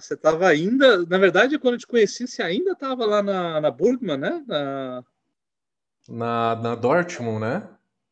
você 0.00 0.14
estava 0.14 0.48
ainda, 0.48 1.04
na 1.06 1.18
verdade, 1.18 1.58
quando 1.58 1.74
eu 1.74 1.80
te 1.80 1.86
conheci, 1.86 2.26
você 2.26 2.42
ainda 2.42 2.72
estava 2.72 3.04
lá 3.06 3.22
na, 3.22 3.60
na 3.60 3.70
Burgman, 3.70 4.16
né? 4.16 4.44
Na... 4.46 5.04
Na, 6.08 6.56
na 6.56 6.74
Dortmund, 6.74 7.40
né? 7.40 7.68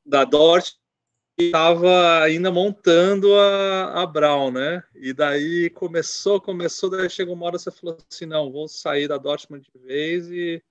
Da 0.07 0.25
Dortmund, 0.25 0.83
estava 1.39 2.23
ainda 2.23 2.51
montando 2.51 3.35
a, 3.35 4.03
a 4.03 4.07
Brown, 4.07 4.51
né? 4.51 4.83
E 4.95 5.13
daí 5.13 5.71
começou, 5.71 6.41
começou, 6.41 6.91
daí 6.91 7.09
chegou 7.11 7.35
uma 7.35 7.47
hora 7.47 7.59
você 7.59 7.71
falou 7.71 7.99
assim, 8.11 8.27
não, 8.27 8.53
vou 8.53 8.69
sair 8.69 9.09
da 9.09 9.19
Dortmund 9.19 9.67
de 9.73 9.79
vez 9.87 10.29
e, 10.31 10.63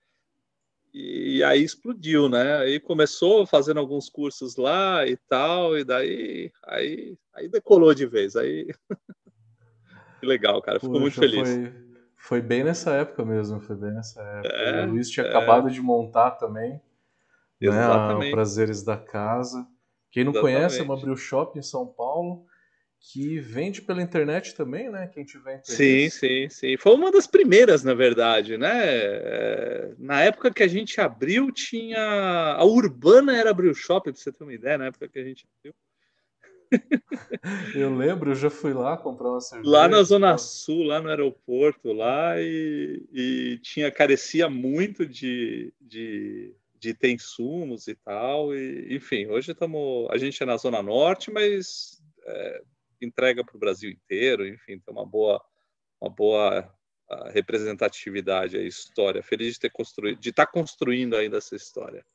e, 0.94 1.38
e 1.38 1.44
aí 1.44 1.64
explodiu, 1.64 2.30
né? 2.30 2.58
Aí 2.60 2.80
começou 2.80 3.46
fazendo 3.46 3.80
alguns 3.80 4.10
cursos 4.10 4.56
lá 4.56 5.06
e 5.06 5.18
tal, 5.28 5.78
e 5.78 5.84
daí 5.84 6.52
aí, 6.64 7.18
aí 7.34 7.48
decolou 7.48 7.94
de 7.94 8.06
vez, 8.06 8.36
aí 8.36 8.68
que 10.22 10.26
legal, 10.28 10.62
cara, 10.62 10.80
fico 10.80 11.00
muito 11.00 11.20
feliz. 11.20 11.50
Foi, 11.50 11.74
foi 12.16 12.42
bem 12.42 12.64
nessa 12.64 12.92
época 12.92 13.26
mesmo, 13.26 13.60
foi 13.60 13.76
bem 13.76 13.92
nessa 13.92 14.22
época. 14.22 14.54
É, 14.56 14.86
o 14.86 14.92
Luiz 14.92 15.10
tinha 15.10 15.26
é... 15.26 15.30
acabado 15.30 15.70
de 15.72 15.82
montar 15.82 16.32
também, 16.32 16.80
Exatamente. 17.60 18.26
né? 18.26 18.32
Prazeres 18.32 18.84
da 18.84 18.96
Casa. 18.96 19.68
Quem 20.12 20.24
não 20.24 20.32
Exatamente. 20.32 20.56
conhece, 20.56 20.80
é 20.80 20.84
uma 20.84 20.94
Abril 20.94 21.16
Shop 21.16 21.58
em 21.58 21.64
São 21.64 21.88
Paulo, 21.88 22.46
que 23.00 23.40
vende 23.40 23.82
pela 23.82 24.02
internet 24.02 24.54
também, 24.54 24.92
né? 24.92 25.08
Quem 25.08 25.26
tiver 25.26 25.56
interesse. 25.56 25.76
Sim, 25.76 26.10
sim, 26.10 26.50
sim. 26.50 26.78
Foi 26.78 26.94
uma 26.94 27.12
das 27.12 27.26
primeiras, 27.26 27.84
na 27.84 27.96
verdade, 27.96 28.60
né? 28.60 28.80
É, 28.84 29.92
na 29.98 30.22
época 30.22 30.54
que 30.54 30.62
a 30.62 30.68
gente 30.68 31.02
abriu, 31.02 31.52
tinha. 31.52 32.56
A 32.56 32.64
Urbana 32.64 33.36
era 33.36 33.50
Abril 33.50 33.74
Shop, 33.74 34.12
pra 34.12 34.22
você 34.22 34.32
ter 34.32 34.44
uma 34.44 34.54
ideia, 34.54 34.78
na 34.78 34.86
época 34.86 35.08
que 35.08 35.18
a 35.18 35.24
gente 35.24 35.48
abriu. 35.58 35.74
Eu 37.76 37.94
lembro, 37.96 38.32
eu 38.32 38.36
já 38.36 38.50
fui 38.50 38.74
lá 38.74 38.96
comprar 38.98 39.30
uma 39.30 39.42
cerveja. 39.42 39.70
Lá 39.70 39.88
na 39.88 40.04
Zona 40.04 40.38
Sul, 40.38 40.84
lá 40.84 41.02
no 41.02 41.10
aeroporto, 41.10 41.92
lá, 41.92 42.40
e, 42.40 43.04
e 43.12 43.60
tinha, 43.62 43.92
carecia 43.92 44.50
muito 44.50 45.06
de, 45.06 45.74
de 45.82 46.56
de 46.82 46.96
ter 46.96 47.12
insumos 47.12 47.88
e 47.88 47.94
tal. 47.94 48.56
E, 48.56 48.96
enfim, 48.96 49.28
hoje 49.28 49.52
estamos. 49.52 50.10
A 50.10 50.18
gente 50.18 50.42
é 50.42 50.46
na 50.46 50.58
Zona 50.58 50.82
Norte, 50.82 51.32
mas 51.32 52.02
é, 52.26 52.64
entrega 53.00 53.46
para 53.46 53.56
o 53.56 53.60
Brasil 53.60 53.92
inteiro, 53.92 54.48
enfim, 54.48 54.80
tem 54.80 54.94
uma 54.94 55.06
boa, 55.06 55.40
uma 56.02 56.10
boa 56.10 56.74
representatividade 57.32 58.58
a 58.58 58.64
história. 58.64 59.22
Feliz 59.22 59.54
de 59.54 59.60
ter 59.60 59.72
construído, 59.72 60.20
de 60.20 60.30
estar 60.30 60.46
tá 60.46 60.52
construindo 60.52 61.16
ainda 61.16 61.38
essa 61.38 61.56
história. 61.56 62.06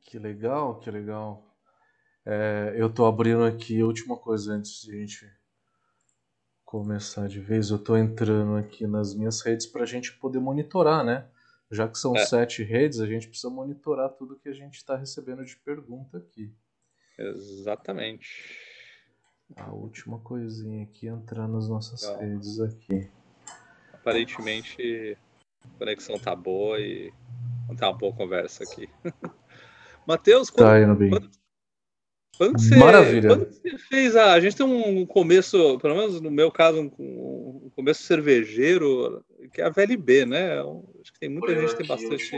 Que 0.00 0.18
legal, 0.18 0.78
que 0.80 0.90
legal. 0.90 1.53
É, 2.26 2.74
eu 2.76 2.86
estou 2.86 3.06
abrindo 3.06 3.44
aqui 3.44 3.80
a 3.80 3.84
última 3.86 4.16
coisa 4.16 4.54
antes 4.54 4.82
de 4.82 4.92
a 4.92 5.00
gente 5.00 5.30
começar 6.64 7.28
de 7.28 7.38
vez. 7.38 7.70
Eu 7.70 7.76
estou 7.76 7.98
entrando 7.98 8.56
aqui 8.56 8.86
nas 8.86 9.14
minhas 9.14 9.40
redes 9.42 9.66
para 9.66 9.82
a 9.82 9.86
gente 9.86 10.12
poder 10.18 10.40
monitorar, 10.40 11.04
né? 11.04 11.28
Já 11.70 11.88
que 11.88 11.98
são 11.98 12.16
é. 12.16 12.24
sete 12.24 12.62
redes, 12.62 13.00
a 13.00 13.06
gente 13.06 13.28
precisa 13.28 13.50
monitorar 13.50 14.10
tudo 14.10 14.38
que 14.38 14.48
a 14.48 14.52
gente 14.52 14.74
está 14.74 14.96
recebendo 14.96 15.44
de 15.44 15.56
pergunta 15.56 16.18
aqui. 16.18 16.52
Exatamente. 17.18 18.58
A 19.56 19.72
última 19.72 20.18
coisinha 20.18 20.84
aqui 20.84 21.06
entrar 21.06 21.46
nas 21.46 21.68
nossas 21.68 22.04
redes 22.18 22.58
aqui. 22.60 23.10
Aparentemente 23.92 25.16
a 25.62 25.78
conexão 25.78 26.18
tá 26.18 26.34
boa 26.34 26.80
e 26.80 27.12
tá 27.76 27.90
uma 27.90 27.98
boa 27.98 28.14
conversa 28.14 28.64
aqui. 28.64 28.88
Matheus, 30.06 30.50
quando, 30.50 30.68
tá 30.68 30.80
indo 30.80 30.94
bem. 30.94 31.10
Quando, 31.10 31.30
quando 32.36 32.60
você, 32.60 32.76
Maravilha. 32.76 33.28
Quando 33.28 33.52
você 33.52 33.78
fez 33.78 34.16
a. 34.16 34.32
A 34.32 34.40
gente 34.40 34.56
tem 34.56 34.66
um 34.66 35.06
começo, 35.06 35.78
pelo 35.78 35.96
menos 35.96 36.20
no 36.20 36.30
meu 36.30 36.50
caso, 36.50 36.80
um, 36.80 37.62
um 37.64 37.70
começo 37.74 38.02
cervejeiro, 38.02 39.24
que 39.52 39.60
é 39.60 39.64
a 39.64 39.70
VLB, 39.70 40.26
né? 40.26 40.60
Acho 41.00 41.12
que 41.12 41.20
tem 41.20 41.28
muita 41.28 41.46
Foi 41.46 41.60
gente 41.60 41.70
que 41.70 41.78
tem 41.78 41.86
bastante. 41.86 42.36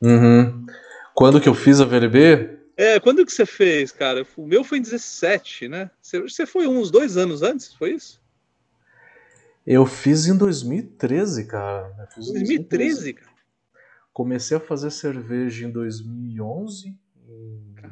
Uhum. 0.00 0.66
Quando 1.14 1.40
que 1.40 1.48
eu 1.48 1.54
fiz 1.54 1.80
a 1.80 1.84
VLB? 1.84 2.58
É, 2.76 3.00
quando 3.00 3.26
que 3.26 3.32
você 3.32 3.44
fez, 3.44 3.90
cara? 3.90 4.24
O 4.36 4.46
meu 4.46 4.62
foi 4.62 4.78
em 4.78 4.82
17, 4.82 5.68
né? 5.68 5.90
Você 6.00 6.46
foi 6.46 6.68
uns 6.68 6.92
dois 6.92 7.16
anos 7.16 7.42
antes, 7.42 7.74
foi 7.74 7.94
isso? 7.94 8.20
Eu 9.66 9.84
fiz 9.84 10.26
em 10.26 10.38
2013, 10.38 11.44
cara. 11.46 11.92
Eu 11.98 12.06
fiz 12.06 12.26
2013, 12.26 12.68
2013, 12.68 13.12
cara? 13.14 13.38
Comecei 14.12 14.56
a 14.56 14.60
fazer 14.60 14.90
cerveja 14.90 15.66
em 15.66 15.70
2011 15.70 16.88
em 16.88 16.92
Caramba. 16.92 16.98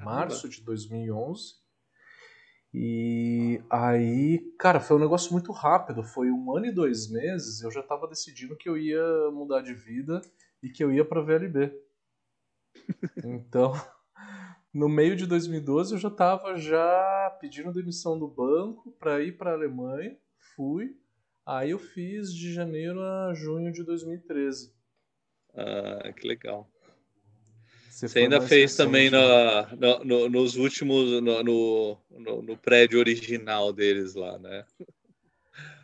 Março 0.06 0.48
de 0.48 0.62
2011. 0.62 1.54
E 2.72 3.60
aí, 3.70 4.38
cara, 4.58 4.80
foi 4.80 4.96
um 4.96 5.00
negócio 5.00 5.32
muito 5.32 5.50
rápido. 5.50 6.02
Foi 6.02 6.30
um 6.30 6.54
ano 6.54 6.66
e 6.66 6.72
dois 6.72 7.10
meses. 7.10 7.62
Eu 7.62 7.70
já 7.70 7.80
estava 7.80 8.06
decidindo 8.06 8.56
que 8.56 8.68
eu 8.68 8.76
ia 8.76 9.30
mudar 9.32 9.62
de 9.62 9.74
vida 9.74 10.20
e 10.62 10.68
que 10.68 10.84
eu 10.84 10.92
ia 10.92 11.04
para 11.04 11.22
VLB. 11.22 11.72
Então, 13.24 13.72
no 14.72 14.88
meio 14.88 15.16
de 15.16 15.26
2012 15.26 15.94
eu 15.94 15.98
já 15.98 16.08
estava 16.08 16.54
já 16.56 17.36
pedindo 17.40 17.72
demissão 17.72 18.18
do 18.18 18.28
banco 18.28 18.92
para 18.92 19.22
ir 19.22 19.36
para 19.36 19.50
a 19.50 19.54
Alemanha. 19.54 20.16
Fui. 20.54 20.94
Aí 21.46 21.70
eu 21.70 21.78
fiz 21.78 22.32
de 22.32 22.52
janeiro 22.52 23.00
a 23.00 23.32
junho 23.32 23.72
de 23.72 23.82
2013. 23.82 24.74
Ah, 25.54 26.12
que 26.12 26.28
legal. 26.28 26.70
Você, 27.96 28.08
Você 28.08 28.18
ainda 28.18 28.42
fez 28.42 28.76
também 28.76 29.10
no, 29.10 30.04
no, 30.04 30.28
nos 30.28 30.54
últimos, 30.56 31.22
no, 31.22 31.98
no, 32.10 32.56
prédio 32.58 32.98
original 32.98 33.72
deles 33.72 34.14
lá, 34.14 34.38
né? 34.38 34.66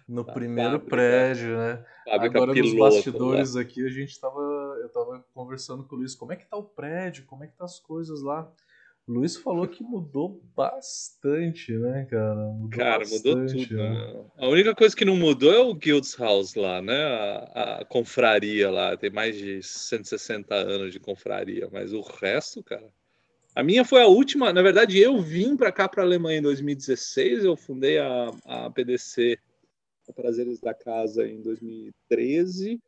No 0.06 0.22
primeiro 0.22 0.72
fábrica, 0.72 0.90
prédio, 0.90 1.56
né? 1.56 1.82
Agora 2.06 2.52
piloto, 2.52 2.76
nos 2.76 2.94
bastidores 2.94 3.54
lá. 3.54 3.62
aqui 3.62 3.86
a 3.86 3.88
gente 3.88 4.20
tava, 4.20 4.42
eu 4.82 4.90
tava 4.90 5.24
conversando 5.32 5.84
com 5.84 5.94
o 5.96 6.00
Luiz, 6.00 6.14
como 6.14 6.34
é 6.34 6.36
que 6.36 6.44
tá 6.44 6.58
o 6.58 6.64
prédio, 6.64 7.24
como 7.24 7.44
é 7.44 7.46
que 7.46 7.56
tá 7.56 7.64
as 7.64 7.80
coisas 7.80 8.20
lá? 8.20 8.52
O 9.06 9.12
Luiz 9.12 9.36
falou 9.36 9.66
que 9.66 9.82
mudou 9.82 10.40
bastante, 10.54 11.72
né, 11.72 12.06
cara? 12.08 12.46
Mudou 12.46 12.68
cara, 12.70 12.98
bastante, 13.00 13.28
mudou 13.28 13.46
tudo. 13.46 13.76
Né? 13.76 13.90
né? 13.90 14.24
A 14.36 14.48
única 14.48 14.74
coisa 14.74 14.94
que 14.94 15.04
não 15.04 15.16
mudou 15.16 15.52
é 15.52 15.58
o 15.58 15.74
Guilds 15.74 16.16
House 16.16 16.54
lá, 16.54 16.80
né? 16.80 17.02
A, 17.02 17.80
a, 17.80 17.84
confraria 17.84 18.70
lá. 18.70 18.96
Tem 18.96 19.10
mais 19.10 19.36
de 19.36 19.60
160 19.60 20.54
anos 20.54 20.92
de 20.92 21.00
confraria, 21.00 21.68
mas 21.72 21.92
o 21.92 22.00
resto, 22.00 22.62
cara. 22.62 22.88
A 23.54 23.62
minha 23.62 23.84
foi 23.84 24.00
a 24.00 24.06
última. 24.06 24.52
Na 24.52 24.62
verdade, 24.62 24.98
eu 24.98 25.20
vim 25.20 25.56
para 25.56 25.72
cá, 25.72 25.88
para 25.88 26.02
a 26.02 26.06
Alemanha, 26.06 26.38
em 26.38 26.42
2016. 26.42 27.44
Eu 27.44 27.56
fundei 27.56 27.98
a, 27.98 28.30
a 28.46 28.70
PDC, 28.70 29.36
a 30.08 30.12
Prazeres 30.12 30.60
da 30.60 30.72
Casa, 30.72 31.26
em 31.26 31.42
2013. 31.42 32.80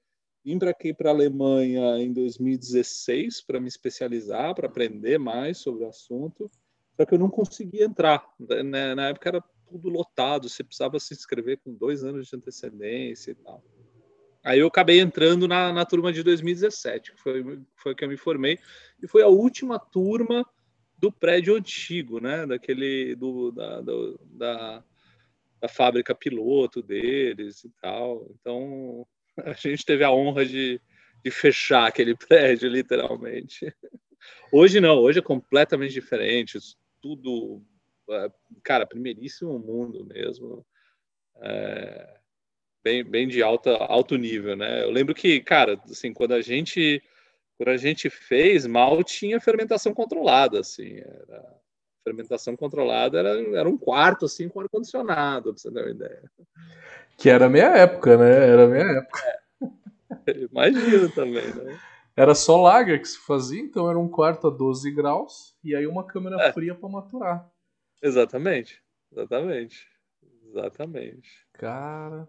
Vim 0.45 0.59
para 0.59 0.71
aqui, 0.71 0.93
para 0.93 1.09
a 1.09 1.13
Alemanha, 1.13 1.97
em 1.99 2.13
2016 2.13 3.41
para 3.41 3.59
me 3.59 3.67
especializar, 3.67 4.55
para 4.55 4.67
aprender 4.67 5.19
mais 5.19 5.57
sobre 5.59 5.85
o 5.85 5.89
assunto. 5.89 6.51
Só 6.97 7.07
que 7.07 7.15
eu 7.15 7.19
não 7.19 7.31
conseguia 7.31 7.85
entrar. 7.85 8.23
Né? 8.39 8.95
Na 8.95 9.09
época 9.09 9.31
era 9.31 9.45
tudo 9.67 9.89
lotado, 9.89 10.49
você 10.49 10.63
precisava 10.63 11.01
se 11.01 11.15
inscrever 11.15 11.59
com 11.65 11.73
dois 11.73 12.05
anos 12.05 12.29
de 12.29 12.37
antecedência 12.37 13.31
e 13.31 13.35
tal. 13.35 13.65
Aí 14.45 14.59
eu 14.59 14.67
acabei 14.67 15.01
entrando 15.01 15.49
na, 15.49 15.73
na 15.73 15.87
turma 15.87 16.13
de 16.13 16.23
2017, 16.23 17.13
que 17.13 17.21
foi, 17.23 17.61
foi 17.75 17.95
que 17.95 18.05
eu 18.05 18.09
me 18.09 18.17
formei, 18.19 18.59
e 19.03 19.09
foi 19.09 19.23
a 19.23 19.29
última 19.29 19.79
turma 19.79 20.47
do 20.99 21.11
prédio 21.11 21.57
antigo, 21.57 22.21
né? 22.21 22.47
Daquele 22.47 23.15
do, 23.17 23.51
da, 23.51 23.81
do, 23.81 24.21
da, 24.25 24.85
da 25.59 25.69
fábrica 25.69 26.15
piloto 26.15 26.83
deles 26.83 27.65
e 27.65 27.71
tal. 27.81 28.31
Então 28.39 29.07
a 29.45 29.53
gente 29.53 29.85
teve 29.85 30.05
a 30.05 30.13
honra 30.13 30.45
de, 30.45 30.81
de 31.23 31.31
fechar 31.31 31.87
aquele 31.87 32.17
prédio, 32.17 32.69
literalmente. 32.69 33.75
Hoje 34.53 34.81
não, 34.81 34.99
hoje 34.99 35.19
é 35.19 35.23
completamente 35.23 35.93
diferente, 35.93 36.59
tudo, 37.01 37.63
é, 38.11 38.31
cara, 38.63 38.87
primeiríssimo 38.87 39.59
mundo 39.59 40.05
mesmo, 40.05 40.65
é, 41.43 42.19
bem, 42.83 43.05
bem 43.05 43.29
de 43.29 43.43
alta, 43.43 43.77
alto 43.77 44.17
nível, 44.17 44.57
né? 44.57 44.83
Eu 44.83 44.91
lembro 44.91 45.15
que, 45.15 45.41
cara, 45.41 45.81
assim, 45.85 46.13
quando 46.13 46.33
a 46.33 46.41
gente 46.41 47.03
quando 47.57 47.69
a 47.69 47.77
gente 47.77 48.11
fez, 48.11 48.67
mal 48.67 49.03
tinha 49.05 49.41
fermentação 49.41 49.95
controlada, 49.95 50.61
assim, 50.61 50.99
era, 50.99 51.61
fermentação 52.05 52.55
controlada 52.55 53.19
era, 53.19 53.31
era 53.57 53.69
um 53.69 53.79
quarto, 53.79 54.27
assim, 54.27 54.49
com 54.49 54.61
ar-condicionado, 54.61 55.53
pra 55.53 55.59
você 55.59 55.73
ter 55.73 55.81
uma 55.81 55.91
ideia. 55.91 56.31
Que 57.17 57.31
era 57.31 57.47
a 57.47 57.49
minha 57.49 57.67
época, 57.67 58.17
né? 58.17 58.49
Era 58.49 58.65
a 58.65 58.69
minha 58.69 58.99
época. 58.99 59.21
É. 60.27 60.41
Imagino 60.51 61.09
também, 61.11 61.47
né? 61.55 61.79
Era 62.17 62.35
só 62.35 62.61
lager 62.61 63.01
que 63.01 63.09
se 63.09 63.19
fazia, 63.19 63.61
então 63.61 63.89
era 63.91 63.99
um 63.99 64.09
quarto 64.09 64.47
a 64.47 64.51
12 64.51 64.91
graus 64.93 65.57
e 65.65 65.75
aí 65.75 65.87
uma 65.87 66.07
câmera 66.07 66.41
é. 66.41 66.53
fria 66.53 66.75
para 66.75 66.89
maturar. 66.89 67.51
Exatamente. 68.01 68.81
Exatamente. 69.11 69.89
Exatamente. 70.47 71.31
Cara. 71.55 72.29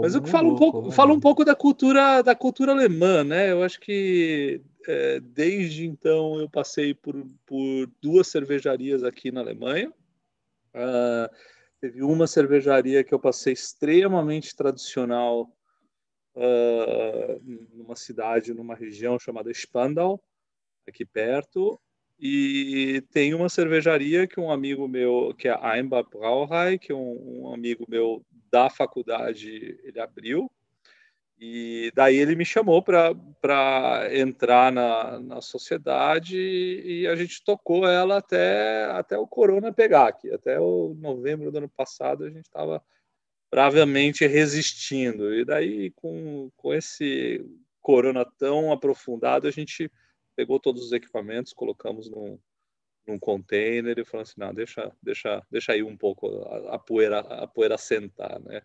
Mas 0.00 0.14
eu 0.14 0.24
falo 0.24 0.54
um 0.54 0.56
pouco, 0.56 0.90
falo 0.90 1.14
um 1.14 1.20
pouco 1.20 1.44
da 1.44 1.54
cultura 1.54 2.22
da 2.22 2.34
cultura 2.34 2.72
alemã, 2.72 3.22
né? 3.22 3.52
Eu 3.52 3.62
acho 3.62 3.78
que 3.80 4.60
é, 4.86 5.20
desde 5.20 5.86
então 5.86 6.40
eu 6.40 6.48
passei 6.48 6.94
por, 6.94 7.14
por 7.46 7.90
duas 8.00 8.28
cervejarias 8.28 9.04
aqui 9.04 9.30
na 9.30 9.40
Alemanha. 9.40 9.92
Uh, 10.74 11.28
teve 11.80 12.02
uma 12.02 12.26
cervejaria 12.26 13.04
que 13.04 13.12
eu 13.12 13.18
passei 13.18 13.52
extremamente 13.52 14.56
tradicional 14.56 15.50
uh, 16.34 17.42
numa 17.74 17.96
cidade, 17.96 18.54
numa 18.54 18.74
região 18.74 19.18
chamada 19.18 19.52
Spandau, 19.52 20.22
aqui 20.88 21.04
perto, 21.04 21.78
e 22.18 23.02
tem 23.12 23.34
uma 23.34 23.48
cervejaria 23.48 24.26
que 24.26 24.38
um 24.38 24.50
amigo 24.50 24.86
meu, 24.86 25.34
que 25.36 25.48
é 25.48 25.52
a 25.52 25.76
Einbach 25.76 26.08
Brauerei, 26.08 26.78
que 26.78 26.92
um, 26.92 27.42
um 27.42 27.52
amigo 27.52 27.84
meu 27.88 28.24
da 28.52 28.68
faculdade 28.70 29.80
ele 29.82 29.98
abriu, 29.98 30.50
e 31.44 31.90
daí 31.92 32.18
ele 32.18 32.36
me 32.36 32.44
chamou 32.44 32.80
para 32.80 34.08
entrar 34.16 34.70
na, 34.70 35.18
na 35.18 35.40
sociedade 35.40 36.38
e 36.38 37.04
a 37.08 37.16
gente 37.16 37.42
tocou 37.42 37.84
ela 37.84 38.18
até, 38.18 38.84
até 38.92 39.18
o 39.18 39.26
corona 39.26 39.72
pegar 39.72 40.06
aqui. 40.06 40.32
Até 40.32 40.60
o 40.60 40.94
novembro 41.00 41.50
do 41.50 41.58
ano 41.58 41.68
passado 41.68 42.22
a 42.22 42.28
gente 42.28 42.44
estava 42.44 42.80
bravamente 43.50 44.24
resistindo. 44.24 45.34
E 45.34 45.44
daí, 45.44 45.90
com, 45.96 46.48
com 46.56 46.72
esse 46.72 47.44
corona 47.80 48.24
tão 48.38 48.70
aprofundado, 48.70 49.48
a 49.48 49.50
gente 49.50 49.90
pegou 50.36 50.60
todos 50.60 50.84
os 50.84 50.92
equipamentos, 50.92 51.52
colocamos 51.52 52.08
num, 52.08 52.38
num 53.06 53.18
container 53.18 53.98
e 53.98 54.04
falou 54.04 54.22
assim, 54.22 54.34
não, 54.36 54.54
deixa, 54.54 54.92
deixa, 55.02 55.42
deixa 55.50 55.72
aí 55.72 55.82
um 55.82 55.96
pouco 55.96 56.28
a, 56.44 56.76
a 56.76 56.78
poeira, 56.78 57.20
a 57.20 57.46
poeira 57.46 57.76
sentar, 57.76 58.40
né? 58.40 58.62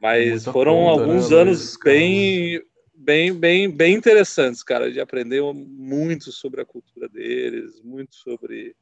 Mas 0.00 0.44
foram 0.44 0.76
conta, 0.76 0.96
né, 0.96 1.02
alguns 1.02 1.30
né, 1.30 1.36
anos 1.36 1.76
bem, 1.82 2.62
bem, 2.94 3.34
bem, 3.34 3.70
bem 3.70 3.94
interessantes, 3.94 4.62
cara, 4.62 4.90
de 4.90 5.00
aprender 5.00 5.42
muito 5.52 6.30
sobre 6.30 6.60
a 6.60 6.64
cultura 6.64 7.08
deles, 7.08 7.80
muito 7.82 8.14
sobre 8.14 8.76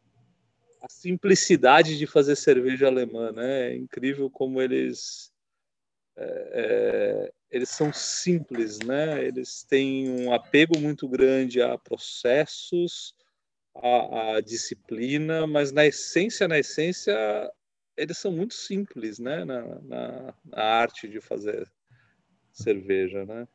a 0.82 0.86
simplicidade 0.88 1.98
de 1.98 2.06
fazer 2.06 2.36
cerveja 2.36 2.86
alemã, 2.86 3.32
né? 3.32 3.72
É 3.72 3.76
incrível 3.76 4.30
como 4.30 4.60
eles 4.60 5.32
é, 6.16 6.50
é, 6.54 7.32
eles 7.50 7.68
são 7.68 7.92
simples, 7.92 8.78
né? 8.78 9.24
Eles 9.24 9.62
têm 9.64 10.08
um 10.10 10.32
apego 10.32 10.78
muito 10.78 11.08
grande 11.08 11.60
a 11.60 11.76
processos, 11.78 13.14
a, 13.82 14.36
a 14.36 14.40
disciplina, 14.40 15.46
mas 15.46 15.72
na 15.72 15.86
essência, 15.86 16.48
na 16.48 16.58
essência, 16.58 17.14
eles 17.96 18.18
são 18.18 18.30
muito 18.30 18.54
simples, 18.54 19.18
né, 19.18 19.44
na, 19.44 19.62
na, 19.82 20.34
na, 20.44 20.62
arte 20.62 21.08
de 21.08 21.20
fazer 21.20 21.66
cerveja, 22.52 23.24
né? 23.24 23.46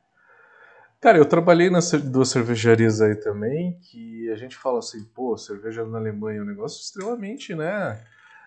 Cara, 1.00 1.18
eu 1.18 1.26
trabalhei 1.26 1.70
nas 1.70 1.92
duas 1.92 2.30
cervejarias 2.30 3.02
aí 3.02 3.16
também, 3.16 3.80
que 3.80 4.30
a 4.30 4.36
gente 4.36 4.56
fala 4.56 4.80
assim, 4.80 5.04
pô, 5.16 5.36
cerveja 5.36 5.84
na 5.84 5.98
Alemanha 5.98 6.40
é 6.40 6.44
um 6.44 6.46
negócio 6.46 6.80
extremamente, 6.80 7.56
né? 7.56 8.00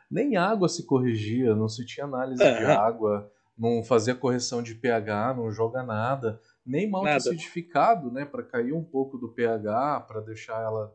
Nem 0.09 0.37
água 0.37 0.69
se 0.69 0.87
corrigia, 0.87 1.57
não 1.57 1.69
se 1.69 1.85
tinha 1.85 2.07
análise 2.07 2.43
é. 2.43 2.59
de 2.59 2.65
água, 2.67 3.29
não 3.59 3.83
fazia 3.83 4.15
correção 4.15 4.63
de 4.63 4.75
pH, 4.75 5.35
não 5.35 5.51
joga 5.51 5.83
nada, 5.83 6.41
nem 6.65 6.89
mal 6.89 7.05
acidificado, 7.07 8.11
né, 8.11 8.25
para 8.25 8.43
cair 8.43 8.73
um 8.73 8.85
pouco 8.85 9.19
do 9.19 9.29
pH, 9.29 10.01
para 10.07 10.21
deixar 10.21 10.61
ela, 10.63 10.93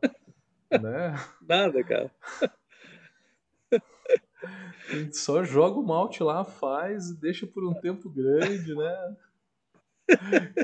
né? 0.70 1.14
Nada, 1.40 1.82
cara. 1.82 2.10
A 3.72 3.72
gente 4.94 5.16
só 5.16 5.42
joga 5.42 5.78
o 5.78 5.86
malte 5.86 6.22
lá, 6.22 6.44
faz 6.44 7.10
e 7.10 7.20
deixa 7.20 7.46
por 7.46 7.64
um 7.64 7.74
tempo 7.74 8.10
grande, 8.10 8.74
né? 8.74 9.16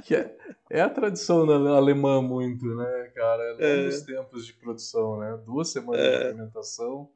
Que 0.05 0.17
é, 0.17 0.37
é 0.70 0.81
a 0.81 0.91
tradição 0.91 1.49
alemã 1.49 2.20
muito, 2.20 2.67
né, 2.75 3.12
cara? 3.14 3.43
É 3.58 3.76
longos 3.76 4.03
é. 4.03 4.05
tempos 4.05 4.47
de 4.47 4.53
produção, 4.55 5.19
né? 5.19 5.41
Duas 5.44 5.70
semanas 5.70 6.05
é. 6.05 6.11
de 6.11 6.25
fermentação, 6.25 7.11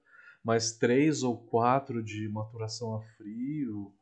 mais 0.44 0.72
três 0.72 1.22
ou 1.22 1.36
quatro 1.36 2.02
de 2.02 2.28
maturação 2.28 2.96
a 2.96 3.00
frio. 3.16 3.92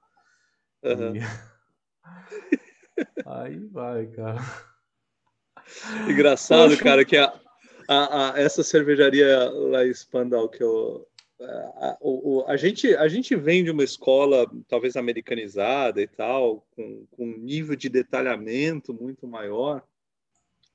Uhum. 0.82 1.17
E... 1.17 1.20
Aí 3.26 3.58
vai, 3.67 4.06
cara. 4.08 4.41
Engraçado, 6.08 6.70
Poxa. 6.70 6.82
cara, 6.82 7.05
que 7.05 7.17
a, 7.17 7.32
a, 7.88 8.35
a, 8.35 8.40
essa 8.40 8.62
cervejaria 8.62 9.50
lá 9.50 9.85
em 9.87 9.90
Spandau 9.90 10.49
que 10.49 10.62
eu, 10.62 11.08
a, 11.40 11.96
o, 12.00 12.44
a, 12.46 12.56
gente, 12.56 12.94
a 12.94 13.08
gente 13.08 13.35
vem 13.35 13.64
de 13.64 13.70
uma 13.70 13.85
escola 13.85 14.46
talvez 14.69 14.96
americanizada 14.96 16.00
e 16.00 16.06
tal, 16.06 16.67
com, 16.76 17.06
com 17.11 17.25
um 17.25 17.38
nível 17.38 17.75
de 17.75 17.88
detalhamento 17.88 18.93
muito 18.93 19.26
maior, 19.26 19.82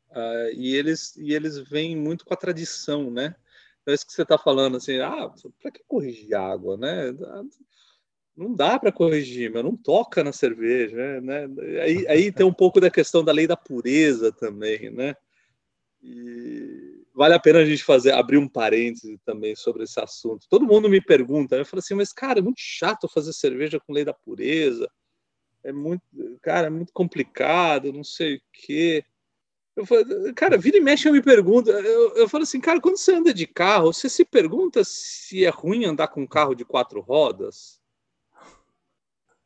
uh, 0.09 0.49
e, 0.55 0.75
eles, 0.75 1.15
e 1.17 1.33
eles 1.33 1.57
vêm 1.59 1.95
muito 1.95 2.25
com 2.25 2.33
a 2.33 2.37
tradição, 2.37 3.11
né? 3.11 3.35
É 3.85 3.93
isso 3.93 4.07
que 4.07 4.13
você 4.13 4.21
está 4.21 4.37
falando, 4.37 4.77
assim, 4.77 4.99
ah, 4.99 5.29
para 5.61 5.71
que 5.71 5.83
corrigir 5.85 6.33
água, 6.33 6.77
né? 6.77 7.13
Não 8.35 8.55
dá 8.55 8.79
para 8.79 8.93
corrigir, 8.93 9.51
mas 9.51 9.63
não 9.63 9.75
toca 9.75 10.23
na 10.23 10.31
cerveja, 10.31 11.19
né? 11.19 11.49
Aí, 11.81 12.07
aí 12.07 12.31
tem 12.31 12.45
um 12.45 12.53
pouco 12.53 12.79
da 12.79 12.89
questão 12.89 13.23
da 13.23 13.33
lei 13.33 13.45
da 13.45 13.57
pureza 13.57 14.31
também, 14.31 14.89
né? 14.89 15.15
E, 16.01 16.92
vale 17.13 17.33
a 17.33 17.39
pena 17.39 17.59
a 17.59 17.65
gente 17.65 17.83
fazer 17.83 18.11
abrir 18.13 18.37
um 18.37 18.47
parêntese 18.47 19.19
também 19.25 19.55
sobre 19.55 19.83
esse 19.83 19.99
assunto. 19.99 20.47
Todo 20.49 20.65
mundo 20.65 20.89
me 20.89 21.01
pergunta, 21.01 21.55
eu 21.55 21.65
falo 21.65 21.79
assim, 21.79 21.93
mas 21.93 22.11
cara, 22.11 22.39
é 22.39 22.41
muito 22.41 22.59
chato 22.59 23.07
fazer 23.07 23.33
cerveja 23.33 23.79
com 23.79 23.93
lei 23.93 24.03
da 24.03 24.13
pureza. 24.13 24.89
É 25.63 25.71
muito, 25.71 26.03
cara, 26.41 26.67
é 26.67 26.69
muito 26.69 26.91
complicado, 26.91 27.93
não 27.93 28.03
sei 28.03 28.35
o 28.35 28.41
quê. 28.51 29.05
Eu 29.75 29.85
falo, 29.85 30.05
cara, 30.35 30.57
vira 30.57 30.77
e 30.77 30.81
mexe 30.81 31.07
eu 31.07 31.13
me 31.13 31.21
pergunto. 31.21 31.71
Eu, 31.71 32.15
eu 32.15 32.29
falo 32.29 32.43
assim, 32.43 32.61
cara, 32.61 32.81
quando 32.81 32.97
você 32.97 33.13
anda 33.15 33.33
de 33.33 33.47
carro, 33.47 33.93
você 33.93 34.09
se 34.09 34.25
pergunta 34.25 34.83
se 34.83 35.45
é 35.45 35.49
ruim 35.49 35.85
andar 35.85 36.09
com 36.09 36.21
um 36.21 36.27
carro 36.27 36.53
de 36.53 36.65
quatro 36.65 37.01
rodas? 37.01 37.81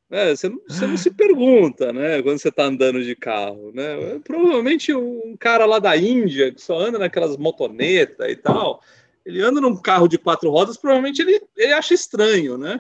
É, 0.09 0.33
você, 0.33 0.48
não, 0.48 0.62
você, 0.68 0.88
não, 0.88 0.95
se 0.95 1.12
pergunta, 1.12 1.92
né, 1.92 2.21
quando 2.21 2.39
você 2.39 2.48
está 2.48 2.63
andando 2.63 3.04
de 3.04 3.13
carro, 3.13 3.74
né? 3.74 4.19
Provavelmente 4.24 4.94
um 4.95 5.36
cara 5.38 5.65
lá 5.65 5.80
da 5.80 5.98
Índia, 5.98 6.54
que 6.54 6.62
só 6.62 6.80
anda 6.80 6.98
naquelas 6.98 7.36
motonetas 7.36 8.31
e 8.31 8.36
tal, 8.38 8.81
ele 9.25 9.42
anda 9.42 9.59
num 9.59 9.75
carro 9.75 10.07
de 10.07 10.18
quatro 10.18 10.50
rodas, 10.50 10.77
provavelmente 10.77 11.21
ele, 11.21 11.42
ele 11.57 11.74
acha 11.74 11.94
estranho, 11.94 12.57
né? 12.57 12.80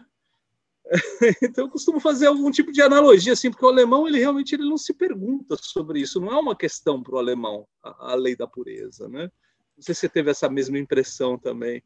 então 1.43 1.65
eu 1.65 1.69
costumo 1.69 1.99
fazer 1.99 2.27
algum 2.27 2.49
tipo 2.49 2.71
de 2.71 2.81
analogia, 2.81 3.33
assim, 3.33 3.51
porque 3.51 3.65
o 3.65 3.69
alemão, 3.69 4.07
ele 4.07 4.19
realmente 4.19 4.55
ele 4.55 4.63
não 4.63 4.77
se 4.77 4.93
pergunta 4.93 5.57
sobre 5.59 5.99
isso, 5.99 6.21
não 6.21 6.31
é 6.31 6.39
uma 6.39 6.55
questão 6.55 7.03
para 7.03 7.15
o 7.15 7.17
alemão, 7.17 7.67
a, 7.83 8.13
a, 8.13 8.15
lei 8.15 8.37
da 8.37 8.47
pureza, 8.47 9.09
né? 9.09 9.29
Não 9.75 9.83
sei 9.83 9.93
se 9.93 9.99
você 10.01 10.09
teve 10.09 10.31
essa 10.31 10.49
mesma 10.49 10.79
impressão 10.79 11.37
também. 11.37 11.83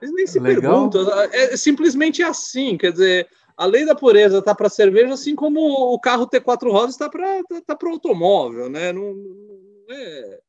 Eles 0.00 0.14
nem 0.14 0.26
se 0.26 0.40
Legal. 0.40 0.90
perguntam, 0.90 1.20
é, 1.24 1.52
é 1.52 1.56
simplesmente 1.58 2.22
assim, 2.22 2.78
quer 2.78 2.92
dizer 2.92 3.28
a 3.56 3.66
lei 3.66 3.84
da 3.84 3.94
pureza 3.94 4.38
está 4.38 4.54
para 4.54 4.68
cerveja, 4.68 5.14
assim 5.14 5.34
como 5.34 5.60
o 5.60 6.00
carro 6.00 6.26
ter 6.26 6.40
quatro 6.40 6.70
rodas 6.70 6.94
está 6.94 7.08
para 7.08 7.42
tá, 7.44 7.60
tá 7.66 7.76
para 7.76 7.90
automóvel, 7.90 8.68
né? 8.68 8.92
Não, 8.92 9.14
não 9.14 9.94
é... 9.94 10.40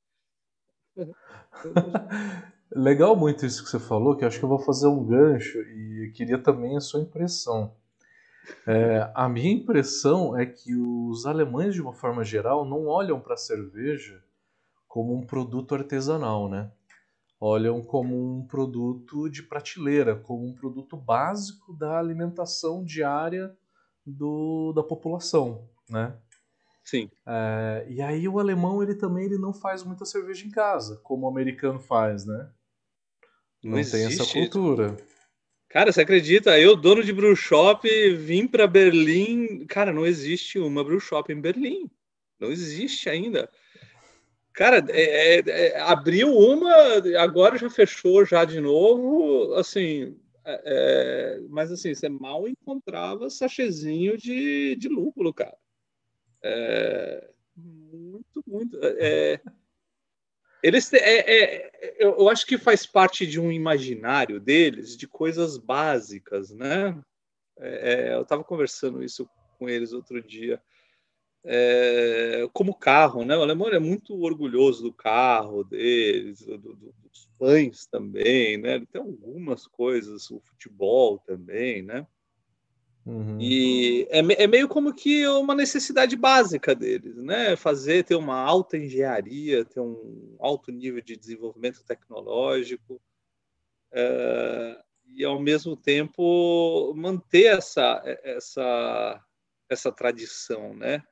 Legal 2.76 3.16
muito 3.16 3.46
isso 3.46 3.64
que 3.64 3.70
você 3.70 3.80
falou, 3.80 4.16
que 4.16 4.26
acho 4.26 4.40
que 4.40 4.46
eu 4.46 4.50
vou 4.50 4.60
fazer 4.60 4.88
um 4.88 5.06
gancho 5.06 5.60
e 5.60 6.12
queria 6.16 6.40
também 6.40 6.76
a 6.76 6.82
sua 6.82 7.02
impressão. 7.02 7.76
É, 8.68 9.12
a 9.14 9.30
minha 9.30 9.52
impressão 9.52 10.38
é 10.38 10.46
que 10.46 10.76
os 10.76 11.26
alemães, 11.26 11.74
de 11.76 11.82
uma 11.82 11.94
forma 11.94 12.24
geral, 12.24 12.66
não 12.66 12.88
olham 12.88 13.20
para 13.20 13.36
a 13.36 13.38
cerveja 13.38 14.22
como 14.88 15.16
um 15.16 15.26
produto 15.26 15.76
artesanal, 15.76 16.50
né? 16.50 16.72
Olham 17.44 17.82
como 17.84 18.16
um 18.16 18.48
produto 18.48 19.30
de 19.30 19.44
prateleira, 19.44 20.16
como 20.16 20.48
um 20.48 20.54
produto 20.54 20.96
básico 20.96 21.74
da 21.74 22.00
alimentação 22.00 22.86
diária 22.86 23.54
do, 24.06 24.72
da 24.74 24.82
população, 24.82 25.68
né? 25.90 26.16
Sim. 26.86 27.10
É, 27.28 27.86
e 27.90 28.02
aí 28.02 28.30
o 28.30 28.40
alemão 28.40 28.82
ele 28.82 28.96
também 28.96 29.26
ele 29.26 29.38
não 29.38 29.54
faz 29.54 29.84
muita 29.84 30.06
cerveja 30.06 30.46
em 30.48 30.52
casa, 30.52 31.02
como 31.04 31.26
o 31.26 31.30
americano 31.30 31.82
faz, 31.82 32.26
né? 32.26 32.50
Não, 33.62 33.78
não 33.78 33.84
tem 33.84 34.06
essa 34.06 34.26
cultura. 34.26 34.96
Cara, 35.68 35.92
você 35.92 36.02
acredita? 36.02 36.58
Eu, 36.58 36.78
dono 36.78 37.04
de 37.04 37.12
brew 37.12 37.36
shop, 37.36 37.90
vim 38.16 38.48
para 38.48 38.68
Berlim. 38.68 39.66
Cara, 39.66 39.92
não 39.92 40.06
existe 40.06 40.60
uma 40.60 40.84
brew 40.84 41.00
shop 41.00 41.34
em 41.34 41.42
Berlim. 41.42 41.90
Não 42.40 42.52
existe 42.52 43.10
ainda. 43.10 43.50
Cara, 44.54 44.86
é, 44.90 45.40
é, 45.40 45.50
é, 45.50 45.80
abriu 45.80 46.32
uma, 46.32 46.72
agora 47.20 47.58
já 47.58 47.70
fechou 47.72 48.24
já 48.24 48.46
de 48.46 48.62
novo, 48.62 49.56
assim, 49.56 50.16
é, 50.46 50.62
é 50.66 51.40
mas 51.50 51.72
assim, 51.72 51.94
você 51.94 52.08
mal 52.08 52.48
encontrava 52.48 53.32
sachezinho 53.32 54.16
de, 54.16 54.76
de 54.76 54.88
lúpulo, 54.88 55.34
cara. 55.34 55.58
É, 56.44 57.30
muito, 57.58 58.44
muito. 58.46 58.78
eles, 60.62 60.92
eu, 61.98 62.30
acho 62.30 62.46
que 62.46 62.58
faz 62.58 62.86
parte 62.86 63.26
de 63.26 63.40
um 63.40 63.52
imaginário 63.52 64.40
deles 64.40 64.96
de 64.96 65.08
coisas 65.08 65.58
básicas, 65.58 66.52
né? 66.52 66.96
eu 68.12 68.22
estava 68.22 68.44
conversando 68.44 69.04
isso 69.04 69.28
com 69.58 69.68
eles 69.68 69.94
outro 69.94 70.22
dia 70.22 70.62
é, 71.46 72.48
como 72.54 72.74
carro, 72.74 73.26
né? 73.26 73.36
O 73.38 73.42
alemão 73.42 73.68
é 73.70 73.80
muito 73.80 74.20
orgulhoso 74.22 74.84
do 74.84 74.94
carro 74.94 75.64
deles, 75.64 76.42
do, 76.42 76.58
do, 76.58 76.76
dos 76.76 77.30
pães 77.38 77.86
também, 77.86 78.58
né? 78.58 78.76
Ele 78.76 78.86
tem 78.86 79.02
algumas 79.02 79.68
coisas, 79.68 80.30
o 80.32 80.40
futebol 80.40 81.20
também, 81.20 81.82
né? 81.82 82.08
Uhum. 83.06 83.38
E 83.42 84.08
é, 84.10 84.20
é, 84.44 84.48
meio 84.48 84.70
como 84.70 84.94
que 84.94 85.28
uma 85.28 85.54
necessidade 85.54 86.16
básica 86.16 86.74
deles, 86.74 87.18
né? 87.18 87.56
Fazer, 87.58 88.06
ter 88.06 88.16
uma 88.16 88.40
alta 88.40 88.78
engenharia, 88.78 89.66
ter 89.66 89.82
um 89.82 90.38
alto 90.40 90.72
nível 90.72 91.02
de 91.02 91.18
desenvolvimento 91.18 91.84
tecnológico 91.84 93.02
é, 93.92 94.82
e, 95.14 95.26
ao 95.26 95.40
mesmo 95.42 95.76
tempo, 95.76 96.94
manter 96.96 97.58
essa, 97.58 98.02
essa, 98.24 99.22
essa 99.70 99.92
tradição, 99.92 100.74
né? 100.74 101.04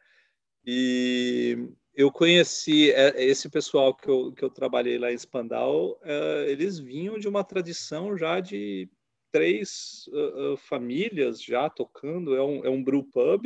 E 0.65 1.69
eu 1.95 2.11
conheci 2.11 2.91
é, 2.91 3.23
esse 3.23 3.49
pessoal 3.49 3.93
que 3.93 4.09
eu, 4.09 4.31
que 4.31 4.43
eu 4.43 4.49
trabalhei 4.49 4.97
lá 4.97 5.11
em 5.11 5.17
Spandau, 5.17 5.99
é, 6.03 6.45
eles 6.49 6.79
vinham 6.79 7.17
de 7.17 7.27
uma 7.27 7.43
tradição 7.43 8.17
já 8.17 8.39
de 8.39 8.89
três 9.31 10.09
famílias 10.57 11.41
já 11.41 11.69
tocando, 11.69 12.35
é 12.35 12.43
um, 12.43 12.65
é 12.65 12.69
um 12.69 12.83
brew 12.83 13.01
pub. 13.01 13.45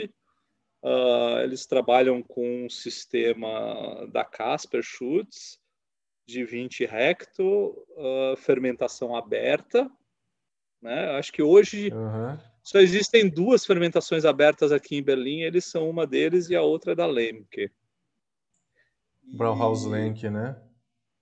Uh, 0.81 1.39
eles 1.43 1.67
trabalham 1.67 2.23
com 2.23 2.65
um 2.65 2.69
sistema 2.69 4.07
da 4.11 4.23
Casper 4.23 4.81
Schutz 4.81 5.59
de 6.27 6.43
20 6.43 6.85
hecto, 6.85 7.87
fermentação 8.37 9.15
aberta. 9.15 9.87
Né? 10.81 11.11
Acho 11.11 11.31
que 11.31 11.43
hoje 11.43 11.91
uhum. 11.91 12.37
Só 12.65 12.79
existem 12.79 13.29
duas 13.29 13.63
fermentações 13.63 14.25
abertas 14.25 14.71
aqui 14.71 14.95
em 14.95 15.03
Berlim, 15.03 15.41
eles 15.41 15.65
são 15.65 15.87
uma 15.87 16.07
deles 16.07 16.49
e 16.49 16.55
a 16.55 16.63
outra 16.63 16.93
é 16.93 16.95
da 16.95 17.05
Lemke. 17.05 17.71
Brauhaus 19.21 19.85
Lenk, 19.85 20.27
né? 20.31 20.59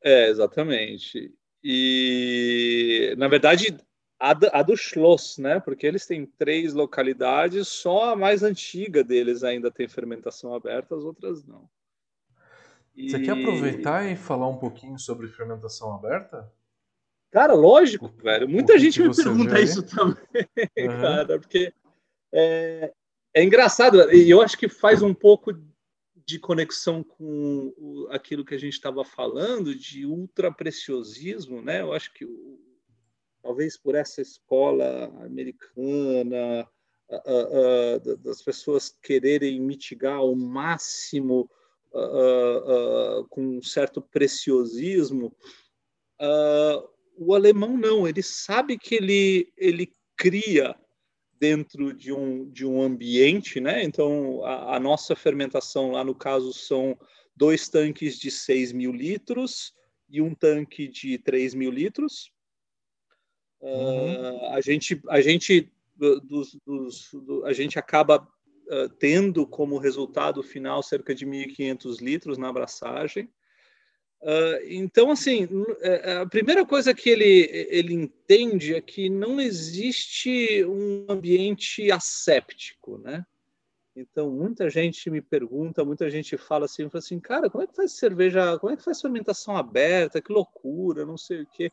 É, 0.02 0.30
exatamente. 0.30 1.36
E, 1.62 3.14
na 3.18 3.28
verdade, 3.28 3.78
a, 4.18 4.32
a 4.54 4.64
do 4.64 4.78
Schloss, 4.78 5.38
né? 5.38 5.60
Porque 5.60 5.86
eles 5.86 6.06
têm 6.06 6.26
três 6.26 6.74
localidades, 6.74 7.68
só 7.68 8.14
a 8.14 8.16
mais 8.16 8.42
antiga 8.42 9.04
deles 9.04 9.44
ainda 9.44 9.70
tem 9.70 9.86
fermentação 9.86 10.56
aberta, 10.56 10.96
as 10.96 11.04
outras 11.04 11.44
não. 11.46 11.70
E... 12.96 13.10
Você 13.10 13.20
quer 13.20 13.32
aproveitar 13.32 14.10
e 14.10 14.16
falar 14.16 14.48
um 14.48 14.58
pouquinho 14.58 14.98
sobre 14.98 15.28
fermentação 15.28 15.94
aberta? 15.94 16.50
Cara, 17.34 17.56
lógico, 17.56 18.14
velho. 18.22 18.48
Muita 18.48 18.78
gente 18.78 19.02
me 19.02 19.14
pergunta 19.14 19.60
isso 19.60 19.82
também, 19.82 20.48
uhum. 20.78 21.02
cara, 21.02 21.40
porque 21.40 21.74
é, 22.32 22.94
é 23.34 23.44
engraçado, 23.44 24.14
e 24.14 24.30
eu 24.30 24.40
acho 24.40 24.56
que 24.56 24.70
faz 24.70 25.02
um 25.02 25.16
pouco 25.16 25.52
de 26.28 26.38
conexão 26.38 27.04
com 27.04 27.74
o, 27.76 28.08
aquilo 28.12 28.46
que 28.46 28.54
a 28.54 28.58
gente 28.60 28.74
estava 28.74 29.04
falando 29.04 29.74
de 29.74 30.06
ultra 30.06 30.52
preciosismo, 30.52 31.60
né? 31.60 31.82
Eu 31.82 31.92
acho 31.92 32.14
que 32.14 32.24
o, 32.24 32.60
talvez 33.42 33.76
por 33.76 33.96
essa 33.96 34.22
escola 34.22 35.12
americana, 35.26 36.70
uh, 37.10 38.14
uh, 38.14 38.18
das 38.18 38.44
pessoas 38.44 38.96
quererem 39.02 39.60
mitigar 39.60 40.18
ao 40.18 40.36
máximo 40.36 41.50
uh, 41.92 43.28
com 43.28 43.58
um 43.58 43.62
certo 43.64 44.04
preciosismo, 44.04 45.36
o 47.18 47.34
alemão 47.34 47.78
não, 47.78 48.08
ele 48.08 48.24
sabe 48.24 48.78
que 48.78 48.96
ele, 48.96 49.52
ele 49.58 49.94
cria 50.16 50.76
dentro 51.40 51.94
de 51.94 52.14
um, 52.14 52.50
de 52.50 52.66
um 52.66 52.82
ambiente, 52.82 53.60
né? 53.60 53.84
Então, 53.84 54.44
a, 54.46 54.78
a 54.78 54.80
nossa 54.80 55.16
fermentação 55.16 55.92
lá, 55.92 56.04
no 56.04 56.16
caso, 56.16 56.54
são 56.54 56.98
dois 57.36 57.68
tanques 57.68 58.18
de 58.18 58.32
6 58.32 58.72
mil 58.72 58.92
litros 58.92 59.74
e 60.10 60.22
um 60.22 60.34
tanque 60.34 60.88
de 60.88 61.18
3 61.18 61.54
mil 61.54 61.72
litros. 61.72 62.32
Uhum. 63.60 64.14
Uh, 64.14 64.46
a 64.52 64.62
gente, 64.62 65.02
a 65.10 65.22
gente, 65.22 65.72
dos, 65.98 66.58
dos, 66.66 67.10
do, 67.14 67.46
a 67.46 67.54
gente 67.54 67.80
acaba 67.80 68.22
uh, 68.22 68.90
tendo 69.00 69.48
como 69.48 69.78
resultado 69.78 70.44
final 70.44 70.84
cerca 70.84 71.16
de 71.16 71.26
1.500 71.26 72.02
litros 72.02 72.38
na 72.38 72.50
abraçagem. 72.50 73.30
Uh, 74.24 74.64
então, 74.70 75.12
assim, 75.12 75.50
é, 75.82 76.12
é, 76.12 76.18
a 76.20 76.26
primeira 76.26 76.66
coisa 76.66 76.94
que 76.94 77.10
ele, 77.10 77.68
ele 77.70 77.94
entende 77.94 78.74
é 78.74 78.80
que 78.80 79.10
não 79.10 79.40
existe 79.40 80.64
um 80.64 81.06
ambiente 81.10 81.92
asséptico, 81.92 82.98
né? 83.00 83.26
Então, 83.94 84.32
muita 84.32 84.70
gente 84.70 85.10
me 85.10 85.22
pergunta, 85.22 85.84
muita 85.84 86.10
gente 86.10 86.38
fala 86.38 86.66
assim, 86.66 86.90
fala 86.90 87.00
assim, 87.00 87.20
cara, 87.20 87.50
como 87.50 87.66
é 87.66 87.68
que 87.68 87.76
faz 87.76 87.92
cerveja, 87.92 88.58
como 88.60 88.72
é 88.72 88.78
que 88.78 88.84
faz 88.84 89.02
fermentação 89.02 89.58
aberta? 89.58 90.22
Que 90.22 90.32
loucura, 90.32 91.06
não 91.06 91.18
sei 91.18 91.42
o 91.42 91.46
quê. 91.46 91.70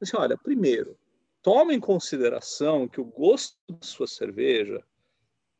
Assim, 0.00 0.16
olha, 0.16 0.36
primeiro, 0.36 0.98
toma 1.40 1.72
em 1.72 1.78
consideração 1.78 2.88
que 2.88 3.00
o 3.00 3.04
gosto 3.04 3.56
da 3.70 3.78
sua 3.80 4.08
cerveja 4.08 4.82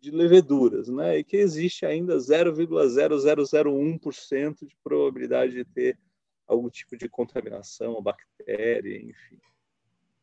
de 0.00 0.12
leveduras, 0.12 0.88
né? 0.88 1.18
E 1.18 1.24
que 1.24 1.36
existe 1.36 1.84
ainda 1.84 2.18
0,0001% 2.18 4.64
de 4.64 4.76
probabilidade 4.84 5.54
de 5.54 5.64
ter 5.64 5.98
algum 6.46 6.70
tipo 6.70 6.96
de 6.96 7.08
contaminação, 7.08 8.00
bactéria, 8.00 8.96
enfim. 8.96 9.40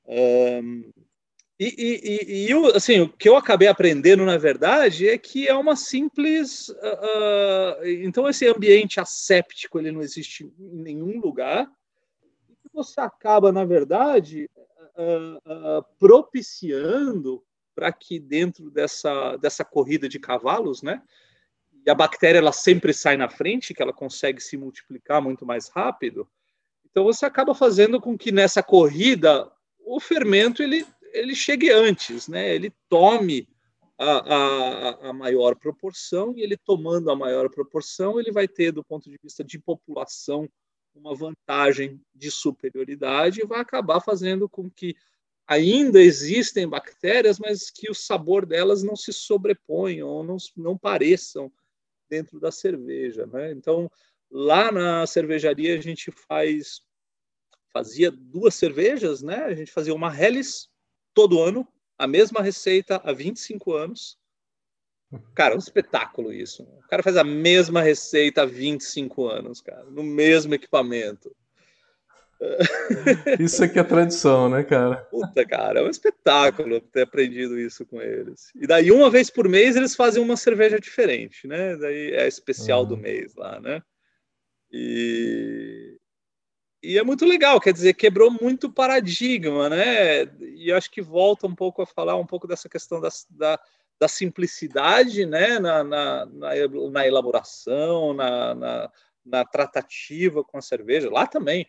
Um, 0.05 0.89
e, 1.59 1.65
e, 1.67 2.45
e, 2.45 2.51
eu, 2.51 2.67
assim, 2.75 3.01
o 3.01 3.09
que 3.09 3.27
eu 3.27 3.35
acabei 3.35 3.67
aprendendo, 3.67 4.23
na 4.25 4.37
verdade, 4.37 5.09
é 5.09 5.17
que 5.17 5.47
é 5.47 5.55
uma 5.55 5.75
simples. 5.75 6.69
Uh, 6.69 6.73
uh, 6.73 7.87
então, 8.03 8.29
esse 8.29 8.47
ambiente 8.47 8.99
asséptico 8.99 9.79
ele 9.79 9.91
não 9.91 10.01
existe 10.01 10.43
em 10.43 10.81
nenhum 10.81 11.19
lugar. 11.19 11.67
E 12.63 12.69
você 12.71 13.01
acaba, 13.01 13.51
na 13.51 13.65
verdade, 13.65 14.49
uh, 14.95 15.83
propiciando 15.97 17.43
para 17.73 17.91
que 17.91 18.19
dentro 18.19 18.69
dessa, 18.69 19.35
dessa 19.37 19.65
corrida 19.65 20.07
de 20.07 20.19
cavalos, 20.19 20.81
né? 20.81 21.01
e 21.87 21.89
a 21.89 21.95
bactéria 21.95 22.39
ela 22.39 22.51
sempre 22.51 22.93
sai 22.93 23.15
na 23.15 23.29
frente, 23.29 23.73
que 23.73 23.81
ela 23.81 23.93
consegue 23.93 24.41
se 24.41 24.57
multiplicar 24.57 25.21
muito 25.21 25.45
mais 25.45 25.69
rápido. 25.69 26.27
Então 26.91 27.05
você 27.05 27.25
acaba 27.25 27.55
fazendo 27.55 28.01
com 28.01 28.17
que 28.17 28.29
nessa 28.29 28.61
corrida 28.61 29.49
o 29.85 29.97
fermento 29.97 30.61
ele, 30.61 30.85
ele 31.13 31.35
chegue 31.35 31.71
antes, 31.71 32.27
né? 32.27 32.53
Ele 32.53 32.71
tome 32.89 33.47
a, 33.97 34.35
a, 34.35 35.09
a 35.09 35.13
maior 35.13 35.55
proporção 35.55 36.33
e 36.37 36.41
ele 36.41 36.55
tomando 36.57 37.09
a 37.09 37.15
maior 37.15 37.49
proporção 37.49 38.19
ele 38.19 38.31
vai 38.31 38.47
ter 38.47 38.71
do 38.71 38.83
ponto 38.83 39.09
de 39.09 39.17
vista 39.21 39.43
de 39.43 39.57
população 39.57 40.47
uma 40.93 41.15
vantagem 41.15 41.99
de 42.13 42.29
superioridade 42.29 43.41
e 43.41 43.45
vai 43.45 43.59
acabar 43.59 44.01
fazendo 44.01 44.47
com 44.49 44.69
que 44.69 44.95
ainda 45.47 46.01
existem 46.01 46.67
bactérias, 46.67 47.39
mas 47.39 47.69
que 47.69 47.89
o 47.89 47.95
sabor 47.95 48.45
delas 48.45 48.83
não 48.83 48.95
se 48.95 49.13
sobreponham 49.13 50.07
ou 50.07 50.23
não, 50.23 50.37
não 50.55 50.77
pareçam 50.77 51.51
dentro 52.09 52.39
da 52.39 52.51
cerveja, 52.51 53.25
né? 53.27 53.51
Então, 53.51 53.89
lá 54.29 54.71
na 54.71 55.07
cervejaria 55.07 55.77
a 55.77 55.81
gente 55.81 56.11
faz 56.11 56.81
fazia 57.71 58.09
duas 58.09 58.55
cervejas, 58.55 59.21
né? 59.21 59.43
A 59.43 59.53
gente 59.53 59.71
fazia 59.71 59.93
uma 59.93 60.15
Helles 60.15 60.69
todo 61.17 61.41
ano, 61.41 61.67
a 61.97 62.05
mesma 62.05 62.43
receita 62.43 63.01
há 63.03 63.11
25 63.11 63.73
anos. 63.73 64.19
Cara, 65.33 65.55
é 65.55 65.55
um 65.55 65.59
espetáculo 65.59 66.31
isso. 66.31 66.61
O 66.61 66.87
cara 66.87 67.01
faz 67.01 67.17
a 67.17 67.23
mesma 67.23 67.81
receita 67.81 68.43
há 68.43 68.45
25 68.45 69.27
anos, 69.27 69.59
cara, 69.59 69.85
no 69.85 70.03
mesmo 70.03 70.53
equipamento. 70.53 71.35
Isso 73.39 73.63
aqui 73.63 73.79
é 73.79 73.83
tradição, 73.83 74.47
né, 74.47 74.63
cara? 74.63 74.97
Puta, 75.09 75.43
cara, 75.43 75.79
é 75.79 75.83
um 75.83 75.89
espetáculo 75.89 76.79
ter 76.79 77.01
aprendido 77.01 77.59
isso 77.59 77.83
com 77.83 77.99
eles. 77.99 78.51
E 78.53 78.67
daí, 78.67 78.91
uma 78.91 79.09
vez 79.09 79.31
por 79.31 79.49
mês, 79.49 79.75
eles 79.75 79.95
fazem 79.95 80.21
uma 80.21 80.37
cerveja 80.37 80.79
diferente, 80.79 81.47
né? 81.47 81.75
Daí 81.77 82.11
é 82.11 82.27
especial 82.27 82.81
uhum. 82.81 82.89
do 82.89 82.97
mês 82.97 83.33
lá, 83.33 83.59
né? 83.59 83.81
E... 84.71 85.97
e 86.91 86.97
é 86.97 87.03
muito 87.03 87.25
legal, 87.25 87.59
quer 87.59 87.73
dizer, 87.73 87.93
quebrou 87.93 88.31
muito 88.31 88.71
paradigma, 88.71 89.69
né? 89.69 90.25
E 90.55 90.71
acho 90.71 90.89
que 90.89 91.01
volta 91.01 91.47
um 91.47 91.55
pouco 91.55 91.81
a 91.81 91.85
falar 91.85 92.15
um 92.15 92.25
pouco 92.25 92.47
dessa 92.47 92.69
questão 92.69 93.01
da, 93.01 93.09
da, 93.29 93.59
da 93.99 94.07
simplicidade, 94.07 95.25
né? 95.25 95.59
Na, 95.59 95.83
na, 95.83 96.25
na, 96.25 96.51
na 96.91 97.07
elaboração, 97.07 98.13
na, 98.13 98.55
na, 98.55 98.91
na 99.25 99.45
tratativa 99.45 100.43
com 100.43 100.57
a 100.57 100.61
cerveja. 100.61 101.09
Lá 101.09 101.27
também 101.27 101.67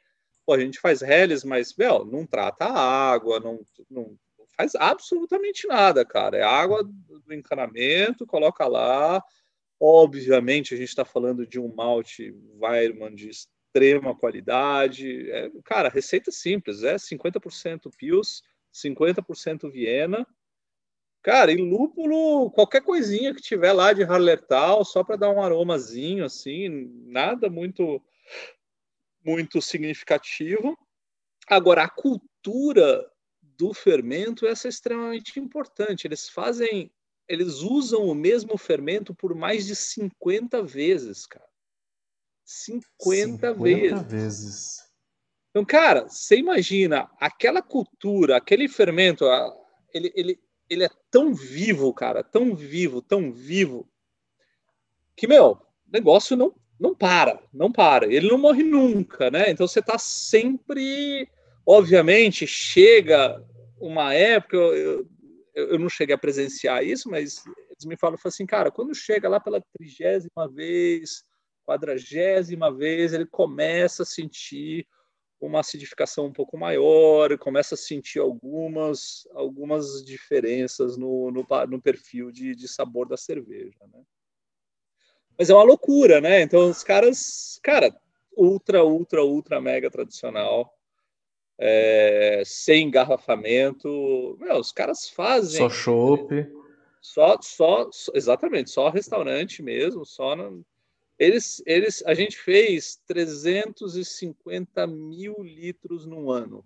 Pô, 0.48 0.54
a 0.54 0.58
gente 0.58 0.80
faz 0.80 1.02
reles, 1.02 1.44
mas, 1.44 1.76
meu, 1.76 2.06
não 2.06 2.24
trata 2.24 2.64
a 2.64 3.12
água, 3.12 3.38
não, 3.38 3.60
não 3.90 4.16
faz 4.56 4.74
absolutamente 4.74 5.66
nada, 5.68 6.06
cara. 6.06 6.38
É 6.38 6.42
água 6.42 6.82
do 6.82 7.34
encanamento, 7.34 8.26
coloca 8.26 8.66
lá. 8.66 9.22
Obviamente, 9.78 10.72
a 10.72 10.76
gente 10.78 10.88
está 10.88 11.04
falando 11.04 11.46
de 11.46 11.60
um 11.60 11.70
malte 11.74 12.34
Weirmann 12.58 13.14
de 13.14 13.28
extrema 13.78 14.14
qualidade. 14.14 15.30
É, 15.30 15.50
cara, 15.64 15.88
receita 15.88 16.30
simples, 16.30 16.82
é 16.82 16.96
50% 16.96 17.90
Pils, 17.96 18.42
50% 18.72 19.70
Viena, 19.70 20.26
Cara, 21.20 21.52
e 21.52 21.56
lúpulo, 21.56 22.50
qualquer 22.52 22.80
coisinha 22.80 23.34
que 23.34 23.42
tiver 23.42 23.72
lá 23.72 23.92
de 23.92 24.04
harletal, 24.04 24.84
só 24.84 25.02
para 25.02 25.16
dar 25.16 25.30
um 25.30 25.42
aromazinho, 25.42 26.24
assim, 26.24 26.68
nada 27.04 27.50
muito 27.50 28.00
muito 29.24 29.60
significativo. 29.60 30.78
Agora, 31.48 31.82
a 31.82 31.88
cultura 31.88 33.04
do 33.42 33.74
fermento 33.74 34.46
essa 34.46 34.68
é 34.68 34.70
extremamente 34.70 35.38
importante. 35.40 36.06
Eles 36.06 36.28
fazem, 36.28 36.90
eles 37.28 37.60
usam 37.62 38.06
o 38.06 38.14
mesmo 38.14 38.56
fermento 38.56 39.12
por 39.14 39.34
mais 39.34 39.66
de 39.66 39.74
50 39.74 40.62
vezes, 40.62 41.26
cara. 41.26 41.47
50, 42.48 43.52
50 43.52 43.52
vezes. 43.52 44.02
vezes. 44.10 44.78
Então, 45.50 45.64
cara, 45.66 46.08
você 46.08 46.38
imagina 46.38 47.10
aquela 47.20 47.60
cultura, 47.60 48.38
aquele 48.38 48.68
fermento, 48.68 49.26
ele, 49.92 50.10
ele, 50.14 50.40
ele 50.68 50.84
é 50.84 50.90
tão 51.10 51.34
vivo, 51.34 51.92
cara, 51.92 52.24
tão 52.24 52.54
vivo, 52.54 53.02
tão 53.02 53.30
vivo, 53.30 53.86
que, 55.14 55.26
meu, 55.26 55.52
o 55.52 55.58
negócio 55.92 56.36
não, 56.38 56.54
não 56.80 56.94
para, 56.94 57.42
não 57.52 57.70
para. 57.70 58.06
Ele 58.06 58.28
não 58.28 58.38
morre 58.38 58.62
nunca, 58.62 59.30
né? 59.30 59.50
Então 59.50 59.68
você 59.68 59.82
tá 59.82 59.98
sempre. 59.98 61.28
Obviamente, 61.66 62.46
chega 62.46 63.44
uma 63.78 64.14
época, 64.14 64.56
eu, 64.56 65.06
eu, 65.54 65.68
eu 65.70 65.78
não 65.78 65.90
cheguei 65.90 66.14
a 66.14 66.18
presenciar 66.18 66.82
isso, 66.82 67.10
mas 67.10 67.44
eles 67.46 67.84
me 67.84 67.96
falam, 67.96 68.16
falam 68.16 68.32
assim, 68.32 68.46
cara, 68.46 68.70
quando 68.70 68.94
chega 68.94 69.28
lá 69.28 69.38
pela 69.38 69.62
trigésima 69.76 70.48
vez, 70.48 71.24
quadragésima 71.68 72.72
vez, 72.72 73.12
ele 73.12 73.26
começa 73.26 74.02
a 74.02 74.06
sentir 74.06 74.88
uma 75.38 75.60
acidificação 75.60 76.24
um 76.24 76.32
pouco 76.32 76.56
maior, 76.56 77.36
começa 77.36 77.74
a 77.74 77.78
sentir 77.78 78.20
algumas, 78.20 79.28
algumas 79.34 80.02
diferenças 80.02 80.96
no, 80.96 81.30
no, 81.30 81.46
no 81.68 81.82
perfil 81.82 82.32
de, 82.32 82.56
de, 82.56 82.66
sabor 82.66 83.06
da 83.06 83.18
cerveja, 83.18 83.78
né? 83.92 84.02
Mas 85.38 85.50
é 85.50 85.54
uma 85.54 85.62
loucura, 85.62 86.22
né? 86.22 86.40
Então 86.40 86.70
os 86.70 86.82
caras, 86.82 87.60
cara, 87.62 87.94
ultra, 88.34 88.82
ultra, 88.82 89.22
ultra 89.22 89.60
mega 89.60 89.90
tradicional, 89.90 90.74
é, 91.58 92.42
sem 92.46 92.86
engarrafamento, 92.86 94.36
meu, 94.40 94.56
os 94.56 94.72
caras 94.72 95.08
fazem. 95.10 95.58
Só 95.58 95.68
chopp. 95.68 96.50
Só, 97.00 97.38
só, 97.42 97.88
exatamente, 98.14 98.70
só 98.70 98.88
restaurante 98.88 99.62
mesmo, 99.62 100.04
só 100.04 100.34
no, 100.34 100.64
eles, 101.18 101.62
eles, 101.66 102.02
a 102.06 102.14
gente 102.14 102.38
fez 102.38 102.96
350 103.06 104.86
mil 104.86 105.36
litros 105.42 106.06
no 106.06 106.30
ano 106.30 106.64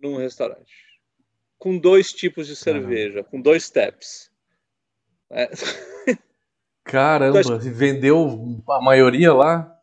num 0.00 0.16
restaurante, 0.16 0.72
com 1.58 1.78
dois 1.78 2.12
tipos 2.12 2.46
de 2.46 2.56
cerveja, 2.56 3.22
com 3.22 3.40
dois 3.40 3.70
taps. 3.70 4.30
É. 5.30 5.48
Caramba, 6.84 7.40
então, 7.40 7.58
vendeu 7.58 8.60
a 8.68 8.80
maioria 8.80 9.32
lá? 9.32 9.78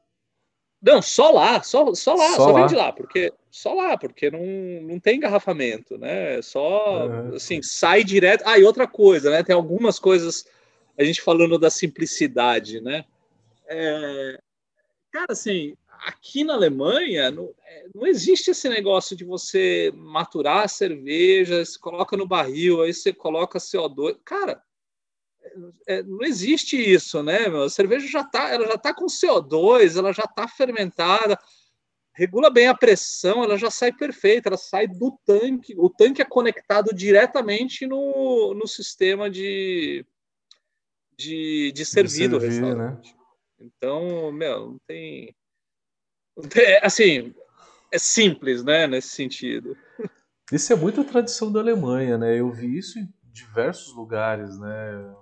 Não, 0.82 1.02
só 1.02 1.32
lá, 1.32 1.62
só, 1.62 1.94
só 1.94 2.14
lá, 2.14 2.30
só, 2.32 2.36
só 2.36 2.52
lá. 2.52 2.62
vende 2.62 2.76
lá, 2.76 2.92
porque 2.92 3.34
só 3.52 3.74
lá, 3.74 3.98
porque 3.98 4.30
não, 4.32 4.42
não 4.82 5.00
tem 5.00 5.18
engarrafamento, 5.18 5.98
né? 5.98 6.42
Só 6.42 7.08
uhum. 7.08 7.36
assim, 7.36 7.62
sai 7.62 8.04
direto. 8.04 8.44
Ah, 8.46 8.58
e 8.58 8.64
outra 8.64 8.88
coisa, 8.88 9.30
né? 9.30 9.44
Tem 9.44 9.56
algumas 9.56 10.00
coisas, 10.00 10.46
a 10.98 11.04
gente 11.04 11.22
falando 11.22 11.58
da 11.58 11.70
simplicidade, 11.70 12.82
né? 12.82 13.06
É, 13.72 14.42
cara, 15.12 15.28
assim, 15.30 15.76
aqui 16.06 16.44
na 16.44 16.56
Alemanha 16.56 17.30
não, 17.30 17.54
é, 17.64 17.88
não, 17.94 18.08
existe 18.08 18.50
esse 18.50 18.68
negócio 18.68 19.16
de 19.16 19.24
você 19.24 19.92
maturar 19.96 20.64
a 20.64 20.68
cerveja, 20.68 21.64
se 21.64 21.78
coloca 21.78 22.18
no 22.18 22.28
barril, 22.28 22.82
aí 22.82 22.94
você 22.94 23.14
coloca 23.14 23.60
CO2. 23.60 24.18
Cara, 24.26 24.62
é, 25.88 26.02
não 26.04 26.24
existe 26.24 26.78
isso, 26.78 27.22
né? 27.22 27.48
Meu? 27.48 27.64
A 27.64 27.70
cerveja 27.70 28.08
já 28.08 28.24
tá, 28.24 28.50
ela 28.50 28.66
já 28.66 28.78
tá 28.78 28.94
com 28.94 29.06
CO2, 29.06 29.98
ela 29.98 30.12
já 30.12 30.24
tá 30.24 30.48
fermentada, 30.48 31.38
regula 32.14 32.50
bem 32.50 32.68
a 32.68 32.76
pressão, 32.76 33.44
ela 33.44 33.58
já 33.58 33.70
sai 33.70 33.92
perfeita, 33.92 34.50
ela 34.50 34.58
sai 34.58 34.88
do 34.88 35.18
tanque. 35.26 35.76
O 35.78 35.90
tanque 35.90 36.22
é 36.22 36.26
conectado 36.26 36.94
diretamente 36.94 37.86
no, 37.86 38.54
no 38.54 38.68
sistema 38.68 39.30
de, 39.30 40.06
de, 41.18 41.72
de 41.72 41.86
servir 41.86 42.30
do 42.30 42.40
restaurante. 42.40 43.14
Né? 43.14 43.19
Então, 43.60 44.32
meu, 44.32 44.72
não 44.72 44.78
tem, 44.88 45.36
tem. 46.50 46.80
Assim, 46.82 47.34
é 47.92 48.00
simples, 48.00 48.64
né, 48.64 48.88
nesse 48.88 49.10
sentido. 49.10 49.76
Isso 50.52 50.72
é 50.74 50.76
muito 50.76 51.04
tradição 51.04 51.52
da 51.52 51.60
Alemanha, 51.60 52.18
né? 52.18 52.40
Eu 52.40 52.52
vi 52.52 52.78
isso 52.78 52.98
em 52.98 53.14
diversos 53.24 53.94
lugares, 53.96 54.58
né? 54.58 55.16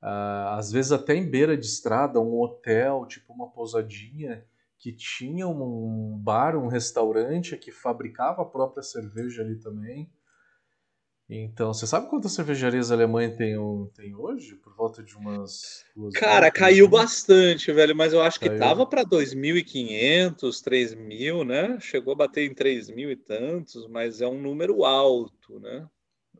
Ah, 0.00 0.56
às 0.56 0.72
vezes 0.72 0.92
até 0.92 1.14
em 1.14 1.28
beira 1.28 1.56
de 1.56 1.66
estrada, 1.66 2.20
um 2.20 2.40
hotel, 2.40 3.04
tipo 3.06 3.32
uma 3.32 3.50
pousadinha, 3.50 4.44
que 4.78 4.92
tinha 4.92 5.46
um 5.46 6.18
bar, 6.18 6.56
um 6.56 6.68
restaurante 6.68 7.56
que 7.56 7.70
fabricava 7.70 8.42
a 8.42 8.46
própria 8.46 8.82
cerveja 8.82 9.42
ali 9.42 9.58
também. 9.60 10.10
Então, 11.32 11.72
você 11.72 11.86
sabe 11.86 12.08
quantas 12.10 12.32
cervejarias 12.32 12.90
alemãs 12.90 13.36
tem, 13.36 13.54
tem 13.94 14.16
hoje? 14.16 14.56
Por 14.56 14.74
volta 14.74 15.00
de 15.00 15.16
umas 15.16 15.84
duas 15.94 16.12
Cara, 16.12 16.50
caiu 16.50 16.86
né? 16.86 16.90
bastante, 16.90 17.70
velho, 17.70 17.94
mas 17.94 18.12
eu 18.12 18.20
acho 18.20 18.40
caiu. 18.40 18.52
que 18.52 18.58
tava 18.58 18.84
para 18.84 19.04
2.500, 19.04 20.40
3.000, 20.40 21.46
né? 21.46 21.78
Chegou 21.78 22.14
a 22.14 22.16
bater 22.16 22.50
em 22.50 22.52
3.000 22.52 23.12
e 23.12 23.16
tantos, 23.16 23.86
mas 23.86 24.20
é 24.20 24.26
um 24.26 24.42
número 24.42 24.84
alto, 24.84 25.60
né? 25.60 25.86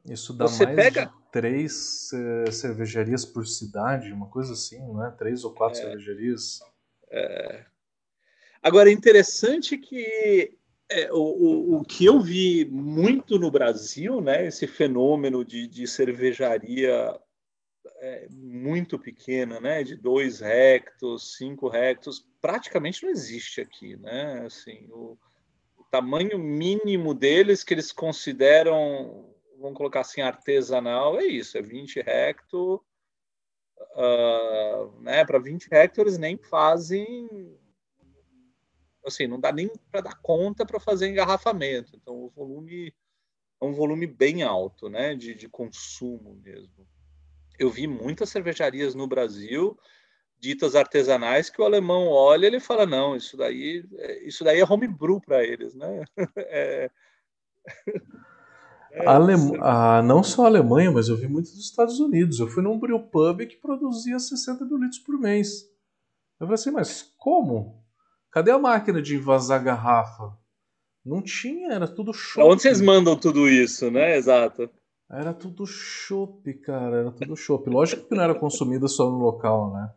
Isso 0.08 0.32
dá 0.32 0.48
você 0.48 0.64
mais 0.64 0.76
pega... 0.76 1.06
de 1.06 1.12
três 1.30 2.10
uh, 2.12 2.50
cervejarias 2.50 3.24
por 3.24 3.46
cidade, 3.46 4.12
uma 4.12 4.26
coisa 4.26 4.54
assim, 4.54 4.80
não 4.80 5.06
é? 5.06 5.10
Três 5.12 5.44
ou 5.44 5.54
quatro 5.54 5.78
é. 5.78 5.82
cervejarias. 5.82 6.58
É. 7.12 7.64
Agora, 8.60 8.90
é 8.90 8.92
interessante 8.92 9.78
que 9.78 10.58
é, 10.90 11.12
o, 11.12 11.18
o, 11.18 11.76
o, 11.76 11.84
que 11.84 12.04
eu 12.04 12.20
vi 12.20 12.64
muito 12.64 13.38
no 13.38 13.50
Brasil, 13.50 14.20
né, 14.20 14.46
esse 14.46 14.66
fenômeno 14.66 15.44
de, 15.44 15.68
de 15.68 15.86
cervejaria 15.86 17.16
é, 18.00 18.26
muito 18.30 18.98
pequena, 18.98 19.60
né, 19.60 19.84
de 19.84 19.94
dois 19.94 20.42
hectos, 20.42 21.36
cinco 21.36 21.72
hectos, 21.72 22.26
praticamente 22.40 23.04
não 23.04 23.10
existe 23.10 23.60
aqui, 23.60 23.96
né? 23.96 24.42
Assim, 24.44 24.88
o, 24.90 25.16
o 25.78 25.84
tamanho 25.90 26.38
mínimo 26.38 27.14
deles 27.14 27.62
que 27.62 27.72
eles 27.72 27.92
consideram, 27.92 29.32
vamos 29.60 29.76
colocar 29.76 30.00
assim, 30.00 30.22
artesanal, 30.22 31.20
é 31.20 31.24
isso, 31.24 31.56
é 31.56 31.62
20 31.62 32.00
hectos. 32.00 32.80
Uh, 33.96 35.00
né, 35.00 35.24
para 35.24 35.38
20 35.38 35.68
hectares 35.72 36.18
nem 36.18 36.36
fazem 36.36 37.58
assim, 39.04 39.26
não 39.26 39.40
dá 39.40 39.52
nem 39.52 39.70
para 39.90 40.00
dar 40.00 40.20
conta 40.20 40.64
para 40.64 40.80
fazer 40.80 41.08
engarrafamento. 41.08 41.96
Então, 41.96 42.14
o 42.14 42.28
volume 42.30 42.94
é 43.60 43.64
um 43.64 43.72
volume 43.72 44.06
bem 44.06 44.42
alto, 44.42 44.88
né, 44.88 45.14
de, 45.14 45.34
de 45.34 45.48
consumo 45.48 46.34
mesmo. 46.42 46.86
Eu 47.58 47.70
vi 47.70 47.86
muitas 47.86 48.30
cervejarias 48.30 48.94
no 48.94 49.06
Brasil 49.06 49.78
ditas 50.38 50.74
artesanais 50.74 51.50
que 51.50 51.60
o 51.60 51.64
alemão 51.64 52.08
olha 52.08 52.46
e 52.46 52.48
ele 52.48 52.60
fala 52.60 52.86
não 52.86 53.14
isso 53.14 53.36
daí 53.36 53.84
isso 54.22 54.42
daí 54.42 54.58
é 54.58 54.64
homebrew 54.64 55.20
para 55.20 55.44
eles 55.44 55.74
né 55.74 56.02
é... 56.34 56.90
É, 58.92 59.06
Alem... 59.06 59.36
ah, 59.60 60.02
não 60.02 60.22
só 60.22 60.44
a 60.44 60.46
Alemanha, 60.46 60.90
mas 60.90 61.08
eu 61.08 61.16
vi 61.16 61.28
muito 61.28 61.50
dos 61.50 61.64
Estados 61.64 62.00
Unidos. 62.00 62.40
Eu 62.40 62.48
fui 62.48 62.60
num 62.60 62.78
brew 62.78 62.98
pub 62.98 63.46
que 63.46 63.56
produzia 63.56 64.18
60 64.18 64.64
mil 64.64 64.78
litros 64.78 64.98
por 64.98 65.16
mês. 65.16 65.62
Eu 66.40 66.46
falei 66.46 66.54
assim, 66.54 66.72
mas 66.72 67.14
como? 67.16 67.79
Cadê 68.30 68.50
a 68.50 68.58
máquina 68.58 69.02
de 69.02 69.18
vazar 69.18 69.62
garrafa? 69.62 70.36
Não 71.04 71.22
tinha, 71.22 71.72
era 71.72 71.88
tudo 71.88 72.12
chopp. 72.12 72.48
Onde 72.48 72.62
vocês 72.62 72.80
mandam 72.80 73.16
tudo 73.16 73.48
isso, 73.48 73.90
né? 73.90 74.16
Exato. 74.16 74.70
Era 75.10 75.34
tudo 75.34 75.66
chopp, 75.66 76.54
cara, 76.54 76.98
era 76.98 77.10
tudo 77.10 77.36
chopp. 77.36 77.68
Lógico 77.68 78.06
que 78.06 78.14
não 78.14 78.22
era 78.22 78.34
consumida 78.34 78.86
só 78.86 79.10
no 79.10 79.18
local, 79.18 79.72
né? 79.72 79.92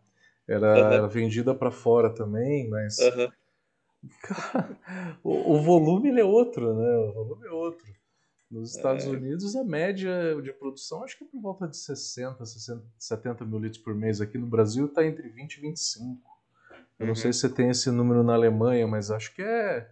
Era, 0.47 0.73
uhum. 0.73 0.91
era 0.91 1.07
vendida 1.07 1.53
para 1.53 1.69
fora 1.69 2.09
também, 2.09 2.67
mas. 2.69 2.97
Uhum. 2.97 3.29
Cara, 4.23 4.79
o, 5.23 5.53
o, 5.53 5.61
volume 5.61 6.19
é 6.19 6.23
outro, 6.23 6.73
né? 6.73 6.97
O 6.97 7.13
volume 7.13 7.47
é 7.47 7.51
outro. 7.51 7.85
Nos 8.49 8.75
Estados 8.75 9.05
é. 9.05 9.09
Unidos, 9.09 9.55
a 9.55 9.63
média 9.63 10.39
de 10.41 10.51
produção 10.53 11.03
acho 11.03 11.17
que 11.17 11.23
é 11.23 11.27
por 11.27 11.41
volta 11.41 11.67
de 11.67 11.77
60, 11.77 12.45
60 12.45 12.83
70 12.97 13.45
mil 13.45 13.59
litros 13.59 13.81
por 13.81 13.95
mês. 13.95 14.19
Aqui 14.19 14.37
no 14.37 14.47
Brasil 14.47 14.87
está 14.87 15.05
entre 15.05 15.29
20 15.29 15.57
e 15.57 15.61
25. 15.61 16.32
Eu 16.99 17.07
não 17.07 17.15
sei 17.15 17.29
uhum. 17.29 17.33
se 17.33 17.53
tem 17.53 17.69
esse 17.69 17.89
número 17.91 18.23
na 18.23 18.33
Alemanha, 18.33 18.87
mas 18.87 19.09
acho 19.09 19.33
que 19.33 19.41
é, 19.41 19.89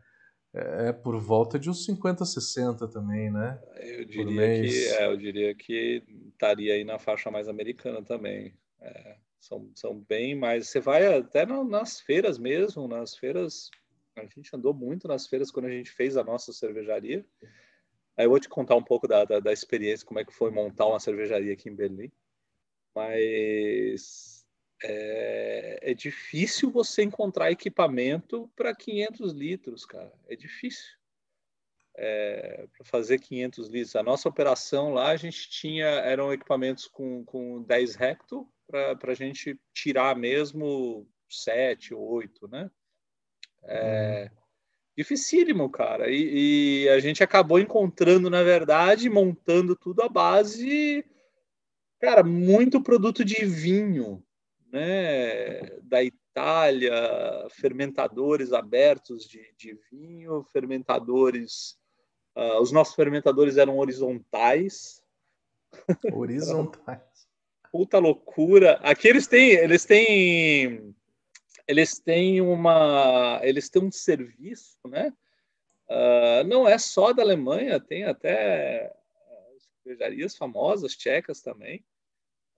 é, 0.53 0.89
é 0.89 0.93
por 0.93 1.19
volta 1.19 1.57
de 1.57 1.69
uns 1.69 1.85
50, 1.85 2.25
60 2.25 2.87
também, 2.87 3.31
né? 3.31 3.59
Eu 3.77 4.05
diria, 4.05 4.61
que, 4.61 4.87
é, 4.87 5.05
eu 5.07 5.17
diria 5.17 5.55
que 5.55 6.03
estaria 6.29 6.73
aí 6.73 6.83
na 6.83 6.99
faixa 6.99 7.31
mais 7.31 7.47
americana 7.47 8.03
também. 8.03 8.53
É, 8.79 9.15
são, 9.39 9.71
são 9.75 9.99
bem 9.99 10.35
mais. 10.35 10.69
Você 10.69 10.79
vai 10.79 11.17
até 11.17 11.45
nas 11.45 11.99
feiras 11.99 12.37
mesmo, 12.37 12.87
nas 12.87 13.15
feiras. 13.15 13.69
A 14.15 14.25
gente 14.25 14.55
andou 14.55 14.73
muito 14.73 15.07
nas 15.07 15.27
feiras 15.27 15.49
quando 15.49 15.65
a 15.65 15.71
gente 15.71 15.89
fez 15.89 16.17
a 16.17 16.23
nossa 16.23 16.53
cervejaria. 16.53 17.25
Aí 18.17 18.25
eu 18.25 18.29
vou 18.29 18.39
te 18.39 18.49
contar 18.49 18.75
um 18.75 18.83
pouco 18.83 19.07
da, 19.07 19.25
da, 19.25 19.39
da 19.39 19.53
experiência, 19.53 20.05
como 20.05 20.19
é 20.19 20.25
que 20.25 20.33
foi 20.33 20.51
montar 20.51 20.85
uma 20.85 20.99
cervejaria 20.99 21.53
aqui 21.53 21.69
em 21.69 21.75
Berlim. 21.75 22.11
Mas 22.93 24.40
é, 24.83 25.79
é 25.81 25.93
difícil 25.93 26.71
você 26.71 27.03
encontrar 27.03 27.51
equipamento 27.51 28.49
para 28.55 28.75
500 28.75 29.33
litros, 29.33 29.85
cara. 29.85 30.11
É 30.27 30.35
difícil. 30.35 30.99
É, 31.95 32.67
para 32.75 32.85
fazer 32.85 33.19
500 33.19 33.67
litros. 33.67 33.95
A 33.95 34.03
nossa 34.03 34.27
operação 34.27 34.93
lá, 34.93 35.09
a 35.09 35.17
gente 35.17 35.49
tinha, 35.49 35.85
eram 35.85 36.31
equipamentos 36.31 36.87
com, 36.87 37.23
com 37.25 37.61
10 37.63 37.99
hecto 37.99 38.47
para 38.67 39.11
a 39.11 39.13
gente 39.13 39.59
tirar 39.73 40.15
mesmo 40.15 41.05
7, 41.29 41.93
8, 41.93 42.47
né? 42.47 42.71
É, 43.63 44.29
uhum. 44.31 44.41
Dificílimo, 44.97 45.69
cara. 45.69 46.09
E, 46.09 46.85
e, 46.85 46.89
a 46.89 46.99
gente 46.99 47.23
acabou 47.23 47.59
encontrando, 47.59 48.29
na 48.29 48.43
verdade, 48.43 49.09
montando 49.09 49.75
tudo 49.75 50.01
à 50.01 50.09
base, 50.09 51.05
cara, 51.99 52.23
muito 52.23 52.81
produto 52.81 53.23
de 53.23 53.45
vinho, 53.45 54.23
né? 54.71 55.61
Da 55.83 56.03
Itália, 56.03 56.91
fermentadores 57.51 58.53
abertos 58.53 59.27
de, 59.27 59.53
de 59.57 59.77
vinho, 59.91 60.43
fermentadores. 60.51 61.77
Uh, 62.35 62.61
os 62.61 62.71
nossos 62.71 62.95
fermentadores 62.95 63.57
eram 63.57 63.77
horizontais. 63.77 65.03
Horizontais. 66.11 67.01
Puta 67.71 67.99
loucura. 67.99 68.73
Aqui 68.81 69.07
eles 69.07 69.27
têm, 69.27 69.51
eles 69.51 69.85
têm 69.85 70.95
eles 71.67 71.99
têm 71.99 72.41
uma, 72.41 73.39
eles 73.43 73.69
têm 73.69 73.83
um 73.83 73.91
serviço, 73.91 74.77
né? 74.87 75.13
Uh, 75.89 76.43
não 76.47 76.67
é 76.67 76.77
só 76.77 77.13
da 77.13 77.21
Alemanha, 77.21 77.79
tem 77.79 78.03
até 78.03 78.93
cervejarias 79.83 80.37
famosas 80.37 80.95
tchecas 80.95 81.41
também, 81.41 81.83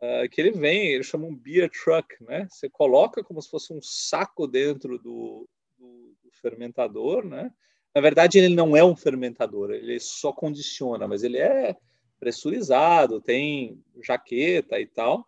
uh, 0.04 0.30
que 0.30 0.42
ele 0.42 0.52
vem, 0.52 0.88
eles 0.88 1.08
chamam 1.08 1.34
beer 1.34 1.70
truck, 1.70 2.08
né? 2.24 2.48
Você 2.50 2.70
coloca 2.70 3.24
como 3.24 3.42
se 3.42 3.50
fosse 3.50 3.74
um 3.74 3.82
saco 3.82 4.48
dentro 4.48 4.98
do, 4.98 5.48
do, 5.78 6.16
do 6.24 6.32
fermentador, 6.42 7.26
né? 7.26 7.52
Na 7.96 8.02
verdade, 8.02 8.38
ele 8.39 8.54
não 8.54 8.76
é 8.76 8.84
um 8.84 8.96
fermentador, 8.96 9.72
ele 9.72 10.00
só 10.00 10.34
condiciona, 10.34 11.08
mas 11.08 11.24
ele 11.24 11.38
é 11.38 11.78
pressurizado, 12.20 13.22
tem 13.22 13.84
jaqueta 14.02 14.80
e 14.80 14.88
tal. 14.88 15.28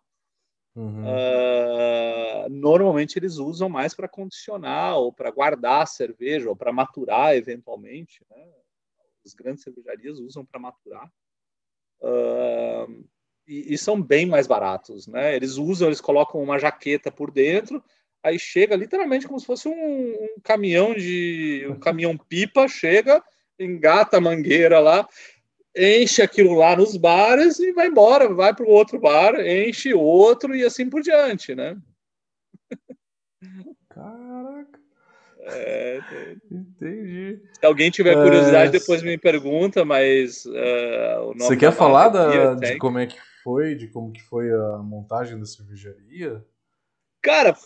Uhum. 0.74 1.04
Uh, 1.04 2.50
normalmente 2.50 3.18
eles 3.18 3.36
usam 3.36 3.68
mais 3.68 3.94
para 3.94 4.08
condicionar 4.08 4.98
ou 4.98 5.10
para 5.10 5.30
guardar 5.30 5.82
a 5.82 5.86
cerveja 5.86 6.50
ou 6.50 6.56
para 6.56 6.72
maturar 6.72 7.34
eventualmente. 7.34 8.22
Né? 8.30 8.46
As 9.24 9.32
grandes 9.32 9.62
cervejarias 9.62 10.18
usam 10.18 10.44
para 10.44 10.60
maturar. 10.60 11.10
Uh, 12.00 12.55
e, 13.46 13.74
e, 13.74 13.78
são 13.78 14.00
bem 14.00 14.26
mais 14.26 14.46
baratos, 14.46 15.06
né? 15.06 15.36
Eles 15.36 15.56
usam, 15.56 15.88
eles 15.88 16.00
colocam 16.00 16.42
uma 16.42 16.58
jaqueta 16.58 17.10
por 17.10 17.30
dentro, 17.30 17.82
aí 18.22 18.38
chega 18.38 18.74
literalmente 18.74 19.26
como 19.26 19.38
se 19.38 19.46
fosse 19.46 19.68
um, 19.68 19.72
um 19.72 20.40
caminhão 20.42 20.94
de 20.94 21.66
um 21.70 21.78
caminhão 21.78 22.16
pipa, 22.16 22.66
chega, 22.66 23.22
engata 23.58 24.16
a 24.16 24.20
mangueira 24.20 24.80
lá, 24.80 25.08
enche 25.76 26.22
aquilo 26.22 26.54
lá 26.54 26.74
nos 26.74 26.96
bares 26.96 27.58
e 27.58 27.72
vai 27.72 27.86
embora, 27.86 28.32
vai 28.32 28.54
para 28.54 28.66
o 28.66 28.70
outro 28.70 28.98
bar, 28.98 29.34
enche 29.40 29.94
outro 29.94 30.54
e 30.54 30.64
assim 30.64 30.90
por 30.90 31.02
diante, 31.02 31.54
né? 31.54 31.76
Caraca. 33.88 34.80
É, 35.48 36.00
Entendi. 36.50 37.40
Se 37.52 37.64
alguém 37.64 37.88
tiver 37.90 38.14
curiosidade, 38.14 38.76
é... 38.76 38.80
depois 38.80 39.02
me 39.02 39.16
pergunta, 39.16 39.84
mas 39.84 40.44
uh, 40.44 41.32
Você 41.38 41.56
quer 41.56 41.72
falar 41.72 42.08
da, 42.08 42.54
de 42.54 42.76
como 42.78 42.98
é 42.98 43.06
que 43.06 43.16
foi, 43.46 43.76
de 43.76 43.86
como 43.86 44.12
que 44.12 44.20
foi 44.20 44.52
a 44.52 44.78
montagem 44.78 45.38
da 45.38 45.46
cervejaria? 45.46 46.44
Cara, 47.22 47.56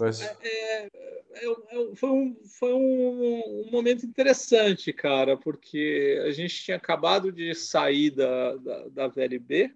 é, 0.42 0.46
é, 0.46 0.86
é, 0.86 1.94
foi, 1.96 2.10
um, 2.10 2.36
foi 2.44 2.74
um, 2.74 3.64
um, 3.66 3.70
momento 3.70 4.04
interessante, 4.04 4.92
cara, 4.92 5.38
porque 5.38 6.22
a 6.26 6.32
gente 6.32 6.62
tinha 6.62 6.76
acabado 6.76 7.32
de 7.32 7.54
sair 7.54 8.10
da, 8.10 8.56
da, 8.56 8.88
da 8.88 9.08
VLB, 9.08 9.74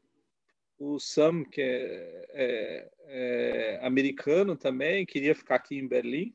o 0.79 1.01
Sam, 1.01 1.43
que 1.43 1.63
é, 1.63 2.27
é, 2.35 2.91
é, 3.07 3.81
americano 3.83 4.55
também, 4.57 5.07
queria 5.07 5.35
ficar 5.35 5.55
aqui 5.55 5.79
em 5.79 5.89
Berlim. 5.89 6.35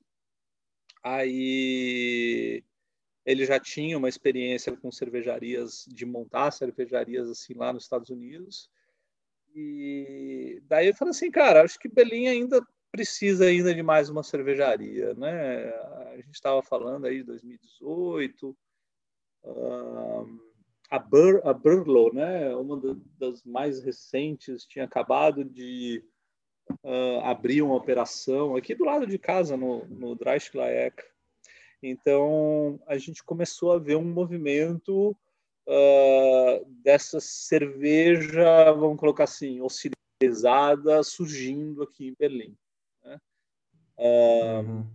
Aí 1.04 2.64
ele 3.24 3.46
já 3.46 3.60
tinha 3.60 4.00
uma 4.00 4.10
experiência 4.10 4.76
com 4.76 4.92
cervejarias, 4.92 5.86
de 5.88 6.08
montar 6.08 6.50
cervejarias 6.50 7.30
assim 7.30 7.54
lá 7.54 7.72
nos 7.72 7.84
Estados 7.84 8.10
Unidos. 8.10 8.68
E 9.56 10.62
daí 10.68 10.88
eu 10.88 10.96
falei 10.96 11.12
assim, 11.12 11.32
cara, 11.32 11.64
acho 11.64 11.80
que 11.80 11.88
Berlim 11.88 12.28
ainda 12.28 12.62
precisa 12.92 13.46
ainda 13.46 13.74
de 13.74 13.84
mais 13.84 14.10
uma 14.10 14.24
cervejaria, 14.24 15.14
né? 15.14 15.70
A 16.12 16.16
gente 16.16 16.34
estava 16.34 16.62
falando 16.62 17.06
aí 17.06 17.18
de 17.18 17.24
2018, 17.24 18.58
uh, 19.44 20.40
a, 20.90 21.00
Bur 21.00 21.42
a 21.46 21.54
Burlow, 21.54 22.14
né? 22.14 22.56
Uma 22.56 22.98
das 23.18 23.44
mais 23.44 23.84
recentes 23.84 24.66
tinha 24.66 24.86
acabado 24.86 25.44
de 25.44 26.04
uh, 26.84 27.20
abrir 27.24 27.62
uma 27.62 27.76
operação 27.76 28.56
aqui 28.56 28.76
do 28.76 28.86
lado 28.86 29.06
de 29.06 29.18
casa 29.18 29.56
no, 29.56 29.86
no 29.86 30.16
Dreisklaek. 30.16 31.04
Então 31.82 32.80
a 32.88 32.98
gente 32.98 33.24
começou 33.24 33.72
a 33.72 33.80
ver 33.80 33.96
um 33.96 34.04
movimento 34.04 35.16
uh, 35.70 36.66
dessa 36.84 37.20
cerveja, 37.20 38.72
vamos 38.74 39.00
colocar 39.00 39.26
assim, 39.26 39.62
ocidentalizada 39.62 41.04
surgindo 41.04 41.84
aqui 41.84 42.08
em 42.08 42.16
Berlim. 42.18 42.58
Uhum. 43.98 44.88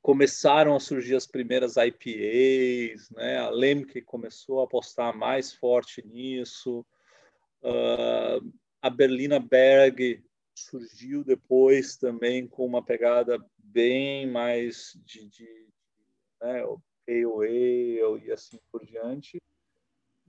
Começaram 0.00 0.76
a 0.76 0.80
surgir 0.80 1.16
as 1.16 1.26
primeiras 1.26 1.74
IPAs, 1.76 3.10
né? 3.10 3.38
a 3.38 3.50
Lemke 3.50 4.00
começou 4.00 4.60
a 4.60 4.64
apostar 4.64 5.16
mais 5.16 5.52
forte 5.52 6.06
nisso. 6.06 6.86
Uh, 7.60 8.52
a 8.80 8.88
Berlina 8.88 9.40
Berg 9.40 10.24
surgiu 10.54 11.24
depois 11.24 11.96
também 11.96 12.46
com 12.46 12.64
uma 12.64 12.84
pegada 12.84 13.44
bem 13.58 14.30
mais 14.30 14.92
de, 15.04 15.28
de 15.28 15.68
né, 16.40 16.62
Ale 17.08 18.00
e 18.24 18.32
assim 18.32 18.60
por 18.70 18.86
diante. 18.86 19.42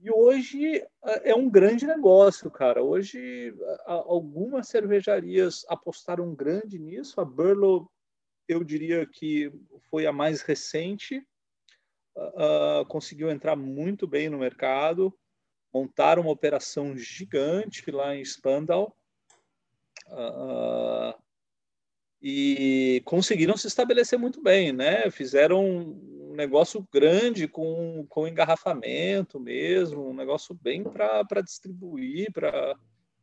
E 0.00 0.10
hoje 0.12 0.84
é 1.24 1.34
um 1.34 1.50
grande 1.50 1.84
negócio, 1.84 2.48
cara. 2.50 2.82
Hoje 2.82 3.52
algumas 3.84 4.68
cervejarias 4.68 5.64
apostaram 5.68 6.34
grande 6.34 6.78
nisso. 6.78 7.20
A 7.20 7.24
Burlow, 7.24 7.90
eu 8.46 8.62
diria 8.62 9.04
que 9.06 9.52
foi 9.90 10.06
a 10.06 10.12
mais 10.12 10.40
recente, 10.40 11.26
uh, 12.16 12.86
conseguiu 12.86 13.28
entrar 13.28 13.56
muito 13.56 14.06
bem 14.06 14.28
no 14.28 14.38
mercado, 14.38 15.12
montaram 15.74 16.22
uma 16.22 16.32
operação 16.32 16.96
gigante 16.96 17.90
lá 17.90 18.14
em 18.14 18.24
Spandau. 18.24 18.96
Uh, 20.06 21.12
e 22.22 23.02
conseguiram 23.04 23.56
se 23.56 23.66
estabelecer 23.66 24.18
muito 24.18 24.40
bem, 24.40 24.72
né? 24.72 25.10
Fizeram 25.10 26.00
negócio 26.38 26.86
grande 26.92 27.48
com, 27.48 28.06
com 28.08 28.28
engarrafamento 28.28 29.40
mesmo, 29.40 30.08
um 30.08 30.14
negócio 30.14 30.54
bem 30.54 30.84
para 30.84 31.42
distribuir, 31.44 32.32
para 32.32 32.76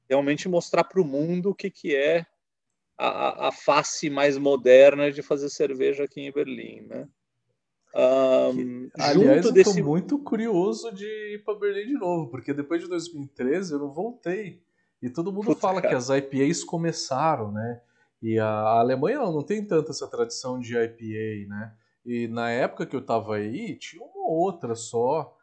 realmente 0.10 0.50
mostrar 0.50 0.84
para 0.84 1.02
o 1.02 1.06
mundo 1.06 1.52
o 1.52 1.56
que, 1.56 1.72
que 1.72 1.96
é 1.96 2.26
a, 2.98 3.48
a 3.48 3.52
face 3.54 4.10
mais 4.10 4.38
moderna 4.38 5.12
de 5.12 5.22
fazer 5.22 5.50
cerveja 5.50 6.04
aqui 6.04 6.22
em 6.22 6.32
Berlim, 6.32 6.82
né? 6.82 7.08
Um, 7.96 8.90
aliás, 9.00 9.46
eu 9.46 9.54
desse... 9.54 9.82
muito 9.82 10.20
curioso 10.20 10.94
de 10.94 11.06
ir 11.06 11.44
para 11.46 11.58
Berlim 11.58 11.88
de 11.88 11.94
novo, 11.94 12.30
porque 12.30 12.54
depois 12.54 12.82
de 12.82 12.90
2013 12.90 13.72
eu 13.72 13.80
não 13.80 13.94
voltei. 13.94 14.62
E 15.02 15.10
todo 15.10 15.32
mundo 15.32 15.46
Puta, 15.46 15.62
fala 15.62 15.82
cara. 15.82 15.90
que 15.90 15.96
as 15.96 16.10
IPAs 16.10 16.66
começaram, 16.66 17.54
né? 17.54 17.82
E 18.22 18.38
a, 18.38 18.50
Alemanha 18.50 19.20
não, 19.20 19.32
não 19.32 19.44
tem 19.44 19.66
tanta 19.66 19.92
essa 19.92 20.08
tradição 20.10 20.60
de 20.60 20.76
IPA, 20.76 21.48
né? 21.48 21.74
E 22.06 22.28
na 22.28 22.52
época 22.52 22.86
que 22.86 22.96
eu 22.96 23.04
tava 23.04 23.36
aí, 23.36 23.78
tinha 23.78 24.04
uma 24.04 24.30
outra 24.30 24.76
só, 24.76 25.36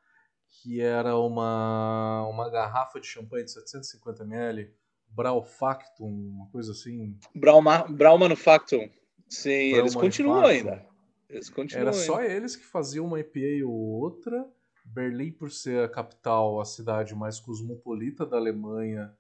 que 0.49 0.81
era 0.81 1.17
uma, 1.19 2.27
uma 2.29 2.49
garrafa 2.49 3.01
de 3.01 3.07
champanhe 3.07 3.45
de 3.45 3.51
750ml, 3.51 4.71
Braufactum, 5.09 6.07
uma 6.07 6.49
coisa 6.51 6.73
assim. 6.73 7.19
Brauma, 7.35 7.85
Braumanufactum. 7.89 8.89
Sim, 9.29 9.75
eles 9.75 9.95
continuam 9.95 10.47
ainda. 10.47 10.87
Eles 11.29 11.49
continuam 11.49 11.89
era 11.89 11.93
só 11.93 12.23
eles 12.23 12.55
que 12.55 12.65
faziam 12.65 13.07
uma 13.07 13.19
IPA 13.19 13.67
ou 13.67 13.73
outra. 13.73 14.47
Berlim, 14.85 15.33
por 15.33 15.51
ser 15.51 15.85
a 15.85 15.89
capital, 15.89 16.61
a 16.61 16.65
cidade 16.65 17.15
mais 17.15 17.41
cosmopolita 17.41 18.27
da 18.27 18.37
Alemanha, 18.37 19.17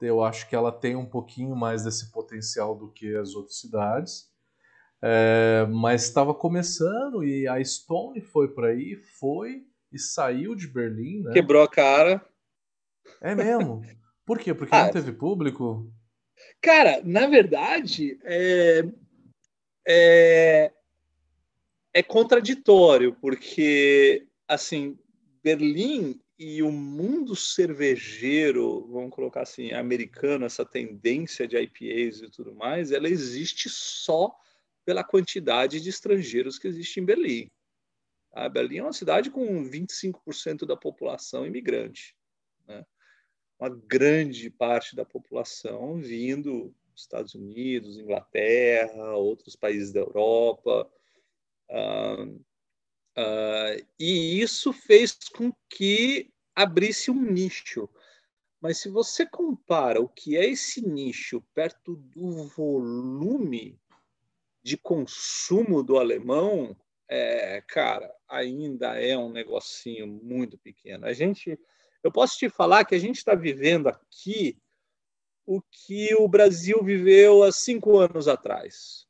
eu 0.00 0.22
acho 0.22 0.48
que 0.48 0.54
ela 0.54 0.72
tem 0.72 0.96
um 0.96 1.06
pouquinho 1.06 1.54
mais 1.56 1.84
desse 1.84 2.10
potencial 2.10 2.76
do 2.76 2.90
que 2.90 3.14
as 3.16 3.34
outras 3.34 3.58
cidades. 3.58 4.30
É, 5.02 5.66
mas 5.70 6.04
estava 6.04 6.34
começando 6.34 7.22
e 7.22 7.46
a 7.46 7.62
Stone 7.62 8.20
foi 8.20 8.48
para 8.48 8.68
aí, 8.68 8.96
foi, 9.18 9.64
e 9.92 9.98
saiu 9.98 10.54
de 10.54 10.66
Berlim, 10.66 11.22
né? 11.22 11.32
Quebrou 11.32 11.62
a 11.62 11.68
cara. 11.68 12.24
É 13.20 13.34
mesmo? 13.34 13.82
Por 14.24 14.38
quê? 14.38 14.52
Porque 14.52 14.74
ah, 14.74 14.84
não 14.84 14.90
teve 14.90 15.12
público? 15.12 15.92
Cara, 16.60 17.00
na 17.04 17.26
verdade, 17.26 18.18
é, 18.24 18.82
é, 19.86 20.72
é 21.94 22.02
contraditório, 22.02 23.14
porque, 23.20 24.26
assim, 24.48 24.98
Berlim 25.42 26.20
e 26.38 26.62
o 26.62 26.70
mundo 26.70 27.36
cervejeiro, 27.36 28.86
vamos 28.90 29.10
colocar 29.10 29.42
assim, 29.42 29.72
americano, 29.72 30.44
essa 30.44 30.64
tendência 30.64 31.46
de 31.46 31.56
IPAs 31.56 32.20
e 32.20 32.30
tudo 32.30 32.54
mais, 32.54 32.90
ela 32.90 33.08
existe 33.08 33.68
só 33.70 34.36
pela 34.86 35.04
quantidade 35.04 35.80
de 35.80 35.90
estrangeiros 35.90 36.58
que 36.58 36.66
existe 36.66 37.00
em 37.00 37.04
Berlim. 37.04 37.50
A 38.32 38.48
Berlim 38.48 38.78
é 38.78 38.82
uma 38.84 38.92
cidade 38.92 39.30
com 39.30 39.62
25% 39.68 40.64
da 40.64 40.76
população 40.76 41.46
imigrante. 41.46 42.16
Né? 42.66 42.86
Uma 43.58 43.68
grande 43.68 44.48
parte 44.48 44.96
da 44.96 45.04
população 45.04 46.00
vindo 46.00 46.74
dos 46.92 47.02
Estados 47.02 47.34
Unidos, 47.34 47.98
Inglaterra, 47.98 49.14
outros 49.16 49.54
países 49.54 49.92
da 49.92 50.00
Europa. 50.00 50.90
Uh, 51.68 52.42
Uh, 53.16 53.82
e 53.98 54.42
isso 54.42 54.74
fez 54.74 55.16
com 55.34 55.50
que 55.70 56.30
abrisse 56.54 57.10
um 57.10 57.22
nicho. 57.22 57.88
Mas 58.60 58.78
se 58.78 58.90
você 58.90 59.24
compara 59.24 60.00
o 60.02 60.08
que 60.08 60.36
é 60.36 60.46
esse 60.46 60.86
nicho 60.86 61.40
perto 61.54 61.96
do 61.96 62.46
volume 62.48 63.80
de 64.66 64.76
consumo 64.76 65.80
do 65.80 65.96
alemão, 65.96 66.76
é, 67.08 67.62
cara, 67.68 68.12
ainda 68.28 69.00
é 69.00 69.16
um 69.16 69.30
negocinho 69.30 70.06
muito 70.06 70.58
pequeno. 70.58 71.06
A 71.06 71.12
gente, 71.12 71.58
eu 72.02 72.10
posso 72.10 72.36
te 72.36 72.48
falar 72.48 72.84
que 72.84 72.94
a 72.94 72.98
gente 72.98 73.16
está 73.16 73.34
vivendo 73.34 73.86
aqui 73.86 74.58
o 75.46 75.62
que 75.62 76.12
o 76.16 76.26
Brasil 76.26 76.82
viveu 76.82 77.44
há 77.44 77.52
cinco 77.52 77.96
anos 77.98 78.26
atrás 78.26 79.06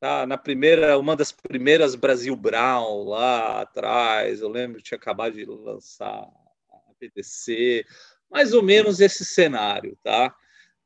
tá? 0.00 0.26
na 0.26 0.36
primeira, 0.36 0.98
uma 0.98 1.16
das 1.16 1.32
primeiras 1.32 1.94
Brasil 1.94 2.34
Brown 2.36 3.04
lá 3.04 3.60
atrás, 3.62 4.40
eu 4.40 4.48
lembro 4.48 4.78
que 4.78 4.84
tinha 4.84 4.98
acabado 4.98 5.34
de 5.34 5.44
lançar 5.44 6.28
a 6.70 6.94
PTC, 6.98 7.84
mais 8.30 8.52
ou 8.52 8.62
menos 8.62 9.00
esse 9.00 9.24
cenário, 9.24 9.96
tá? 10.02 10.34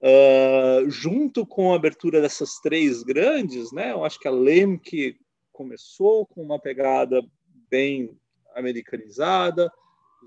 Uh, 0.02 0.90
junto 0.90 1.46
com 1.46 1.72
a 1.72 1.76
abertura 1.76 2.20
dessas 2.20 2.58
três 2.60 3.04
grandes, 3.04 3.70
né? 3.70 3.92
Eu 3.92 4.04
acho 4.04 4.18
que 4.18 4.26
a 4.26 4.32
Lemke 4.32 5.16
começou 5.52 6.26
com 6.26 6.42
uma 6.42 6.58
pegada 6.58 7.22
bem 7.70 8.18
americanizada, 8.54 9.70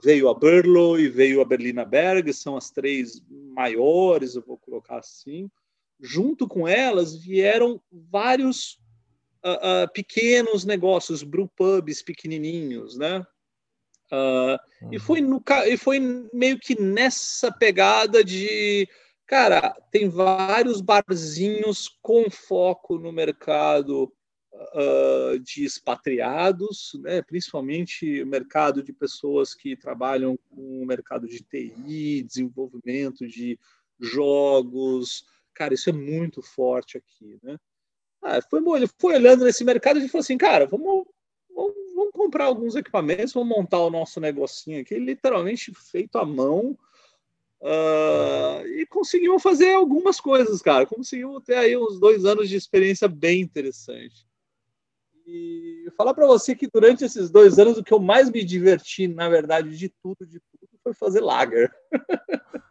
veio 0.01 0.29
a 0.29 0.33
Berlo 0.33 0.97
e 0.97 1.09
veio 1.09 1.41
a 1.41 1.45
Berlina 1.45 1.83
Berg, 1.83 2.31
são 2.33 2.55
as 2.55 2.71
três 2.71 3.21
maiores, 3.29 4.35
eu 4.35 4.41
vou 4.41 4.57
colocar 4.57 4.99
assim 4.99 5.49
junto 5.99 6.47
com 6.47 6.67
elas 6.67 7.15
vieram 7.15 7.81
vários 7.91 8.79
uh, 9.43 9.85
uh, 9.85 9.93
pequenos 9.93 10.65
negócios, 10.65 11.23
brewpubs 11.23 12.01
pequenininhos, 12.01 12.97
né? 12.97 13.25
Uh, 14.11 14.85
uhum. 14.85 14.93
e, 14.93 14.99
foi 14.99 15.19
no, 15.19 15.43
e 15.67 15.77
foi 15.77 15.99
meio 16.31 16.59
que 16.59 16.79
nessa 16.79 17.51
pegada 17.51 18.23
de, 18.23 18.87
cara, 19.25 19.71
tem 19.91 20.09
vários 20.09 20.81
barzinhos 20.81 21.89
com 22.01 22.29
foco 22.29 22.97
no 22.97 23.11
mercado 23.11 24.11
Uh, 24.73 25.37
de 25.39 25.65
expatriados, 25.65 26.97
né? 27.03 27.21
principalmente 27.21 28.23
o 28.23 28.25
mercado 28.25 28.81
de 28.81 28.93
pessoas 28.93 29.53
que 29.53 29.75
trabalham 29.75 30.39
com 30.49 30.81
o 30.81 30.85
mercado 30.85 31.27
de 31.27 31.43
TI, 31.43 32.23
desenvolvimento 32.23 33.27
de 33.27 33.59
jogos, 33.99 35.25
Cara, 35.55 35.73
isso 35.73 35.89
é 35.89 35.93
muito 35.93 36.41
forte 36.41 36.97
aqui, 36.97 37.39
né? 37.41 37.57
Ah, 38.21 38.41
foi, 38.41 38.59
ele 38.75 38.87
foi 38.99 39.15
olhando 39.15 39.45
nesse 39.45 39.63
mercado 39.63 39.99
e 39.99 40.09
falou 40.09 40.21
assim, 40.21 40.37
cara, 40.37 40.67
vamos, 40.67 41.05
vamos, 41.49 41.73
vamos, 41.95 42.11
comprar 42.11 42.45
alguns 42.45 42.75
equipamentos, 42.75 43.33
vamos 43.33 43.55
montar 43.55 43.79
o 43.79 43.89
nosso 43.89 44.19
negocinho 44.19 44.81
aqui, 44.81 44.99
literalmente 44.99 45.73
feito 45.73 46.17
à 46.17 46.25
mão, 46.25 46.77
uh, 47.61 48.65
e 48.67 48.85
conseguimos 48.87 49.41
fazer 49.41 49.73
algumas 49.73 50.19
coisas, 50.19 50.61
cara. 50.61 50.85
Conseguimos 50.85 51.43
ter 51.43 51.55
aí 51.55 51.77
uns 51.77 51.99
dois 51.99 52.25
anos 52.25 52.49
de 52.49 52.55
experiência 52.55 53.07
bem 53.07 53.41
interessante. 53.41 54.25
E 55.25 55.87
falar 55.97 56.13
para 56.13 56.27
você 56.27 56.55
que 56.55 56.67
durante 56.67 57.03
esses 57.03 57.31
dois 57.31 57.57
anos 57.57 57.77
o 57.77 57.83
que 57.83 57.93
eu 57.93 57.99
mais 57.99 58.29
me 58.29 58.43
diverti, 58.43 59.07
na 59.07 59.27
verdade, 59.27 59.75
de 59.75 59.89
tudo, 59.89 60.25
de 60.25 60.39
tudo, 60.39 60.69
foi 60.83 60.93
fazer 60.93 61.21
lager. 61.21 61.73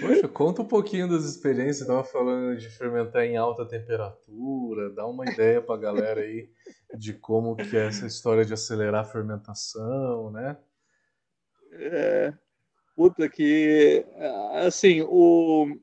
Poxa, 0.00 0.28
conta 0.28 0.62
um 0.62 0.66
pouquinho 0.66 1.08
das 1.08 1.24
experiências. 1.24 1.78
Você 1.78 1.82
estava 1.84 2.04
falando 2.04 2.56
de 2.56 2.68
fermentar 2.68 3.24
em 3.24 3.36
alta 3.36 3.66
temperatura. 3.66 4.90
Dá 4.90 5.06
uma 5.06 5.28
ideia 5.30 5.60
para 5.60 5.74
a 5.74 5.78
galera 5.78 6.20
aí 6.20 6.50
de 6.96 7.12
como 7.12 7.56
que 7.56 7.76
é 7.76 7.86
essa 7.86 8.06
história 8.06 8.44
de 8.44 8.52
acelerar 8.54 9.02
a 9.02 9.08
fermentação, 9.08 10.30
né? 10.30 10.56
É, 11.72 12.32
puta 12.94 13.28
que... 13.28 14.04
Assim, 14.54 15.02
o... 15.02 15.78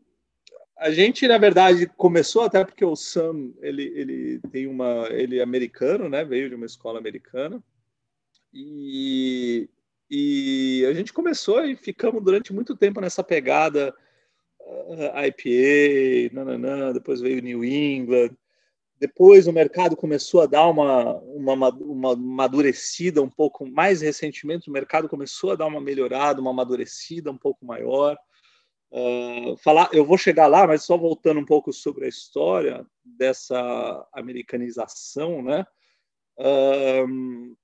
A 0.77 0.91
gente, 0.91 1.27
na 1.27 1.37
verdade, 1.37 1.87
começou 1.97 2.43
até 2.43 2.63
porque 2.63 2.85
o 2.85 2.95
Sam, 2.95 3.51
ele, 3.61 3.83
ele 3.95 4.39
tem 4.51 4.65
uma... 4.67 5.07
Ele 5.09 5.39
é 5.39 5.43
americano, 5.43 6.07
né? 6.07 6.23
Veio 6.23 6.49
de 6.49 6.55
uma 6.55 6.65
escola 6.65 6.99
americana. 6.99 7.61
E, 8.53 9.69
e 10.09 10.85
a 10.89 10.93
gente 10.93 11.13
começou 11.13 11.63
e 11.65 11.75
ficamos 11.75 12.23
durante 12.23 12.53
muito 12.53 12.75
tempo 12.75 12.99
nessa 12.99 13.23
pegada 13.23 13.93
uh, 14.61 15.25
IPA, 15.27 16.33
nananã, 16.33 16.91
depois 16.93 17.21
veio 17.21 17.41
New 17.41 17.63
England. 17.63 18.31
Depois 18.99 19.47
o 19.47 19.53
mercado 19.53 19.95
começou 19.95 20.41
a 20.41 20.45
dar 20.45 20.67
uma, 20.67 21.15
uma, 21.19 21.69
uma 21.69 22.13
amadurecida 22.13 23.21
um 23.21 23.29
pouco 23.29 23.65
mais 23.65 24.01
recentemente, 24.01 24.69
o 24.69 24.73
mercado 24.73 25.07
começou 25.07 25.51
a 25.51 25.55
dar 25.55 25.67
uma 25.67 25.79
melhorada, 25.79 26.41
uma 26.41 26.51
amadurecida 26.51 27.31
um 27.31 27.37
pouco 27.37 27.65
maior. 27.65 28.17
Uh, 28.91 29.55
falar, 29.57 29.89
eu 29.93 30.03
vou 30.03 30.17
chegar 30.17 30.47
lá, 30.47 30.67
mas 30.67 30.83
só 30.83 30.97
voltando 30.97 31.39
um 31.39 31.45
pouco 31.45 31.71
sobre 31.71 32.05
a 32.05 32.09
história 32.09 32.85
dessa 33.05 34.05
americanização, 34.11 35.41
né? 35.41 35.65
Uh, 36.37 37.55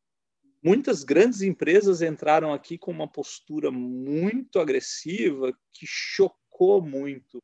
muitas 0.63 1.03
grandes 1.03 1.41
empresas 1.41 2.01
entraram 2.01 2.53
aqui 2.53 2.77
com 2.77 2.91
uma 2.91 3.07
postura 3.07 3.71
muito 3.71 4.57
agressiva 4.57 5.51
que 5.73 5.85
chocou 5.85 6.81
muito 6.81 7.43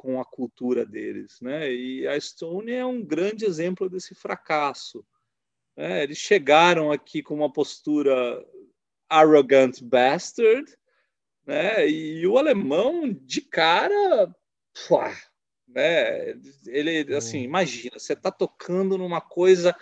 com 0.00 0.18
a 0.18 0.24
cultura 0.24 0.86
deles, 0.86 1.42
né? 1.42 1.70
E 1.70 2.08
a 2.08 2.18
Stone 2.18 2.72
é 2.72 2.86
um 2.86 3.04
grande 3.04 3.44
exemplo 3.44 3.86
desse 3.86 4.14
fracasso. 4.14 5.04
Né? 5.76 6.04
Eles 6.04 6.16
chegaram 6.16 6.90
aqui 6.90 7.22
com 7.22 7.34
uma 7.34 7.52
postura 7.52 8.42
arrogant 9.10 9.78
bastard, 9.82 10.74
né? 11.46 11.86
E 11.86 12.26
o 12.26 12.38
alemão 12.38 13.12
de 13.12 13.42
cara, 13.42 14.34
pá, 14.88 15.14
né? 15.68 16.30
Ele 16.66 17.14
assim, 17.14 17.40
hum. 17.40 17.44
imagina, 17.44 17.98
você 17.98 18.14
está 18.14 18.30
tocando 18.30 18.96
numa 18.96 19.20
coisa, 19.20 19.76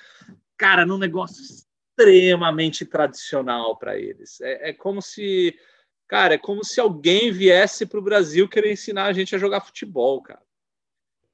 cara, 0.56 0.84
num 0.84 0.98
negócio 0.98 1.40
extremamente 1.44 2.84
tradicional 2.84 3.78
para 3.78 3.96
eles. 3.96 4.40
É, 4.40 4.70
é, 4.70 4.72
como 4.72 5.00
se, 5.00 5.56
cara, 6.08 6.34
é 6.34 6.38
como 6.38 6.64
se 6.64 6.80
alguém 6.80 7.30
viesse 7.30 7.86
para 7.86 7.98
o 7.98 8.02
Brasil 8.02 8.48
querer 8.48 8.72
ensinar 8.72 9.04
a 9.04 9.12
gente 9.12 9.34
a 9.34 9.38
jogar 9.38 9.60
futebol, 9.60 10.22
cara. 10.22 10.42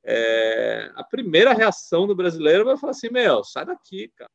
É, 0.02 0.90
a 0.94 1.04
primeira 1.04 1.54
reação 1.54 2.06
do 2.06 2.14
brasileiro 2.14 2.64
vai 2.64 2.76
falar 2.76 2.90
assim: 2.90 3.08
meu, 3.08 3.42
sai 3.42 3.64
daqui, 3.64 4.08
cara. 4.16 4.30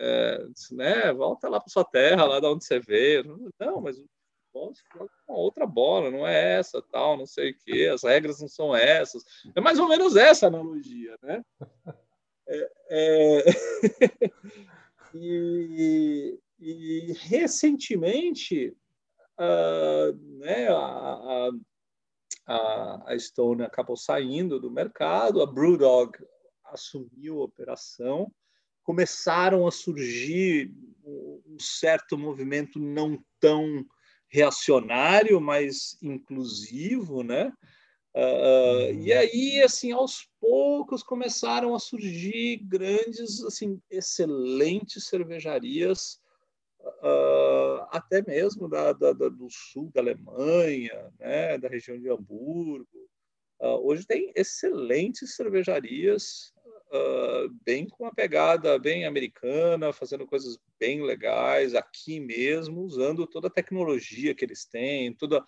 É, 0.00 0.46
né, 0.70 1.12
volta 1.12 1.48
lá 1.48 1.58
para 1.58 1.68
sua 1.72 1.84
terra, 1.84 2.24
lá 2.24 2.38
da 2.38 2.52
onde 2.52 2.64
você 2.64 2.78
veio. 2.78 3.50
Não, 3.58 3.80
mas 3.80 3.98
uma 4.54 5.38
outra 5.38 5.66
bola, 5.66 6.10
não 6.10 6.26
é 6.26 6.58
essa, 6.58 6.82
tal, 6.90 7.16
não 7.16 7.26
sei 7.26 7.50
o 7.50 7.58
que, 7.58 7.86
as 7.88 8.02
regras 8.02 8.40
não 8.40 8.48
são 8.48 8.74
essas. 8.74 9.24
É 9.54 9.60
mais 9.60 9.78
ou 9.78 9.88
menos 9.88 10.16
essa 10.16 10.46
analogia, 10.46 11.16
né? 11.22 11.42
É, 12.46 12.70
é... 12.90 13.44
E, 15.14 16.38
e 16.60 17.12
recentemente, 17.20 18.76
uh, 19.38 20.38
né, 20.38 20.68
a, 20.68 21.50
a, 22.46 23.12
a 23.12 23.18
Stone 23.18 23.62
acabou 23.62 23.96
saindo 23.96 24.58
do 24.60 24.70
mercado, 24.70 25.42
a 25.42 25.46
Brewdog 25.46 26.18
assumiu 26.64 27.40
a 27.40 27.44
operação, 27.44 28.32
começaram 28.82 29.66
a 29.66 29.70
surgir 29.70 30.72
um 31.04 31.56
certo 31.58 32.16
movimento 32.16 32.78
não 32.78 33.22
tão 33.40 33.84
reacionário, 34.28 35.40
mas 35.40 35.96
inclusivo, 36.02 37.22
né? 37.22 37.52
Uh, 38.14 38.92
e 38.94 39.12
aí, 39.12 39.62
assim, 39.62 39.92
aos 39.92 40.28
poucos 40.40 41.02
começaram 41.02 41.74
a 41.74 41.78
surgir 41.78 42.56
grandes, 42.64 43.42
assim, 43.44 43.80
excelentes 43.90 45.04
cervejarias 45.04 46.18
uh, 47.02 47.86
até 47.90 48.22
mesmo 48.22 48.68
da, 48.68 48.92
da, 48.92 49.12
da, 49.12 49.28
do 49.28 49.48
sul 49.50 49.90
da 49.94 50.00
Alemanha, 50.00 51.12
né, 51.18 51.58
da 51.58 51.68
região 51.68 51.98
de 51.98 52.08
Hamburgo. 52.08 53.08
Uh, 53.60 53.88
hoje 53.88 54.06
tem 54.06 54.32
excelentes 54.36 55.34
cervejarias, 55.34 56.52
uh, 56.92 57.48
bem 57.64 57.88
com 57.88 58.04
uma 58.04 58.14
pegada 58.14 58.78
bem 58.78 59.04
americana, 59.04 59.92
fazendo 59.92 60.26
coisas 60.26 60.58
bem 60.78 61.02
legais 61.02 61.74
aqui 61.74 62.20
mesmo, 62.20 62.82
usando 62.82 63.26
toda 63.26 63.48
a 63.48 63.52
tecnologia 63.52 64.34
que 64.34 64.44
eles 64.44 64.64
têm, 64.64 65.12
toda, 65.12 65.44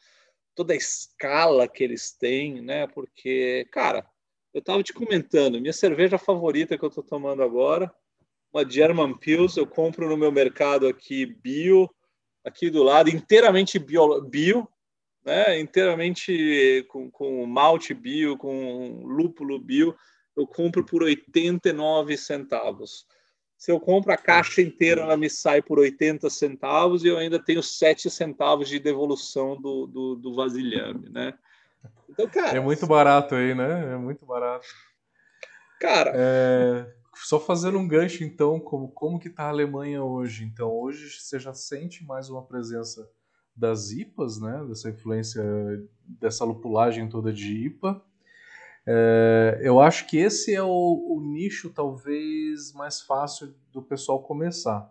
toda 0.54 0.72
a 0.72 0.76
escala 0.76 1.68
que 1.68 1.84
eles 1.84 2.12
têm, 2.12 2.60
né? 2.60 2.86
Porque, 2.88 3.66
cara, 3.70 4.04
eu 4.52 4.58
estava 4.58 4.82
te 4.82 4.92
comentando, 4.92 5.60
minha 5.60 5.72
cerveja 5.72 6.18
favorita 6.18 6.76
que 6.76 6.84
eu 6.84 6.88
estou 6.88 7.04
tomando 7.04 7.42
agora 7.42 7.94
uma 8.52 8.68
German 8.68 9.16
Pils, 9.16 9.56
eu 9.56 9.66
compro 9.66 10.08
no 10.08 10.16
meu 10.16 10.32
mercado 10.32 10.88
aqui 10.88 11.24
bio, 11.24 11.88
aqui 12.44 12.68
do 12.68 12.82
lado, 12.82 13.08
inteiramente 13.08 13.78
bio, 13.78 14.20
bio 14.22 14.68
né? 15.24 15.58
inteiramente 15.60 16.84
com, 16.88 17.10
com 17.10 17.46
malte 17.46 17.94
bio, 17.94 18.36
com 18.36 19.02
lúpulo 19.04 19.58
bio, 19.58 19.94
eu 20.36 20.46
compro 20.46 20.84
por 20.84 21.02
89 21.02 22.16
centavos. 22.16 23.06
Se 23.56 23.70
eu 23.70 23.78
compro 23.78 24.12
a 24.12 24.16
caixa 24.16 24.62
inteira, 24.62 25.02
ela 25.02 25.16
me 25.16 25.28
sai 25.28 25.60
por 25.60 25.78
80 25.78 26.30
centavos 26.30 27.04
e 27.04 27.08
eu 27.08 27.18
ainda 27.18 27.38
tenho 27.38 27.62
7 27.62 28.08
centavos 28.08 28.68
de 28.68 28.78
devolução 28.78 29.60
do, 29.60 29.86
do, 29.86 30.14
do 30.16 30.34
vasilhame, 30.34 31.10
né? 31.10 31.34
Então, 32.08 32.26
cara... 32.26 32.56
É 32.56 32.60
muito 32.60 32.86
barato 32.86 33.34
aí, 33.34 33.54
né? 33.54 33.92
É 33.92 33.96
muito 33.96 34.24
barato. 34.24 34.66
Cara... 35.78 36.12
É 36.14 36.99
só 37.24 37.38
fazendo 37.38 37.78
um 37.78 37.86
gancho, 37.86 38.24
então, 38.24 38.58
como, 38.58 38.88
como 38.88 39.18
que 39.18 39.28
está 39.28 39.44
a 39.44 39.48
Alemanha 39.48 40.02
hoje? 40.02 40.44
Então, 40.44 40.70
hoje 40.70 41.10
você 41.20 41.38
já 41.38 41.52
sente 41.52 42.04
mais 42.04 42.28
uma 42.28 42.42
presença 42.44 43.08
das 43.54 43.90
IPAs, 43.90 44.40
né? 44.40 44.64
Dessa 44.68 44.90
influência, 44.90 45.42
dessa 46.04 46.44
lupulagem 46.44 47.08
toda 47.08 47.32
de 47.32 47.66
IPA. 47.66 48.02
É, 48.86 49.60
eu 49.62 49.80
acho 49.80 50.06
que 50.08 50.16
esse 50.16 50.54
é 50.54 50.62
o, 50.62 50.68
o, 50.68 51.20
nicho 51.20 51.70
talvez 51.70 52.72
mais 52.72 53.00
fácil 53.00 53.54
do 53.70 53.82
pessoal 53.82 54.22
começar. 54.22 54.90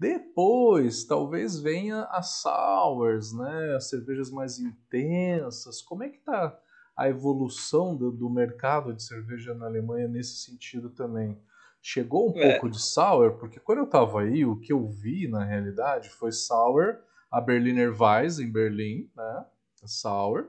Depois, 0.00 1.04
talvez 1.04 1.60
venha 1.60 2.04
as 2.04 2.40
sours, 2.40 3.32
né? 3.32 3.74
As 3.76 3.88
cervejas 3.88 4.30
mais 4.30 4.58
intensas. 4.58 5.82
Como 5.82 6.02
é 6.02 6.08
que 6.08 6.18
tá 6.18 6.58
a 6.98 7.08
evolução 7.08 7.96
do, 7.96 8.10
do, 8.10 8.28
mercado 8.28 8.92
de 8.92 9.04
cerveja 9.04 9.54
na 9.54 9.66
Alemanha 9.66 10.08
nesse 10.08 10.38
sentido 10.38 10.90
também. 10.90 11.40
Chegou 11.80 12.28
um 12.28 12.36
é. 12.36 12.54
pouco 12.54 12.68
de 12.68 12.82
sour, 12.82 13.38
porque 13.38 13.60
quando 13.60 13.78
eu 13.78 13.84
estava 13.84 14.22
aí, 14.22 14.44
o 14.44 14.58
que 14.58 14.72
eu 14.72 14.84
vi 14.88 15.28
na 15.28 15.44
realidade 15.44 16.10
foi 16.10 16.32
sour, 16.32 16.98
a 17.30 17.40
Berliner 17.40 17.94
Weiss 17.96 18.40
em 18.40 18.50
Berlim, 18.50 19.08
né? 19.16 19.46
sour. 19.86 20.48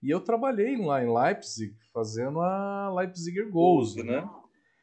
E 0.00 0.08
eu 0.08 0.20
trabalhei 0.20 0.76
lá 0.76 1.02
em 1.02 1.12
Leipzig 1.12 1.74
fazendo 1.92 2.40
a 2.40 2.94
Leipziger 2.94 3.50
Goose, 3.50 4.04
né? 4.04 4.22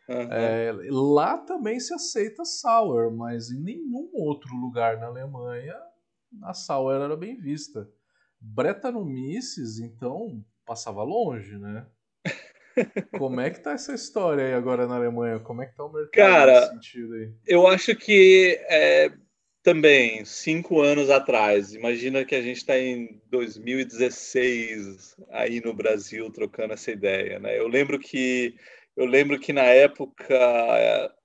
Uhum. 0.10 0.32
É, 0.32 0.74
lá 0.90 1.38
também 1.38 1.80
se 1.80 1.94
aceita 1.94 2.44
sour, 2.44 3.16
mas 3.16 3.50
em 3.50 3.62
nenhum 3.62 4.10
outro 4.14 4.54
lugar 4.56 4.98
na 4.98 5.08
Alemanha 5.08 5.76
a 6.44 6.54
sour 6.54 7.02
era 7.02 7.16
bem 7.16 7.38
vista. 7.38 7.90
Brettanomyces, 8.42 9.80
então, 9.80 10.44
passava 10.68 11.02
longe, 11.02 11.58
né? 11.58 11.86
Como 13.18 13.40
é 13.40 13.50
que 13.50 13.60
tá 13.60 13.72
essa 13.72 13.96
história 13.96 14.46
aí 14.46 14.54
agora 14.54 14.86
na 14.86 14.98
Alemanha? 14.98 15.40
Como 15.40 15.64
é 15.64 15.66
que 15.66 15.76
tá 15.76 15.84
o 15.84 15.92
mercado 15.92 16.12
Cara, 16.12 16.60
nesse 16.60 16.74
sentido 16.74 17.14
aí? 17.16 17.32
Eu 17.48 17.66
acho 17.66 17.96
que 17.96 18.60
é, 18.70 19.12
também, 19.64 20.24
cinco 20.26 20.82
anos 20.82 21.10
atrás, 21.10 21.74
imagina 21.74 22.24
que 22.24 22.36
a 22.36 22.42
gente 22.42 22.58
está 22.58 22.78
em 22.78 23.20
2016 23.32 25.16
aí 25.32 25.60
no 25.60 25.74
Brasil 25.74 26.30
trocando 26.30 26.74
essa 26.74 26.92
ideia, 26.92 27.40
né? 27.40 27.58
Eu 27.58 27.68
lembro 27.68 27.98
que 27.98 28.56
eu 28.96 29.06
lembro 29.06 29.40
que 29.40 29.54
na 29.54 29.62
época, 29.62 30.36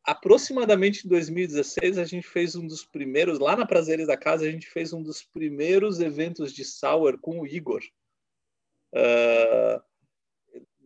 aproximadamente 0.04 1.06
em 1.06 1.08
2016, 1.08 1.96
a 1.96 2.04
gente 2.04 2.26
fez 2.26 2.54
um 2.54 2.66
dos 2.66 2.84
primeiros, 2.84 3.38
lá 3.38 3.56
na 3.56 3.64
Prazeres 3.64 4.06
da 4.06 4.16
Casa, 4.16 4.44
a 4.44 4.50
gente 4.50 4.66
fez 4.66 4.92
um 4.92 5.02
dos 5.02 5.22
primeiros 5.22 5.98
eventos 5.98 6.52
de 6.52 6.66
Sour 6.66 7.18
com 7.18 7.40
o 7.40 7.46
Igor. 7.46 7.80
Uh, 8.94 9.82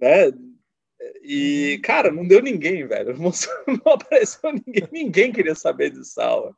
né? 0.01 0.33
E, 1.23 1.81
cara, 1.83 2.11
não 2.11 2.27
deu 2.27 2.41
ninguém, 2.43 2.87
velho. 2.87 3.17
Não 3.19 3.93
apareceu 3.93 4.53
ninguém. 4.53 4.89
Ninguém 4.93 5.33
queria 5.33 5.55
saber 5.55 5.91
de 5.91 6.05
Sala. 6.05 6.55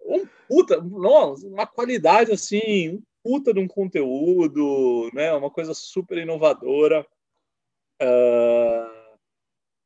Um 0.00 0.26
puta, 0.48 0.80
nossa, 0.80 1.46
uma 1.46 1.66
qualidade 1.66 2.32
assim, 2.32 2.88
um 2.88 3.02
puta 3.22 3.52
de 3.52 3.60
um 3.60 3.68
conteúdo, 3.68 5.10
né? 5.12 5.32
Uma 5.34 5.50
coisa 5.50 5.74
super 5.74 6.16
inovadora. 6.18 7.06
Uh, 8.00 9.18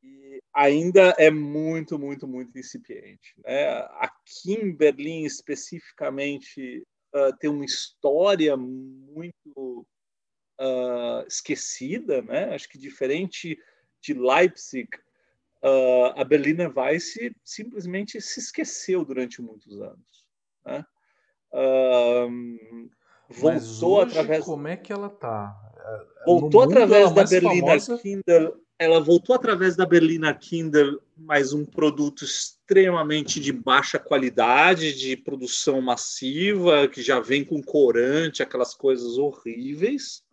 e 0.02 0.40
ainda 0.54 1.14
é 1.18 1.30
muito, 1.30 1.98
muito, 1.98 2.26
muito 2.28 2.56
incipiente. 2.58 3.34
Né? 3.44 3.68
Aqui 3.98 4.54
em 4.54 4.72
Berlim, 4.72 5.24
especificamente, 5.24 6.84
uh, 7.14 7.36
tem 7.38 7.50
uma 7.50 7.64
história 7.64 8.56
muito 8.56 9.86
uh, 10.60 11.26
esquecida, 11.26 12.22
né? 12.22 12.54
Acho 12.54 12.68
que 12.68 12.78
diferente 12.78 13.58
de 14.00 14.14
Leipzig, 14.14 14.88
uh, 15.62 16.12
a 16.16 16.24
Berliner 16.24 16.72
Weiss 16.76 17.14
simplesmente 17.44 18.20
se 18.20 18.40
esqueceu 18.40 19.04
durante 19.04 19.40
muitos 19.40 19.80
anos, 19.80 20.26
né? 20.64 20.84
Uh, 21.52 22.88
voltou 23.28 23.98
hoje, 23.98 24.10
através. 24.10 24.44
Como 24.44 24.68
é 24.68 24.76
que 24.76 24.92
ela 24.92 25.08
tá? 25.08 25.54
É, 25.76 26.24
voltou 26.24 26.62
através 26.62 27.12
da 27.12 27.24
Berliner 27.24 27.80
famosa... 27.80 27.98
Kindle. 27.98 28.62
Ela 28.78 28.98
voltou 28.98 29.36
através 29.36 29.76
da 29.76 29.86
Berliner 29.86 30.36
Kindle, 30.36 31.00
mais 31.16 31.52
um 31.52 31.64
produto 31.64 32.24
extremamente 32.24 33.38
de 33.38 33.52
baixa 33.52 33.96
qualidade, 33.96 34.94
de 34.94 35.16
produção 35.16 35.80
massiva, 35.80 36.88
que 36.88 37.00
já 37.00 37.20
vem 37.20 37.44
com 37.44 37.62
corante, 37.62 38.42
aquelas 38.42 38.74
coisas 38.74 39.18
horríveis. 39.18 40.24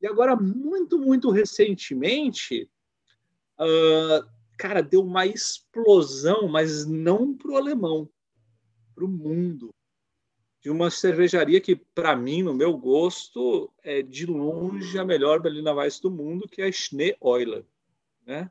E 0.00 0.06
agora, 0.06 0.36
muito, 0.36 0.98
muito 0.98 1.30
recentemente, 1.30 2.70
uh, 3.58 4.28
cara, 4.56 4.80
deu 4.80 5.02
uma 5.02 5.26
explosão, 5.26 6.48
mas 6.48 6.86
não 6.86 7.36
para 7.36 7.52
o 7.52 7.56
alemão, 7.56 8.08
para 8.94 9.04
o 9.04 9.08
mundo. 9.08 9.74
De 10.60 10.70
uma 10.70 10.90
cervejaria 10.90 11.60
que, 11.60 11.76
para 11.76 12.16
mim, 12.16 12.42
no 12.42 12.54
meu 12.54 12.76
gosto, 12.76 13.72
é 13.82 14.02
de 14.02 14.26
longe 14.26 14.98
a 14.98 15.04
melhor 15.04 15.40
Berliner 15.40 15.74
Weiss 15.74 16.00
do 16.00 16.10
mundo, 16.10 16.48
que 16.48 16.62
é 16.62 16.66
a 16.66 16.72
Schnee 16.72 17.16
Euler. 17.22 17.64
Né? 18.26 18.50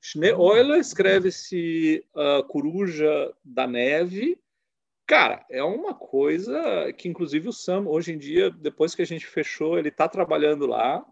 Schnee 0.00 0.30
Euler 0.30 0.78
escreve-se 0.78 2.04
uh, 2.14 2.44
Coruja 2.44 3.34
da 3.42 3.66
Neve, 3.66 4.38
Cara, 5.06 5.46
é 5.48 5.62
uma 5.62 5.94
coisa 5.94 6.92
que, 6.94 7.08
inclusive, 7.08 7.48
o 7.48 7.52
Sam, 7.52 7.86
hoje 7.86 8.12
em 8.12 8.18
dia, 8.18 8.50
depois 8.50 8.94
que 8.94 9.02
a 9.02 9.06
gente 9.06 9.24
fechou, 9.24 9.78
ele 9.78 9.88
está 9.88 10.08
trabalhando 10.08 10.66
lá. 10.66 11.06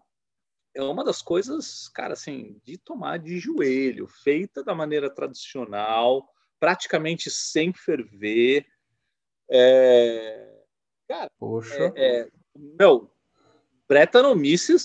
É 0.75 0.83
uma 0.83 1.03
das 1.03 1.21
coisas, 1.21 1.87
cara, 1.87 2.13
assim, 2.13 2.59
de 2.65 2.77
tomar 2.77 3.17
de 3.17 3.39
joelho, 3.39 4.05
feita 4.07 4.61
da 4.61 4.75
maneira 4.75 5.09
tradicional, 5.09 6.29
praticamente 6.59 7.31
sem 7.31 7.71
ferver. 7.71 8.65
É... 9.49 10.63
Cara, 11.07 11.31
Poxa. 11.39 11.93
É, 11.95 12.21
é... 12.21 12.29
Meu, 12.77 13.09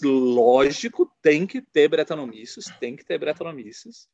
lógico, 0.03 1.11
tem 1.21 1.49
que 1.49 1.61
ter 1.61 1.89
Bretanomices, 1.89 2.67
tem 2.79 2.95
que 2.95 3.05
ter 3.05 3.19
Bretanomices. 3.19 4.09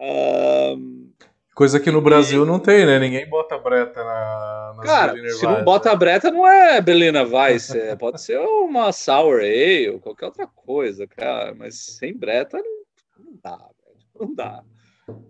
Um, 0.00 1.12
Coisa 1.54 1.78
que 1.78 1.90
no 1.90 2.00
Brasil 2.00 2.44
e... 2.44 2.46
não 2.46 2.58
tem, 2.58 2.86
né? 2.86 2.98
Ninguém 2.98 3.28
bota 3.28 3.58
breta 3.58 4.02
na, 4.02 4.74
nas 4.76 4.86
Cara, 4.86 5.12
Berliner 5.12 5.36
se 5.36 5.46
Weiss, 5.46 5.58
não 5.58 5.64
bota 5.64 5.94
breta, 5.94 6.30
não 6.30 6.48
é 6.48 6.80
Berliner 6.80 7.30
Weiss. 7.30 7.74
É, 7.74 7.94
pode 7.94 8.22
ser 8.22 8.38
uma 8.38 8.90
Sour 8.90 9.40
Ale 9.40 9.90
ou 9.90 10.00
qualquer 10.00 10.26
outra 10.26 10.46
coisa, 10.46 11.06
cara. 11.06 11.54
Mas 11.54 11.78
sem 11.78 12.16
breta 12.16 12.56
não, 12.56 13.24
não 13.26 13.38
dá, 13.42 13.56
velho. 13.56 13.98
Não 14.18 14.34
dá. 14.34 14.64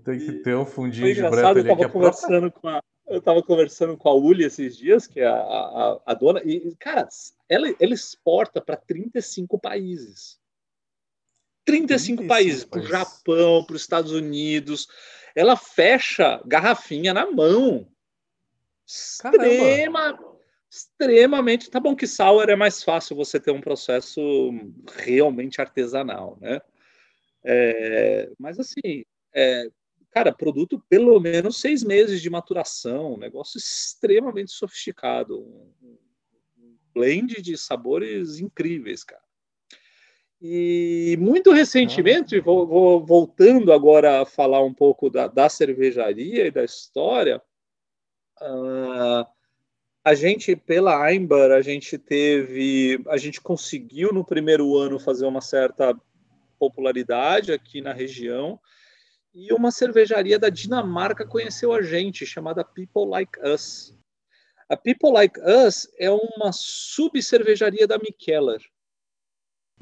Tem 0.05 0.19
que 0.19 0.33
ter 0.35 0.55
um 0.55 0.65
fundinho 0.65 1.13
de 1.13 1.23
breta 1.23 1.49
ali. 1.49 1.61
Eu 1.61 1.77
tava, 1.77 1.89
conversando 1.89 2.53
com 2.53 2.69
a, 2.69 2.81
eu 3.09 3.21
tava 3.21 3.43
conversando 3.43 3.97
com 3.97 4.09
a 4.09 4.15
Uli 4.15 4.45
esses 4.45 4.77
dias, 4.77 5.09
que 5.09 5.19
é 5.19 5.27
a, 5.27 5.35
a, 5.35 6.01
a 6.07 6.15
dona, 6.15 6.41
e, 6.45 6.73
cara, 6.79 7.09
ela, 7.49 7.67
ela 7.81 7.95
exporta 7.95 8.61
para 8.61 8.77
35 8.77 9.59
países. 9.59 10.41
35, 11.65 12.23
35 12.23 12.29
países, 12.29 12.65
para 12.65 12.81
o 12.81 12.87
Japão, 12.87 13.65
para 13.65 13.77
os 13.77 13.83
Estados 13.83 14.13
Unidos 14.13 14.87
ela 15.35 15.57
fecha 15.57 16.41
garrafinha 16.47 17.13
na 17.15 17.31
mão. 17.31 17.87
Extrema, 18.87 20.19
extremamente. 20.71 21.71
Tá 21.71 21.81
bom 21.81 21.95
que 21.95 22.07
sour 22.07 22.49
é 22.49 22.57
mais 22.57 22.83
fácil 22.83 23.17
você 23.17 23.39
ter 23.39 23.51
um 23.51 23.61
processo 23.61 24.21
realmente 24.97 25.61
artesanal, 25.61 26.39
né? 26.41 26.61
É, 27.45 28.31
mas 28.39 28.59
assim, 28.59 29.05
é, 29.35 29.69
cara, 30.11 30.33
produto 30.33 30.83
pelo 30.89 31.19
menos 31.19 31.61
seis 31.61 31.83
meses 31.83 32.21
de 32.21 32.31
maturação, 32.31 33.15
um 33.15 33.19
negócio 33.19 33.59
extremamente 33.59 34.53
sofisticado, 34.53 35.41
um 35.41 36.77
blend 36.95 37.41
de 37.41 37.57
sabores 37.57 38.39
incríveis, 38.39 39.03
cara. 39.03 39.23
E 40.45 41.17
muito 41.21 41.53
recentemente, 41.53 42.41
vou, 42.41 42.67
vou, 42.67 43.07
voltando 43.07 43.73
agora 43.73 44.23
a 44.23 44.27
falar 44.27 44.61
um 44.61 44.75
pouco 44.75 45.09
da, 45.09 45.29
da 45.29 45.49
cervejaria 45.49 46.49
e 46.49 46.51
da 46.51 46.65
história, 46.65 47.41
uh, 48.41 49.25
a 50.05 50.15
gente, 50.15 50.57
pela 50.57 51.01
Aimbar, 51.01 51.53
a 51.53 51.63
gente 51.63 51.97
teve, 51.97 53.01
a 53.07 53.17
gente 53.17 53.41
conseguiu 53.41 54.13
no 54.13 54.25
primeiro 54.25 54.77
ano 54.77 54.99
fazer 54.99 55.27
uma 55.27 55.41
certa 55.41 55.97
popularidade 56.59 57.53
aqui 57.53 57.81
na 57.81 57.93
região, 57.93 58.59
e 59.33 59.53
uma 59.53 59.71
cervejaria 59.71 60.41
da 60.41 60.49
Dinamarca 60.49 61.25
conheceu 61.25 61.73
a 61.73 61.83
gente, 61.83 62.27
chamada 62.27 62.65
People 62.65 63.07
Like 63.07 63.39
Us. 63.47 63.97
A 64.69 64.77
People 64.77 65.13
Like 65.13 65.39
Us 65.41 65.89
é 66.01 66.11
uma 66.11 66.51
subcervejaria 66.51 67.87
da 67.87 67.97
Mikkeller. 67.97 68.61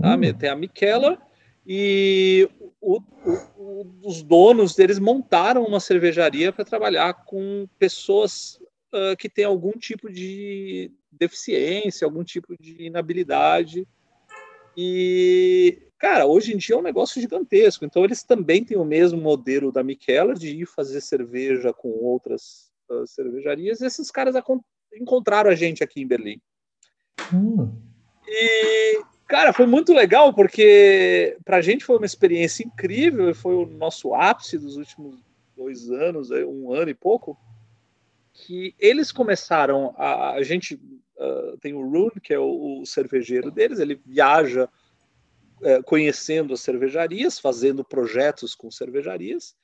Tá? 0.01 0.17
Hum. 0.17 0.35
Tem 0.35 0.49
a 0.49 0.57
Mikkeller 0.57 1.19
e 1.67 2.49
o, 2.81 3.01
o, 3.25 3.87
os 4.03 4.23
donos 4.23 4.75
deles 4.75 4.99
montaram 4.99 5.65
uma 5.65 5.81
cervejaria 5.81 6.53
para 6.53 6.65
trabalhar 6.65 7.13
com 7.25 7.69
pessoas 7.79 8.59
uh, 8.93 9.17
que 9.19 9.29
têm 9.29 9.45
algum 9.45 9.73
tipo 9.73 10.11
de 10.11 10.91
deficiência, 11.13 12.05
algum 12.05 12.25
tipo 12.25 12.55
de 12.59 12.87
inabilidade. 12.87 13.87
E, 14.77 15.83
cara, 15.99 16.27
hoje 16.27 16.55
em 16.55 16.57
dia 16.57 16.75
é 16.75 16.79
um 16.79 16.83
negócio 16.83 17.21
gigantesco. 17.21 17.85
Então, 17.85 18.05
eles 18.05 18.23
também 18.23 18.65
têm 18.65 18.79
o 18.79 18.85
mesmo 18.85 19.21
modelo 19.21 19.71
da 19.71 19.83
Mikkeller 19.83 20.37
de 20.37 20.49
ir 20.49 20.67
fazer 20.67 21.01
cerveja 21.01 21.73
com 21.73 21.91
outras 21.91 22.73
uh, 22.89 23.07
cervejarias. 23.07 23.81
E 23.81 23.87
esses 23.87 24.11
caras 24.11 24.35
encontraram 24.95 25.51
a 25.51 25.55
gente 25.55 25.85
aqui 25.85 26.01
em 26.01 26.07
Berlim. 26.07 26.41
Hum. 27.35 27.71
E, 28.27 29.03
cara, 29.31 29.53
foi 29.53 29.65
muito 29.65 29.93
legal 29.93 30.35
porque 30.35 31.39
para 31.45 31.59
a 31.59 31.61
gente 31.61 31.85
foi 31.85 31.97
uma 31.97 32.05
experiência 32.05 32.65
incrível 32.65 33.33
foi 33.33 33.55
o 33.55 33.65
nosso 33.65 34.13
ápice 34.13 34.59
dos 34.59 34.77
últimos 34.77 35.23
dois 35.57 35.89
anos, 35.89 36.31
um 36.33 36.73
ano 36.73 36.91
e 36.91 36.95
pouco, 36.95 37.39
que 38.33 38.75
eles 38.77 39.13
começaram 39.13 39.95
a, 39.97 40.33
a 40.33 40.43
gente 40.43 40.75
uh, 40.75 41.57
tem 41.61 41.75
o 41.75 41.89
Rune, 41.89 42.21
que 42.21 42.35
é 42.35 42.41
o, 42.41 42.81
o 42.81 42.87
cervejeiro 42.87 43.53
deles, 43.53 43.79
ele 43.79 44.01
viaja 44.05 44.65
uh, 44.65 45.83
conhecendo 45.85 46.53
as 46.53 46.61
cervejarias, 46.61 47.39
fazendo 47.39 47.85
projetos 47.85 48.57
com 48.57 48.69
cervejarias, 48.69 49.55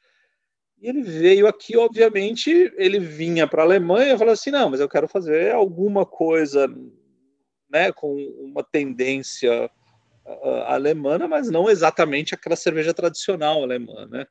e 0.80 0.88
ele 0.88 1.02
veio 1.02 1.48
aqui, 1.48 1.76
obviamente, 1.76 2.72
ele 2.76 3.00
vinha 3.00 3.48
para 3.48 3.62
a 3.62 3.64
Alemanha 3.64 4.14
e 4.14 4.18
falou 4.18 4.34
assim: 4.34 4.50
não, 4.50 4.68
mas 4.68 4.78
eu 4.78 4.88
quero 4.88 5.08
fazer 5.08 5.54
alguma 5.54 6.04
coisa 6.04 6.68
né, 7.68 7.92
com 7.92 8.14
uma 8.14 8.62
tendência 8.62 9.70
uh, 10.24 10.62
alemã, 10.66 11.18
mas 11.28 11.50
não 11.50 11.68
exatamente 11.68 12.34
aquela 12.34 12.56
cerveja 12.56 12.92
tradicional 12.94 13.62
alemã, 13.62 14.06
né? 14.06 14.26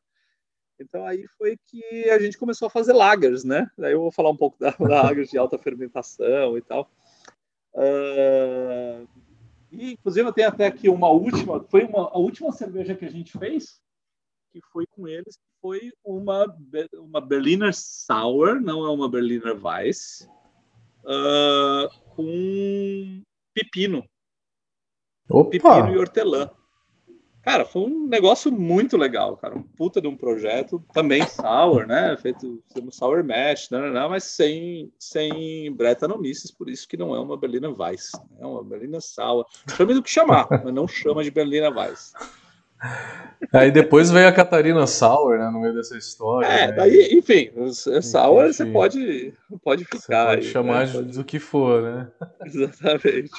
Então 0.79 1.05
aí 1.05 1.25
foi 1.37 1.57
que 1.67 2.09
a 2.09 2.19
gente 2.19 2.37
começou 2.37 2.67
a 2.67 2.71
fazer 2.71 2.93
lagers, 2.93 3.43
né? 3.43 3.69
Daí 3.77 3.93
eu 3.93 4.01
vou 4.01 4.11
falar 4.11 4.29
um 4.29 4.37
pouco 4.37 4.57
da, 4.59 4.75
lagers 4.79 5.29
de 5.29 5.37
alta 5.37 5.57
fermentação 5.57 6.57
e 6.57 6.61
tal. 6.61 6.89
Uh, 7.73 9.07
e 9.71 9.93
inclusive 9.93 10.27
eu 10.27 10.33
tenho 10.33 10.47
até 10.47 10.65
aqui 10.65 10.87
uma 10.87 11.09
última, 11.09 11.61
foi 11.63 11.83
uma, 11.83 12.09
a 12.09 12.17
última 12.17 12.51
cerveja 12.51 12.95
que 12.95 13.05
a 13.05 13.11
gente 13.11 13.37
fez, 13.37 13.81
que 14.53 14.61
foi 14.71 14.85
com 14.87 15.07
eles, 15.07 15.37
foi 15.61 15.91
uma, 16.03 16.45
uma 16.93 17.19
Berliner 17.19 17.73
Sour, 17.73 18.61
não 18.61 18.85
é 18.85 18.89
uma 18.89 19.09
Berliner 19.09 19.57
Weiss, 19.61 20.29
uh, 21.05 21.89
com 22.15 23.21
pepino. 23.53 24.03
Opa. 25.29 25.49
Pepino 25.49 25.93
e 25.93 25.97
hortelã. 25.97 26.49
Cara, 27.45 27.63
foi 27.63 27.83
um 27.83 28.07
negócio 28.07 28.51
muito 28.51 28.97
legal, 28.97 29.37
cara. 29.37 29.55
Um 29.55 29.61
puta 29.61 30.01
de 30.01 30.07
um 30.07 30.17
projeto. 30.17 30.83
Também 30.91 31.21
sour, 31.29 31.85
né? 31.85 32.17
Feito 32.17 32.63
como 32.73 32.91
sour 32.91 33.23
mash, 33.23 33.69
não, 33.69 33.81
não, 33.81 33.93
não, 33.93 34.09
mas 34.09 34.23
sem, 34.23 34.91
sem 34.97 35.71
Brettanomyces, 35.75 36.49
por 36.49 36.67
isso 36.67 36.87
que 36.87 36.97
não 36.97 37.15
é 37.15 37.19
uma 37.19 37.37
Berliner 37.37 37.79
Weiss. 37.79 38.13
Né? 38.31 38.37
É 38.39 38.45
uma 38.47 38.63
Berliner 38.63 38.99
Sour. 38.99 39.45
Chame 39.77 39.93
do 39.93 40.01
que 40.01 40.09
chamar, 40.09 40.47
mas 40.49 40.73
não 40.73 40.87
chama 40.87 41.23
de 41.23 41.29
Berliner 41.29 41.71
Weiss. 41.71 42.13
Aí 43.53 43.71
depois 43.71 44.09
veio 44.09 44.27
a 44.27 44.31
Catarina 44.31 44.87
Sauer, 44.87 45.39
né, 45.39 45.49
no 45.49 45.61
meio 45.61 45.73
dessa 45.73 45.97
história. 45.97 46.47
É, 46.47 46.67
né? 46.67 46.73
daí, 46.73 47.09
enfim, 47.13 47.51
Sauer 48.01 48.53
você 48.53 48.65
pode, 48.65 49.33
pode 49.63 49.85
ficar. 49.85 49.99
Você 49.99 50.07
pode 50.07 50.45
aí, 50.47 50.51
chamar 50.51 50.87
né? 50.87 50.93
pode... 50.93 51.17
do 51.17 51.23
que 51.23 51.39
for, 51.39 51.81
né? 51.81 52.07
Exatamente. 52.45 53.31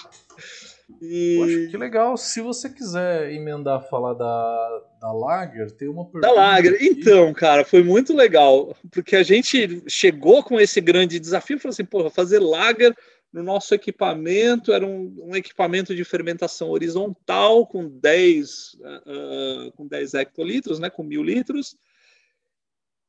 E... 1.01 1.37
Poxa, 1.39 1.71
que 1.71 1.77
legal. 1.77 2.17
Se 2.17 2.41
você 2.41 2.71
quiser 2.71 3.33
emendar 3.33 3.89
falar 3.89 4.15
da, 4.15 4.83
da 5.01 5.13
Lager, 5.13 5.71
tem 5.73 5.89
uma 5.89 6.05
pergunta. 6.05 6.29
Da 6.29 6.33
Lager. 6.33 6.75
Aqui. 6.75 6.87
Então, 6.87 7.33
cara, 7.35 7.65
foi 7.65 7.83
muito 7.83 8.15
legal, 8.15 8.75
porque 8.91 9.17
a 9.17 9.23
gente 9.23 9.83
chegou 9.89 10.43
com 10.43 10.61
esse 10.61 10.81
grande 10.81 11.19
desafio, 11.19 11.59
falou 11.59 11.73
assim, 11.73 11.85
pô, 11.85 12.09
fazer 12.09 12.39
Lager 12.39 12.95
no 13.37 13.43
nosso 13.43 13.75
equipamento 13.75 14.73
era 14.73 14.87
um, 14.87 15.15
um, 15.29 15.37
equipamento 15.37 15.95
de 15.95 16.03
fermentação 16.05 16.71
horizontal 16.71 17.67
com 17.67 17.87
10, 17.87 18.75
uh, 18.81 19.73
com 19.73 19.87
10 19.87 20.15
hectolitros, 20.15 20.79
né, 20.79 20.89
com 20.89 21.03
mil 21.03 21.23
litros. 21.23 21.77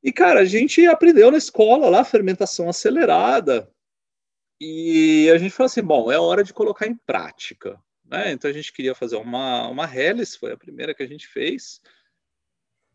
E, 0.04 0.12
cara, 0.12 0.42
a 0.42 0.46
gente 0.46 0.86
aprendeu 0.86 1.32
na 1.32 1.38
escola 1.38 1.90
lá 1.90 2.04
fermentação 2.04 2.68
acelerada. 2.68 3.72
E 4.60 5.30
a 5.34 5.38
gente 5.38 5.52
falou 5.52 5.68
assim: 5.68 5.82
bom, 5.82 6.12
é 6.12 6.20
hora 6.20 6.44
de 6.44 6.54
colocar 6.54 6.88
em 6.88 6.96
prática. 6.96 7.82
Né? 8.04 8.34
Então 8.34 8.52
a 8.52 8.54
gente 8.54 8.74
queria 8.74 8.94
fazer 8.94 9.16
uma, 9.16 9.70
uma 9.70 9.86
Helles, 9.86 10.36
foi 10.36 10.52
a 10.52 10.58
primeira 10.58 10.94
que 10.94 11.04
a 11.04 11.08
gente 11.08 11.26
fez. 11.26 11.80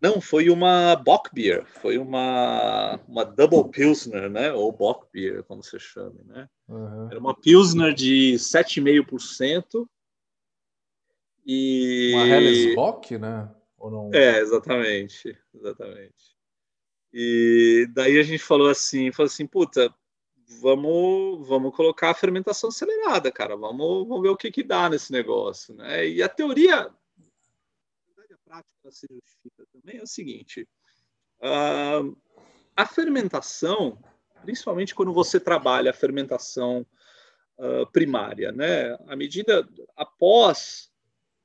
Não, 0.02 0.20
foi 0.20 0.50
uma 0.50 0.96
Bockbier, 0.96 1.64
foi 1.64 1.96
uma, 1.96 2.98
uma 3.06 3.24
Double 3.24 3.70
Pilsner, 3.70 4.28
né? 4.28 4.52
Ou 4.52 4.72
Bockbier, 4.72 5.44
como 5.44 5.62
você 5.62 5.78
chama, 5.78 6.20
né? 6.24 6.48
Uhum. 6.66 7.08
Era 7.08 7.20
uma 7.20 7.38
Pilsner 7.38 7.94
de 7.94 8.34
7,5%. 8.34 9.86
E... 11.46 12.10
Uma 12.14 12.26
Helles 12.26 12.74
Bock, 12.74 13.16
né? 13.16 13.48
Ou 13.78 13.90
não? 13.92 14.10
É, 14.12 14.40
exatamente, 14.40 15.38
exatamente. 15.54 16.36
E 17.12 17.86
daí 17.94 18.18
a 18.18 18.24
gente 18.24 18.42
falou 18.42 18.68
assim, 18.68 19.12
falou 19.12 19.28
assim, 19.28 19.46
puta, 19.46 19.94
vamos, 20.60 21.46
vamos 21.46 21.76
colocar 21.76 22.10
a 22.10 22.14
fermentação 22.14 22.70
acelerada, 22.70 23.30
cara, 23.30 23.56
vamos, 23.56 24.08
vamos 24.08 24.22
ver 24.22 24.30
o 24.30 24.36
que 24.36 24.50
que 24.50 24.64
dá 24.64 24.90
nesse 24.90 25.12
negócio, 25.12 25.74
né? 25.74 26.08
E 26.08 26.20
a 26.22 26.28
teoria, 26.28 26.90
prática 28.52 28.90
se 28.90 29.06
justifica 29.10 29.64
também 29.72 29.98
é 29.98 30.02
o 30.02 30.06
seguinte: 30.06 30.68
uh, 31.40 32.16
a 32.76 32.86
fermentação, 32.86 33.98
principalmente 34.42 34.94
quando 34.94 35.12
você 35.12 35.40
trabalha 35.40 35.90
a 35.90 35.94
fermentação 35.94 36.86
uh, 37.58 37.90
primária, 37.90 38.52
né? 38.52 38.92
À 39.06 39.16
medida 39.16 39.66
após 39.96 40.90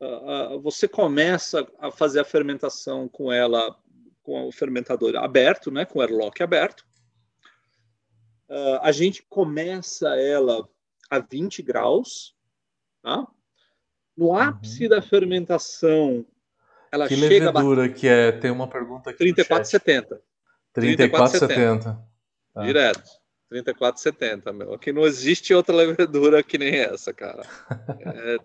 uh, 0.01 0.59
você 0.59 0.87
começa 0.87 1.65
a 1.79 1.89
fazer 1.89 2.19
a 2.19 2.25
fermentação 2.25 3.07
com 3.07 3.31
ela 3.31 3.77
com 4.21 4.45
o 4.45 4.51
fermentador 4.51 5.15
aberto, 5.15 5.71
né? 5.71 5.85
Com 5.85 5.99
o 5.99 6.01
airlock 6.01 6.43
aberto, 6.43 6.85
a 8.81 8.91
gente 8.93 9.23
começa 9.23 10.15
ela 10.17 10.67
a 11.09 11.19
20 11.19 11.61
graus, 11.61 12.35
tá? 13.01 13.25
No 14.15 14.33
ápice 14.33 14.83
uhum. 14.83 14.89
da 14.89 15.01
fermentação, 15.01 16.25
ela 16.91 17.07
que 17.07 17.15
chega 17.15 17.51
levedura 17.51 17.85
a... 17.85 17.89
que 17.89 18.07
é? 18.07 18.31
Tem 18.31 18.51
uma 18.51 18.67
pergunta 18.67 19.09
aqui 19.09 19.23
34,70. 19.25 20.19
34,70. 20.75 21.97
Tá. 22.53 22.63
Direto. 22.63 23.09
34,70, 23.51 24.51
meu. 24.51 24.73
Aqui 24.73 24.91
não 24.91 25.03
existe 25.03 25.53
outra 25.53 25.73
levedura 25.73 26.43
que 26.43 26.57
nem 26.57 26.75
essa, 26.75 27.13
cara. 27.13 27.43
É, 28.01 28.37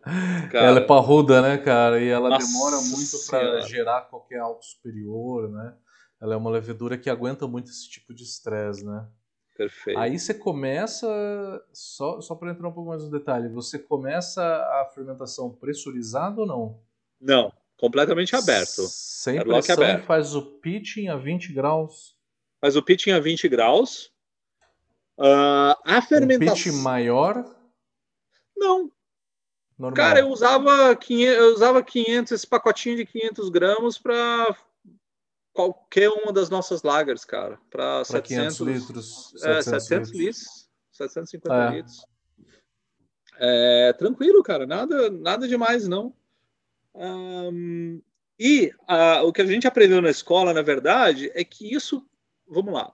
cara... 0.49 0.67
Ela 0.67 0.81
é 0.81 0.85
parruda, 0.85 1.43
né, 1.43 1.59
cara? 1.59 2.01
E 2.01 2.09
ela 2.09 2.29
Nossa 2.29 2.47
demora 2.47 2.77
muito 2.77 3.27
para 3.29 3.61
gerar 3.63 4.03
qualquer 4.03 4.39
algo 4.39 4.63
superior, 4.63 5.51
né? 5.51 5.75
Ela 6.21 6.35
é 6.35 6.37
uma 6.37 6.51
levedura 6.51 6.97
que 6.97 7.11
aguenta 7.11 7.49
muito 7.49 7.69
esse 7.69 7.91
tipo 7.91 8.15
de 8.15 8.23
estresse, 8.23 8.85
né? 8.85 9.09
Perfeito. 9.57 9.99
Aí 9.99 10.19
você 10.19 10.33
começa, 10.33 11.07
só, 11.73 12.21
só 12.21 12.35
para 12.37 12.53
entrar 12.53 12.69
um 12.69 12.73
pouco 12.73 12.89
mais 12.89 13.03
no 13.03 13.11
detalhe, 13.11 13.49
você 13.49 13.79
começa 13.79 14.43
a 14.43 14.89
fermentação 14.95 15.51
pressurizada 15.51 16.41
ou 16.41 16.47
não? 16.47 16.81
Não, 17.21 17.53
completamente 17.83 18.37
aberto. 18.37 18.87
Sem 18.89 19.39
Airlock 19.39 19.67
pressão, 19.67 19.85
aberto. 19.85 20.07
faz 20.07 20.37
o 20.37 20.43
pitching 20.43 21.09
a 21.09 21.17
20 21.17 21.53
graus. 21.53 22.17
Faz 22.61 22.77
o 22.77 22.83
pitching 22.83 23.11
a 23.11 23.19
20 23.19 23.49
graus. 23.49 24.13
Uh, 25.19 25.75
a 25.85 26.01
fermentação... 26.01 26.55
Um 26.55 26.57
pitch 26.57 26.67
maior? 26.81 27.45
Não. 28.57 28.93
Normal. 29.77 29.97
Cara, 29.97 30.21
eu 30.21 30.29
usava, 30.29 30.95
500, 30.95 31.37
eu 31.37 31.55
usava 31.55 31.83
500, 31.83 32.33
esse 32.33 32.47
pacotinho 32.47 32.99
de 32.99 33.05
500 33.05 33.49
gramas 33.49 33.99
para 33.99 34.57
qualquer 35.53 36.09
uma 36.09 36.33
das 36.33 36.49
nossas 36.49 36.85
lagers, 36.85 37.25
cara, 37.25 37.59
para 37.69 38.05
700 38.05 38.61
litros, 38.61 39.35
700 39.39 39.45
é, 39.45 39.63
700 39.63 40.11
litros, 40.13 40.21
litros 40.21 40.69
750 40.93 41.53
é. 41.53 41.71
litros. 41.77 42.07
É, 43.41 43.93
tranquilo, 43.95 44.41
cara, 44.41 44.67
nada, 44.67 45.11
nada 45.11 45.49
demais, 45.49 45.89
não. 45.89 46.15
Um, 46.95 48.01
e 48.39 48.73
uh, 48.89 49.27
o 49.27 49.33
que 49.33 49.43
a 49.43 49.47
gente 49.47 49.67
aprendeu 49.67 50.03
na 50.03 50.11
escola, 50.11 50.53
na 50.53 50.63
verdade, 50.63 51.31
é 51.35 51.45
que 51.45 51.75
isso, 51.75 52.07
vamos 52.47 52.75
lá. 52.75 52.93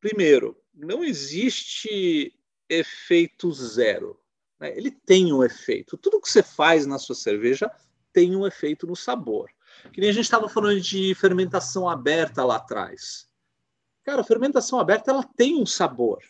Primeiro, 0.00 0.56
não 0.74 1.02
existe 1.04 2.34
efeito 2.68 3.50
zero. 3.52 4.20
Né? 4.60 4.76
Ele 4.76 4.90
tem 4.90 5.32
um 5.32 5.42
efeito. 5.42 5.96
Tudo 5.96 6.20
que 6.20 6.28
você 6.28 6.42
faz 6.42 6.86
na 6.86 6.98
sua 6.98 7.14
cerveja 7.14 7.70
tem 8.12 8.36
um 8.36 8.46
efeito 8.46 8.86
no 8.86 8.96
sabor. 8.96 9.50
Que 9.92 10.00
nem 10.00 10.10
a 10.10 10.12
gente 10.12 10.24
estava 10.24 10.48
falando 10.48 10.80
de 10.80 11.14
fermentação 11.14 11.88
aberta 11.88 12.44
lá 12.44 12.56
atrás. 12.56 13.28
Cara, 14.04 14.20
a 14.20 14.24
fermentação 14.24 14.78
aberta 14.78 15.10
ela 15.10 15.22
tem 15.22 15.60
um 15.60 15.66
sabor 15.66 16.22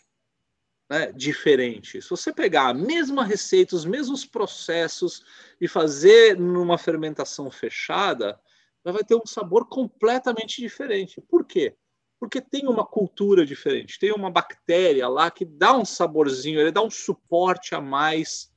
né, 0.89 1.11
diferente. 1.11 2.01
Se 2.01 2.09
você 2.09 2.31
pegar 2.31 2.69
a 2.69 2.73
mesma 2.73 3.23
receita, 3.23 3.75
os 3.75 3.85
mesmos 3.85 4.25
processos 4.25 5.23
e 5.59 5.67
fazer 5.67 6.37
numa 6.37 6.77
fermentação 6.77 7.51
fechada, 7.51 8.39
vai 8.83 9.03
ter 9.03 9.15
um 9.15 9.25
sabor 9.25 9.67
completamente 9.67 10.61
diferente. 10.61 11.19
Por 11.21 11.45
quê? 11.45 11.75
Porque 12.19 12.41
tem 12.41 12.67
uma 12.67 12.85
cultura 12.85 13.45
diferente, 13.45 13.99
tem 13.99 14.11
uma 14.11 14.31
bactéria 14.31 15.07
lá 15.07 15.29
que 15.29 15.45
dá 15.45 15.77
um 15.77 15.85
saborzinho, 15.85 16.59
ele 16.59 16.71
dá 16.71 16.81
um 16.81 16.89
suporte 16.89 17.75
a 17.75 17.81
mais 17.81 18.51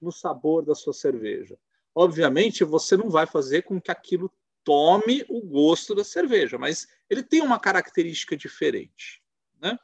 no 0.00 0.12
sabor 0.12 0.64
da 0.64 0.74
sua 0.74 0.92
cerveja. 0.92 1.58
Obviamente, 1.94 2.62
você 2.62 2.96
não 2.96 3.08
vai 3.08 3.26
fazer 3.26 3.62
com 3.62 3.80
que 3.80 3.90
aquilo 3.90 4.30
tome 4.62 5.24
o 5.28 5.40
gosto 5.40 5.94
da 5.94 6.04
cerveja, 6.04 6.58
mas 6.58 6.86
ele 7.08 7.22
tem 7.22 7.40
uma 7.40 7.58
característica 7.58 8.36
diferente. 8.36 9.22
Né? 9.60 9.78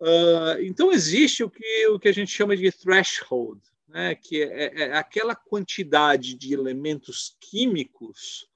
Uh, 0.00 0.62
então, 0.62 0.92
existe 0.92 1.42
o 1.42 1.50
que, 1.50 1.86
o 1.88 1.98
que 1.98 2.08
a 2.08 2.12
gente 2.12 2.30
chama 2.30 2.56
de 2.56 2.70
threshold, 2.70 3.60
né? 3.88 4.14
que 4.14 4.42
é, 4.42 4.46
é, 4.46 4.80
é 4.88 4.96
aquela 4.96 5.34
quantidade 5.34 6.34
de 6.34 6.54
elementos 6.54 7.36
químicos 7.40 8.48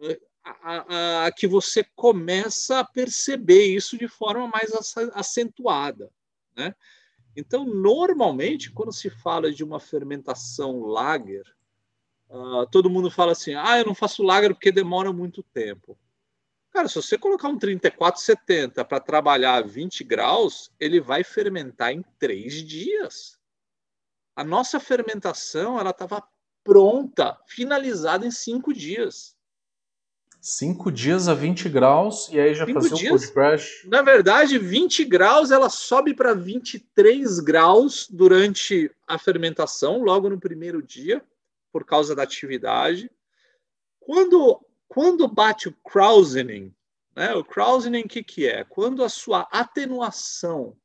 é, 0.00 0.18
a, 0.42 0.94
a, 0.94 1.26
a, 1.26 1.32
que 1.32 1.46
você 1.46 1.84
começa 1.94 2.78
a 2.80 2.84
perceber 2.84 3.66
isso 3.66 3.98
de 3.98 4.08
forma 4.08 4.48
mais 4.48 4.72
acentuada. 5.12 6.10
Né? 6.56 6.74
Então, 7.36 7.66
normalmente, 7.66 8.72
quando 8.72 8.92
se 8.92 9.10
fala 9.10 9.52
de 9.52 9.62
uma 9.62 9.78
fermentação 9.78 10.80
lager, 10.80 11.44
Uh, 12.30 12.66
todo 12.70 12.90
mundo 12.90 13.10
fala 13.10 13.32
assim: 13.32 13.54
ah, 13.54 13.78
eu 13.78 13.86
não 13.86 13.94
faço 13.94 14.22
lager 14.22 14.52
porque 14.52 14.70
demora 14.70 15.12
muito 15.12 15.42
tempo. 15.42 15.98
Cara, 16.70 16.88
se 16.88 16.94
você 16.96 17.18
colocar 17.18 17.48
um 17.48 17.58
3470 17.58 18.84
para 18.84 19.00
trabalhar 19.00 19.56
a 19.56 19.62
20 19.62 20.04
graus, 20.04 20.70
ele 20.78 21.00
vai 21.00 21.24
fermentar 21.24 21.92
em 21.92 22.04
três 22.18 22.54
dias. 22.54 23.38
A 24.36 24.44
nossa 24.44 24.78
fermentação 24.78 25.80
ela 25.80 25.90
estava 25.90 26.22
pronta, 26.62 27.36
finalizada 27.46 28.26
em 28.26 28.30
cinco 28.30 28.72
dias. 28.72 29.36
Cinco 30.40 30.92
dias 30.92 31.26
a 31.26 31.34
20 31.34 31.68
graus 31.68 32.28
e 32.28 32.38
aí 32.38 32.54
já 32.54 32.64
cinco 32.64 32.80
fazia 32.80 32.96
dias, 32.96 33.12
um 33.12 33.18
cold 33.18 33.32
crash? 33.32 33.84
Na 33.86 34.02
verdade, 34.02 34.58
20 34.58 35.04
graus 35.04 35.50
ela 35.50 35.68
sobe 35.68 36.14
para 36.14 36.32
23 36.32 37.40
graus 37.40 38.06
durante 38.08 38.90
a 39.06 39.18
fermentação, 39.18 40.02
logo 40.02 40.30
no 40.30 40.38
primeiro 40.38 40.80
dia 40.80 41.24
por 41.72 41.84
causa 41.84 42.14
da 42.14 42.22
atividade. 42.22 43.10
Quando, 43.98 44.64
quando 44.88 45.28
bate 45.28 45.68
o 45.68 45.76
Krausening, 45.84 46.74
né? 47.14 47.34
o 47.34 47.44
Krausening 47.44 48.02
o 48.02 48.08
que, 48.08 48.22
que 48.22 48.46
é? 48.46 48.64
Quando 48.64 49.04
a 49.04 49.08
sua 49.08 49.46
atenuação 49.50 50.76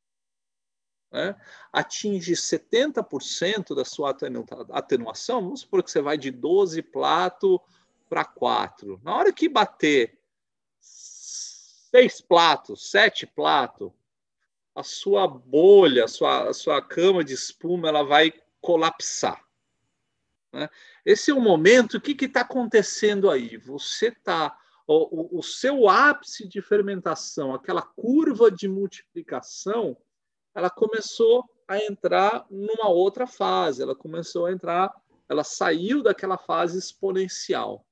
né, 1.14 1.36
atinge 1.72 2.32
70% 2.32 3.74
da 3.74 3.84
sua 3.84 4.16
atenuação, 4.70 5.42
vamos 5.42 5.60
supor 5.60 5.82
que 5.82 5.90
você 5.90 6.02
vai 6.02 6.18
de 6.18 6.32
12 6.32 6.82
plato 6.82 7.60
para 8.08 8.24
4. 8.24 9.00
Na 9.02 9.16
hora 9.16 9.32
que 9.32 9.48
bater 9.48 10.18
6 10.80 12.20
platos, 12.22 12.90
7 12.90 13.28
platos, 13.28 13.92
a 14.74 14.82
sua 14.82 15.28
bolha, 15.28 16.04
a 16.04 16.08
sua, 16.08 16.48
a 16.48 16.52
sua 16.52 16.82
cama 16.82 17.22
de 17.22 17.32
espuma, 17.32 17.88
ela 17.88 18.02
vai 18.02 18.32
colapsar. 18.60 19.43
Né? 20.54 20.70
Esse 21.04 21.32
é 21.32 21.34
o 21.34 21.40
momento, 21.40 21.96
o 21.96 22.00
que 22.00 22.24
está 22.24 22.42
acontecendo 22.42 23.28
aí? 23.28 23.56
Você 23.56 24.08
está. 24.08 24.56
O, 24.86 25.38
o, 25.38 25.42
seu 25.42 25.88
ápice 25.88 26.46
de 26.46 26.60
fermentação, 26.60 27.54
aquela 27.54 27.80
curva 27.80 28.50
de 28.50 28.68
multiplicação, 28.68 29.96
ela 30.54 30.68
começou 30.68 31.42
a 31.66 31.78
entrar 31.78 32.46
numa 32.50 32.90
outra 32.90 33.26
fase, 33.26 33.82
ela 33.82 33.96
começou 33.96 34.44
a 34.44 34.52
entrar, 34.52 34.94
ela 35.26 35.42
saiu 35.42 36.02
daquela 36.02 36.36
fase 36.36 36.78
exponencial. 36.78 37.84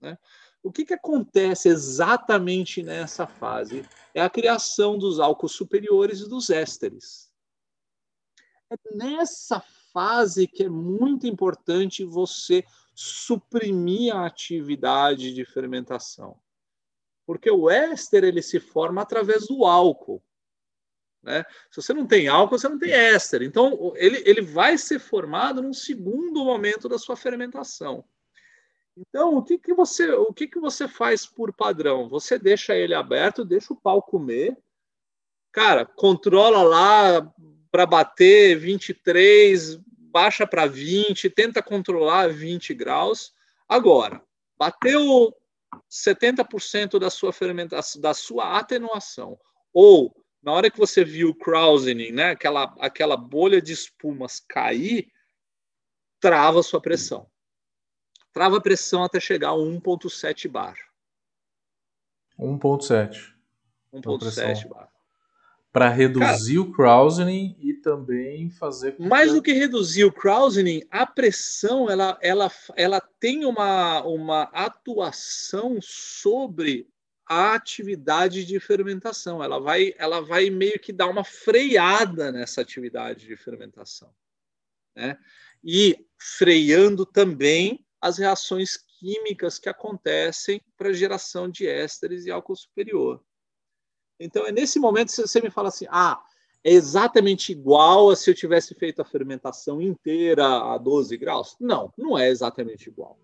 Né? 0.00 0.16
O 0.62 0.72
que, 0.72 0.86
que 0.86 0.94
acontece 0.94 1.68
exatamente 1.68 2.82
nessa 2.82 3.26
fase? 3.26 3.86
É 4.14 4.22
a 4.22 4.30
criação 4.30 4.96
dos 4.96 5.20
álcools 5.20 5.52
superiores 5.52 6.20
e 6.20 6.28
dos 6.30 6.48
ésteres. 6.48 7.30
É 8.70 8.76
nessa 8.94 9.60
fase 9.92 10.46
que 10.46 10.64
é 10.64 10.68
muito 10.68 11.26
importante 11.26 12.04
você 12.04 12.64
suprimir 12.94 14.14
a 14.14 14.26
atividade 14.26 15.32
de 15.32 15.44
fermentação. 15.44 16.36
Porque 17.26 17.50
o 17.50 17.70
éster 17.70 18.24
ele 18.24 18.42
se 18.42 18.58
forma 18.58 19.02
através 19.02 19.46
do 19.46 19.64
álcool. 19.64 20.22
Né? 21.22 21.44
Se 21.70 21.82
você 21.82 21.92
não 21.92 22.06
tem 22.06 22.28
álcool, 22.28 22.58
você 22.58 22.68
não 22.68 22.78
tem 22.78 22.92
éster. 22.92 23.42
Então, 23.42 23.92
ele, 23.96 24.22
ele 24.24 24.40
vai 24.40 24.78
ser 24.78 24.98
formado 24.98 25.62
num 25.62 25.72
segundo 25.72 26.44
momento 26.44 26.88
da 26.88 26.98
sua 26.98 27.16
fermentação. 27.16 28.04
Então, 28.96 29.36
o 29.36 29.42
que, 29.42 29.58
que 29.58 29.72
você 29.72 30.10
o 30.10 30.32
que, 30.32 30.48
que 30.48 30.58
você 30.58 30.88
faz 30.88 31.24
por 31.24 31.52
padrão? 31.52 32.08
Você 32.08 32.36
deixa 32.36 32.74
ele 32.74 32.94
aberto, 32.94 33.44
deixa 33.44 33.72
o 33.72 33.80
pau 33.80 34.02
comer. 34.02 34.56
Cara, 35.52 35.86
controla 35.86 36.62
lá 36.62 37.34
para 37.78 37.86
bater 37.86 38.58
23, 38.58 39.76
baixa 40.10 40.44
para 40.44 40.66
20, 40.66 41.30
tenta 41.30 41.62
controlar 41.62 42.28
20 42.28 42.74
graus. 42.74 43.32
Agora, 43.68 44.20
bateu 44.58 45.32
70% 45.88 46.98
da 46.98 47.08
sua 47.08 47.32
fermentação, 47.32 48.02
da 48.02 48.12
sua 48.12 48.58
atenuação, 48.58 49.38
ou 49.72 50.12
na 50.42 50.52
hora 50.52 50.68
que 50.68 50.76
você 50.76 51.04
viu 51.04 51.28
o 51.28 51.34
krausening, 51.36 52.10
né, 52.10 52.30
aquela, 52.30 52.74
aquela 52.80 53.16
bolha 53.16 53.62
de 53.62 53.74
espumas 53.74 54.40
cair, 54.40 55.12
trava 56.18 56.58
a 56.58 56.64
sua 56.64 56.80
pressão. 56.80 57.30
Trava 58.32 58.56
a 58.56 58.60
pressão 58.60 59.04
até 59.04 59.20
chegar 59.20 59.50
a 59.50 59.56
1.7 59.56 60.48
bar. 60.48 60.74
1.7. 62.36 63.34
1.7 63.94 64.68
bar 64.68 64.97
para 65.78 65.88
reduzir 65.90 66.56
Cara, 66.56 66.60
o 66.60 66.72
Krausening 66.72 67.56
e 67.60 67.72
também 67.72 68.50
fazer 68.50 68.96
mais 68.98 69.32
do 69.32 69.40
que 69.40 69.52
reduzir 69.52 70.04
o 70.04 70.12
Krausening, 70.12 70.82
a 70.90 71.06
pressão 71.06 71.88
ela, 71.88 72.18
ela, 72.20 72.50
ela 72.74 73.00
tem 73.00 73.44
uma, 73.44 74.02
uma 74.02 74.42
atuação 74.52 75.78
sobre 75.80 76.88
a 77.24 77.54
atividade 77.54 78.44
de 78.44 78.58
fermentação. 78.58 79.40
Ela 79.40 79.60
vai, 79.60 79.94
ela 79.98 80.20
vai 80.20 80.50
meio 80.50 80.80
que 80.80 80.92
dar 80.92 81.06
uma 81.06 81.22
freada 81.22 82.32
nessa 82.32 82.60
atividade 82.60 83.26
de 83.26 83.36
fermentação, 83.36 84.12
né? 84.96 85.16
E 85.62 86.04
freando 86.18 87.06
também 87.06 87.86
as 88.00 88.18
reações 88.18 88.76
químicas 88.98 89.60
que 89.60 89.68
acontecem 89.68 90.60
para 90.76 90.92
geração 90.92 91.48
de 91.48 91.68
ésteres 91.68 92.26
e 92.26 92.32
álcool 92.32 92.56
superior. 92.56 93.22
Então, 94.18 94.46
é 94.46 94.52
nesse 94.52 94.78
momento 94.78 95.14
que 95.14 95.22
você 95.22 95.40
me 95.40 95.50
fala 95.50 95.68
assim: 95.68 95.86
ah, 95.90 96.20
é 96.64 96.72
exatamente 96.72 97.52
igual 97.52 98.10
a 98.10 98.16
se 98.16 98.30
eu 98.30 98.34
tivesse 98.34 98.74
feito 98.74 99.00
a 99.00 99.04
fermentação 99.04 99.80
inteira 99.80 100.44
a 100.46 100.78
12 100.78 101.16
graus? 101.16 101.56
Não, 101.60 101.92
não 101.96 102.18
é 102.18 102.28
exatamente 102.28 102.88
igual. 102.88 103.18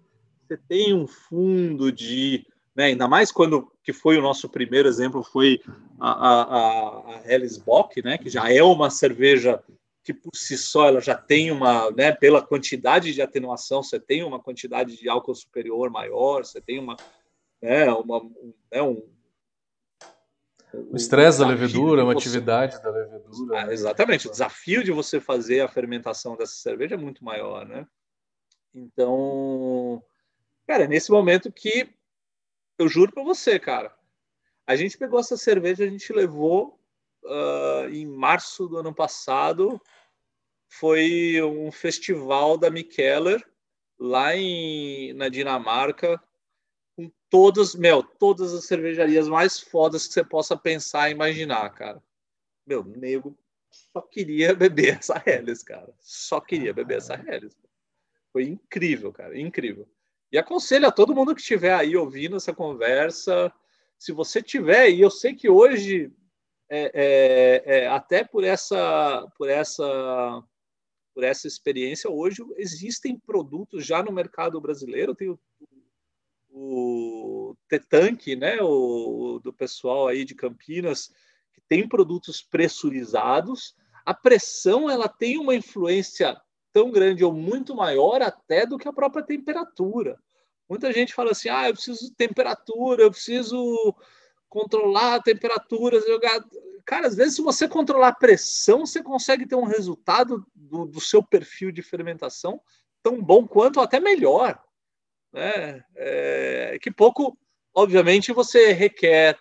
Você 0.47 0.57
tem 0.57 0.95
um 0.95 1.07
fundo 1.07 1.91
de. 1.91 2.47
Né, 2.77 2.87
ainda 2.87 3.07
mais 3.07 3.31
quando 3.31 3.71
que 3.85 3.93
foi 3.93 4.19
o 4.19 4.23
nosso 4.23 4.49
primeiro 4.49 4.89
exemplo, 4.89 5.23
foi 5.23 5.61
a, 6.01 7.21
a, 7.21 7.23
Helles 7.25 7.57
Bock, 7.57 8.03
né, 8.03 8.19
que 8.19 8.29
já 8.29 8.53
é 8.53 8.61
uma 8.65 8.91
cerveja 8.91 9.63
que 10.03 10.13
por 10.13 10.35
si 10.35 10.59
só 10.59 10.89
ela 10.89 11.01
já 11.01 11.15
tem 11.15 11.53
uma, 11.53 11.91
né, 11.93 12.11
pela 12.11 12.43
quantidade 12.43 13.15
de 13.15 13.23
atenuação, 13.23 13.81
você 13.81 14.01
tem 14.01 14.25
uma 14.25 14.41
quantidade 14.41 14.97
de 14.97 15.09
álcool 15.09 15.37
superior 15.37 15.89
maior, 15.89 16.45
você 16.45 16.61
tem 16.61 16.81
uma, 16.81 16.97
né, 17.63 17.91
uma, 17.93 18.19
um, 18.19 18.53
né, 18.73 18.83
um 18.83 19.03
o 20.91 20.97
estresse 20.97 21.39
da 21.39 21.47
levedura, 21.47 22.03
a 22.03 22.13
atividade 22.13 22.83
da 22.83 22.91
levedura. 22.91 23.61
Ah, 23.61 23.73
exatamente. 23.73 24.27
O 24.27 24.31
desafio 24.31 24.83
de 24.85 24.93
você 24.93 25.21
fazer 25.21 25.61
a 25.61 25.69
fermentação 25.69 26.37
dessa 26.37 26.55
cerveja 26.55 26.95
é 26.95 26.99
muito 26.99 27.25
maior, 27.25 27.67
né? 27.67 27.87
Então, 28.75 30.03
cara, 30.67 30.85
é 30.85 30.89
nesse 30.89 31.11
momento 31.11 31.53
que 31.53 31.89
eu 32.79 32.89
juro 32.89 33.13
para 33.13 33.23
você, 33.23 33.59
cara, 33.59 33.95
A 34.67 34.77
gente 34.77 34.97
pegou 34.97 35.21
essa 35.21 35.37
cerveja, 35.37 35.85
a 35.85 35.87
gente 35.87 36.13
levou 36.13 36.81
uh, 37.25 37.89
em 37.91 38.07
março 38.07 38.67
do 38.67 38.79
ano 38.79 38.95
passado. 38.95 39.81
Foi 40.69 41.41
um 41.43 41.71
festival 41.71 42.57
da 42.57 42.71
Mikkeller 42.71 43.47
lá 43.99 44.35
em, 44.35 45.13
na 45.13 45.29
Dinamarca, 45.29 46.21
com 46.97 47.11
todas, 47.29 47.75
meu, 47.75 48.03
todas 48.03 48.55
as 48.55 48.67
cervejarias 48.67 49.29
mais 49.29 49.61
fodas 49.61 50.07
que 50.07 50.13
você 50.13 50.25
possa 50.25 50.57
pensar 50.57 51.09
e 51.09 51.13
imaginar, 51.13 51.69
cara. 51.71 52.03
Meu, 52.67 52.85
nego 52.85 53.37
só 53.93 54.01
queria 54.01 54.55
beber 54.55 54.99
essa 54.99 55.23
Helles, 55.25 55.63
cara. 55.63 55.93
Só 56.01 56.41
queria 56.41 56.73
beber 56.73 56.99
essa 56.99 57.15
Helles. 57.15 57.57
Foi 58.33 58.45
incrível, 58.45 59.13
cara, 59.13 59.39
incrível. 59.39 59.89
E 60.33 60.39
aconselho 60.39 60.87
a 60.87 60.93
todo 60.93 61.15
mundo 61.15 61.35
que 61.35 61.41
estiver 61.41 61.75
aí 61.75 61.97
ouvindo 61.97 62.37
essa 62.37 62.53
conversa, 62.53 63.53
se 63.99 64.13
você 64.13 64.43
tiver, 64.43 64.91
e 64.91 65.01
eu 65.01 65.11
sei 65.11 65.35
que 65.35 65.49
hoje, 65.49 66.13
é, 66.69 66.91
é, 66.95 67.63
é, 67.65 67.87
até 67.87 68.25
por 68.25 68.43
essa, 68.43 69.27
por 69.37 69.49
essa, 69.49 70.43
por 71.15 71.23
essa 71.23 71.47
experiência, 71.47 72.11
hoje 72.11 72.45
existem 72.57 73.17
produtos 73.17 73.87
já 73.87 74.03
no 74.03 74.11
mercado 74.11 74.61
brasileiro. 74.61 75.17
O, 76.55 77.57
Tetank, 77.69 78.37
né, 78.37 78.63
o, 78.63 79.41
do 79.43 79.53
pessoal 79.53 80.07
aí 80.07 80.25
de 80.25 80.35
Campinas, 80.35 81.13
que 81.53 81.61
tem 81.69 81.89
produtos 81.89 82.41
pressurizados. 82.41 83.75
A 84.07 84.15
pressão 84.15 84.89
ela 84.89 85.09
tem 85.09 85.37
uma 85.37 85.55
influência 85.55 86.41
tão 86.73 86.91
grande 86.91 87.25
ou 87.25 87.33
muito 87.33 87.75
maior 87.75 88.23
até 88.23 88.65
do 88.65 88.79
que 88.79 88.87
a 88.87 88.93
própria 88.93 89.25
temperatura. 89.25 90.19
Muita 90.69 90.93
gente 90.93 91.13
fala 91.13 91.33
assim: 91.33 91.49
ah, 91.49 91.69
eu 91.69 91.75
preciso 91.75 92.07
de 92.07 92.15
temperatura, 92.15 93.03
eu 93.03 93.11
preciso 93.11 93.95
controlar 94.49 95.17
a 95.17 95.23
temperatura, 95.23 96.01
jogar. 96.07 96.45
Cara, 96.87 97.07
às 97.07 97.17
vezes, 97.17 97.37
se 97.37 97.43
você 97.43 97.67
controlar 97.67 98.09
a 98.09 98.15
pressão, 98.15 98.87
você 98.87 99.03
consegue 99.03 99.47
ter 99.47 99.57
um 99.57 99.65
resultado 99.65 100.47
do, 100.55 100.85
do 100.85 101.01
seu 101.01 101.23
perfil 101.23 101.73
de 101.73 101.83
fermentação 101.83 102.61
tão 103.03 103.21
bom 103.21 103.47
quanto, 103.47 103.81
até 103.81 103.99
melhor. 103.99 104.63
Né? 105.35 105.85
É, 105.97 106.79
que 106.81 106.93
pouco, 106.93 107.37
obviamente, 107.75 108.33
você 108.33 108.73
requer 108.73 109.37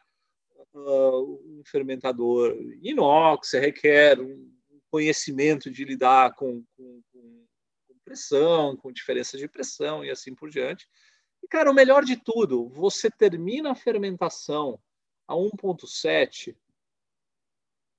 uh, 0.73 1.59
um 1.59 1.61
fermentador 1.63 2.57
inox, 2.81 3.49
você 3.49 3.59
requer 3.59 4.19
um 4.19 4.51
conhecimento 4.89 5.69
de 5.69 5.85
lidar 5.85 6.33
com, 6.33 6.63
com, 6.75 7.01
com 7.13 7.45
pressão, 8.03 8.75
com 8.75 8.91
diferença 8.91 9.37
de 9.37 9.47
pressão 9.47 10.03
e 10.03 10.09
assim 10.09 10.33
por 10.33 10.49
diante. 10.49 10.89
E, 11.43 11.47
cara, 11.47 11.69
o 11.69 11.73
melhor 11.73 12.03
de 12.03 12.15
tudo, 12.15 12.69
você 12.69 13.11
termina 13.11 13.71
a 13.71 13.75
fermentação 13.75 14.79
a 15.27 15.35
1.7, 15.35 16.55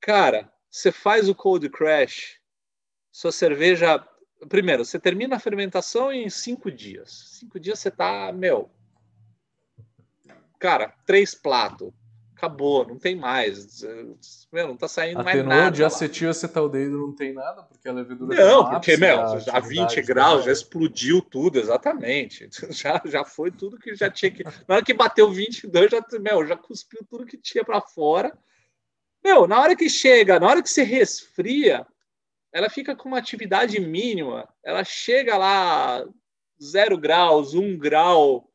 cara, 0.00 0.52
você 0.68 0.90
faz 0.90 1.28
o 1.28 1.34
cold 1.34 1.68
crash, 1.70 2.40
sua 3.12 3.30
cerveja. 3.30 4.04
Primeiro, 4.48 4.84
você 4.84 4.98
termina 4.98 5.36
a 5.36 5.40
fermentação 5.40 6.12
em 6.12 6.28
cinco 6.28 6.70
dias. 6.70 7.38
Cinco 7.38 7.58
dias 7.58 7.78
você 7.78 7.90
tá, 7.90 8.32
meu. 8.32 8.70
Cara, 10.58 10.94
três 11.04 11.34
platos 11.34 11.92
acabou, 12.36 12.86
não 12.86 12.98
tem 12.98 13.16
mais. 13.16 13.82
Meu, 14.52 14.68
não 14.68 14.76
tá 14.76 14.86
saindo 14.86 15.20
Atenuou 15.20 15.46
mais 15.46 15.60
nada. 15.64 15.70
de 15.76 15.84
acetil 15.84 16.28
acetaldeído 16.28 16.98
não 16.98 17.14
tem 17.14 17.32
nada, 17.32 17.62
porque 17.62 17.88
a 17.88 17.92
levedura 17.92 18.34
Não, 18.36 18.68
porque, 18.70 18.96
meu, 18.96 19.20
a 19.20 19.60
20 19.60 20.02
graus 20.02 20.44
já 20.44 20.52
explodiu 20.52 21.22
tudo, 21.22 21.58
exatamente. 21.58 22.48
Já, 22.70 23.00
já 23.04 23.24
foi 23.24 23.50
tudo 23.50 23.78
que 23.78 23.94
já 23.94 24.10
tinha 24.10 24.30
que. 24.30 24.42
Na 24.66 24.76
hora 24.76 24.84
que 24.84 24.92
bateu 24.92 25.30
22, 25.30 25.90
já, 25.90 26.04
meu, 26.20 26.44
já 26.46 26.56
cuspiu 26.56 27.00
tudo 27.08 27.24
que 27.24 27.38
tinha 27.38 27.64
para 27.64 27.80
fora. 27.80 28.36
Meu, 29.24 29.46
na 29.46 29.60
hora 29.60 29.74
que 29.76 29.88
chega, 29.88 30.38
na 30.38 30.46
hora 30.46 30.62
que 30.62 30.68
se 30.68 30.82
resfria, 30.82 31.86
ela 32.54 32.70
fica 32.70 32.94
com 32.94 33.08
uma 33.08 33.18
atividade 33.18 33.80
mínima. 33.80 34.48
Ela 34.64 34.84
chega 34.84 35.36
lá 35.36 36.06
zero 36.62 36.96
graus, 36.96 37.52
um 37.52 37.76
grau 37.76 38.48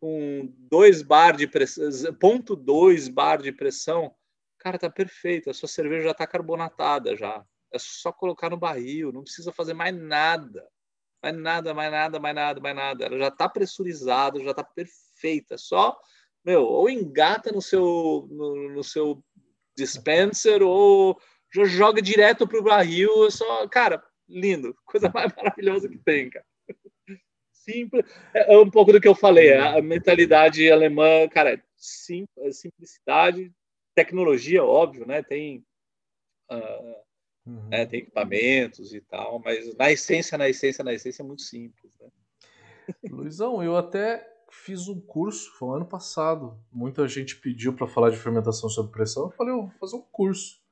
com 0.00 0.52
2 0.68 1.02
bar 1.02 1.36
de 1.36 1.46
pressão, 1.46 2.12
ponto 2.14 2.56
2 2.56 3.08
bar 3.08 3.40
de 3.40 3.52
pressão, 3.52 4.12
cara, 4.58 4.76
tá 4.76 4.90
perfeito. 4.90 5.48
A 5.48 5.54
sua 5.54 5.68
cerveja 5.68 6.08
já 6.08 6.14
tá 6.14 6.26
carbonatada 6.26 7.16
já. 7.16 7.44
É 7.72 7.78
só 7.78 8.12
colocar 8.12 8.50
no 8.50 8.56
barril, 8.56 9.12
não 9.12 9.22
precisa 9.22 9.52
fazer 9.52 9.72
mais 9.72 9.96
nada. 9.96 10.68
Mais 11.22 11.36
nada, 11.36 11.72
mais 11.72 11.92
nada, 11.92 12.18
mais 12.18 12.34
nada, 12.34 12.60
mais 12.60 12.76
nada. 12.76 13.04
Ela 13.04 13.18
já 13.18 13.30
tá 13.30 13.48
pressurizada, 13.48 14.42
já 14.42 14.52
tá 14.52 14.64
perfeita. 14.64 15.56
Só, 15.56 15.96
meu, 16.44 16.64
ou 16.64 16.90
engata 16.90 17.52
no 17.52 17.62
seu 17.62 18.28
no, 18.30 18.68
no 18.70 18.82
seu 18.82 19.24
dispenser 19.76 20.60
ou 20.60 21.18
já 21.54 21.64
joga 21.64 22.02
direto 22.02 22.46
pro 22.46 22.62
barril, 22.62 23.26
é 23.26 23.30
só, 23.30 23.66
cara, 23.68 24.02
lindo, 24.28 24.76
coisa 24.84 25.10
mais 25.12 25.32
maravilhosa 25.36 25.88
que 25.88 25.98
tem, 25.98 26.30
cara 26.30 26.44
simples. 27.64 28.04
É, 28.32 28.54
é 28.54 28.58
um 28.58 28.70
pouco 28.70 28.92
do 28.92 29.00
que 29.00 29.08
eu 29.08 29.14
falei, 29.14 29.54
a 29.54 29.80
mentalidade 29.80 30.70
alemã, 30.70 31.26
cara, 31.28 31.62
sim, 31.76 32.26
é 32.38 32.52
simplicidade, 32.52 33.50
tecnologia, 33.94 34.62
óbvio, 34.62 35.06
né? 35.06 35.22
Tem, 35.22 35.64
uh, 36.50 36.96
uhum. 37.46 37.68
né? 37.68 37.86
tem 37.86 38.00
equipamentos 38.00 38.92
e 38.94 39.00
tal, 39.00 39.40
mas 39.40 39.74
na 39.76 39.90
essência, 39.90 40.36
na 40.36 40.48
essência, 40.48 40.84
na 40.84 40.92
essência 40.92 41.22
é 41.22 41.26
muito 41.26 41.42
simples. 41.42 41.96
Né? 41.98 42.08
Luizão, 43.10 43.62
eu 43.62 43.76
até 43.76 44.30
fiz 44.50 44.86
um 44.88 45.00
curso, 45.00 45.50
foi 45.58 45.76
ano 45.76 45.86
passado. 45.86 46.58
Muita 46.70 47.08
gente 47.08 47.36
pediu 47.36 47.72
para 47.74 47.88
falar 47.88 48.10
de 48.10 48.18
fermentação 48.18 48.68
sob 48.68 48.92
pressão. 48.92 49.24
Eu 49.24 49.30
falei, 49.30 49.52
eu 49.52 49.62
vou 49.62 49.78
fazer 49.80 49.96
um 49.96 50.02
curso. 50.12 50.62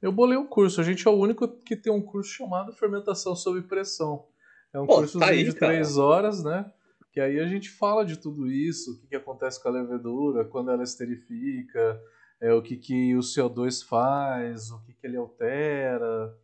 Eu 0.00 0.12
bolei 0.12 0.36
um 0.36 0.46
curso. 0.46 0.80
A 0.80 0.84
gente 0.84 1.06
é 1.06 1.10
o 1.10 1.14
único 1.14 1.48
que 1.48 1.76
tem 1.76 1.92
um 1.92 2.02
curso 2.02 2.30
chamado 2.30 2.72
Fermentação 2.72 3.34
sob 3.34 3.62
Pressão. 3.62 4.26
É 4.72 4.80
um 4.80 4.86
curso 4.86 5.18
tá 5.18 5.32
de 5.32 5.54
três 5.54 5.96
horas, 5.96 6.44
né? 6.44 6.70
Que 7.12 7.20
aí 7.20 7.40
a 7.40 7.46
gente 7.46 7.70
fala 7.70 8.04
de 8.04 8.18
tudo 8.18 8.46
isso, 8.46 8.92
o 8.92 9.00
que, 9.00 9.06
que 9.08 9.16
acontece 9.16 9.62
com 9.62 9.68
a 9.68 9.72
levedura, 9.72 10.44
quando 10.44 10.70
ela 10.70 10.82
esterifica, 10.82 11.98
é, 12.40 12.52
o 12.52 12.60
que, 12.60 12.76
que 12.76 13.16
o 13.16 13.20
CO2 13.20 13.82
faz, 13.82 14.70
o 14.70 14.82
que, 14.82 14.92
que 14.92 15.06
ele 15.06 15.16
altera, 15.16 16.36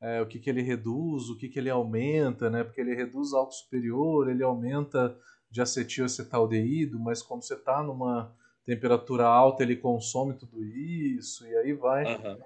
é, 0.00 0.20
o 0.20 0.26
que, 0.26 0.38
que 0.38 0.50
ele 0.50 0.60
reduz, 0.60 1.30
o 1.30 1.36
que, 1.36 1.48
que 1.48 1.58
ele 1.58 1.70
aumenta, 1.70 2.50
né? 2.50 2.62
Porque 2.62 2.80
ele 2.80 2.94
reduz 2.94 3.32
álcool 3.32 3.52
superior, 3.52 4.28
ele 4.28 4.42
aumenta 4.42 5.16
de 5.50 5.62
acetilcetaldeído, 5.62 7.00
mas 7.00 7.22
como 7.22 7.40
você 7.40 7.54
está 7.54 7.82
numa 7.82 8.30
temperatura 8.64 9.26
alta, 9.26 9.62
ele 9.62 9.76
consome 9.76 10.34
tudo 10.34 10.62
isso, 10.62 11.46
e 11.46 11.56
aí 11.56 11.72
vai. 11.72 12.04
Uhum. 12.04 12.38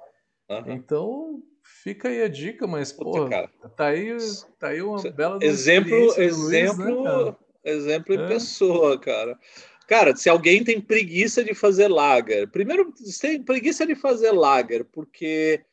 Uhum. 0.48 0.72
Então, 0.72 1.42
Fica 1.62 2.08
aí 2.08 2.22
a 2.22 2.28
dica, 2.28 2.66
mas, 2.66 2.92
pô, 2.92 3.28
tá 3.76 3.86
aí, 3.86 4.16
tá 4.58 4.68
aí 4.68 4.82
uma 4.82 5.00
bela 5.10 5.38
exemplo, 5.40 5.94
exemplo, 6.20 7.02
Luiz, 7.02 7.26
né, 7.26 7.36
exemplo 7.64 8.14
em 8.14 8.20
é. 8.20 8.28
pessoa, 8.28 8.98
cara. 8.98 9.38
Cara, 9.86 10.14
se 10.16 10.28
alguém 10.28 10.64
tem 10.64 10.80
preguiça 10.80 11.44
de 11.44 11.54
fazer 11.54 11.88
lager, 11.88 12.50
primeiro, 12.50 12.92
se 12.96 13.20
tem 13.20 13.42
preguiça 13.42 13.86
de 13.86 13.94
fazer 13.94 14.32
lager 14.32 14.84
porque 14.84 15.64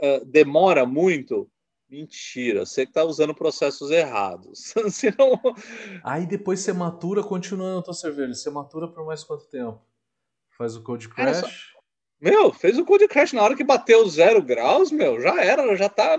uh, 0.00 0.24
demora 0.24 0.84
muito, 0.84 1.48
mentira, 1.88 2.66
você 2.66 2.82
está 2.82 3.04
usando 3.04 3.34
processos 3.34 3.90
errados. 3.90 4.74
Senão... 4.90 5.40
Aí 6.02 6.26
depois 6.26 6.60
você 6.60 6.72
matura 6.72 7.22
continuando 7.22 7.78
a 7.78 7.82
tua 7.82 7.94
cerveja. 7.94 8.34
Você 8.34 8.50
matura 8.50 8.88
por 8.88 9.04
mais 9.04 9.22
quanto 9.22 9.46
tempo? 9.46 9.80
Faz 10.56 10.76
o 10.76 10.82
cold 10.82 11.08
crash? 11.08 11.77
Meu, 12.20 12.52
fez 12.52 12.78
o 12.78 12.84
Cold 12.84 13.06
Crash 13.08 13.32
na 13.32 13.42
hora 13.42 13.56
que 13.56 13.64
bateu 13.64 14.06
zero 14.08 14.42
graus, 14.42 14.90
meu, 14.90 15.20
já 15.20 15.40
era, 15.42 15.76
já 15.76 15.88
tá, 15.88 16.18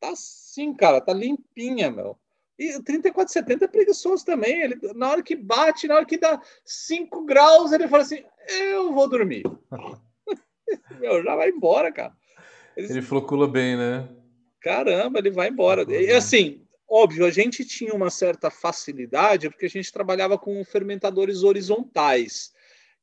tá 0.00 0.10
assim, 0.10 0.74
cara, 0.74 1.00
tá 1.00 1.12
limpinha, 1.12 1.90
meu. 1.90 2.18
E 2.60 2.76
o 2.76 2.82
3470 2.82 3.64
é 3.64 3.68
preguiçoso 3.68 4.22
também. 4.22 4.60
Ele, 4.60 4.78
na 4.94 5.10
hora 5.10 5.22
que 5.22 5.34
bate, 5.34 5.88
na 5.88 5.94
hora 5.94 6.04
que 6.04 6.18
dá 6.18 6.38
5 6.62 7.24
graus, 7.24 7.72
ele 7.72 7.88
fala 7.88 8.02
assim: 8.02 8.22
eu 8.48 8.92
vou 8.92 9.08
dormir. 9.08 9.44
meu, 11.00 11.22
já 11.24 11.34
vai 11.34 11.48
embora, 11.48 11.90
cara. 11.90 12.12
Ele, 12.76 12.86
ele 12.92 13.02
flocula 13.02 13.48
bem, 13.48 13.78
né? 13.78 14.06
Caramba, 14.60 15.18
ele 15.18 15.30
vai 15.30 15.48
embora. 15.48 15.90
E 15.90 16.12
assim, 16.12 16.62
óbvio, 16.86 17.24
a 17.24 17.30
gente 17.30 17.64
tinha 17.64 17.94
uma 17.94 18.10
certa 18.10 18.50
facilidade 18.50 19.48
porque 19.48 19.64
a 19.64 19.70
gente 19.70 19.90
trabalhava 19.90 20.36
com 20.36 20.62
fermentadores 20.62 21.42
horizontais. 21.42 22.52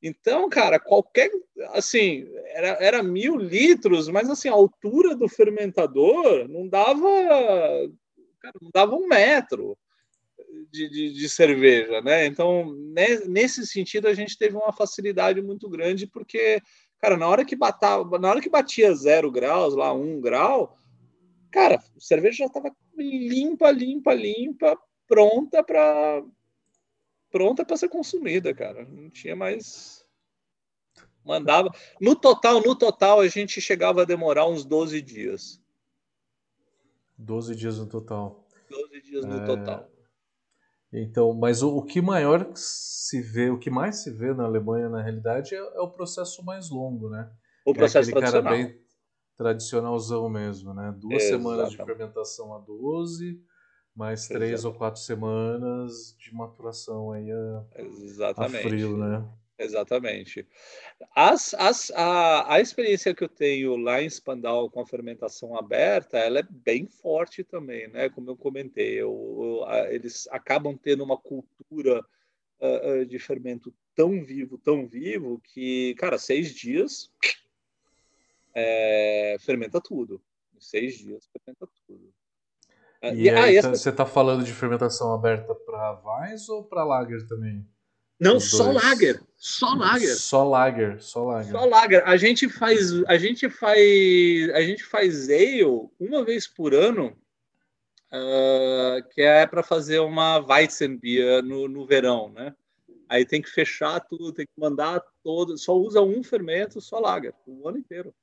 Então, 0.01 0.47
cara, 0.49 0.79
qualquer. 0.79 1.29
Assim, 1.73 2.27
era, 2.47 2.77
era 2.79 3.03
mil 3.03 3.35
litros, 3.35 4.07
mas 4.09 4.29
assim, 4.29 4.49
a 4.49 4.53
altura 4.53 5.15
do 5.15 5.27
fermentador 5.27 6.47
não 6.47 6.67
dava. 6.67 7.09
Cara, 8.39 8.55
não 8.61 8.69
dava 8.71 8.95
um 8.95 9.07
metro 9.07 9.77
de, 10.71 10.89
de, 10.89 11.13
de 11.13 11.29
cerveja, 11.29 12.01
né? 12.01 12.25
Então, 12.25 12.73
né, 12.93 13.19
nesse 13.25 13.65
sentido, 13.65 14.07
a 14.07 14.13
gente 14.13 14.37
teve 14.37 14.55
uma 14.55 14.71
facilidade 14.71 15.41
muito 15.41 15.69
grande, 15.69 16.07
porque, 16.07 16.61
cara, 16.99 17.17
na 17.17 17.27
hora 17.27 17.45
que, 17.45 17.55
batava, 17.55 18.19
na 18.19 18.29
hora 18.29 18.41
que 18.41 18.49
batia 18.49 18.93
zero 18.93 19.31
graus, 19.31 19.75
lá, 19.75 19.93
um 19.93 20.19
grau, 20.21 20.75
cara, 21.51 21.75
a 21.75 21.99
cerveja 21.99 22.39
já 22.39 22.45
estava 22.45 22.71
limpa, 22.95 23.71
limpa, 23.71 24.13
limpa, 24.13 24.77
pronta 25.07 25.63
para 25.63 26.23
pronta 27.37 27.63
para 27.63 27.77
ser 27.77 27.89
consumida, 27.89 28.51
cara. 28.53 28.83
Não 28.85 29.09
tinha 29.11 29.35
mais 29.35 29.97
Mandava. 31.27 31.69
No 31.99 32.15
total, 32.15 32.61
no 32.61 32.73
total, 32.73 33.19
a 33.19 33.27
gente 33.27 33.59
chegava 33.59 34.03
a 34.03 34.05
demorar 34.05 34.47
uns 34.47 34.63
12 34.63 35.01
dias. 35.01 35.61
12 37.17 37.53
dias 37.53 37.77
no 37.77 37.85
total. 37.85 38.47
12 38.69 39.01
dias 39.01 39.25
no 39.25 39.41
é... 39.41 39.45
total. 39.45 39.89
Então, 40.93 41.33
mas 41.33 41.61
o, 41.61 41.75
o, 41.75 41.83
que 41.83 42.01
maior 42.01 42.49
se 42.55 43.21
vê, 43.21 43.49
o 43.49 43.59
que 43.59 43.69
mais 43.69 44.03
se 44.03 44.09
vê 44.09 44.33
na 44.33 44.45
Alemanha, 44.45 44.87
na 44.87 45.01
realidade, 45.01 45.53
é, 45.53 45.57
é 45.57 45.81
o 45.81 45.91
processo 45.91 46.45
mais 46.45 46.69
longo, 46.69 47.09
né? 47.09 47.29
O 47.65 47.73
processo 47.73 48.09
é 48.09 48.13
tradicional. 48.13 48.53
cara 48.53 48.55
bem 48.55 48.81
tradicionalzão 49.35 50.29
mesmo, 50.29 50.73
né? 50.73 50.95
Duas 50.97 51.23
Exatamente. 51.23 51.27
semanas 51.27 51.71
de 51.71 51.77
fermentação 51.77 52.55
a 52.55 52.59
12, 52.59 53.43
mais 53.97 54.27
três 54.27 54.63
ou 54.63 54.71
quatro 54.71 55.01
semanas 55.01 56.15
de 56.19 56.31
maturação 56.31 57.11
aí 57.11 57.31
a, 57.31 57.65
Exatamente. 57.75 58.65
a 58.65 58.69
frio, 58.69 58.95
né? 58.95 59.27
Exatamente. 59.57 60.47
As, 61.15 61.55
as, 61.55 61.89
a, 61.95 62.53
a 62.53 62.61
experiência 62.61 63.15
que 63.15 63.23
eu 63.23 63.29
tenho 63.29 63.75
lá 63.75 63.99
em 63.99 64.07
Spandau 64.07 64.69
com 64.69 64.79
a 64.79 64.85
fermentação 64.85 65.57
aberta, 65.57 66.19
ela 66.19 66.39
é 66.39 66.47
bem 66.47 66.85
forte 66.85 67.43
também, 67.43 67.87
né? 67.87 68.07
Como 68.07 68.29
eu 68.29 68.37
comentei, 68.37 69.01
eu, 69.01 69.39
eu, 69.41 69.65
a, 69.65 69.91
eles 69.91 70.27
acabam 70.27 70.77
tendo 70.77 71.03
uma 71.03 71.17
cultura 71.17 72.05
uh, 72.61 73.01
uh, 73.01 73.05
de 73.07 73.17
fermento 73.17 73.73
tão 73.95 74.23
vivo, 74.23 74.59
tão 74.59 74.85
vivo, 74.85 75.41
que, 75.43 75.95
cara, 75.95 76.19
seis 76.19 76.53
dias 76.53 77.11
é, 78.53 79.37
fermenta 79.39 79.81
tudo. 79.81 80.21
Em 80.55 80.61
seis 80.61 80.99
dias 80.99 81.27
fermenta 81.33 81.67
tudo. 81.87 82.13
Ah, 83.01 83.09
e, 83.09 83.29
aí, 83.29 83.57
essa... 83.57 83.69
você 83.69 83.89
está 83.89 84.05
falando 84.05 84.43
de 84.43 84.53
fermentação 84.53 85.13
aberta 85.13 85.53
para 85.53 86.01
Weiss 86.03 86.49
ou 86.49 86.63
para 86.63 86.83
Lager 86.83 87.27
também? 87.27 87.65
Não, 88.19 88.39
só 88.39 88.71
lager, 88.71 89.21
só 89.35 89.73
lager. 89.75 90.15
Só 90.15 90.43
lager, 90.43 91.01
só 91.01 91.23
lager. 91.23 91.51
Só 91.51 91.65
lager. 91.65 92.03
A 92.07 92.17
gente 92.17 92.49
faz, 92.49 93.03
a 93.03 93.15
gente 93.15 93.47
faz, 93.47 94.49
a 94.55 94.61
gente 94.61 94.83
faz 94.83 95.29
ale 95.29 95.63
uma 95.99 96.25
vez 96.25 96.47
por 96.47 96.73
ano, 96.73 97.15
uh, 98.11 99.07
que 99.11 99.21
é 99.21 99.45
para 99.45 99.61
fazer 99.61 99.99
uma 99.99 100.39
Weizenbier 100.39 101.43
no, 101.43 101.67
no 101.67 101.85
verão, 101.85 102.29
né? 102.29 102.55
Aí 103.07 103.23
tem 103.23 103.41
que 103.41 103.49
fechar 103.49 103.99
tudo, 103.99 104.33
tem 104.33 104.47
que 104.47 104.59
mandar 104.59 105.01
todo, 105.23 105.55
só 105.55 105.77
usa 105.77 106.01
um 106.01 106.23
fermento, 106.23 106.81
só 106.81 106.99
lager, 106.99 107.33
o 107.45 107.67
ano 107.67 107.77
inteiro. 107.77 108.13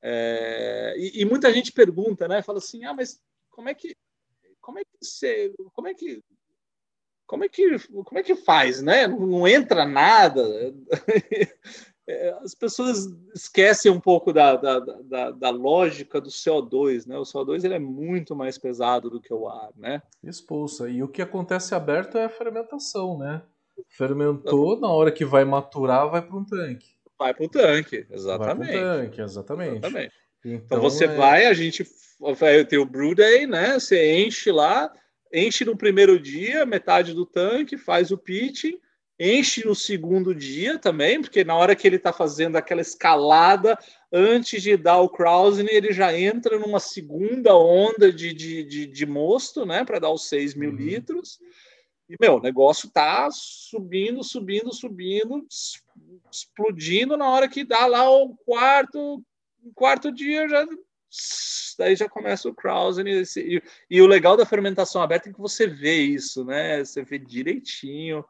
É, 0.00 0.94
e, 0.96 1.22
e, 1.22 1.24
muita 1.24 1.52
gente 1.52 1.72
pergunta, 1.72 2.26
né? 2.26 2.40
Fala 2.40 2.58
assim, 2.58 2.84
ah, 2.84 2.94
mas 2.94 3.20
como 3.58 3.68
é 3.68 3.74
que, 3.74 3.96
como 4.60 4.78
é 4.78 4.84
que 4.84 4.90
você, 5.02 5.52
como 5.72 5.88
é 5.88 5.94
que 5.94 6.22
como 7.26 7.44
é 7.44 7.48
que, 7.48 7.76
como 7.88 8.18
é 8.18 8.22
que 8.22 8.36
faz, 8.36 8.80
né? 8.80 9.08
Não, 9.08 9.26
não 9.26 9.48
entra 9.48 9.84
nada. 9.84 10.42
É, 12.10 12.30
as 12.42 12.54
pessoas 12.54 13.06
esquecem 13.34 13.92
um 13.92 14.00
pouco 14.00 14.32
da, 14.32 14.56
da, 14.56 14.78
da, 14.80 15.30
da, 15.30 15.50
lógica 15.50 16.18
do 16.18 16.30
CO2, 16.30 17.06
né? 17.06 17.18
O 17.18 17.22
CO2 17.22 17.64
ele 17.64 17.74
é 17.74 17.78
muito 17.78 18.34
mais 18.34 18.56
pesado 18.56 19.10
do 19.10 19.20
que 19.20 19.30
o 19.30 19.46
ar, 19.46 19.68
né? 19.76 20.00
Expulsa. 20.24 20.88
E 20.88 21.02
o 21.02 21.08
que 21.08 21.20
acontece 21.20 21.74
aberto 21.74 22.16
é 22.16 22.24
a 22.24 22.30
fermentação, 22.30 23.18
né? 23.18 23.42
Fermentou, 23.90 24.80
na 24.80 24.88
hora 24.88 25.12
que 25.12 25.22
vai 25.22 25.44
maturar, 25.44 26.08
vai 26.08 26.22
para 26.22 26.34
um 26.34 26.46
tanque. 26.46 26.96
Vai 27.18 27.34
para 27.34 27.44
o 27.44 27.48
tanque, 27.50 28.06
exatamente. 28.10 28.72
Vai 28.72 28.80
para 28.80 28.94
o 28.94 29.02
tanque, 29.02 29.20
exatamente. 29.20 29.76
exatamente. 29.76 30.27
Então, 30.44 30.78
então 30.78 30.80
você 30.80 31.04
é... 31.04 31.08
vai, 31.08 31.46
a 31.46 31.54
gente 31.54 31.86
vai 32.36 32.64
ter 32.64 32.78
o 32.78 32.86
brew 32.86 33.14
day, 33.14 33.46
né? 33.46 33.74
Você 33.74 34.20
enche 34.20 34.50
lá, 34.50 34.92
enche 35.32 35.64
no 35.64 35.76
primeiro 35.76 36.18
dia, 36.18 36.66
metade 36.66 37.12
do 37.12 37.26
tanque, 37.26 37.76
faz 37.76 38.10
o 38.10 38.18
pitching, 38.18 38.78
enche 39.18 39.66
no 39.66 39.74
segundo 39.74 40.34
dia 40.34 40.78
também, 40.78 41.20
porque 41.20 41.42
na 41.42 41.56
hora 41.56 41.74
que 41.74 41.86
ele 41.86 41.96
está 41.96 42.12
fazendo 42.12 42.56
aquela 42.56 42.80
escalada, 42.80 43.76
antes 44.12 44.62
de 44.62 44.76
dar 44.76 44.98
o 44.98 45.08
cruising, 45.08 45.66
ele 45.70 45.92
já 45.92 46.16
entra 46.16 46.58
numa 46.58 46.78
segunda 46.78 47.56
onda 47.56 48.12
de, 48.12 48.32
de, 48.32 48.62
de, 48.62 48.86
de 48.86 49.06
mosto, 49.06 49.66
né, 49.66 49.84
para 49.84 49.98
dar 49.98 50.10
os 50.10 50.28
6 50.28 50.54
mil 50.54 50.70
uhum. 50.70 50.76
litros. 50.76 51.38
E, 52.08 52.16
meu, 52.18 52.36
o 52.36 52.40
negócio 52.40 52.88
tá 52.90 53.28
subindo, 53.30 54.24
subindo, 54.24 54.72
subindo, 54.72 55.46
explodindo 56.32 57.16
na 57.16 57.28
hora 57.28 57.48
que 57.48 57.64
dá 57.64 57.86
lá 57.86 58.08
o 58.10 58.34
quarto, 58.46 59.22
quarto 59.74 60.12
dia 60.12 60.48
já 60.48 60.66
daí 61.78 61.96
já 61.96 62.08
começa 62.08 62.48
o 62.48 62.54
Krausen 62.54 63.06
e, 63.08 63.22
e, 63.36 63.62
e, 63.90 64.02
o 64.02 64.06
legal 64.06 64.36
da 64.36 64.44
fermentação 64.44 65.00
aberta 65.00 65.28
é 65.28 65.32
que 65.32 65.38
você 65.38 65.66
vê 65.66 65.96
isso, 65.96 66.44
né? 66.44 66.84
Você 66.84 67.02
vê 67.02 67.18
direitinho 67.18 68.24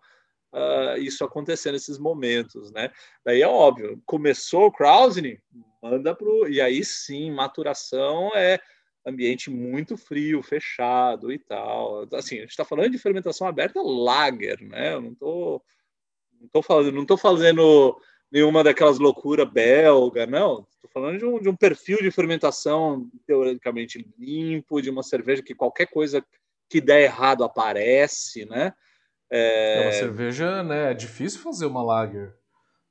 uh, 0.53 0.99
isso 0.99 1.25
acontecendo 1.25 1.73
nesses 1.73 1.99
momentos, 1.99 2.71
né? 2.71 2.91
Daí 3.25 3.43
é 3.43 3.49
óbvio, 3.49 4.01
começou 4.07 4.67
o 4.67 4.73
Krausen, 4.73 5.41
manda 5.83 6.15
pro 6.15 6.49
e 6.49 6.61
aí 6.61 6.85
sim, 6.85 7.31
maturação 7.31 8.31
é 8.35 8.61
ambiente 9.07 9.51
muito 9.51 9.97
frio, 9.97 10.43
fechado 10.43 11.33
e 11.33 11.39
tal. 11.39 12.07
Assim, 12.13 12.37
a 12.37 12.41
gente 12.41 12.51
está 12.51 12.65
falando 12.65 12.91
de 12.91 12.99
fermentação 12.99 13.47
aberta 13.47 13.81
lager, 13.83 14.61
né? 14.61 14.95
Eu 14.95 15.01
não 15.01 15.15
tô 15.15 15.63
não 16.41 16.49
tô 16.49 16.63
falando, 16.63 16.93
não 16.93 17.05
tô 17.05 17.17
fazendo 17.17 18.01
nenhuma 18.31 18.63
daquelas 18.63 18.99
loucuras 18.99 19.51
belga, 19.51 20.27
não. 20.27 20.67
Estou 20.75 20.91
falando 20.93 21.19
de 21.19 21.25
um, 21.25 21.41
de 21.41 21.49
um 21.49 21.57
perfil 21.57 21.99
de 21.99 22.11
fermentação 22.11 23.09
teoricamente 23.27 24.07
limpo, 24.19 24.81
de 24.81 24.91
uma 24.91 25.03
cerveja 25.03 25.43
que 25.43 25.55
qualquer 25.55 25.87
coisa 25.87 26.25
que 26.69 26.81
der 26.81 27.03
errado 27.03 27.45
aparece, 27.45 28.45
né? 28.45 28.75
É, 29.31 29.83
é 29.83 29.87
uma 29.87 29.93
cerveja, 29.93 30.63
né? 30.63 30.91
É 30.91 30.95
difícil 30.95 31.41
fazer 31.41 31.67
uma 31.67 31.83
lager 31.83 32.35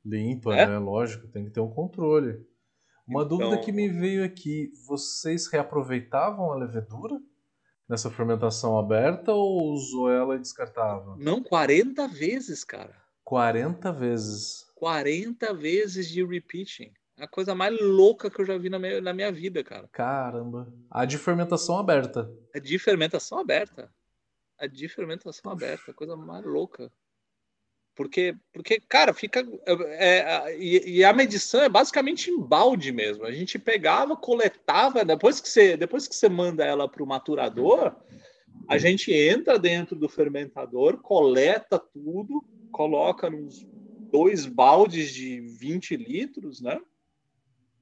limpa, 0.05 0.55
é? 0.55 0.65
né? 0.65 0.77
Lógico, 0.77 1.27
tem 1.27 1.45
que 1.45 1.51
ter 1.51 1.59
um 1.59 1.69
controle. 1.69 2.45
Uma 3.07 3.23
então... 3.23 3.37
dúvida 3.37 3.61
que 3.61 3.71
me 3.71 3.87
veio 3.87 4.23
aqui: 4.23 4.71
vocês 4.85 5.47
reaproveitavam 5.47 6.51
a 6.51 6.55
levedura 6.55 7.19
nessa 7.87 8.11
fermentação 8.11 8.77
aberta 8.77 9.31
ou 9.31 9.71
usou 9.71 10.11
ela 10.11 10.35
e 10.35 10.39
descartava? 10.39 11.15
Não, 11.17 11.41
40 11.41 12.07
vezes, 12.07 12.63
cara. 12.63 12.95
40 13.23 13.91
vezes. 13.93 14.66
40 14.77 15.53
vezes 15.55 16.07
de 16.07 16.23
repeating. 16.23 16.91
A 17.17 17.27
coisa 17.27 17.55
mais 17.55 17.75
louca 17.81 18.29
que 18.29 18.39
eu 18.39 18.45
já 18.45 18.57
vi 18.59 18.69
na 18.69 18.77
minha, 18.77 19.01
na 19.01 19.11
minha 19.11 19.31
vida, 19.31 19.63
cara. 19.63 19.89
Caramba. 19.91 20.71
A 20.89 21.03
de 21.03 21.17
fermentação 21.17 21.79
aberta. 21.79 22.31
A 22.53 22.59
de 22.59 22.77
fermentação 22.77 23.39
aberta. 23.39 23.91
A 24.55 24.67
de 24.67 24.87
fermentação 24.87 25.51
aberta. 25.51 25.89
A 25.89 25.93
coisa 25.95 26.15
mais 26.15 26.45
louca. 26.45 26.91
Porque, 27.95 28.35
porque 28.53 28.79
cara, 28.79 29.15
fica. 29.15 29.43
É, 29.65 30.19
é, 30.19 30.59
e, 30.59 30.97
e, 30.97 31.03
a 31.03 31.11
medição 31.11 31.61
é 31.63 31.69
basicamente 31.69 32.29
em 32.29 32.39
balde 32.39 32.91
mesmo. 32.91 33.25
A 33.25 33.31
gente 33.31 33.57
pegava, 33.57 34.15
coletava, 34.15 35.03
depois 35.03 35.41
que 35.41 35.49
você, 35.49 35.75
depois 35.75 36.07
que 36.07 36.15
você 36.15 36.29
manda 36.29 36.63
ela 36.63 36.87
para 36.87 37.01
o 37.01 37.07
maturador, 37.07 37.95
a 38.67 38.77
gente 38.77 39.11
entra 39.11 39.57
dentro 39.57 39.95
do 39.95 40.07
fermentador, 40.07 40.99
coleta 40.99 41.79
tudo, 41.79 42.45
coloca 42.71 43.27
nos 43.27 43.65
dois 44.11 44.45
baldes 44.45 45.11
de 45.11 45.39
20 45.39 45.95
litros, 45.95 46.61
né? 46.61 46.79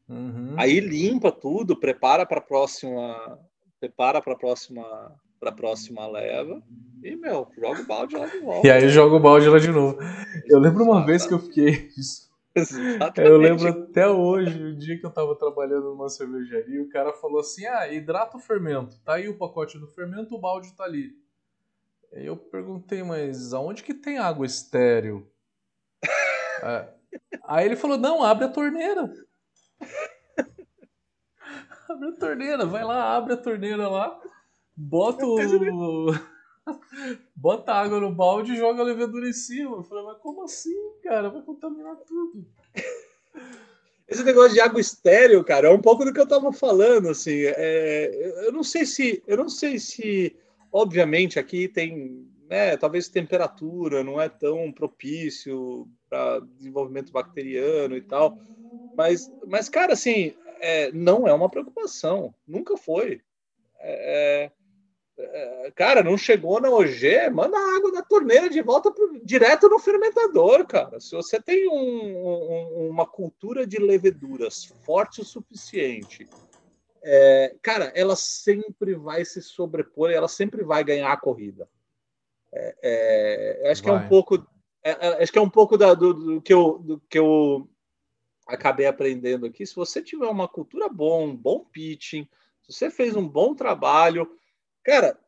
Uhum. 0.07 0.55
Aí 0.57 0.79
limpa 0.79 1.31
tudo, 1.31 1.79
prepara 1.79 2.25
para 2.25 2.39
a 2.39 2.43
próxima, 2.43 3.39
prepara 3.79 4.21
para 4.21 4.33
a 4.33 4.37
próxima, 4.37 5.15
para 5.39 5.51
próxima 5.51 6.07
leva 6.07 6.61
e 7.03 7.15
meu, 7.15 7.47
joga 7.57 7.81
o 7.81 7.85
balde 7.85 8.15
lá 8.15 8.25
de 8.25 8.39
volta. 8.39 8.67
E 8.67 8.71
aí 8.71 8.89
joga 8.89 9.15
o 9.15 9.19
balde 9.19 9.47
lá 9.47 9.59
de 9.59 9.71
novo. 9.71 9.97
Eu 10.47 10.59
lembro 10.59 10.83
uma 10.83 11.05
vez 11.05 11.25
que 11.25 11.33
eu 11.33 11.39
fiquei 11.39 11.89
Exatamente. 12.55 13.19
Eu 13.19 13.37
lembro 13.37 13.67
até 13.67 14.07
hoje, 14.07 14.63
o 14.63 14.75
dia 14.77 14.97
que 14.97 15.05
eu 15.05 15.11
tava 15.11 15.35
trabalhando 15.35 15.89
numa 15.89 16.07
cervejaria, 16.07 16.81
o 16.81 16.87
cara 16.87 17.11
falou 17.11 17.41
assim: 17.41 17.65
"Ah, 17.65 17.91
hidrata 17.91 18.37
o 18.37 18.39
fermento. 18.39 18.97
Tá 19.03 19.15
aí 19.15 19.27
o 19.27 19.37
pacote 19.37 19.77
do 19.77 19.87
fermento, 19.87 20.33
o 20.33 20.39
balde 20.39 20.73
tá 20.73 20.85
ali". 20.85 21.11
Eu 22.13 22.37
perguntei: 22.37 23.03
"Mas 23.03 23.53
aonde 23.53 23.83
que 23.83 23.93
tem 23.93 24.17
água 24.17 24.45
estéreo?" 24.45 25.27
É. 26.65 26.87
Aí 27.43 27.65
ele 27.65 27.75
falou: 27.75 27.97
não, 27.97 28.23
abre 28.23 28.45
a 28.45 28.49
torneira. 28.49 29.13
abre 31.87 32.09
a 32.09 32.13
torneira, 32.13 32.65
vai 32.65 32.83
lá, 32.83 33.15
abre 33.15 33.33
a 33.33 33.37
torneira 33.37 33.87
lá, 33.87 34.19
bota 34.75 35.25
o. 35.25 35.37
bota 37.35 37.71
água 37.71 37.99
no 37.99 38.11
balde 38.11 38.53
e 38.53 38.57
joga 38.57 38.81
a 38.81 38.85
levedura 38.85 39.29
em 39.29 39.33
cima. 39.33 39.77
Eu 39.77 39.83
falei, 39.83 40.03
mas 40.05 40.17
como 40.17 40.43
assim, 40.43 40.75
cara? 41.03 41.29
Vai 41.29 41.43
contaminar 41.43 41.95
tudo. 41.97 42.47
Esse 44.07 44.23
negócio 44.23 44.53
de 44.53 44.61
água 44.61 44.79
estéreo, 44.79 45.43
cara, 45.43 45.67
é 45.67 45.71
um 45.71 45.81
pouco 45.81 46.05
do 46.05 46.13
que 46.13 46.19
eu 46.19 46.27
tava 46.27 46.51
falando, 46.51 47.09
assim. 47.09 47.41
É, 47.43 48.45
eu 48.45 48.51
não 48.51 48.63
sei 48.63 48.85
se, 48.85 49.23
eu 49.25 49.35
não 49.35 49.49
sei 49.49 49.79
se, 49.79 50.35
obviamente, 50.71 51.39
aqui 51.39 51.67
tem 51.67 52.27
né, 52.49 52.77
talvez 52.77 53.07
temperatura 53.07 54.03
não 54.03 54.21
é 54.21 54.29
tão 54.29 54.71
propício 54.71 55.87
para 56.15 56.39
desenvolvimento 56.57 57.11
bacteriano 57.11 57.97
e 57.97 58.01
tal. 58.01 58.37
Mas, 58.95 59.29
mas 59.45 59.67
cara, 59.67 59.93
assim, 59.93 60.33
é, 60.59 60.91
não 60.91 61.27
é 61.27 61.33
uma 61.33 61.49
preocupação. 61.49 62.33
Nunca 62.47 62.77
foi. 62.77 63.21
É, 63.79 64.51
É, 65.17 65.71
cara, 65.75 66.03
não 66.03 66.17
chegou 66.17 66.59
na 66.59 66.69
OG, 66.69 67.29
manda 67.31 67.57
a 67.57 67.77
água 67.77 67.91
da 67.91 68.01
torneira 68.01 68.49
de 68.49 68.61
volta 68.61 68.91
pro, 68.91 69.17
direto 69.23 69.69
no 69.69 69.79
fermentador, 69.79 70.67
cara. 70.67 70.99
Se 70.99 71.15
você 71.15 71.41
tem 71.41 71.69
um, 71.69 72.17
um, 72.17 72.89
uma 72.89 73.05
cultura 73.05 73.65
de 73.65 73.77
leveduras 73.77 74.65
forte 74.85 75.21
o 75.21 75.25
suficiente, 75.25 76.27
é, 77.01 77.55
cara, 77.61 77.93
ela 77.95 78.15
sempre 78.15 78.93
vai 78.93 79.23
se 79.23 79.41
sobrepor, 79.41 80.11
ela 80.11 80.27
sempre 80.27 80.63
vai 80.65 80.83
ganhar 80.83 81.13
a 81.13 81.17
corrida. 81.17 81.65
É, 82.53 83.61
é, 83.63 83.71
acho 83.71 83.83
vai. 83.83 83.91
que 83.93 83.97
é 83.97 84.05
um 84.05 84.09
pouco, 84.09 84.45
é, 84.85 85.07
é, 85.07 85.23
acho 85.23 85.31
que 85.31 85.39
é 85.39 85.41
um 85.41 85.49
pouco 85.49 85.77
da, 85.77 85.93
do, 85.93 86.13
do, 86.13 86.41
que 86.41 86.53
eu, 86.53 86.79
do 86.79 87.01
que 87.09 87.17
eu 87.17 87.67
acabei 88.47 88.85
aprendendo 88.85 89.45
aqui. 89.45 89.65
Se 89.65 89.75
você 89.75 90.01
tiver 90.01 90.27
uma 90.27 90.47
cultura 90.47 90.87
bom, 90.87 91.27
um 91.27 91.35
bom 91.35 91.59
pitching, 91.59 92.27
se 92.61 92.71
você 92.71 92.89
fez 92.89 93.15
um 93.15 93.27
bom 93.27 93.53
trabalho 93.53 94.29
cara, 94.85 95.19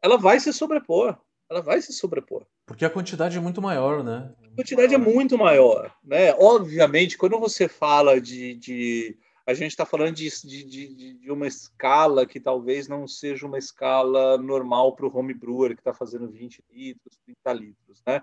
ela 0.00 0.16
vai 0.16 0.38
se 0.38 0.52
sobrepor. 0.52 1.18
Ela 1.50 1.60
vai 1.60 1.82
se 1.82 1.92
sobrepor. 1.92 2.46
Porque 2.64 2.84
a 2.84 2.90
quantidade 2.90 3.36
é 3.36 3.40
muito 3.40 3.60
maior, 3.60 4.04
né? 4.04 4.32
A 4.44 4.56
quantidade 4.56 4.94
é 4.94 4.98
muito 4.98 5.36
maior. 5.36 5.92
Né? 6.04 6.32
Obviamente, 6.34 7.18
quando 7.18 7.38
você 7.40 7.68
fala 7.68 8.20
de. 8.20 8.54
de 8.54 9.18
a 9.44 9.52
gente 9.52 9.72
está 9.72 9.84
falando 9.84 10.14
de, 10.14 10.30
de, 10.46 11.14
de, 11.14 11.30
uma 11.30 11.48
escala 11.48 12.24
que 12.24 12.38
talvez 12.38 12.86
não 12.86 13.08
seja 13.08 13.46
uma 13.46 13.58
escala 13.58 14.38
normal 14.38 14.94
para 14.94 15.06
o 15.06 15.16
home 15.16 15.34
brewer 15.34 15.74
que 15.74 15.80
está 15.80 15.92
fazendo 15.92 16.28
20 16.28 16.62
litros, 16.70 17.18
30 17.24 17.52
litros. 17.54 18.00
Né? 18.06 18.22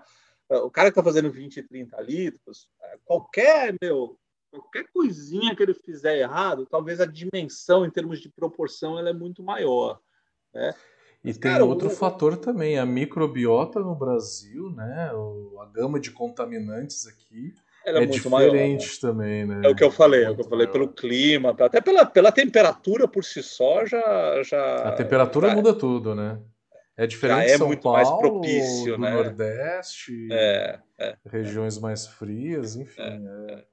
O 0.50 0.70
cara 0.70 0.88
que 0.88 0.98
está 0.98 1.02
fazendo 1.02 1.30
20, 1.30 1.62
30 1.62 2.00
litros, 2.00 2.68
qualquer, 3.04 3.74
meu, 3.80 4.18
qualquer 4.50 4.86
coisinha 4.92 5.54
que 5.54 5.62
ele 5.62 5.74
fizer 5.74 6.18
errado, 6.18 6.66
talvez 6.66 7.00
a 7.00 7.06
dimensão 7.06 7.84
em 7.84 7.90
termos 7.90 8.20
de 8.20 8.30
proporção 8.30 8.98
ela 8.98 9.10
é 9.10 9.12
muito 9.12 9.42
maior. 9.42 10.00
Né? 10.54 10.74
E 11.22 11.32
tem 11.32 11.52
cara, 11.52 11.64
outro 11.64 11.90
fator 11.90 12.36
também, 12.36 12.78
a 12.78 12.86
microbiota 12.86 13.80
no 13.80 13.94
Brasil, 13.94 14.70
né? 14.70 15.10
a 15.60 15.66
gama 15.66 16.00
de 16.00 16.10
contaminantes 16.12 17.06
aqui 17.06 17.52
Ela 17.84 17.98
é, 17.98 18.02
é 18.04 18.06
diferente 18.06 18.30
maior, 18.30 18.54
né? 18.54 18.78
também, 19.00 19.46
né? 19.46 19.60
É 19.64 19.68
o 19.68 19.74
que 19.74 19.84
eu 19.84 19.90
falei, 19.90 20.24
é 20.24 20.30
o 20.30 20.34
que 20.34 20.40
eu 20.40 20.48
falei 20.48 20.66
maior. 20.66 20.72
pelo 20.72 20.88
clima, 20.88 21.50
até 21.58 21.80
pela, 21.80 22.06
pela 22.06 22.32
temperatura 22.32 23.06
por 23.06 23.24
si 23.24 23.42
só 23.42 23.84
já. 23.84 24.42
já 24.42 24.88
a 24.88 24.92
temperatura 24.92 25.54
muda 25.54 25.74
tudo, 25.74 26.14
né? 26.14 26.40
É 26.98 27.06
diferente 27.06 27.52
é 27.52 27.56
São 27.56 27.68
muito 27.68 27.80
Paulo, 27.80 27.96
mais 27.96 28.10
propício, 28.10 28.96
do 28.96 28.98
né? 28.98 29.10
Nordeste, 29.12 30.28
é, 30.32 30.80
é, 30.98 31.16
regiões 31.26 31.78
mais 31.78 32.08
frias, 32.08 32.74
enfim. 32.74 33.00
É, 33.00 33.52
é. 33.52 33.64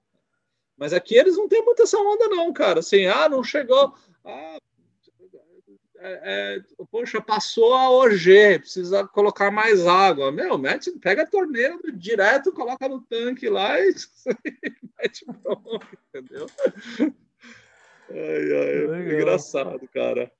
Mas 0.77 0.93
aqui 0.93 1.15
eles 1.15 1.35
não 1.35 1.47
têm 1.47 1.65
muita 1.65 1.83
essa 1.83 1.97
onda, 1.97 2.27
não, 2.27 2.53
cara. 2.53 2.81
Assim, 2.81 3.07
ah, 3.07 3.27
não 3.27 3.43
chegou. 3.43 3.95
Ah, 4.23 4.59
é, 5.97 6.21
é, 6.23 6.61
poxa, 6.91 7.19
passou 7.19 7.73
a 7.73 7.89
OG, 7.89 8.59
precisa 8.59 9.07
colocar 9.07 9.49
mais 9.49 9.87
água. 9.87 10.31
Meu, 10.31 10.55
mete, 10.55 10.91
pega 10.99 11.23
a 11.23 11.27
torneira 11.27 11.79
direto, 11.93 12.53
coloca 12.53 12.87
no 12.87 13.01
tanque 13.01 13.49
lá 13.49 13.79
e 13.79 13.91
mete 14.99 15.25
pronto, 15.41 15.87
entendeu? 16.13 16.45
Ai, 18.11 18.17
ai, 18.17 19.01
é 19.01 19.15
engraçado, 19.15 19.87
cara. 19.91 20.31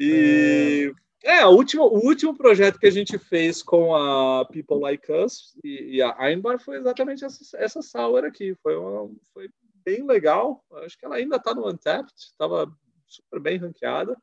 E 0.00 0.92
é, 0.92 1.05
é 1.26 1.46
o, 1.46 1.50
último, 1.50 1.84
o 1.84 2.06
último 2.06 2.36
projeto 2.36 2.78
que 2.78 2.86
a 2.86 2.90
gente 2.90 3.18
fez 3.18 3.62
com 3.62 3.94
a 3.94 4.44
People 4.46 4.80
Like 4.80 5.10
Us 5.10 5.56
e, 5.64 5.96
e 5.96 6.02
a 6.02 6.16
Einbar 6.20 6.58
foi 6.58 6.78
exatamente 6.78 7.24
essa, 7.24 7.58
essa 7.58 7.82
sour 7.82 8.24
aqui. 8.24 8.54
Foi, 8.62 8.76
uma, 8.76 9.10
foi 9.32 9.48
bem 9.84 10.06
legal. 10.06 10.64
Acho 10.84 10.98
que 10.98 11.04
ela 11.04 11.16
ainda 11.16 11.36
está 11.36 11.54
no 11.54 11.68
Untapped, 11.68 12.12
estava 12.16 12.70
super 13.06 13.40
bem 13.40 13.58
ranqueada 13.58 14.16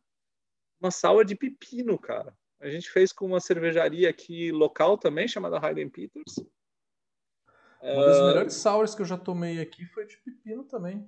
uma 0.83 0.91
sour 0.91 1.23
de 1.23 1.35
pepino, 1.35 1.97
cara. 1.97 2.35
A 2.59 2.69
gente 2.69 2.89
fez 2.89 3.13
com 3.13 3.25
uma 3.25 3.39
cervejaria 3.39 4.09
aqui 4.09 4.51
local 4.51 4.97
também, 4.97 5.27
chamada 5.27 5.57
Hayden 5.57 5.89
Peters. 5.89 6.35
Uma 7.81 8.05
das 8.05 8.19
uh... 8.19 8.27
melhores 8.27 8.53
sours 8.53 8.93
que 8.93 9.01
eu 9.01 9.05
já 9.05 9.17
tomei 9.17 9.61
aqui 9.61 9.85
foi 9.85 10.05
de 10.05 10.17
pepino 10.17 10.65
também. 10.65 11.07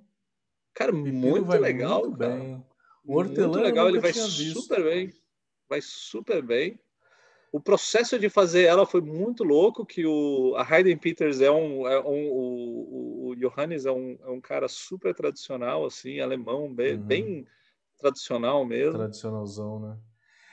Cara, 0.74 0.92
pepino 0.92 1.18
muito 1.18 1.50
legal. 1.50 2.02
Muito 2.02 2.18
cara. 2.18 2.34
bem. 2.36 2.66
O 3.04 3.16
hortelã 3.16 3.48
muito 3.48 3.64
legal, 3.64 3.88
ele 3.88 4.00
vai 4.00 4.12
super 4.12 4.82
bem. 4.82 5.12
Vai 5.68 5.80
super 5.80 6.42
bem. 6.42 6.78
O 7.52 7.60
processo 7.60 8.18
de 8.18 8.28
fazer 8.28 8.64
ela 8.64 8.84
foi 8.84 9.00
muito 9.00 9.42
louco, 9.42 9.86
que 9.86 10.04
o, 10.04 10.54
a 10.56 10.62
Hayden 10.62 10.98
Peters 10.98 11.40
é 11.40 11.50
um, 11.50 11.86
é 11.86 12.00
um 12.00 12.28
o, 12.28 13.28
o 13.28 13.36
Johannes 13.36 13.86
é 13.86 13.92
um, 13.92 14.18
é 14.22 14.30
um 14.30 14.40
cara 14.40 14.68
super 14.68 15.14
tradicional, 15.14 15.86
assim, 15.86 16.20
alemão, 16.20 16.72
bem, 16.72 16.94
uhum. 16.94 17.02
bem 17.02 17.46
tradicional 17.98 18.64
mesmo. 18.64 18.98
Tradicionalzão, 18.98 19.80
né? 19.80 19.96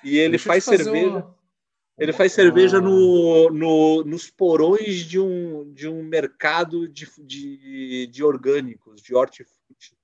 E 0.04 0.18
ele 0.18 0.32
Deixa 0.32 0.48
faz 0.48 0.64
cerveja. 0.64 1.18
Uma... 1.18 1.44
Ele 1.98 2.14
faz 2.14 2.32
cerveja 2.32 2.82
no, 2.82 3.50
no, 3.52 4.04
nos 4.04 4.30
porões 4.30 5.06
de 5.06 5.20
um, 5.20 5.72
de 5.74 5.88
um 5.88 6.02
mercado 6.04 6.88
de, 6.88 7.08
de, 7.20 8.08
de 8.08 8.24
orgânicos, 8.24 9.02
de 9.02 9.14
hortifruti. 9.14 9.96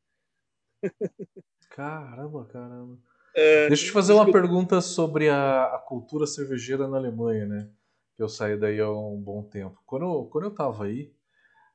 Caramba, 1.69 2.45
caramba. 2.45 2.99
É, 3.35 3.67
Deixa 3.67 3.83
eu 3.83 3.87
te 3.87 3.91
fazer 3.91 4.13
uma 4.13 4.31
pergunta 4.31 4.81
sobre 4.81 5.29
a, 5.29 5.65
a, 5.75 5.79
cultura 5.79 6.25
cervejeira 6.25 6.87
na 6.87 6.97
Alemanha, 6.97 7.45
né? 7.45 7.69
Eu 8.17 8.27
saí 8.27 8.57
daí 8.57 8.79
há 8.79 8.89
um 8.89 9.21
bom 9.21 9.43
tempo. 9.43 9.81
Quando 9.85 10.05
eu, 10.05 10.25
quando 10.25 10.45
eu 10.45 10.51
tava 10.51 10.85
aí, 10.85 11.13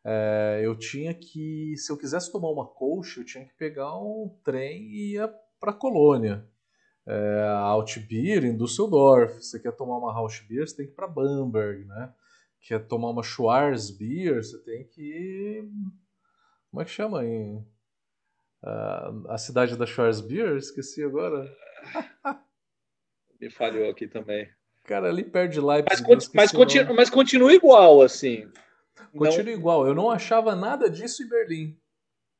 é, 0.05 0.61
eu 0.62 0.76
tinha 0.76 1.14
que, 1.14 1.74
se 1.76 1.90
eu 1.90 1.96
quisesse 1.96 2.30
tomar 2.30 2.50
uma 2.50 2.66
colcha, 2.66 3.20
eu 3.20 3.24
tinha 3.24 3.44
que 3.44 3.55
pegar 3.55 3.96
um 3.98 4.36
trem 4.44 4.82
e 4.82 5.16
ir 5.16 5.30
para 5.59 5.72
colônia. 5.72 6.46
É, 7.07 7.46
Altbier 7.48 8.44
em 8.44 8.57
Düsseldorf. 8.57 9.42
Você 9.42 9.59
quer 9.61 9.72
tomar 9.72 9.98
uma 9.98 10.12
Rauschbier, 10.12 10.66
você 10.66 10.76
tem 10.76 10.86
que 10.86 10.92
ir 10.92 10.96
para 10.96 11.07
Bamberg, 11.07 11.84
né? 11.86 12.12
Quer 12.61 12.86
tomar 12.86 13.11
uma 13.11 13.22
Schwarzbier, 13.22 14.42
você 14.42 14.59
tem 14.62 14.84
que 14.86 15.02
ir... 15.02 15.70
Como 16.70 16.82
é 16.82 16.84
que 16.84 16.90
chama 16.90 17.20
aí? 17.20 17.62
Uh, 18.65 19.29
a 19.29 19.37
cidade 19.37 19.77
da 19.77 19.85
Schwarzbier? 19.85 20.57
Esqueci 20.57 21.05
agora. 21.05 21.55
Me 23.39 23.51
falhou 23.51 23.91
aqui 23.91 24.09
também. 24.09 24.51
Cara, 24.85 25.11
ali 25.11 25.23
perto 25.23 25.53
de 25.53 25.61
Leipzig. 25.61 26.03
Mas, 26.09 26.31
mas, 26.33 26.53
continu, 26.53 26.95
mas 26.95 27.11
continua 27.11 27.53
igual, 27.53 28.01
assim. 28.01 28.51
Continua 29.12 29.45
não... 29.45 29.53
igual. 29.53 29.87
Eu 29.87 29.95
não 29.95 30.11
achava 30.11 30.57
nada 30.57 30.89
disso 30.89 31.23
em 31.23 31.29
Berlim. 31.29 31.79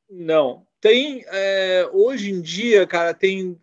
Não. 0.09 0.65
Tem, 0.81 1.23
é, 1.27 1.87
hoje 1.93 2.31
em 2.31 2.41
dia, 2.41 2.87
cara, 2.87 3.13
tem 3.13 3.59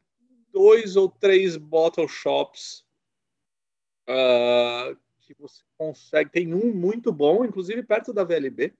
dois 0.52 0.94
ou 0.94 1.08
três 1.08 1.56
bottle 1.56 2.06
shops 2.06 2.84
uh, 4.08 4.96
que 5.20 5.34
você 5.34 5.62
consegue. 5.76 6.30
Tem 6.30 6.54
um 6.54 6.72
muito 6.72 7.12
bom, 7.12 7.44
inclusive 7.44 7.82
perto 7.82 8.12
da 8.12 8.22
VLB, 8.22 8.72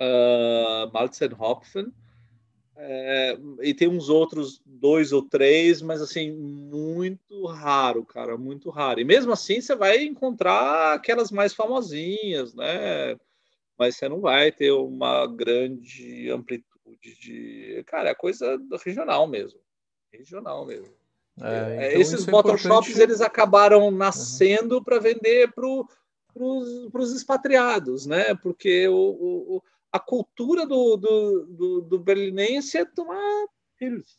uh, 0.00 0.92
Malzenhopfen. 0.92 1.92
É, 2.80 3.36
e 3.60 3.74
tem 3.74 3.88
uns 3.88 4.08
outros 4.08 4.62
dois 4.64 5.12
ou 5.12 5.20
três, 5.20 5.82
mas 5.82 6.00
assim, 6.00 6.30
muito 6.30 7.44
raro, 7.46 8.04
cara, 8.04 8.38
muito 8.38 8.70
raro. 8.70 9.00
E 9.00 9.04
mesmo 9.04 9.32
assim, 9.32 9.60
você 9.60 9.74
vai 9.74 10.04
encontrar 10.04 10.94
aquelas 10.94 11.32
mais 11.32 11.52
famosinhas, 11.52 12.54
né? 12.54 13.16
Mas 13.76 13.96
você 13.96 14.08
não 14.08 14.20
vai 14.20 14.52
ter 14.52 14.70
uma 14.70 15.26
grande 15.26 16.30
amplitude 16.30 17.18
de. 17.20 17.82
Cara, 17.86 18.10
é 18.10 18.14
coisa 18.14 18.56
regional 18.84 19.26
mesmo. 19.26 19.58
Regional 20.12 20.64
mesmo. 20.64 20.94
É, 21.40 21.84
é 21.84 21.88
então 21.88 22.00
esses 22.00 22.24
bottle 22.26 22.54
é 22.54 22.58
shops 22.58 22.98
eles 22.98 23.20
acabaram 23.20 23.90
nascendo 23.90 24.76
uhum. 24.76 24.84
para 24.84 25.00
vender 25.00 25.52
para 25.52 25.66
os 26.36 27.12
expatriados, 27.12 28.06
né? 28.06 28.36
Porque 28.36 28.86
o, 28.86 28.94
o, 28.94 29.62
a 29.92 29.98
cultura 29.98 30.66
do, 30.66 30.96
do, 30.96 31.46
do, 31.46 31.80
do 31.82 31.98
berlinense 31.98 32.78
é 32.78 32.84
tomar 32.84 33.46
pills. 33.78 34.18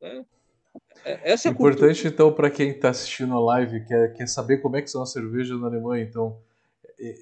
Né? 0.00 0.24
É, 1.04 1.32
essa 1.32 1.48
é 1.48 1.50
Importante, 1.50 2.02
cultura. 2.02 2.08
então, 2.08 2.32
para 2.32 2.50
quem 2.50 2.70
está 2.70 2.90
assistindo 2.90 3.34
a 3.34 3.40
live, 3.40 3.84
quer, 3.86 4.12
quer 4.14 4.26
saber 4.26 4.58
como 4.58 4.76
é 4.76 4.82
que 4.82 4.90
são 4.90 5.02
as 5.02 5.12
cervejas 5.12 5.60
na 5.60 5.66
Alemanha, 5.66 6.04
então, 6.04 6.40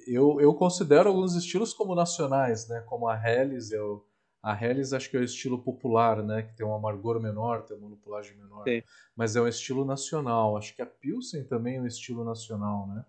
eu, 0.07 0.39
eu 0.41 0.53
considero 0.53 1.09
alguns 1.09 1.35
estilos 1.35 1.73
como 1.73 1.95
nacionais, 1.95 2.67
né? 2.67 2.81
Como 2.85 3.07
a 3.07 3.15
Helles 3.15 3.71
é 3.71 3.81
o, 3.81 4.03
a 4.43 4.53
Helles 4.53 4.91
acho 4.93 5.09
que 5.09 5.15
é 5.15 5.19
o 5.19 5.23
estilo 5.23 5.61
popular, 5.61 6.21
né? 6.21 6.43
Que 6.43 6.53
tem 6.53 6.65
um 6.65 6.73
amargor 6.73 7.19
menor, 7.21 7.63
tem 7.63 7.77
uma 7.77 7.87
lupulagem 7.87 8.35
menor. 8.37 8.63
Sim. 8.65 8.83
Mas 9.15 9.35
é 9.35 9.41
um 9.41 9.47
estilo 9.47 9.85
nacional. 9.85 10.57
Acho 10.57 10.75
que 10.75 10.81
a 10.81 10.85
Pilsen 10.85 11.45
também 11.45 11.77
é 11.77 11.81
um 11.81 11.87
estilo 11.87 12.25
nacional, 12.25 12.87
né? 12.87 13.05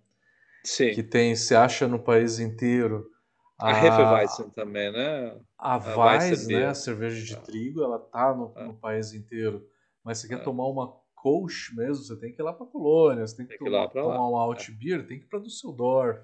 Sim. 0.65 0.93
Que 0.93 1.03
tem, 1.03 1.35
se 1.35 1.55
acha 1.55 1.89
no 1.89 1.99
país 1.99 2.39
inteiro. 2.39 3.11
A, 3.61 3.69
a 3.69 3.85
Hefeweizen 3.85 4.51
também, 4.51 4.91
né? 4.91 5.37
A, 5.59 5.75
a 5.75 5.97
Weiss, 5.97 6.47
né? 6.47 6.67
A 6.67 6.75
cerveja 6.75 7.25
de 7.25 7.35
ah. 7.35 7.41
trigo, 7.41 7.83
ela 7.83 7.99
tá 7.99 8.35
no, 8.35 8.53
ah. 8.57 8.65
no 8.65 8.75
país 8.75 9.13
inteiro. 9.13 9.67
Mas 10.03 10.19
você 10.19 10.29
quer 10.29 10.37
ah. 10.37 10.45
tomar 10.45 10.67
uma 10.67 10.99
Kolsch 11.15 11.75
mesmo, 11.77 12.03
você 12.03 12.17
tem 12.17 12.33
que 12.33 12.41
ir 12.41 12.45
lá 12.45 12.53
para 12.53 12.67
Colônia, 12.67 13.27
você 13.27 13.37
tem 13.37 13.47
que, 13.47 13.51
tem 13.51 13.59
que 13.59 13.65
tomar, 13.65 13.89
tomar 13.89 14.29
uma 14.29 14.41
Altbier, 14.41 15.07
tem 15.07 15.19
que 15.19 15.27
ir 15.27 15.29
para 15.29 15.39
Düsseldorf. 15.39 16.19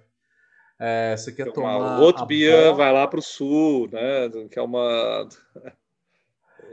É, 0.79 1.17
você 1.17 1.33
quer 1.33 1.53
tomar. 1.53 2.01
Outro 2.01 2.27
Bia 2.27 2.73
vai 2.73 2.93
lá 2.93 3.07
para 3.07 3.19
o 3.19 3.23
sul, 3.23 3.89
né? 3.91 4.29
Que 4.51 4.59
é 4.59 4.63
uma. 4.63 5.29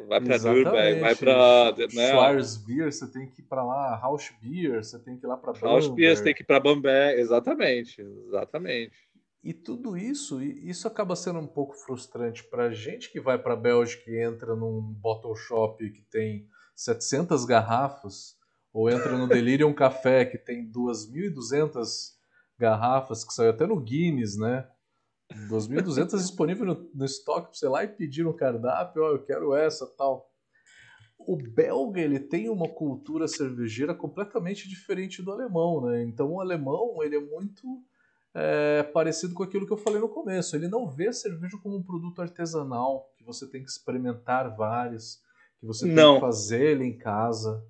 vai 0.08 0.22
para 0.22 0.38
Nürnberg, 0.38 1.00
vai 1.00 1.16
para 1.16 1.74
né? 1.94 2.12
Schwarzbier, 2.12 2.92
você 2.92 3.12
tem 3.12 3.30
que 3.30 3.42
ir 3.42 3.46
para 3.46 3.64
lá, 3.64 3.96
Rauschbier, 3.96 4.84
você 4.84 5.00
tem 5.00 5.18
que 5.18 5.26
ir 5.26 5.28
lá 5.28 5.38
para 5.38 5.54
Rauschbier, 5.54 6.16
você 6.16 6.24
tem 6.24 6.34
que 6.34 6.44
ir 6.44 6.46
para 6.46 6.60
Bamberg, 6.60 7.20
exatamente, 7.20 8.02
exatamente. 8.02 9.13
E 9.44 9.54
tudo 9.54 9.98
isso, 9.98 10.42
isso 10.42 10.88
acaba 10.88 11.18
sendo 11.18 11.40
um 11.40 11.48
pouco 11.48 11.74
frustrante 11.74 12.46
para 12.46 12.72
gente 12.72 13.12
que 13.12 13.20
vai 13.20 13.38
para 13.38 13.54
a 13.54 13.58
Bélgica 13.58 14.10
e 14.10 14.24
entra 14.24 14.56
num 14.56 14.82
bottle 14.82 15.36
shop 15.36 15.92
que 15.92 16.02
tem 16.04 16.48
700 16.74 17.44
garrafas, 17.44 18.38
ou 18.72 18.90
entra 18.90 19.18
no 19.18 19.28
Delirium 19.30 19.74
Café 19.74 20.24
que 20.24 20.38
tem 20.38 20.72
2.200 20.72 22.14
garrafas, 22.58 23.26
que 23.26 23.34
saiu 23.34 23.50
até 23.50 23.68
no 23.68 23.82
Guinness, 23.82 24.38
né? 24.38 24.66
2.200 25.50 26.16
disponível 26.16 26.66
no, 26.66 26.90
no 26.96 27.04
estoque 27.04 27.50
para 27.50 27.54
você 27.54 27.68
lá 27.68 27.84
e 27.84 27.90
pedir 27.90 28.26
um 28.26 28.34
cardápio, 28.34 29.04
ó, 29.04 29.10
oh, 29.10 29.16
eu 29.16 29.26
quero 29.26 29.54
essa 29.54 29.86
tal. 29.98 30.32
O 31.20 31.36
belga 31.36 32.00
ele 32.00 32.20
tem 32.20 32.50
uma 32.50 32.70
cultura 32.70 33.28
cervejeira 33.28 33.94
completamente 33.94 34.70
diferente 34.70 35.22
do 35.22 35.34
alemão, 35.34 35.82
né? 35.82 36.02
Então 36.04 36.32
o 36.32 36.40
alemão 36.40 37.04
ele 37.04 37.18
é 37.18 37.20
muito 37.20 37.84
é, 38.34 38.84
parecido 38.84 39.34
com 39.34 39.44
aquilo 39.44 39.66
que 39.66 39.74
eu 39.74 39.78
falei 39.78 40.00
no 40.00 40.10
começo. 40.10 40.56
Ele 40.56 40.68
não 40.68 40.88
vê 40.88 41.14
cerveja 41.14 41.58
como 41.62 41.78
um 41.78 41.84
produto 41.84 42.22
artesanal 42.22 43.12
que 43.18 43.24
você 43.24 43.48
tem 43.48 43.64
que 43.64 43.70
experimentar 43.70 44.56
várias, 44.56 45.22
que 45.60 45.66
você 45.66 45.86
tem 45.86 45.96
não. 45.96 46.16
que 46.16 46.22
fazer 46.22 46.72
ele 46.72 46.86
em 46.86 46.98
casa. 46.98 47.64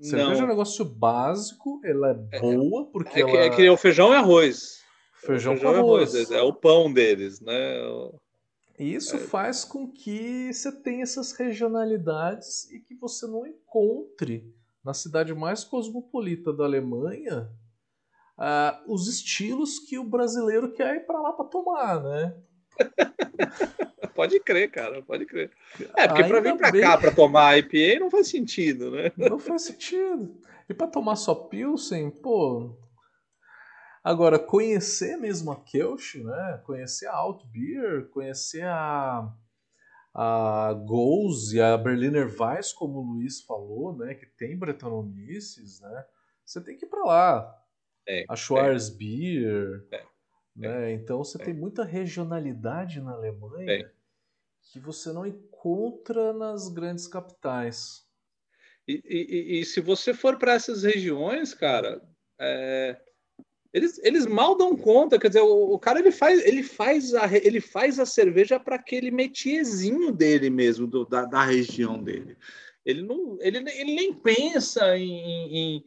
Cerveja 0.00 0.34
não. 0.34 0.40
é 0.42 0.44
um 0.44 0.48
negócio 0.48 0.84
básico, 0.84 1.80
ela 1.82 2.10
é, 2.30 2.36
é 2.36 2.40
boa 2.40 2.86
porque 2.90 3.18
é, 3.18 3.22
ela... 3.22 3.30
que, 3.30 3.36
é 3.36 3.50
que 3.50 3.70
o 3.70 3.76
feijão 3.76 4.12
e 4.12 4.16
arroz. 4.16 4.84
Feijão, 5.14 5.54
feijão 5.54 5.72
com 5.72 5.78
arroz. 5.78 6.14
arroz. 6.14 6.30
É 6.30 6.42
o 6.42 6.52
pão 6.52 6.92
deles, 6.92 7.40
né? 7.40 7.54
E 8.78 8.94
isso 8.94 9.16
é. 9.16 9.18
faz 9.18 9.64
com 9.64 9.90
que 9.90 10.52
você 10.52 10.70
tenha 10.70 11.02
essas 11.02 11.32
regionalidades 11.32 12.70
e 12.70 12.78
que 12.78 12.94
você 12.94 13.26
não 13.26 13.46
encontre 13.46 14.54
na 14.84 14.92
cidade 14.92 15.34
mais 15.34 15.64
cosmopolita 15.64 16.52
da 16.52 16.64
Alemanha 16.64 17.50
uh, 18.38 18.92
os 18.92 19.08
estilos 19.08 19.78
que 19.78 19.98
o 19.98 20.04
brasileiro 20.04 20.72
quer 20.72 20.96
ir 20.96 21.06
para 21.06 21.20
lá 21.20 21.32
para 21.32 21.44
tomar, 21.46 22.02
né? 22.02 22.36
pode 24.14 24.40
crer, 24.40 24.70
cara, 24.70 25.02
pode 25.02 25.26
crer. 25.26 25.50
É, 25.96 26.06
porque 26.08 26.24
para 26.24 26.40
vir 26.40 26.56
para 26.56 26.70
bem... 26.70 26.80
cá 26.80 26.98
para 26.98 27.14
tomar 27.14 27.58
IPA 27.58 28.00
não 28.00 28.10
faz 28.10 28.28
sentido, 28.28 28.90
né? 28.90 29.12
Não 29.16 29.38
faz 29.38 29.62
sentido. 29.62 30.36
E 30.68 30.74
para 30.74 30.86
tomar 30.86 31.16
só 31.16 31.34
Pilsen, 31.34 32.10
pô, 32.10 32.76
Agora, 34.06 34.38
conhecer 34.38 35.16
mesmo 35.16 35.50
a 35.50 35.56
Kelch, 35.56 36.22
né? 36.22 36.62
conhecer 36.64 37.06
a 37.06 37.16
Altbier, 37.16 38.08
conhecer 38.10 38.64
a, 38.64 39.28
a 40.14 40.72
Goals 40.86 41.52
e 41.52 41.60
a 41.60 41.76
Berliner 41.76 42.32
Weiss, 42.40 42.72
como 42.72 43.00
o 43.00 43.02
Luiz 43.02 43.40
falou, 43.40 43.96
né? 43.96 44.14
que 44.14 44.24
tem 44.24 44.56
Bretanomices, 44.56 45.80
né? 45.80 46.04
você 46.44 46.60
tem 46.60 46.76
que 46.76 46.86
ir 46.86 46.88
para 46.88 47.02
lá. 47.02 47.65
É, 48.08 48.24
a 48.28 48.36
Schwarzbier. 48.36 49.84
É, 49.90 50.04
né? 50.54 50.92
Então 50.92 51.18
você 51.18 51.38
tem 51.38 51.54
muita 51.54 51.84
regionalidade 51.84 53.00
na 53.00 53.12
Alemanha 53.12 53.90
que 54.72 54.80
você 54.80 55.12
não 55.12 55.26
encontra 55.26 56.32
nas 56.32 56.68
grandes 56.68 57.06
capitais. 57.06 58.06
E, 58.86 59.02
e, 59.04 59.60
e 59.60 59.64
se 59.64 59.80
você 59.80 60.14
for 60.14 60.38
para 60.38 60.54
essas 60.54 60.82
regiões, 60.82 61.52
cara, 61.52 62.00
é, 62.38 62.96
eles, 63.72 63.98
eles 64.02 64.26
mal 64.26 64.56
dão 64.56 64.76
conta, 64.76 65.18
quer 65.18 65.28
dizer, 65.28 65.42
o, 65.42 65.74
o 65.74 65.78
cara 65.78 65.98
ele 65.98 66.12
faz, 66.12 66.44
ele 66.46 66.62
faz 66.62 67.14
a, 67.14 67.28
ele 67.36 67.60
faz 67.60 67.98
a 67.98 68.06
cerveja 68.06 68.58
para 68.58 68.76
aquele 68.76 69.10
metiezinho 69.10 70.12
dele 70.12 70.48
mesmo, 70.48 70.86
do, 70.86 71.04
da, 71.04 71.24
da 71.24 71.44
região 71.44 72.02
dele. 72.02 72.36
Ele, 72.84 73.02
não, 73.02 73.36
ele, 73.40 73.58
ele 73.58 73.94
nem 73.94 74.14
pensa 74.14 74.96
em, 74.96 75.54
em, 75.54 75.84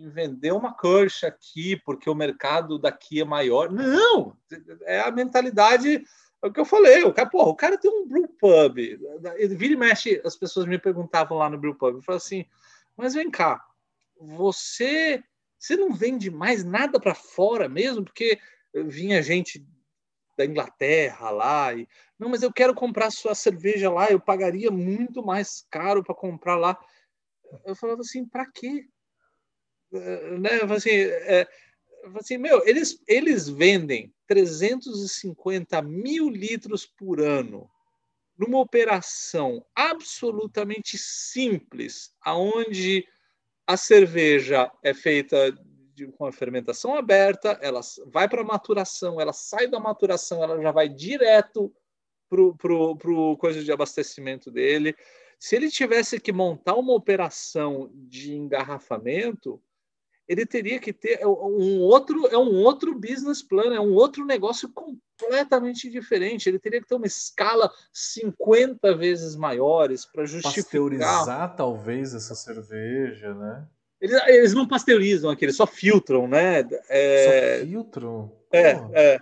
em 0.00 0.08
vender 0.08 0.52
uma 0.52 0.76
Kirsch 0.76 1.24
aqui, 1.24 1.76
porque 1.84 2.08
o 2.08 2.14
mercado 2.14 2.78
daqui 2.78 3.20
é 3.20 3.24
maior. 3.24 3.70
Não! 3.70 4.36
É 4.82 5.00
a 5.00 5.10
mentalidade. 5.10 6.04
É 6.42 6.46
o 6.46 6.52
que 6.52 6.58
eu 6.58 6.64
falei, 6.64 7.04
o 7.04 7.12
cara, 7.12 7.28
porra, 7.28 7.50
o 7.50 7.56
cara 7.56 7.78
tem 7.78 7.90
um 7.90 8.08
brew 8.08 8.26
pub. 8.40 8.76
Vira 9.56 9.74
e 9.74 9.76
mexe, 9.76 10.20
as 10.24 10.36
pessoas 10.36 10.66
me 10.66 10.78
perguntavam 10.78 11.36
lá 11.36 11.50
no 11.50 11.58
brew 11.58 11.74
pub, 11.74 11.96
eu 11.96 12.02
falo 12.02 12.16
assim, 12.16 12.46
mas 12.96 13.12
vem 13.14 13.30
cá, 13.30 13.62
você 14.18 15.22
você 15.58 15.76
não 15.76 15.92
vende 15.92 16.30
mais 16.30 16.64
nada 16.64 16.98
para 16.98 17.14
fora 17.14 17.68
mesmo? 17.68 18.02
Porque 18.02 18.40
vinha 18.72 19.22
gente 19.22 19.66
da 20.34 20.46
Inglaterra 20.46 21.28
lá 21.28 21.74
e 21.74 21.86
não, 22.18 22.28
mas 22.28 22.42
eu 22.42 22.52
quero 22.52 22.74
comprar 22.74 23.10
sua 23.10 23.34
cerveja 23.34 23.90
lá, 23.90 24.10
eu 24.10 24.20
pagaria 24.20 24.70
muito 24.70 25.24
mais 25.24 25.66
caro 25.70 26.04
para 26.04 26.14
comprar 26.14 26.56
lá. 26.56 26.78
Eu 27.64 27.74
falava 27.74 28.00
assim, 28.00 28.26
para 28.26 28.44
quê? 28.50 28.86
Uh, 29.92 30.38
né? 30.38 30.60
Assim, 30.74 30.90
é, 30.90 31.48
assim, 32.16 32.38
meu, 32.38 32.66
eles, 32.66 33.02
eles 33.06 33.48
vendem 33.48 34.12
350 34.26 35.82
mil 35.82 36.28
litros 36.28 36.86
por 36.86 37.20
ano 37.20 37.70
numa 38.40 38.58
operação 38.58 39.62
absolutamente 39.74 40.96
simples, 40.96 42.14
aonde 42.22 43.06
a 43.66 43.76
cerveja 43.76 44.72
é 44.82 44.94
feita 44.94 45.52
de, 45.94 46.06
com 46.06 46.24
a 46.24 46.32
fermentação 46.32 46.94
aberta, 46.94 47.58
ela 47.60 47.80
vai 48.06 48.28
para 48.28 48.40
a 48.40 48.44
maturação, 48.44 49.20
ela 49.20 49.34
sai 49.34 49.68
da 49.68 49.78
maturação, 49.78 50.42
ela 50.42 50.60
já 50.62 50.72
vai 50.72 50.88
direto 50.88 51.70
para 52.30 52.40
o 52.40 52.56
pro, 52.56 52.96
pro 52.96 53.36
coisa 53.36 53.62
de 53.62 53.70
abastecimento 53.70 54.50
dele. 54.50 54.96
Se 55.38 55.56
ele 55.56 55.70
tivesse 55.70 56.18
que 56.18 56.32
montar 56.32 56.76
uma 56.76 56.94
operação 56.94 57.90
de 57.92 58.34
engarrafamento, 58.34 59.62
ele 60.30 60.46
teria 60.46 60.78
que 60.78 60.92
ter 60.92 61.26
um 61.26 61.80
outro 61.80 62.28
é 62.28 62.38
um 62.38 62.62
outro 62.62 62.94
business 62.94 63.42
plan, 63.42 63.74
é 63.74 63.80
um 63.80 63.92
outro 63.92 64.24
negócio 64.24 64.70
completamente 64.72 65.90
diferente. 65.90 66.48
Ele 66.48 66.60
teria 66.60 66.80
que 66.80 66.86
ter 66.86 66.94
uma 66.94 67.06
escala 67.06 67.68
50 67.92 68.94
vezes 68.94 69.34
maiores 69.34 70.06
para 70.06 70.24
justificar. 70.24 70.62
Pasteurizar 70.62 71.56
talvez 71.56 72.14
essa 72.14 72.36
cerveja, 72.36 73.34
né? 73.34 73.66
Eles, 74.00 74.22
eles 74.28 74.54
não 74.54 74.68
pasteurizam 74.68 75.32
aqui, 75.32 75.46
eles 75.46 75.56
só 75.56 75.66
filtram, 75.66 76.28
né? 76.28 76.60
É, 76.88 77.58
só 77.58 77.66
filtram? 77.66 78.32
É, 78.52 78.70
é, 78.92 79.18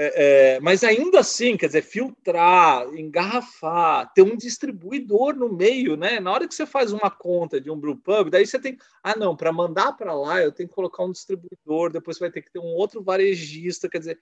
é, 0.00 0.54
é, 0.54 0.60
mas 0.60 0.84
ainda 0.84 1.18
assim, 1.18 1.56
quer 1.56 1.66
dizer, 1.66 1.82
filtrar, 1.82 2.86
engarrafar, 2.94 4.12
ter 4.14 4.22
um 4.22 4.36
distribuidor 4.36 5.34
no 5.34 5.52
meio, 5.52 5.96
né? 5.96 6.20
Na 6.20 6.30
hora 6.30 6.46
que 6.46 6.54
você 6.54 6.64
faz 6.64 6.92
uma 6.92 7.10
conta 7.10 7.60
de 7.60 7.68
um 7.68 7.76
brewpub, 7.76 8.30
daí 8.30 8.46
você 8.46 8.60
tem, 8.60 8.78
ah 9.02 9.16
não, 9.16 9.36
para 9.36 9.52
mandar 9.52 9.94
para 9.94 10.14
lá 10.14 10.40
eu 10.40 10.52
tenho 10.52 10.68
que 10.68 10.74
colocar 10.74 11.02
um 11.02 11.10
distribuidor, 11.10 11.90
depois 11.90 12.16
você 12.16 12.24
vai 12.24 12.30
ter 12.30 12.42
que 12.42 12.52
ter 12.52 12.60
um 12.60 12.76
outro 12.76 13.02
varejista, 13.02 13.88
quer 13.88 13.98
dizer, 13.98 14.20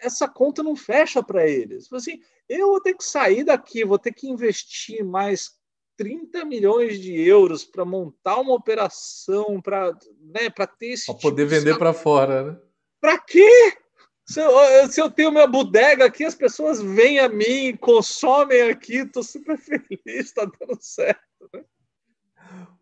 essa 0.00 0.26
conta 0.26 0.62
não 0.62 0.74
fecha 0.74 1.22
para 1.22 1.46
eles. 1.46 1.92
Assim, 1.92 2.18
eu 2.48 2.68
vou 2.68 2.80
ter 2.80 2.94
que 2.94 3.04
sair 3.04 3.44
daqui, 3.44 3.84
vou 3.84 3.98
ter 3.98 4.14
que 4.14 4.26
investir 4.26 5.04
mais 5.04 5.50
30 5.98 6.46
milhões 6.46 6.98
de 6.98 7.12
euros 7.20 7.62
para 7.62 7.84
montar 7.84 8.40
uma 8.40 8.54
operação, 8.54 9.60
para 9.60 9.92
né, 10.18 10.48
ter 10.78 10.86
esse. 10.86 11.04
Para 11.04 11.14
tipo 11.14 11.28
poder 11.28 11.44
vender 11.44 11.76
para 11.76 11.92
fora, 11.92 12.52
né? 12.52 12.58
Para 12.98 13.18
quê? 13.18 13.76
Se 14.26 14.40
eu, 14.40 14.88
se 14.88 15.00
eu, 15.00 15.08
tenho 15.08 15.30
minha 15.30 15.46
bodega 15.46 16.04
aqui, 16.04 16.24
as 16.24 16.34
pessoas 16.34 16.82
vêm 16.82 17.20
a 17.20 17.28
mim, 17.28 17.76
consomem 17.76 18.62
aqui, 18.62 18.96
estou 18.96 19.22
super 19.22 19.56
feliz, 19.58 20.00
está 20.04 20.44
dando 20.44 20.76
certo. 20.80 21.48
Né? 21.54 21.64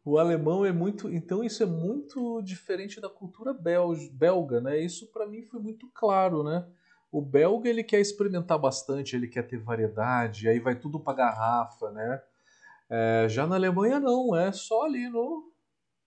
O 0.02 0.18
alemão 0.18 0.64
é 0.64 0.72
muito. 0.72 1.10
Então, 1.10 1.44
isso 1.44 1.62
é 1.62 1.66
muito 1.66 2.40
diferente 2.40 2.98
da 2.98 3.10
cultura 3.10 3.54
belga, 3.54 4.60
né? 4.60 4.78
Isso 4.78 5.12
para 5.12 5.26
mim 5.26 5.42
foi 5.42 5.60
muito 5.60 5.90
claro, 5.94 6.42
né? 6.42 6.66
O 7.12 7.20
belga 7.20 7.68
ele 7.68 7.84
quer 7.84 8.00
experimentar 8.00 8.58
bastante, 8.58 9.14
ele 9.14 9.28
quer 9.28 9.42
ter 9.46 9.58
variedade, 9.58 10.48
aí 10.48 10.58
vai 10.58 10.74
tudo 10.74 10.98
para 10.98 11.16
garrafa, 11.16 11.90
né? 11.90 12.22
É, 12.88 13.26
já 13.28 13.46
na 13.46 13.56
Alemanha 13.56 14.00
não, 14.00 14.34
é 14.34 14.50
só 14.50 14.84
ali 14.84 15.08
no 15.08 15.53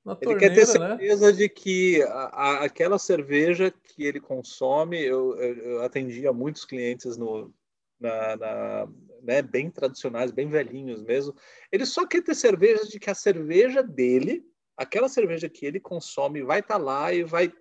na 0.07 0.13
ele 0.13 0.21
torneira, 0.21 0.39
quer 0.39 0.55
ter 0.55 0.79
né? 0.79 0.87
certeza 0.87 1.25
né? 1.27 1.31
de 1.33 1.49
que 1.49 2.01
a, 2.03 2.07
a, 2.07 2.63
aquela 2.63 2.97
cerveja 2.97 3.69
que 3.69 4.05
ele 4.05 4.21
consome, 4.21 4.97
eu, 5.03 5.35
eu, 5.35 5.55
eu 5.55 5.81
atendia 5.83 6.31
muitos 6.31 6.63
clientes 6.63 7.17
no, 7.17 7.53
na, 7.99 8.37
na 8.37 8.87
né, 9.21 9.41
bem 9.41 9.69
tradicionais, 9.69 10.31
bem 10.31 10.47
velhinhos 10.47 11.03
mesmo. 11.03 11.35
Ele 11.69 11.85
só 11.85 12.07
quer 12.07 12.23
ter 12.23 12.35
certeza 12.35 12.87
de 12.87 12.97
que 12.97 13.09
a 13.09 13.13
cerveja 13.13 13.83
dele, 13.83 14.45
aquela 14.77 15.09
cerveja 15.09 15.49
que 15.49 15.65
ele 15.65 15.79
consome, 15.79 16.41
vai 16.41 16.61
estar 16.61 16.75
tá 16.75 16.81
lá 16.81 17.13
e 17.13 17.25
vai, 17.25 17.51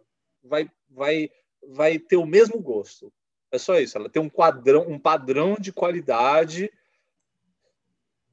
vai, 0.40 0.70
vai, 0.88 1.28
vai 1.68 1.98
ter 1.98 2.16
o 2.16 2.24
mesmo 2.24 2.60
gosto. 2.60 3.12
É 3.50 3.58
só 3.58 3.80
isso. 3.80 3.98
Ela 3.98 4.08
tem 4.08 4.22
um 4.22 4.30
quadrão, 4.30 4.86
um 4.88 5.00
padrão 5.00 5.56
de 5.58 5.72
qualidade 5.72 6.70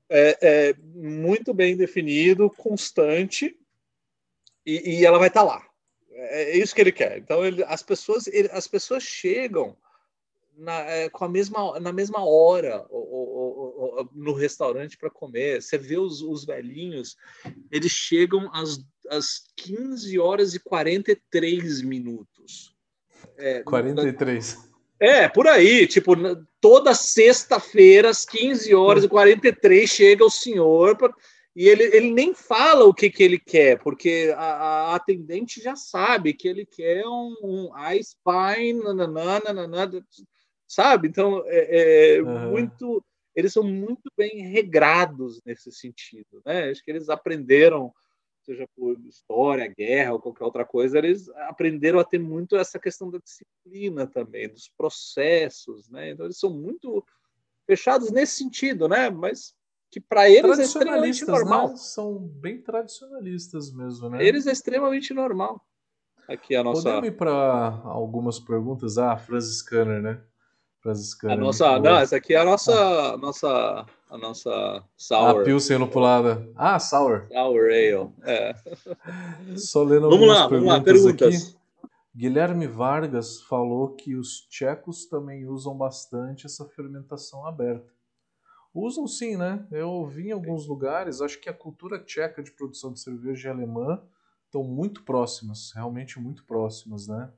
é, 0.08 0.38
é 0.70 0.74
muito 0.94 1.52
bem 1.52 1.76
definido, 1.76 2.48
constante, 2.52 3.58
e, 4.66 5.00
e 5.00 5.06
ela 5.06 5.20
vai 5.20 5.28
estar 5.28 5.42
tá 5.42 5.46
lá. 5.46 5.66
É, 6.12 6.52
é 6.52 6.58
isso 6.58 6.74
que 6.74 6.82
ele 6.82 6.92
quer. 6.92 7.18
Então 7.18 7.46
ele, 7.46 7.64
as 7.64 7.84
pessoas, 7.84 8.28
ele, 8.28 8.50
as 8.52 8.68
pessoas 8.68 9.04
chegam 9.04 9.76
na, 10.58 10.80
é, 10.82 11.10
com 11.10 11.26
a 11.26 11.30
mesma, 11.30 11.80
na 11.80 11.92
mesma 11.92 12.24
hora, 12.24 12.86
ou, 12.90 13.08
ou, 13.10 13.34
chegam 13.36 14.10
no 14.14 14.34
restaurante 14.34 14.98
para 14.98 15.10
comer. 15.10 15.62
Você 15.62 15.78
vê 15.78 15.98
os, 15.98 16.22
os 16.22 16.46
velhinhos, 16.46 17.16
eles 17.72 17.92
chegam 17.92 18.50
às, 18.54 18.80
às 19.10 19.44
15 19.56 20.20
horas 20.20 20.54
e 20.54 20.60
43 20.60 21.82
minutos. 21.82 22.76
É, 23.38 23.64
43. 23.64 24.72
É, 25.00 25.28
por 25.28 25.48
aí, 25.48 25.86
tipo, 25.86 26.14
toda 26.62 26.94
sexta-feira, 26.94 28.10
às 28.10 28.26
15 28.26 28.74
horas 28.74 29.04
e 29.04 29.10
43, 29.10 29.90
chega 29.90 30.24
o 30.24 30.30
senhor 30.30 30.96
pra, 30.96 31.14
e 31.56 31.68
ele, 31.68 31.84
ele 31.84 32.12
nem 32.12 32.34
fala 32.34 32.84
o 32.86 32.94
que, 32.94 33.12
que 33.12 33.22
ele 33.22 33.38
quer, 33.38 33.80
porque 33.80 34.34
a, 34.36 34.44
a 34.44 34.96
atendente 34.96 35.62
já 35.62 35.76
sabe 35.76 36.34
que 36.34 36.48
ele 36.48 36.66
quer 36.66 37.06
um, 37.06 37.36
um 37.44 37.72
ice 37.92 38.16
pine, 38.26 38.84
nananana, 38.84 39.54
nanana, 39.54 40.06
sabe? 40.68 41.08
Então, 41.08 41.44
é, 41.46 42.16
é 42.16 42.22
uhum. 42.22 42.52
muito. 42.52 43.04
Eles 43.36 43.54
são 43.54 43.64
muito 43.64 44.12
bem 44.18 44.48
regrados 44.48 45.42
nesse 45.46 45.72
sentido, 45.72 46.42
né? 46.44 46.70
Acho 46.72 46.84
que 46.84 46.90
eles 46.90 47.08
aprenderam, 47.10 47.94
seja 48.44 48.68
por 48.76 49.00
história, 49.08 49.68
guerra 49.68 50.14
ou 50.14 50.20
qualquer 50.20 50.46
outra 50.46 50.66
coisa, 50.66 50.98
eles 50.98 51.30
aprenderam 51.30 52.00
a 52.00 52.04
ter 52.04 52.20
muito 52.20 52.56
essa 52.56 52.80
questão 52.80 53.12
da 53.12 53.20
disciplina 53.20 54.08
também, 54.08 54.50
dos 54.50 54.70
processos, 54.76 55.88
né? 55.88 56.10
Então, 56.10 56.26
eles 56.26 56.40
são 56.40 56.50
muito 56.50 57.06
fechados 57.68 58.12
nesse 58.12 58.38
sentido, 58.38 58.88
né? 58.88 59.12
Mas 59.12 59.56
que 59.94 60.00
para 60.00 60.28
eles 60.28 60.58
é 60.58 60.64
extremamente 60.64 61.24
normal. 61.24 61.70
Né? 61.70 61.76
São 61.76 62.18
bem 62.18 62.60
tradicionalistas 62.60 63.72
mesmo, 63.72 64.10
né? 64.10 64.26
Eles 64.26 64.48
é 64.48 64.52
extremamente 64.52 65.14
normal. 65.14 65.64
Aqui 66.28 66.56
a 66.56 66.64
nossa. 66.64 66.82
Podemos 66.82 67.10
ir 67.10 67.12
para 67.12 67.80
algumas 67.84 68.40
perguntas? 68.40 68.98
Ah, 68.98 69.16
franciscana, 69.16 70.02
né? 70.02 70.20
A 71.30 71.36
nossa, 71.36 71.80
não, 71.80 71.98
essa 71.98 72.18
aqui 72.18 72.34
é 72.34 72.40
a 72.40 72.44
nossa, 72.44 72.74
ah. 72.74 73.18
nossa, 73.18 73.86
a 74.10 74.18
nossa 74.18 74.84
sour. 74.98 75.42
A 75.42 75.44
Pilsen 75.44 75.78
lupulada. 75.78 76.50
Ah, 76.56 76.80
sour. 76.80 77.28
Sour 77.32 77.66
ale, 77.66 78.12
é. 78.24 78.56
Só 79.56 79.84
lendo 79.84 80.10
vamos 80.10 80.28
lá, 80.28 80.48
vamos 80.48 80.66
lá, 80.66 80.82
perguntas. 80.82 81.36
Aqui. 81.36 81.56
Guilherme 82.16 82.66
Vargas 82.66 83.42
falou 83.44 83.96
que 83.96 84.16
os 84.16 84.42
tchecos 84.50 85.06
também 85.06 85.48
usam 85.48 85.78
bastante 85.78 86.48
essa 86.48 86.66
fermentação 86.66 87.46
aberta. 87.46 87.94
Usam 88.74 89.08
sim, 89.08 89.38
né? 89.38 89.66
Eu 89.72 90.06
vi 90.08 90.30
em 90.30 90.32
alguns 90.32 90.66
lugares, 90.66 91.22
acho 91.22 91.40
que 91.40 91.50
a 91.50 91.54
cultura 91.54 92.00
tcheca 92.00 92.42
de 92.42 92.52
produção 92.52 92.92
de 92.92 93.00
cerveja 93.00 93.52
alemã 93.52 94.04
estão 94.46 94.64
muito 94.64 95.04
próximas, 95.04 95.72
realmente 95.74 96.20
muito 96.20 96.44
próximas, 96.46 97.08
né? 97.08 97.32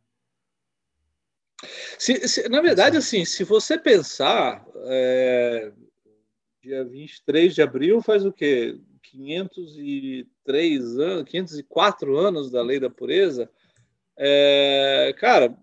Se, 1.97 2.27
se, 2.27 2.47
na 2.49 2.61
verdade, 2.61 2.97
assim, 2.97 3.25
se 3.25 3.43
você 3.43 3.77
pensar, 3.77 4.65
é, 4.85 5.71
dia 6.61 6.83
23 6.85 7.53
de 7.53 7.61
abril 7.61 8.01
faz 8.01 8.25
o 8.25 8.31
quê? 8.31 8.79
503 9.03 10.99
anos, 10.99 11.29
504 11.29 12.17
anos 12.17 12.49
da 12.51 12.61
lei 12.61 12.79
da 12.79 12.89
pureza. 12.89 13.49
É, 14.17 15.13
cara, 15.17 15.57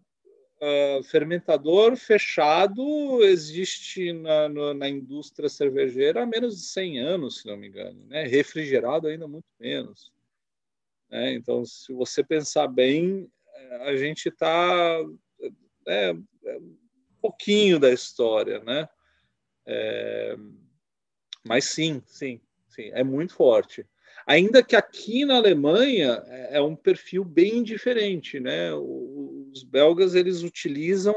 uh, 0.62 1.02
fermentador 1.02 1.96
fechado 1.96 3.22
existe 3.24 4.12
na, 4.12 4.48
no, 4.48 4.72
na 4.72 4.88
indústria 4.88 5.48
cervejeira 5.48 6.22
há 6.22 6.26
menos 6.26 6.56
de 6.56 6.66
100 6.66 7.00
anos, 7.00 7.40
se 7.40 7.46
não 7.46 7.56
me 7.56 7.68
engano. 7.68 8.06
Né? 8.06 8.24
Refrigerado 8.24 9.08
ainda 9.08 9.26
muito 9.26 9.48
menos. 9.58 10.12
Né? 11.10 11.34
Então, 11.34 11.64
se 11.64 11.92
você 11.92 12.22
pensar 12.22 12.68
bem, 12.68 13.30
a 13.82 13.96
gente 13.96 14.28
está 14.28 14.98
é, 15.86 16.14
é, 16.46 16.58
um 16.58 16.76
pouquinho 17.20 17.78
da 17.78 17.90
história, 17.90 18.60
né? 18.60 18.88
É, 19.66 20.36
mas 21.44 21.64
sim, 21.66 22.02
sim, 22.06 22.40
sim, 22.68 22.90
é 22.92 23.02
muito 23.02 23.34
forte. 23.34 23.86
Ainda 24.26 24.62
que 24.62 24.76
aqui 24.76 25.24
na 25.24 25.36
Alemanha 25.36 26.22
é, 26.26 26.58
é 26.58 26.62
um 26.62 26.76
perfil 26.76 27.24
bem 27.24 27.62
diferente, 27.62 28.38
né? 28.38 28.72
Os 29.52 29.62
belgas 29.62 30.14
eles 30.14 30.42
utilizam 30.42 31.14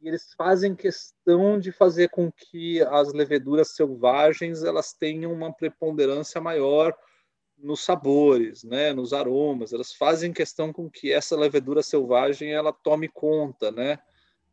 e 0.00 0.08
eles 0.08 0.32
fazem 0.34 0.74
questão 0.74 1.58
de 1.58 1.72
fazer 1.72 2.08
com 2.08 2.30
que 2.30 2.80
as 2.82 3.12
leveduras 3.12 3.68
selvagens 3.70 4.62
elas 4.62 4.92
tenham 4.92 5.32
uma 5.32 5.52
preponderância 5.52 6.40
maior 6.40 6.96
nos 7.56 7.84
sabores, 7.84 8.62
né, 8.62 8.92
nos 8.92 9.12
aromas. 9.12 9.72
Elas 9.72 9.92
fazem 9.92 10.32
questão 10.32 10.72
com 10.72 10.88
que 10.88 11.12
essa 11.12 11.36
levedura 11.36 11.82
selvagem 11.82 12.52
ela 12.52 12.72
tome 12.72 13.08
conta, 13.08 13.70
né? 13.70 13.98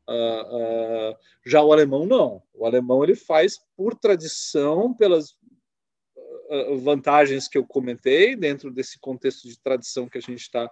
Uh, 0.08 1.12
uh, 1.12 1.18
já 1.44 1.62
o 1.64 1.72
alemão 1.74 2.06
não. 2.06 2.42
O 2.54 2.66
alemão 2.66 3.04
ele 3.04 3.16
faz 3.16 3.60
por 3.76 3.96
tradição, 3.96 4.94
pelas 4.94 5.32
uh, 5.32 6.78
vantagens 6.78 7.48
que 7.48 7.58
eu 7.58 7.66
comentei 7.66 8.36
dentro 8.36 8.72
desse 8.72 9.00
contexto 9.00 9.48
de 9.48 9.60
tradição 9.60 10.08
que 10.08 10.18
a 10.18 10.22
gente 10.22 10.42
está 10.42 10.72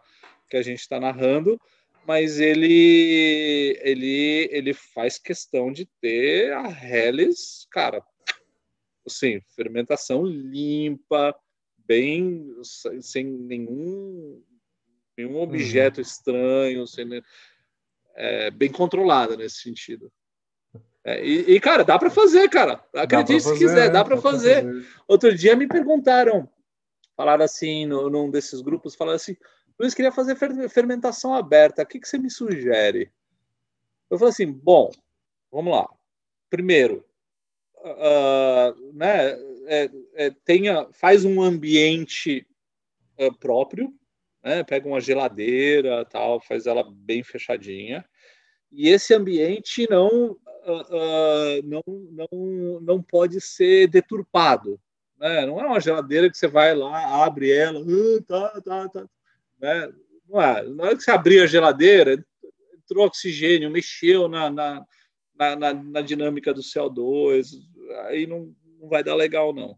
que 0.49 0.57
a 0.57 0.61
gente 0.61 0.81
está 0.81 0.99
narrando, 0.99 1.59
mas 2.05 2.39
ele 2.39 3.77
ele 3.81 4.49
ele 4.51 4.73
faz 4.73 5.17
questão 5.17 5.71
de 5.71 5.85
ter 6.01 6.53
a 6.53 6.67
Helles, 6.69 7.67
cara, 7.71 8.03
assim, 9.05 9.41
fermentação 9.55 10.25
limpa, 10.25 11.35
bem 11.77 12.55
sem 13.01 13.25
nenhum 13.25 14.41
nenhum 15.17 15.39
objeto 15.41 15.97
uhum. 15.97 16.01
estranho, 16.01 16.87
sem, 16.87 17.21
é, 18.15 18.51
bem 18.51 18.71
controlada 18.71 19.37
nesse 19.37 19.57
sentido. 19.57 20.11
É, 21.05 21.23
e, 21.23 21.55
e, 21.55 21.59
cara, 21.59 21.83
dá 21.83 21.99
para 21.99 22.09
fazer, 22.09 22.49
cara. 22.49 22.83
Acredite 22.93 23.43
se 23.43 23.57
quiser, 23.57 23.91
dá 23.91 24.03
para 24.03 24.17
fazer. 24.17 24.63
fazer. 24.63 24.87
Outro 25.07 25.35
dia 25.35 25.55
me 25.55 25.67
perguntaram, 25.67 26.49
falaram 27.15 27.43
assim, 27.43 27.85
no, 27.85 28.09
num 28.09 28.31
desses 28.31 28.61
grupos, 28.61 28.95
falaram 28.95 29.17
assim, 29.17 29.35
Luiz, 29.79 29.93
queria 29.93 30.11
fazer 30.11 30.37
fermentação 30.69 31.33
aberta, 31.33 31.81
o 31.81 31.85
que, 31.85 31.99
que 31.99 32.07
você 32.07 32.17
me 32.17 32.29
sugere? 32.29 33.11
Eu 34.09 34.17
falei 34.19 34.31
assim, 34.31 34.51
bom, 34.51 34.91
vamos 35.51 35.73
lá. 35.73 35.87
Primeiro, 36.49 37.03
uh, 37.83 38.93
né, 38.93 39.31
é, 39.65 39.89
é, 40.13 40.29
tenha, 40.45 40.87
faz 40.93 41.25
um 41.25 41.41
ambiente 41.41 42.45
uh, 43.19 43.33
próprio, 43.39 43.93
né, 44.43 44.63
pega 44.63 44.87
uma 44.87 45.01
geladeira, 45.01 46.05
tal, 46.05 46.39
faz 46.39 46.67
ela 46.67 46.83
bem 46.91 47.23
fechadinha, 47.23 48.05
e 48.71 48.89
esse 48.89 49.13
ambiente 49.13 49.87
não, 49.89 50.31
uh, 50.31 51.63
não, 51.63 51.83
não, 51.87 52.79
não 52.81 53.01
pode 53.01 53.41
ser 53.41 53.87
deturpado. 53.87 54.79
Né? 55.17 55.45
Não 55.45 55.59
é 55.59 55.65
uma 55.65 55.79
geladeira 55.79 56.29
que 56.29 56.37
você 56.37 56.47
vai 56.47 56.75
lá, 56.75 57.23
abre 57.23 57.51
ela, 57.51 57.79
tá, 58.27 58.61
tá, 58.61 58.89
tá. 58.89 59.09
Né? 59.63 59.89
É. 60.33 60.63
Na 60.63 60.83
hora 60.83 60.97
que 60.97 61.03
você 61.03 61.11
abrir 61.11 61.41
a 61.41 61.47
geladeira, 61.47 62.23
entrou 62.75 63.05
oxigênio, 63.05 63.71
mexeu 63.71 64.27
na, 64.27 64.49
na, 64.49 64.85
na, 65.37 65.73
na 65.73 66.01
dinâmica 66.01 66.53
do 66.53 66.61
CO2, 66.61 67.47
aí 68.07 68.27
não, 68.27 68.53
não 68.77 68.89
vai 68.89 69.01
dar 69.01 69.15
legal, 69.15 69.53
não. 69.53 69.71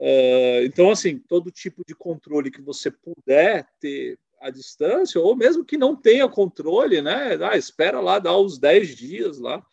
Uh, 0.00 0.64
então, 0.64 0.90
assim, 0.90 1.18
todo 1.18 1.50
tipo 1.50 1.82
de 1.86 1.94
controle 1.94 2.50
que 2.50 2.62
você 2.62 2.90
puder 2.90 3.68
ter 3.78 4.18
à 4.40 4.50
distância, 4.50 5.20
ou 5.20 5.36
mesmo 5.36 5.64
que 5.64 5.76
não 5.76 5.94
tenha 5.94 6.28
controle, 6.28 7.02
né? 7.02 7.38
Ah, 7.42 7.56
espera 7.56 8.00
lá, 8.00 8.18
dá 8.18 8.36
uns 8.36 8.58
10 8.58 8.96
dias 8.96 9.38
lá 9.38 9.64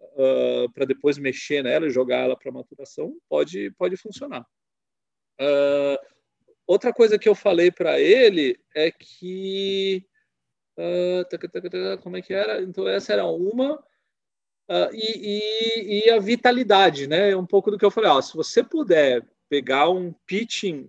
uh, 0.00 0.70
para 0.72 0.84
depois 0.84 1.18
mexer 1.18 1.62
nela 1.62 1.86
e 1.86 1.90
jogar 1.90 2.18
ela 2.18 2.36
para 2.36 2.52
maturação, 2.52 3.16
pode, 3.28 3.70
pode 3.72 3.96
funcionar. 3.96 4.46
Uh, 5.40 5.98
outra 6.70 6.92
coisa 6.92 7.18
que 7.18 7.28
eu 7.28 7.34
falei 7.34 7.70
para 7.70 7.98
ele 7.98 8.58
é 8.74 8.90
que. 8.90 10.06
como 12.02 12.16
é 12.16 12.22
que 12.22 12.32
era? 12.32 12.62
Então, 12.62 12.88
essa 12.88 13.12
era 13.12 13.26
uma. 13.26 13.82
E, 14.92 15.40
e, 15.42 16.06
e, 16.06 16.10
a 16.10 16.20
vitalidade, 16.20 17.08
né? 17.08 17.34
Um 17.34 17.46
pouco 17.46 17.70
do 17.70 17.78
que 17.78 17.84
eu 17.84 17.90
falei. 17.90 18.08
Ó, 18.10 18.20
se 18.20 18.36
você 18.36 18.62
puder 18.62 19.26
pegar 19.48 19.90
um 19.90 20.12
pitching 20.26 20.88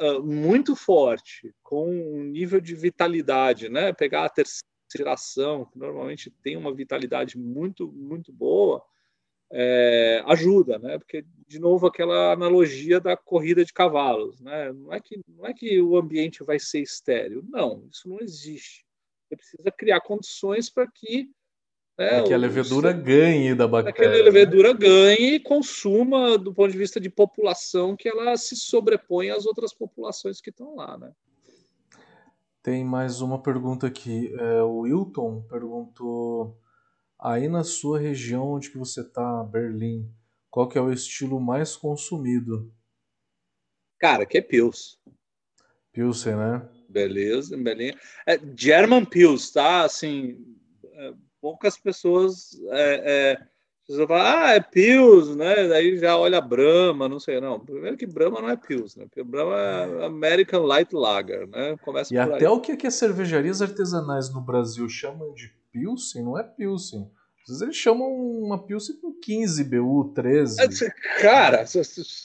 uh, 0.00 0.22
muito 0.22 0.76
forte, 0.76 1.54
com 1.62 1.90
um 1.90 2.22
nível 2.24 2.60
de 2.60 2.74
vitalidade, 2.74 3.70
né? 3.70 3.92
Pegar 3.94 4.26
a 4.26 4.28
terceira 4.28 4.66
geração, 4.94 5.64
que 5.64 5.78
normalmente 5.78 6.30
tem 6.42 6.56
uma 6.56 6.74
vitalidade 6.74 7.38
muito, 7.38 7.90
muito 7.90 8.30
boa, 8.32 8.84
é, 9.50 10.22
ajuda, 10.26 10.78
né? 10.78 10.98
Porque 10.98 11.24
de 11.46 11.58
novo 11.58 11.86
aquela 11.86 12.32
analogia 12.32 13.00
da 13.00 13.16
corrida 13.16 13.64
de 13.64 13.72
cavalos, 13.72 14.40
né? 14.40 14.72
Não 14.72 14.92
é 14.92 15.00
que 15.00 15.20
não 15.28 15.46
é 15.46 15.54
que 15.54 15.80
o 15.80 15.96
ambiente 15.96 16.42
vai 16.42 16.58
ser 16.58 16.80
estéril, 16.80 17.44
não, 17.48 17.86
isso 17.90 18.08
não 18.08 18.20
existe. 18.20 18.84
Você 19.28 19.36
precisa 19.36 19.70
criar 19.70 20.00
condições 20.00 20.70
para 20.70 20.86
que 20.86 21.30
é, 21.98 22.22
que 22.22 22.34
a 22.34 22.36
levedura 22.36 22.92
ganhe 22.92 23.54
da 23.54 23.66
bactéria. 23.66 24.12
Que 24.12 24.20
a 24.20 24.24
levedura 24.24 24.74
né? 24.74 24.78
ganhe 24.78 25.34
e 25.36 25.40
consuma 25.40 26.36
do 26.36 26.52
ponto 26.52 26.70
de 26.70 26.76
vista 26.76 27.00
de 27.00 27.08
população 27.08 27.96
que 27.96 28.06
ela 28.06 28.36
se 28.36 28.54
sobrepõe 28.54 29.30
às 29.30 29.46
outras 29.46 29.72
populações 29.72 30.38
que 30.38 30.50
estão 30.50 30.76
lá, 30.76 30.98
né? 30.98 31.10
Tem 32.62 32.84
mais 32.84 33.22
uma 33.22 33.40
pergunta 33.40 33.86
aqui. 33.86 34.30
É, 34.38 34.62
o 34.62 34.80
Wilton 34.80 35.40
perguntou: 35.48 36.58
aí 37.18 37.48
na 37.48 37.64
sua 37.64 37.98
região 37.98 38.52
onde 38.52 38.70
que 38.70 38.78
você 38.78 39.00
está, 39.00 39.42
Berlim, 39.44 40.10
qual 40.50 40.68
que 40.68 40.78
é 40.78 40.80
o 40.80 40.92
estilo 40.92 41.40
mais 41.40 41.76
consumido? 41.76 42.72
Cara, 43.98 44.26
que 44.26 44.38
é 44.38 44.42
Pils. 44.42 44.98
Pilsen, 45.92 46.36
né? 46.36 46.68
Beleza, 46.88 47.56
beleza. 47.56 47.98
É, 48.26 48.38
German 48.56 49.04
Pils, 49.04 49.50
tá? 49.50 49.82
Assim, 49.82 50.38
é, 50.92 51.14
poucas 51.40 51.76
pessoas 51.78 52.60
é, 52.70 53.34
é, 53.34 53.46
você 53.88 54.04
fala, 54.04 54.46
ah, 54.46 54.54
é 54.54 54.60
Pils, 54.60 55.36
né? 55.36 55.68
Daí 55.68 55.96
já 55.96 56.16
olha 56.16 56.40
Brahma, 56.40 57.08
não 57.08 57.20
sei, 57.20 57.40
não. 57.40 57.60
Primeiro 57.60 57.96
que 57.96 58.06
Brahma 58.06 58.42
não 58.42 58.50
é 58.50 58.56
Pils, 58.56 58.96
né? 58.96 59.04
Porque 59.04 59.22
Brahma 59.22 59.56
é 59.56 60.06
American 60.06 60.64
Light 60.64 60.92
Lager, 60.92 61.46
né? 61.46 61.76
Começa 61.84 62.12
e 62.12 62.18
até 62.18 62.46
aí. 62.46 62.46
o 62.46 62.60
que, 62.60 62.76
que 62.76 62.88
as 62.88 62.94
cervejarias 62.94 63.62
artesanais 63.62 64.32
no 64.32 64.40
Brasil 64.40 64.88
chamam 64.88 65.32
de 65.34 65.54
Pilsen 65.76 66.24
não 66.24 66.38
é 66.38 66.42
Pilsen. 66.42 67.10
Às 67.42 67.48
vezes 67.48 67.62
eles 67.62 67.76
chamam 67.76 68.08
uma 68.08 68.66
Pilsen 68.66 68.96
com 68.96 69.12
15 69.12 69.62
BU, 69.64 70.12
13. 70.14 70.56
Cara, 71.20 71.64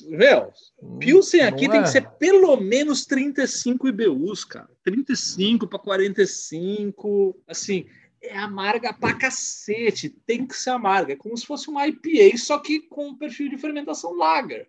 meu, 0.07 0.51
Pilsen 0.99 1.41
aqui 1.41 1.69
tem 1.69 1.81
que 1.81 1.89
é. 1.89 1.91
ser 1.91 2.09
pelo 2.11 2.55
menos 2.57 3.05
35 3.05 3.89
IBUs, 3.89 4.45
cara. 4.45 4.69
35 4.83 5.67
para 5.67 5.77
45, 5.77 7.39
assim, 7.45 7.85
é 8.21 8.35
amarga 8.37 8.93
pra 8.93 9.13
cacete, 9.13 10.09
tem 10.09 10.47
que 10.47 10.55
ser 10.55 10.71
amarga, 10.71 11.13
é 11.13 11.17
como 11.17 11.37
se 11.37 11.45
fosse 11.45 11.69
uma 11.69 11.87
IPA, 11.87 12.37
só 12.37 12.57
que 12.57 12.79
com 12.79 13.09
um 13.09 13.17
perfil 13.17 13.49
de 13.49 13.57
fermentação 13.57 14.15
lager, 14.15 14.67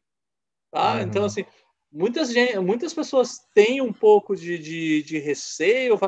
tá? 0.71 0.97
Uhum. 0.97 1.01
Então, 1.03 1.25
assim, 1.25 1.45
muitas, 1.91 2.31
muitas 2.63 2.93
pessoas 2.93 3.39
têm 3.55 3.81
um 3.81 3.93
pouco 3.93 4.35
de, 4.35 4.59
de, 4.59 5.03
de 5.03 5.19
receio, 5.19 5.99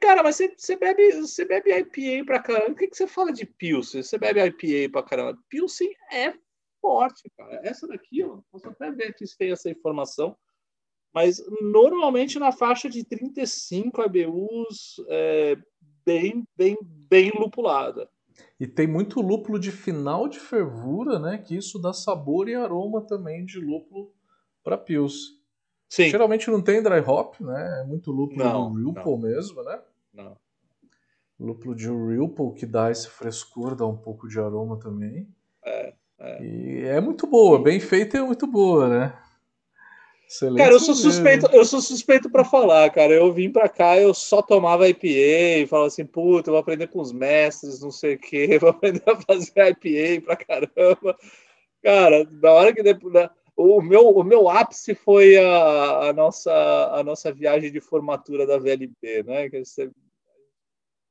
Cara, 0.00 0.22
mas 0.22 0.36
você, 0.36 0.54
você, 0.56 0.76
bebe, 0.76 1.12
você 1.12 1.44
bebe 1.44 1.70
IPA 1.70 2.24
pra 2.24 2.42
caramba. 2.42 2.72
O 2.72 2.74
que, 2.74 2.88
que 2.88 2.96
você 2.96 3.06
fala 3.06 3.32
de 3.32 3.46
Pilsen? 3.46 4.02
Você 4.02 4.18
bebe 4.18 4.40
IPA 4.40 4.92
pra 4.92 5.02
caramba. 5.02 5.38
Pilsen 5.48 5.90
é 6.12 6.34
forte, 6.80 7.30
cara. 7.36 7.60
Essa 7.64 7.86
daqui, 7.86 8.22
ó, 8.22 8.40
posso 8.50 8.68
até 8.68 8.90
ver 8.90 9.08
aqui 9.08 9.26
se 9.26 9.36
tem 9.36 9.50
essa 9.50 9.70
informação. 9.70 10.36
Mas 11.12 11.42
normalmente 11.60 12.38
na 12.38 12.52
faixa 12.52 12.88
de 12.88 13.04
35 13.04 14.02
IBUs, 14.02 14.96
é, 15.08 15.56
bem, 16.04 16.44
bem, 16.56 16.76
bem 16.82 17.30
lupulada. 17.34 18.08
E 18.60 18.66
tem 18.66 18.86
muito 18.86 19.20
lúpulo 19.20 19.58
de 19.58 19.72
final 19.72 20.28
de 20.28 20.38
fervura, 20.38 21.18
né? 21.18 21.38
Que 21.38 21.56
isso 21.56 21.78
dá 21.78 21.92
sabor 21.92 22.48
e 22.48 22.54
aroma 22.54 23.06
também 23.06 23.44
de 23.44 23.58
lúpulo 23.58 24.12
para 24.62 24.78
Pils. 24.78 25.37
Sim. 25.88 26.10
Geralmente 26.10 26.50
não 26.50 26.60
tem 26.60 26.82
dry 26.82 27.00
hop, 27.00 27.40
né? 27.40 27.80
É 27.80 27.84
muito 27.84 28.12
lúpulo 28.12 28.44
não, 28.44 28.74
de 28.74 28.84
Ripple 28.84 29.18
mesmo, 29.18 29.62
né? 29.62 29.80
Não. 30.12 30.36
Lúpulo 31.40 31.74
de 31.74 31.88
Ripple 31.88 32.54
que 32.54 32.66
dá 32.66 32.90
esse 32.90 33.08
frescor, 33.08 33.74
dá 33.74 33.86
um 33.86 33.96
pouco 33.96 34.28
de 34.28 34.38
aroma 34.38 34.78
também. 34.78 35.26
É, 35.64 35.94
é. 36.18 36.42
E 36.42 36.84
é 36.84 37.00
muito 37.00 37.26
boa, 37.26 37.62
bem 37.62 37.80
feita 37.80 38.16
e 38.16 38.20
é 38.20 38.22
muito 38.22 38.46
boa, 38.46 38.88
né? 38.88 39.18
Excelente 40.28 40.58
cara, 40.58 40.74
eu 40.74 40.80
sou 40.80 40.94
suspeito, 40.94 41.46
eu 41.54 41.64
sou 41.64 41.80
suspeito 41.80 42.28
para 42.28 42.44
falar, 42.44 42.90
cara. 42.90 43.14
Eu 43.14 43.32
vim 43.32 43.50
para 43.50 43.66
cá, 43.66 43.98
eu 43.98 44.12
só 44.12 44.42
tomava 44.42 44.86
IPA 44.86 45.06
e 45.06 45.66
falava 45.66 45.88
assim, 45.88 46.04
puta, 46.04 46.50
eu 46.50 46.52
vou 46.52 46.60
aprender 46.60 46.88
com 46.88 47.00
os 47.00 47.12
mestres, 47.12 47.80
não 47.80 47.90
sei 47.90 48.16
o 48.16 48.18
quê, 48.18 48.58
vou 48.60 48.68
aprender 48.68 49.02
a 49.06 49.16
fazer 49.16 49.52
IPA 49.56 50.26
pra 50.26 50.36
caramba. 50.36 51.16
Cara, 51.82 52.28
na 52.30 52.52
hora 52.52 52.74
que 52.74 52.82
depois, 52.82 53.14
o 53.58 53.82
meu, 53.82 54.10
o 54.10 54.22
meu 54.22 54.48
ápice 54.48 54.94
foi 54.94 55.36
a, 55.36 56.10
a, 56.10 56.12
nossa, 56.12 56.52
a 56.92 57.02
nossa 57.02 57.32
viagem 57.32 57.72
de 57.72 57.80
formatura 57.80 58.46
da 58.46 58.56
VLB, 58.56 59.24
né? 59.24 59.50
Que 59.50 59.64
você 59.64 59.90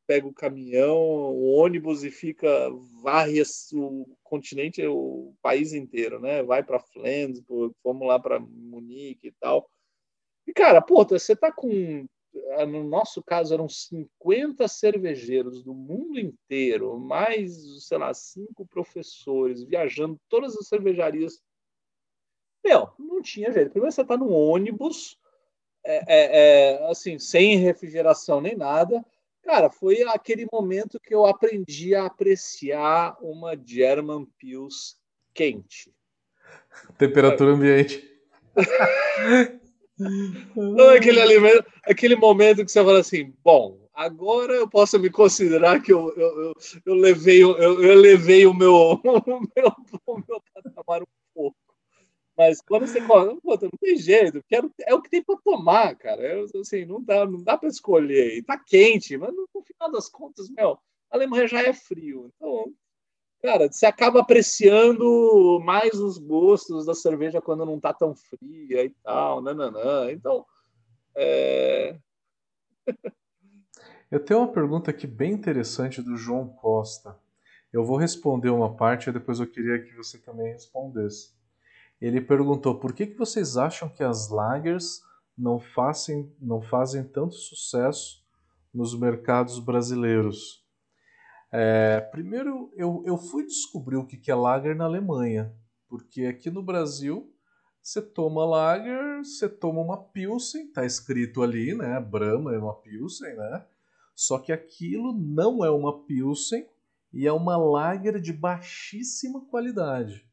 pega 0.07 0.25
o 0.25 0.33
caminhão, 0.33 0.95
o 0.95 1.51
ônibus 1.57 2.05
e 2.05 2.09
fica 2.09 2.47
varre 3.03 3.43
o 3.73 4.07
continente, 4.23 4.81
o 4.87 5.33
país 5.41 5.73
inteiro, 5.73 6.21
né? 6.21 6.41
Vai 6.41 6.63
para 6.63 6.79
Flandres, 6.79 7.43
fomos 7.83 8.07
lá 8.07 8.17
para 8.17 8.39
Munique 8.39 9.27
e 9.27 9.33
tal. 9.33 9.69
E 10.47 10.53
cara, 10.53 10.81
pô, 10.81 11.03
você 11.03 11.35
tá 11.35 11.51
com 11.51 12.07
no 12.67 12.83
nosso 12.83 13.21
caso 13.21 13.53
eram 13.53 13.67
50 13.67 14.67
cervejeiros 14.67 15.63
do 15.63 15.73
mundo 15.73 16.17
inteiro, 16.17 16.97
mais, 16.97 17.85
sei 17.85 17.97
lá, 17.97 18.13
cinco 18.13 18.65
professores 18.65 19.63
viajando 19.63 20.17
todas 20.29 20.55
as 20.55 20.67
cervejarias 20.67 21.41
meu, 22.67 22.89
não 22.99 23.21
tinha 23.21 23.51
jeito. 23.51 23.71
Primeiro 23.71 23.91
você 23.91 24.01
está 24.01 24.17
no 24.17 24.29
ônibus, 24.29 25.17
é, 25.85 25.95
é, 25.95 26.73
é, 26.77 26.91
assim, 26.91 27.17
sem 27.17 27.57
refrigeração 27.57 28.41
nem 28.41 28.55
nada. 28.55 29.03
Cara, 29.41 29.69
foi 29.69 30.01
aquele 30.03 30.45
momento 30.51 30.99
que 30.99 31.15
eu 31.15 31.25
aprendi 31.25 31.95
a 31.95 32.05
apreciar 32.05 33.17
uma 33.21 33.57
German 33.57 34.27
Pils 34.37 34.97
quente. 35.33 35.93
Temperatura 36.97 37.51
ambiente. 37.51 38.03
Não, 40.55 40.89
aquele, 40.89 41.21
alimento, 41.21 41.65
aquele 41.83 42.15
momento 42.15 42.65
que 42.65 42.71
você 42.71 42.83
fala 42.83 42.99
assim, 42.99 43.33
bom, 43.41 43.87
agora 43.93 44.53
eu 44.53 44.69
posso 44.69 44.99
me 44.99 45.09
considerar 45.09 45.81
que 45.81 45.93
eu, 45.93 46.13
eu, 46.17 46.41
eu, 46.41 46.53
eu 46.85 46.93
levei, 46.93 47.41
eu, 47.41 47.57
eu 47.57 47.95
levei 47.95 48.45
o 48.45 48.53
meu, 48.53 48.73
o 49.01 49.39
meu, 49.55 49.71
o 50.05 50.17
meu 50.27 50.43
patamar 50.53 51.01
um 51.01 51.07
pouco. 51.33 51.66
Mas 52.37 52.61
quando 52.61 52.85
você 52.85 53.01
pô, 53.01 53.25
não 53.25 53.69
tem 53.81 53.97
jeito, 53.97 54.43
quero, 54.47 54.71
é 54.81 54.93
o 54.93 55.01
que 55.01 55.09
tem 55.09 55.23
para 55.23 55.39
tomar, 55.43 55.95
cara. 55.95 56.21
Eu, 56.21 56.45
assim, 56.61 56.85
não 56.85 57.01
dá, 57.03 57.25
não 57.25 57.41
dá 57.41 57.57
para 57.57 57.67
escolher. 57.67 58.37
E 58.37 58.43
tá 58.43 58.55
quente, 58.59 59.17
mas 59.17 59.33
no, 59.33 59.49
no, 59.53 59.63
final 59.63 59.91
das 59.91 60.07
contas, 60.07 60.47
meu, 60.51 60.77
a 61.09 61.15
Alemanha 61.15 61.47
já 61.47 61.63
é 61.63 61.73
frio. 61.73 62.31
Então, 62.35 62.71
cara, 63.41 63.71
você 63.71 63.87
acaba 63.87 64.19
apreciando 64.19 65.59
mais 65.63 65.95
os 65.95 66.19
gostos 66.19 66.85
da 66.85 66.93
cerveja 66.93 67.41
quando 67.41 67.65
não 67.65 67.79
tá 67.79 67.91
tão 67.91 68.13
fria 68.15 68.85
e 68.85 68.89
tal, 69.03 69.41
nananã. 69.41 70.11
Então, 70.11 70.45
é... 71.15 71.97
Eu 74.09 74.23
tenho 74.23 74.39
uma 74.39 74.53
pergunta 74.53 74.89
aqui 74.89 75.05
bem 75.05 75.33
interessante 75.33 76.01
do 76.01 76.15
João 76.15 76.47
Costa. 76.47 77.17
Eu 77.73 77.83
vou 77.83 77.97
responder 77.97 78.49
uma 78.49 78.73
parte 78.73 79.09
e 79.09 79.11
depois 79.11 79.41
eu 79.41 79.47
queria 79.47 79.83
que 79.83 79.93
você 79.95 80.17
também 80.17 80.53
respondesse. 80.53 81.36
Ele 81.99 82.21
perguntou 82.21 82.79
por 82.79 82.93
que, 82.93 83.07
que 83.07 83.17
vocês 83.17 83.57
acham 83.57 83.89
que 83.89 84.03
as 84.03 84.29
lagers 84.29 85.01
não 85.37 85.59
fazem, 85.59 86.31
não 86.39 86.61
fazem 86.61 87.03
tanto 87.03 87.35
sucesso 87.35 88.23
nos 88.73 88.97
mercados 88.97 89.59
brasileiros. 89.59 90.63
É, 91.51 92.01
primeiro, 92.11 92.71
eu, 92.75 93.03
eu 93.05 93.17
fui 93.17 93.45
descobrir 93.45 93.95
o 93.95 94.05
que 94.05 94.29
é 94.29 94.35
lager 94.35 94.75
na 94.75 94.85
Alemanha, 94.85 95.53
porque 95.87 96.25
aqui 96.25 96.49
no 96.49 96.61
Brasil 96.61 97.33
você 97.81 98.01
toma 98.01 98.45
lager, 98.45 99.19
você 99.19 99.47
toma 99.47 99.79
uma 99.79 99.97
pilsen, 99.97 100.71
tá 100.73 100.85
escrito 100.85 101.41
ali, 101.41 101.73
né? 101.73 101.99
Brahma 102.01 102.53
é 102.53 102.59
uma 102.59 102.75
pilsen, 102.75 103.33
né? 103.33 103.65
Só 104.13 104.39
que 104.39 104.51
aquilo 104.51 105.13
não 105.13 105.63
é 105.63 105.71
uma 105.71 106.03
pilsen 106.03 106.67
e 107.13 107.25
é 107.25 107.31
uma 107.31 107.55
lager 107.55 108.19
de 108.19 108.33
baixíssima 108.33 109.45
qualidade. 109.45 110.26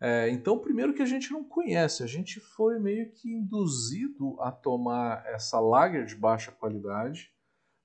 É, 0.00 0.28
então, 0.28 0.58
primeiro 0.58 0.92
que 0.92 1.02
a 1.02 1.06
gente 1.06 1.32
não 1.32 1.42
conhece, 1.42 2.02
a 2.02 2.06
gente 2.06 2.38
foi 2.38 2.78
meio 2.78 3.10
que 3.12 3.30
induzido 3.30 4.40
a 4.40 4.52
tomar 4.52 5.24
essa 5.26 5.58
lager 5.58 6.04
de 6.04 6.14
baixa 6.14 6.52
qualidade 6.52 7.30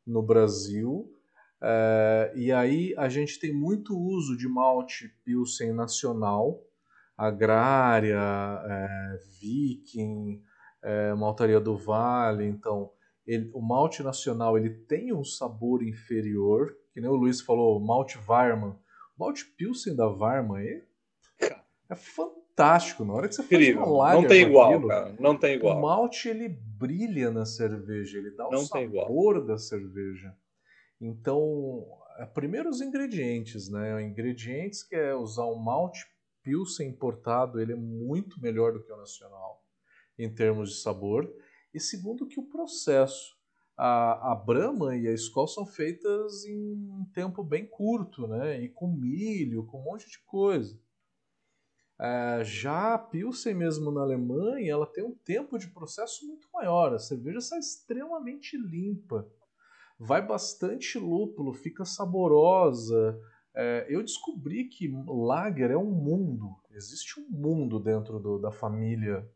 no 0.06 0.22
Brasil. 0.22 1.10
É, 1.62 2.34
e 2.36 2.52
aí 2.52 2.94
a 2.98 3.08
gente 3.08 3.40
tem 3.40 3.54
muito 3.54 3.98
uso 3.98 4.36
de 4.36 4.48
malte 4.48 5.08
Pilsen 5.24 5.74
nacional, 5.74 6.62
agrária, 7.18 8.20
é, 8.20 9.18
viking, 9.40 10.44
é, 10.84 11.14
maltaria 11.14 11.60
do 11.62 11.78
vale. 11.78 12.46
Então, 12.46 12.92
ele, 13.26 13.50
o 13.54 13.62
malte 13.62 14.04
nacional 14.04 14.58
ele 14.58 14.70
tem 14.70 15.14
um 15.14 15.24
sabor 15.24 15.82
inferior, 15.82 16.76
que 16.94 17.00
nem 17.00 17.10
o 17.10 17.16
Luiz 17.16 17.40
falou, 17.40 17.80
malte 17.80 18.18
Varman. 18.18 18.72
O 19.16 19.24
malte 19.24 19.46
Pilsen 19.46 19.96
da 19.96 20.08
Varman 20.08 20.62
é 20.62 20.91
é 21.92 21.96
fantástico. 21.96 23.04
Na 23.04 23.14
hora 23.14 23.28
que 23.28 23.36
você 23.36 23.42
Incrível. 23.44 23.82
faz 23.82 23.88
uma 23.88 23.98
lager 23.98 24.22
Não 24.22 24.28
tem 24.30 24.42
igual, 24.42 24.70
aquilo, 24.70 24.88
cara. 24.88 25.16
Não 25.20 25.38
tem 25.38 25.56
igual. 25.56 25.78
O 25.78 25.82
malte, 25.82 26.30
ele 26.30 26.50
brilha 26.50 27.30
na 27.30 27.46
cerveja. 27.46 28.18
Ele 28.18 28.32
dá 28.32 28.48
o 28.48 28.52
Não 28.52 28.66
sabor 28.66 29.46
da 29.46 29.58
cerveja. 29.58 30.34
Então, 31.00 31.86
é, 32.18 32.26
primeiro 32.26 32.70
os 32.70 32.82
ingredientes, 32.82 33.70
né? 33.70 34.02
Ingredientes 34.04 34.84
que 34.84 34.96
é 34.96 35.14
usar 35.14 35.46
um 35.46 35.60
malte 35.60 36.06
Pilsen 36.44 36.90
importado, 36.90 37.60
ele 37.60 37.74
é 37.74 37.76
muito 37.76 38.42
melhor 38.42 38.74
do 38.74 38.84
que 38.84 38.92
o 38.92 38.98
nacional 38.98 39.64
em 40.18 40.34
termos 40.34 40.72
de 40.72 40.82
sabor. 40.82 41.32
E 41.74 41.80
segundo 41.80 42.28
que 42.28 42.40
o 42.40 42.48
processo. 42.48 43.40
A, 43.78 44.34
a 44.34 44.36
Brahma 44.36 44.96
e 44.96 45.08
a 45.08 45.14
Skol 45.14 45.48
são 45.48 45.66
feitas 45.66 46.46
em 46.46 46.56
um 46.56 47.06
tempo 47.16 47.44
bem 47.44 47.66
curto, 47.66 48.28
né? 48.28 48.62
E 48.62 48.70
com 48.70 48.88
milho, 48.88 49.66
com 49.66 49.80
um 49.80 49.84
monte 49.84 50.08
de 50.08 50.20
coisa. 50.20 50.80
É, 52.02 52.44
já 52.44 52.96
a 52.96 52.98
Pilsen 52.98 53.54
mesmo 53.54 53.92
na 53.92 54.02
Alemanha, 54.02 54.72
ela 54.72 54.88
tem 54.88 55.04
um 55.04 55.14
tempo 55.14 55.60
de 55.60 55.68
processo 55.68 56.26
muito 56.26 56.48
maior. 56.52 56.96
A 56.96 57.00
cerveja 57.00 57.40
sai 57.40 57.60
extremamente 57.60 58.58
limpa. 58.58 59.30
Vai 60.00 60.26
bastante 60.26 60.98
lúpulo, 60.98 61.54
fica 61.54 61.86
saborosa. 61.86 63.20
é, 63.54 63.86
eu 63.88 64.02
descobri 64.02 64.68
que 64.68 64.92
Lager 65.08 65.70
é 65.70 65.78
um 65.78 65.92
mundo. 65.92 66.56
Existe 66.72 67.20
um 67.20 67.30
mundo 67.30 67.80
dentro 67.80 68.20
do, 68.20 68.40
da 68.40 68.50
família 68.50 69.30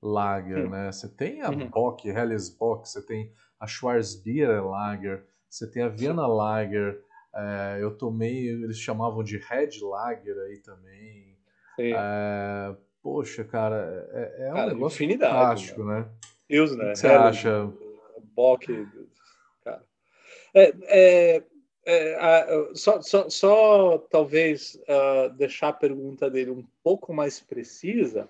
Lager, 0.00 0.70
né? 0.70 0.92
Você 0.92 1.08
tem 1.08 1.42
a 1.42 1.50
uhum. 1.50 1.68
Bock, 1.68 2.08
Helles 2.08 2.48
Bock, 2.48 2.88
você 2.88 3.04
tem 3.04 3.32
a 3.58 3.66
Schwarzbier 3.66 4.64
Lager, 4.64 5.26
você 5.48 5.68
tem 5.68 5.82
a 5.82 5.88
Vienna 5.88 6.26
Lager, 6.26 7.02
é, 7.34 7.78
eu 7.80 7.96
tomei, 7.96 8.48
eles 8.48 8.78
chamavam 8.78 9.24
de 9.24 9.38
Red 9.38 9.80
Lager 9.80 10.36
aí 10.38 10.58
também. 10.58 11.31
É, 11.78 12.74
poxa, 13.02 13.44
cara, 13.44 14.08
é, 14.12 14.46
é 14.46 14.50
um 14.50 14.54
cara, 14.54 14.74
negócio 14.74 15.08
fantástico, 15.08 15.84
né? 15.84 16.08
Deus, 16.48 16.76
né? 16.76 16.94
Você 16.94 17.06
acha? 17.06 17.72
Bock, 18.34 18.66
cara. 19.64 19.82
É, 20.54 20.74
é, 20.84 21.44
é, 21.84 22.14
a, 22.16 22.74
só, 22.74 23.00
só, 23.00 23.28
só, 23.28 23.98
talvez 24.10 24.78
uh, 24.88 25.32
deixar 25.34 25.68
a 25.68 25.72
pergunta 25.72 26.30
dele 26.30 26.50
um 26.50 26.64
pouco 26.82 27.12
mais 27.12 27.40
precisa. 27.40 28.28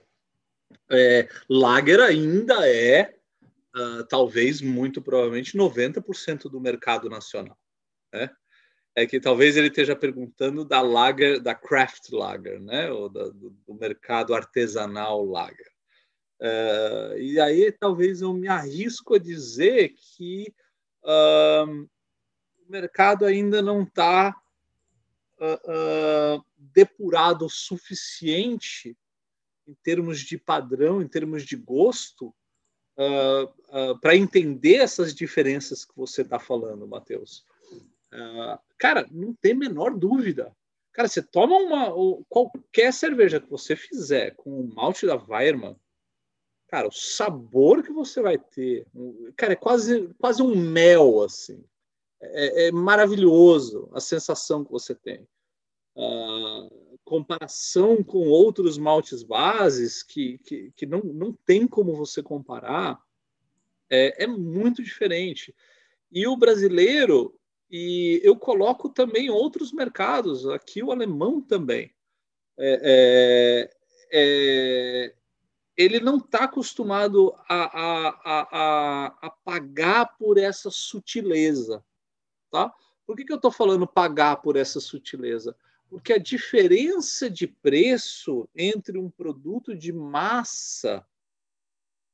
É, 0.91 1.29
Lager 1.49 2.01
ainda 2.01 2.67
é, 2.69 3.15
uh, 3.77 4.05
talvez, 4.05 4.63
muito 4.63 5.03
provavelmente, 5.03 5.57
90% 5.57 6.51
do 6.51 6.61
mercado 6.61 7.11
nacional. 7.11 7.59
Né? 8.13 8.31
É 8.95 9.07
que 9.07 9.19
talvez 9.19 9.57
ele 9.57 9.69
esteja 9.69 9.97
perguntando 9.97 10.65
da 10.65 10.83
lager, 10.83 11.41
da 11.41 11.55
craft 11.55 12.11
lager, 12.11 12.61
né? 12.61 12.91
Ou 12.91 13.09
da, 13.09 13.25
do, 13.25 13.51
do, 13.51 13.75
mercado 13.75 14.35
artesanal 14.35 15.25
lager. 15.25 15.73
Uh, 16.41 17.17
e 17.19 17.41
aí 17.41 17.73
talvez 17.73 18.21
eu 18.21 18.35
me 18.35 18.49
arrisco 18.49 19.15
a 19.15 19.19
dizer 19.19 19.95
que 19.95 20.53
uh, 21.05 21.89
o 22.67 22.71
mercado 22.71 23.25
ainda 23.25 23.63
não 23.63 23.83
está 23.83 24.37
uh, 25.39 26.39
uh, 26.39 26.45
depurado 26.57 27.47
o 27.47 27.51
suficiente 27.51 28.97
em 29.67 29.75
termos 29.83 30.21
de 30.21 30.37
padrão, 30.37 31.01
em 31.01 31.09
termos 31.09 31.45
de 31.45 31.57
gosto, 31.57 32.35
para 34.03 34.15
entender 34.15 34.75
essas 34.75 35.15
diferenças 35.15 35.85
que 35.85 35.97
você 35.97 36.23
está 36.23 36.39
falando, 36.39 36.87
Matheus. 36.87 37.47
Cara, 38.83 39.07
não 39.13 39.33
tem 39.33 39.55
menor 39.55 39.97
dúvida. 39.97 40.53
Cara, 40.93 41.07
você 41.07 41.23
toma 41.23 41.57
uma 41.57 41.95
qualquer 42.29 42.93
cerveja 42.93 43.41
que 43.41 43.49
você 43.49 43.77
fizer 43.77 44.35
com 44.35 44.51
o 44.61 44.75
malte 44.75 45.07
da 45.07 45.15
Weirmann, 45.15 45.77
cara, 46.67 46.89
o 46.89 46.93
sabor 46.93 47.85
que 47.85 47.93
você 47.93 48.21
vai 48.21 48.37
ter, 48.37 48.85
cara, 49.37 49.53
é 49.53 49.57
quase, 49.57 50.13
quase 50.19 50.43
um 50.43 50.57
mel, 50.57 51.23
assim. 51.23 51.65
É, 52.21 52.67
é 52.67 52.73
maravilhoso 52.73 53.89
a 53.95 54.01
sensação 54.01 54.65
que 54.65 54.73
você 54.73 54.97
tem. 54.97 55.29
Uh, 55.95 56.99
comparação 57.05 58.03
com 58.03 58.27
outros 58.27 58.79
maltes 58.79 59.23
bases 59.23 60.03
que, 60.03 60.39
que, 60.39 60.73
que, 60.75 60.87
não, 60.87 61.01
não 61.03 61.33
tem 61.33 61.69
como 61.69 61.95
você 61.95 62.21
comparar, 62.21 63.01
é, 63.89 64.25
é 64.25 64.27
muito 64.27 64.83
diferente. 64.83 65.55
E 66.11 66.27
o 66.27 66.37
brasileiro, 66.37 67.39
e 67.73 68.21
eu 68.23 68.37
coloco 68.37 68.91
também 68.91 69.31
outros 69.31 69.73
mercados, 69.73 70.47
aqui 70.47 70.83
o 70.83 70.93
alemão 70.93 71.41
também. 71.41 71.91
É, 72.59 73.71
é, 74.13 75.07
é 75.09 75.15
ele 75.75 75.99
não 76.01 76.19
está 76.19 76.45
acostumado 76.45 77.35
a, 77.49 77.65
a, 77.65 78.09
a, 78.25 79.07
a, 79.23 79.31
pagar 79.31 80.19
por 80.19 80.37
essa 80.37 80.71
sutileza. 80.71 81.83
Tá? 82.51 82.71
Por 83.07 83.17
que, 83.17 83.25
que 83.25 83.33
eu 83.33 83.37
estou 83.37 83.51
falando 83.51 83.87
pagar 83.87 84.37
por 84.43 84.57
essa 84.57 84.79
sutileza? 84.79 85.57
Porque 85.89 86.13
a 86.13 86.19
diferença 86.19 87.31
de 87.31 87.47
preço 87.47 88.47
entre 88.55 88.99
um 88.99 89.11
produto 89.11 89.75
de 89.75 89.93
massa, 89.93 91.07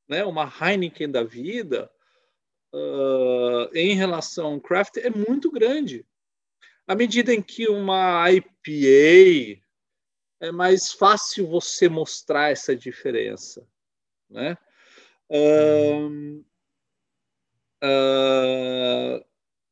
né, 0.07 0.23
uma 0.23 0.51
Heineken 0.61 1.11
da 1.11 1.23
vida, 1.23 1.91
uh, 2.73 3.69
em 3.73 3.95
relação 3.95 4.53
ao 4.53 4.61
craft 4.61 4.97
é 4.97 5.09
muito 5.09 5.51
grande. 5.51 6.05
À 6.87 6.95
medida 6.95 7.33
em 7.33 7.41
que 7.41 7.67
uma 7.67 8.25
IPA, 8.31 9.61
é 10.39 10.51
mais 10.51 10.91
fácil 10.91 11.47
você 11.47 11.87
mostrar 11.89 12.51
essa 12.51 12.75
diferença, 12.75 13.67
né? 14.29 14.57
Uh, 15.29 16.43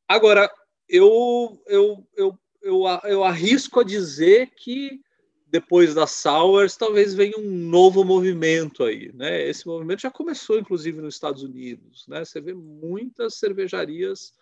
agora, 0.07 0.51
eu, 0.87 1.61
eu, 1.65 2.07
eu, 2.15 2.39
eu, 2.61 2.83
eu 3.05 3.23
arrisco 3.23 3.79
a 3.79 3.83
dizer 3.83 4.51
que 4.51 5.01
depois 5.49 5.93
das 5.93 6.11
Sours 6.11 6.75
talvez 6.75 7.13
venha 7.13 7.37
um 7.37 7.49
novo 7.49 8.03
movimento 8.03 8.83
aí, 8.83 9.11
né? 9.13 9.47
Esse 9.47 9.65
movimento 9.67 10.01
já 10.01 10.11
começou, 10.11 10.59
inclusive, 10.59 11.01
nos 11.01 11.15
Estados 11.15 11.43
Unidos, 11.43 12.05
né? 12.07 12.23
Você 12.25 12.41
vê 12.41 12.53
muitas 12.53 13.35
cervejarias 13.35 14.33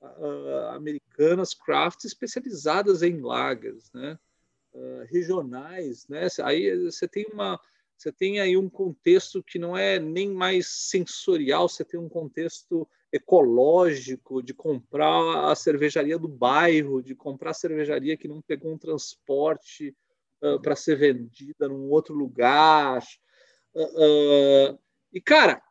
uh, 0.00 0.68
americanas, 0.74 1.54
craft, 1.54 2.04
especializadas 2.04 3.02
em 3.02 3.20
lagers, 3.20 3.90
né? 3.92 4.18
uh, 4.74 5.04
regionais, 5.10 6.06
né? 6.08 6.26
Aí 6.42 6.76
você 6.84 7.06
tem 7.06 7.26
uma 7.32 7.60
você 7.96 8.10
tem 8.10 8.40
aí 8.40 8.56
um 8.56 8.68
contexto 8.68 9.40
que 9.44 9.60
não 9.60 9.76
é 9.76 9.96
nem 9.96 10.28
mais 10.28 10.66
sensorial, 10.66 11.68
você 11.68 11.84
tem 11.84 12.00
um 12.00 12.08
contexto 12.08 12.88
ecológico 13.12 14.42
de 14.42 14.52
comprar 14.52 15.50
a 15.50 15.54
cervejaria 15.54 16.18
do 16.18 16.26
bairro, 16.26 17.00
de 17.00 17.14
comprar 17.14 17.50
a 17.50 17.54
cervejaria 17.54 18.16
que 18.16 18.26
não 18.26 18.42
pegou 18.42 18.72
um 18.72 18.78
transporte 18.78 19.94
uh, 20.42 20.60
para 20.60 20.76
ser 20.76 20.96
vendida 20.96 21.68
num 21.68 21.88
outro 21.90 22.14
lugar. 22.14 23.02
Uh, 23.74 24.78
e, 25.12 25.20
cara, 25.20 25.62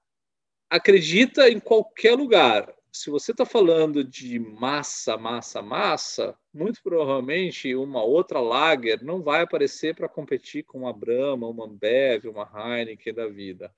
acredita 0.70 1.50
em 1.50 1.60
qualquer 1.60 2.16
lugar 2.16 2.74
se 2.92 3.10
você 3.10 3.32
está 3.32 3.46
falando 3.46 4.04
de 4.04 4.38
massa, 4.38 5.16
massa, 5.16 5.62
massa, 5.62 6.38
muito 6.54 6.82
provavelmente 6.84 7.74
uma 7.74 8.04
outra 8.04 8.42
lager 8.42 9.02
não 9.02 9.22
vai 9.22 9.44
aparecer 9.44 9.96
para 9.96 10.10
competir 10.10 10.64
com 10.64 10.80
uma 10.80 10.92
Brahma, 10.92 11.48
uma 11.48 11.66
Ambev, 11.66 12.26
uma 12.26 12.50
Heineken 12.54 13.14
da 13.14 13.28
vida. 13.28 13.74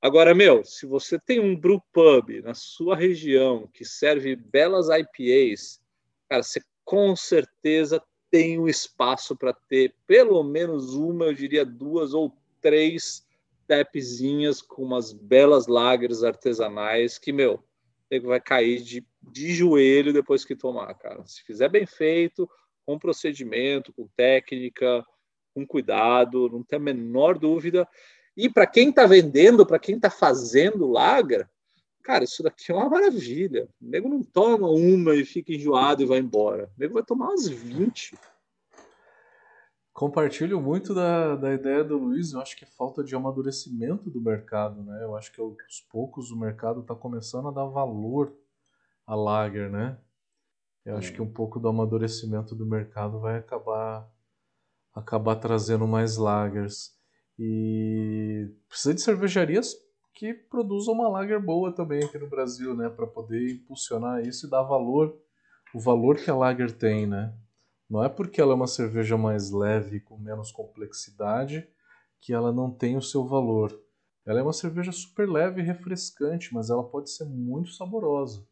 Agora, 0.00 0.34
meu, 0.34 0.64
se 0.64 0.86
você 0.86 1.18
tem 1.18 1.40
um 1.40 1.56
brew 1.56 1.82
pub 1.92 2.40
na 2.42 2.54
sua 2.54 2.94
região 2.94 3.68
que 3.72 3.84
serve 3.84 4.36
belas 4.36 4.86
IPAs, 4.88 5.80
cara, 6.28 6.42
você 6.42 6.60
com 6.84 7.16
certeza 7.16 8.02
tem 8.32 8.58
um 8.58 8.66
espaço 8.66 9.36
para 9.36 9.52
ter 9.52 9.94
pelo 10.06 10.42
menos 10.42 10.94
uma, 10.94 11.26
eu 11.26 11.34
diria 11.34 11.66
duas 11.66 12.14
ou 12.14 12.34
três 12.62 13.26
tapzinhas 13.66 14.62
com 14.62 14.82
umas 14.82 15.12
belas 15.12 15.66
lagers 15.66 16.24
artesanais 16.24 17.18
que, 17.18 17.30
meu, 17.30 17.62
vai 18.24 18.40
cair 18.40 18.80
de, 18.80 19.06
de 19.22 19.52
joelho 19.52 20.14
depois 20.14 20.46
que 20.46 20.56
tomar, 20.56 20.94
cara. 20.94 21.22
Se 21.26 21.42
fizer 21.42 21.68
bem 21.68 21.84
feito, 21.84 22.48
com 22.86 22.98
procedimento, 22.98 23.92
com 23.92 24.08
técnica, 24.16 25.04
com 25.54 25.66
cuidado, 25.66 26.48
não 26.48 26.62
tem 26.62 26.78
a 26.78 26.82
menor 26.82 27.38
dúvida. 27.38 27.86
E 28.34 28.48
para 28.48 28.66
quem 28.66 28.88
está 28.88 29.04
vendendo, 29.04 29.66
para 29.66 29.78
quem 29.78 29.96
está 29.96 30.08
fazendo 30.08 30.90
lager, 30.90 31.46
cara, 32.02 32.24
isso 32.24 32.42
daqui 32.42 32.70
é 32.70 32.74
uma 32.74 32.88
maravilha. 32.88 33.68
O 33.80 33.86
nego 33.86 34.08
não 34.08 34.22
toma 34.22 34.68
uma 34.68 35.14
e 35.14 35.24
fica 35.24 35.52
enjoado 35.52 36.02
e 36.02 36.06
vai 36.06 36.18
embora. 36.18 36.70
O 36.76 36.80
nego 36.80 36.94
vai 36.94 37.02
tomar 37.02 37.28
umas 37.28 37.48
20 37.48 38.16
compartilho 39.92 40.60
muito 40.60 40.94
da, 40.94 41.36
da 41.36 41.52
ideia 41.52 41.84
do 41.84 41.98
Luiz. 41.98 42.32
Eu 42.32 42.40
acho 42.40 42.56
que 42.56 42.64
é 42.64 42.68
falta 42.68 43.04
de 43.04 43.14
amadurecimento 43.14 44.10
do 44.10 44.20
mercado, 44.20 44.82
né? 44.82 45.04
Eu 45.04 45.14
acho 45.16 45.32
que 45.32 45.40
aos 45.40 45.80
poucos 45.90 46.30
o 46.30 46.38
mercado 46.38 46.80
está 46.80 46.94
começando 46.94 47.48
a 47.48 47.52
dar 47.52 47.66
valor 47.66 48.34
a 49.06 49.14
lager, 49.14 49.70
né? 49.70 49.98
Eu 50.84 50.96
acho 50.96 51.12
que 51.12 51.22
um 51.22 51.32
pouco 51.32 51.60
do 51.60 51.68
amadurecimento 51.68 52.54
do 52.54 52.66
mercado 52.66 53.20
vai 53.20 53.38
acabar 53.38 54.10
acabar 54.92 55.36
trazendo 55.36 55.86
mais 55.86 56.16
lagers. 56.16 56.98
E 57.38 58.50
precisa 58.68 58.94
de 58.94 59.00
cervejarias 59.00 59.74
que 60.14 60.34
produzam 60.34 60.94
uma 60.94 61.08
lager 61.08 61.40
boa 61.40 61.72
também 61.72 62.04
aqui 62.04 62.18
no 62.18 62.28
Brasil, 62.28 62.74
né, 62.74 62.88
para 62.88 63.06
poder 63.06 63.52
impulsionar 63.52 64.20
isso 64.26 64.46
e 64.46 64.50
dar 64.50 64.62
valor, 64.62 65.16
o 65.74 65.80
valor 65.80 66.16
que 66.16 66.30
a 66.30 66.36
lager 66.36 66.72
tem, 66.72 67.06
né? 67.06 67.34
Não 67.88 68.02
é 68.02 68.08
porque 68.08 68.40
ela 68.40 68.52
é 68.52 68.54
uma 68.54 68.66
cerveja 68.66 69.16
mais 69.16 69.50
leve, 69.50 70.00
com 70.00 70.16
menos 70.16 70.50
complexidade, 70.50 71.68
que 72.20 72.32
ela 72.32 72.52
não 72.52 72.70
tem 72.70 72.96
o 72.96 73.02
seu 73.02 73.24
valor. 73.26 73.78
Ela 74.24 74.40
é 74.40 74.42
uma 74.42 74.52
cerveja 74.52 74.92
super 74.92 75.28
leve 75.28 75.60
e 75.60 75.64
refrescante, 75.64 76.54
mas 76.54 76.70
ela 76.70 76.84
pode 76.84 77.10
ser 77.10 77.24
muito 77.24 77.72
saborosa. 77.72 78.46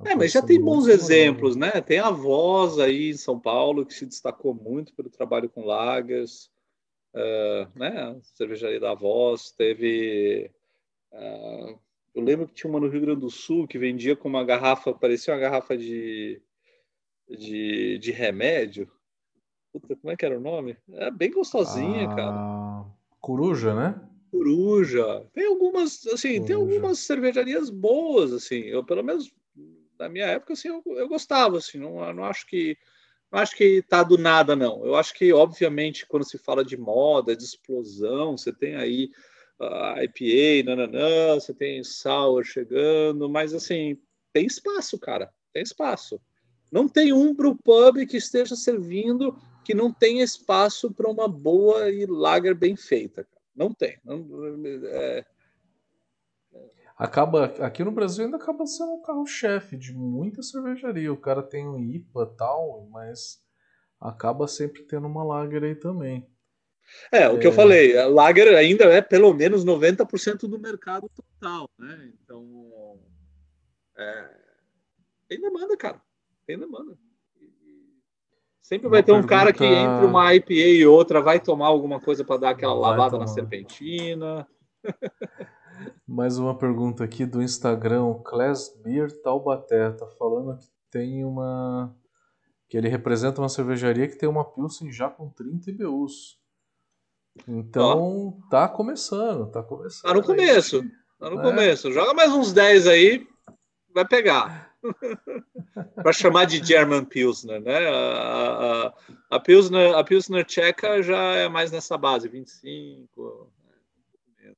Ela 0.00 0.10
é, 0.10 0.14
mas 0.14 0.32
já 0.32 0.42
tem 0.42 0.60
bons 0.60 0.86
saborosa. 0.86 1.12
exemplos, 1.12 1.56
né? 1.56 1.70
Tem 1.80 1.98
a 1.98 2.10
Voz 2.10 2.78
aí 2.78 3.10
em 3.10 3.16
São 3.16 3.38
Paulo, 3.38 3.84
que 3.84 3.94
se 3.94 4.06
destacou 4.06 4.54
muito 4.54 4.94
pelo 4.94 5.10
trabalho 5.10 5.50
com 5.50 5.64
lagers, 5.64 6.50
uh, 7.14 7.78
né? 7.78 7.88
A 7.88 8.16
cervejaria 8.22 8.80
da 8.80 8.94
Voz. 8.94 9.50
Teve. 9.52 10.50
Uh, 11.12 11.78
eu 12.14 12.22
lembro 12.22 12.46
que 12.48 12.54
tinha 12.54 12.70
uma 12.70 12.80
no 12.80 12.88
Rio 12.88 13.00
Grande 13.00 13.20
do 13.20 13.30
Sul 13.30 13.66
que 13.66 13.78
vendia 13.78 14.16
com 14.16 14.28
uma 14.28 14.44
garrafa, 14.44 14.92
parecia 14.92 15.32
uma 15.34 15.40
garrafa 15.40 15.76
de 15.76 16.40
de, 17.28 17.98
de 17.98 18.10
remédio, 18.10 18.90
Puta, 19.72 19.94
como 19.96 20.12
é 20.12 20.16
que 20.16 20.24
era 20.24 20.36
o 20.38 20.40
nome? 20.40 20.76
É 20.92 21.10
bem 21.10 21.30
gostosinha, 21.30 22.08
Ah, 22.10 22.14
cara. 22.16 22.86
Coruja, 23.20 23.74
né? 23.74 24.00
Coruja. 24.30 25.26
Tem 25.32 25.46
algumas, 25.46 26.06
assim, 26.06 26.42
tem 26.44 26.56
Coruja. 26.56 26.56
algumas 26.56 26.98
cervejarias 27.00 27.70
boas, 27.70 28.32
assim. 28.32 28.60
Eu, 28.60 28.84
pelo 28.84 29.02
menos, 29.02 29.30
na 29.98 30.08
minha 30.08 30.26
época, 30.26 30.54
assim, 30.54 30.68
eu, 30.68 30.82
eu 30.96 31.08
gostava, 31.08 31.58
assim. 31.58 31.78
Não, 31.78 32.12
não 32.14 32.24
acho 32.24 32.46
que 32.46 32.76
não 33.30 33.40
acho 33.40 33.54
que 33.54 33.82
tá 33.82 34.02
do 34.02 34.16
nada, 34.16 34.56
não. 34.56 34.84
Eu 34.86 34.96
acho 34.96 35.12
que, 35.12 35.30
obviamente, 35.34 36.06
quando 36.06 36.24
se 36.24 36.38
fala 36.38 36.64
de 36.64 36.78
moda, 36.78 37.36
de 37.36 37.44
explosão, 37.44 38.38
você 38.38 38.50
tem 38.52 38.74
aí 38.74 39.10
a 39.60 40.04
IPA, 40.04 40.64
nananã, 40.64 41.34
você 41.34 41.52
tem 41.52 41.82
sour 41.82 42.44
chegando, 42.44 43.28
mas, 43.28 43.52
assim, 43.52 43.98
tem 44.32 44.46
espaço, 44.46 44.98
cara. 44.98 45.32
Tem 45.52 45.62
espaço. 45.62 46.20
Não 46.70 46.88
tem 46.88 47.12
um 47.12 47.34
para 47.34 47.48
o 47.48 47.56
pub 47.56 48.06
que 48.06 48.16
esteja 48.16 48.54
servindo 48.54 49.36
que 49.64 49.74
não 49.74 49.92
tenha 49.92 50.22
espaço 50.24 50.92
para 50.92 51.10
uma 51.10 51.28
boa 51.28 51.90
e 51.90 52.06
lager 52.06 52.54
bem 52.54 52.76
feita. 52.76 53.24
cara. 53.24 53.42
Não 53.54 53.72
tem. 53.72 53.98
Não- 54.04 54.26
é, 54.86 55.24
Acaba, 56.98 57.44
aqui 57.60 57.84
no 57.84 57.92
Brasil 57.92 58.24
ainda 58.24 58.36
acaba 58.36 58.66
sendo 58.66 58.94
o 58.94 59.02
carro-chefe 59.02 59.76
de 59.76 59.94
muita 59.94 60.42
cervejaria. 60.42 61.12
O 61.12 61.16
cara 61.16 61.44
tem 61.44 61.68
um 61.68 61.78
IPA 61.78 62.26
tal, 62.36 62.88
mas 62.90 63.40
acaba 64.00 64.48
sempre 64.48 64.82
tendo 64.82 65.06
uma 65.06 65.22
lager 65.22 65.62
aí 65.62 65.76
também. 65.76 66.28
É, 67.12 67.28
o 67.28 67.38
que 67.38 67.46
eu 67.46 67.52
falei, 67.52 67.96
a 67.98 68.06
Lager 68.06 68.56
ainda 68.56 68.84
é 68.84 69.00
pelo 69.00 69.32
menos 69.34 69.64
90% 69.64 70.48
do 70.48 70.58
mercado 70.58 71.08
total, 71.14 71.68
né? 71.78 72.12
Então, 72.22 72.98
é, 73.96 74.30
tem 75.28 75.40
demanda, 75.40 75.76
cara. 75.76 76.00
Tem 76.46 76.58
demanda. 76.58 76.96
Sempre 78.62 78.88
vai 78.88 79.00
Uma 79.00 79.06
ter 79.06 79.12
um 79.12 79.26
cara 79.26 79.52
que 79.52 79.60
pergunta- 79.60 79.92
entre 79.94 80.06
uma 80.06 80.34
IPA 80.34 80.52
e 80.52 80.86
outra 80.86 81.22
vai 81.22 81.40
tomar 81.40 81.66
alguma 81.68 81.98
coisa 82.00 82.22
para 82.24 82.40
dar 82.40 82.50
aquela 82.50 82.74
Vai 82.74 82.82
lavada 82.90 83.12
na 83.18 83.24
tomar. 83.24 83.26
serpentina. 83.28 84.46
Mais 86.06 86.38
uma 86.38 86.56
pergunta 86.56 87.04
aqui 87.04 87.24
do 87.24 87.42
Instagram, 87.42 88.04
o 88.04 88.22
Class 88.22 88.74
Beer 88.82 89.10
Taubaté, 89.22 89.90
tá 89.92 90.06
falando 90.06 90.58
que 90.58 90.66
tem 90.90 91.24
uma 91.24 91.94
que 92.68 92.76
ele 92.76 92.88
representa 92.88 93.40
uma 93.40 93.48
cervejaria 93.48 94.06
que 94.06 94.16
tem 94.18 94.28
uma 94.28 94.44
Pilsen 94.44 94.92
já 94.92 95.08
com 95.08 95.30
30 95.30 95.70
IBUs. 95.70 96.37
Então, 97.46 98.38
tá 98.50 98.68
começando, 98.68 99.50
tá 99.50 99.62
começando. 99.62 100.10
Tá 100.10 100.14
no 100.14 100.20
aí. 100.20 100.26
começo. 100.26 100.82
Tá 101.18 101.30
no 101.30 101.40
É. 101.40 101.42
começo. 101.42 101.92
Joga 101.92 102.14
mais 102.14 102.32
uns 102.32 102.52
10 102.52 102.86
aí, 102.86 103.26
vai 103.92 104.06
pegar. 104.06 104.68
para 105.96 106.12
chamar 106.12 106.44
de 106.44 106.64
German 106.64 107.04
Pilsner, 107.04 107.60
né? 107.60 107.88
A, 107.88 108.86
a, 108.86 108.94
a, 109.30 109.40
Pilsner, 109.40 109.94
a 109.96 110.04
Pilsner 110.04 110.44
tcheca 110.44 111.02
já 111.02 111.34
é 111.34 111.48
mais 111.48 111.72
nessa 111.72 111.98
base, 111.98 112.28
25, 112.28 113.52
né? 114.38 114.52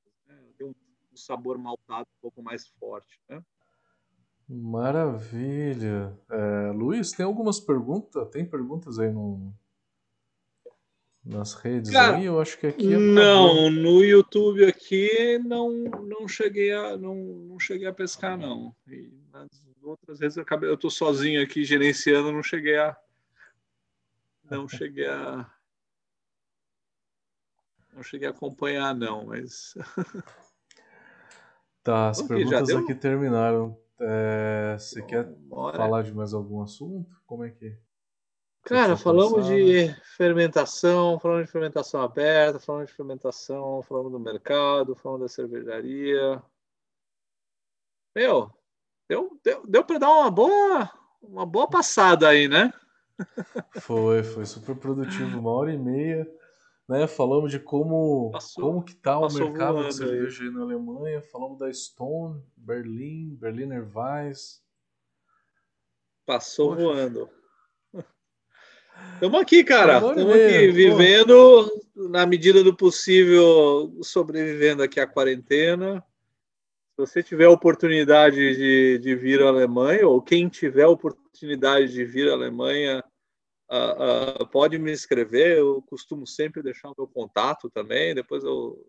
tem 0.59 0.67
um, 0.67 0.75
um 1.13 1.17
sabor 1.17 1.57
maltado 1.57 2.07
um 2.19 2.21
pouco 2.21 2.43
mais 2.43 2.69
forte, 2.79 3.19
né? 3.29 3.43
Maravilha. 4.47 6.19
É, 6.29 6.73
Luiz, 6.73 7.13
tem 7.13 7.25
algumas 7.25 7.61
perguntas? 7.61 8.29
Tem 8.31 8.45
perguntas 8.45 8.99
aí 8.99 9.11
no, 9.11 9.55
nas 11.25 11.55
redes 11.55 11.91
Cara, 11.91 12.17
aí? 12.17 12.25
Eu 12.25 12.41
acho 12.41 12.59
que 12.59 12.67
aqui 12.67 12.95
acabou. 12.95 13.15
Não, 13.15 13.71
no 13.71 14.05
YouTube 14.05 14.65
aqui 14.65 15.39
não, 15.39 15.71
não 15.71 16.27
cheguei 16.27 16.73
a 16.73 16.97
não, 16.97 17.15
não 17.15 17.59
cheguei 17.59 17.87
a 17.87 17.93
pescar 17.93 18.39
não. 18.39 18.75
E 18.89 19.13
nas 19.33 19.49
outras 19.83 20.19
vezes 20.19 20.37
eu 20.37 20.43
acabei, 20.43 20.69
eu 20.69 20.77
tô 20.77 20.91
sozinho 20.91 21.43
aqui 21.43 21.65
gerenciando, 21.65 22.33
não 22.33 22.43
cheguei 22.43 22.77
a 22.79 22.97
não 24.51 24.67
cheguei 24.69 25.07
a 25.07 25.49
não 27.93 28.03
cheguei 28.03 28.29
a 28.29 28.31
acompanhar 28.31 28.95
não, 28.95 29.27
mas 29.27 29.75
Tá, 31.83 32.11
as 32.11 32.21
Ok, 32.21 32.29
já 32.29 32.59
perguntas 32.59 32.71
aqui 32.71 32.95
terminaram. 32.95 33.77
É, 33.99 34.77
você 34.79 35.03
quer 35.03 35.25
Bora. 35.25 35.77
falar 35.77 36.03
de 36.03 36.13
mais 36.13 36.35
algum 36.35 36.63
assunto? 36.63 37.11
Como 37.27 37.45
é 37.45 37.51
que? 37.51 37.77
Cara, 38.71 38.97
falamos 38.97 39.47
de 39.47 39.93
fermentação, 40.17 41.19
falamos 41.19 41.47
de 41.47 41.51
fermentação 41.51 42.01
aberta, 42.03 42.61
falamos 42.61 42.89
de 42.89 42.95
fermentação, 42.95 43.83
falamos 43.83 44.13
do 44.13 44.21
mercado, 44.21 44.95
falamos 44.95 45.23
da 45.23 45.29
cervejaria. 45.29 46.41
Meu, 48.15 48.49
deu, 49.09 49.41
deu, 49.43 49.67
deu 49.67 49.85
para 49.85 49.99
dar 49.99 50.11
uma 50.11 50.31
boa, 50.31 50.89
uma 51.21 51.45
boa 51.45 51.69
passada 51.69 52.29
aí, 52.29 52.47
né? 52.47 52.73
Foi, 53.81 54.23
foi 54.23 54.47
super 54.47 54.77
produtivo, 54.77 55.41
uma 55.41 55.51
hora 55.51 55.75
e 55.75 55.79
meia. 55.79 56.33
Né? 56.89 57.09
Falamos 57.09 57.51
de 57.51 57.59
como, 57.59 58.31
Passou- 58.31 58.65
como 58.65 58.85
que 58.85 58.95
tá 58.95 59.19
o 59.19 59.33
mercado 59.33 59.85
de 59.85 59.95
cerveja 59.95 60.45
aí 60.45 60.51
na 60.51 60.63
Alemanha. 60.63 61.21
Falamos 61.23 61.59
da 61.59 61.73
Stone, 61.73 62.41
Berlim, 62.57 63.35
Berliner 63.35 63.85
Weiss. 63.97 64.63
Passou 66.25 66.71
Poxa. 66.71 66.83
voando. 66.83 67.40
Estamos 69.15 69.41
aqui, 69.41 69.63
cara. 69.63 69.99
Estamos 69.99 70.35
aqui 70.35 70.69
pô. 70.69 70.73
vivendo, 70.73 71.83
na 71.95 72.25
medida 72.25 72.65
do 72.65 72.75
possível, 72.75 73.93
sobrevivendo 74.03 74.83
aqui 74.83 74.99
à 74.99 75.07
quarentena. 75.07 76.03
Se 76.91 76.97
você 76.97 77.23
tiver 77.23 77.45
a 77.45 77.51
oportunidade 77.51 78.37
de, 78.37 78.99
de 78.99 79.15
vir 79.15 79.43
à 79.43 79.49
Alemanha, 79.49 80.07
ou 80.07 80.23
quem 80.23 80.49
tiver 80.49 80.85
a 80.85 80.89
oportunidade 80.89 81.93
de 81.93 82.05
vir 82.05 82.31
à 82.31 82.33
Alemanha, 82.33 83.05
ah, 83.69 84.37
ah, 84.41 84.47
pode 84.47 84.79
me 84.79 84.91
escrever. 84.91 85.59
Eu 85.59 85.83
costumo 85.83 86.27
sempre 86.27 86.63
deixar 86.63 86.89
o 86.89 86.95
meu 86.97 87.07
contato 87.07 87.69
também. 87.71 88.15
Depois 88.15 88.43
eu 88.43 88.85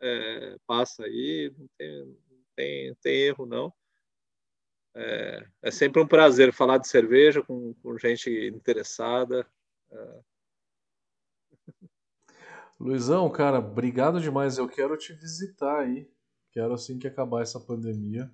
é, 0.00 0.56
passo 0.66 1.02
aí. 1.02 1.52
Não 1.56 1.68
tem, 1.78 1.98
não 2.04 2.16
tem, 2.56 2.94
tem 3.02 3.14
erro, 3.22 3.46
não. 3.46 3.72
É, 5.00 5.46
é 5.62 5.70
sempre 5.70 6.02
um 6.02 6.06
prazer 6.08 6.52
falar 6.52 6.78
de 6.78 6.88
cerveja 6.88 7.40
com, 7.40 7.72
com 7.74 7.96
gente 7.96 8.28
interessada. 8.48 9.46
Luizão, 12.80 13.30
cara, 13.30 13.58
obrigado 13.60 14.20
demais. 14.20 14.58
Eu 14.58 14.68
quero 14.68 14.96
te 14.96 15.12
visitar 15.12 15.80
aí. 15.80 16.10
Quero 16.50 16.74
assim 16.74 16.98
que 16.98 17.06
acabar 17.06 17.42
essa 17.42 17.60
pandemia. 17.60 18.28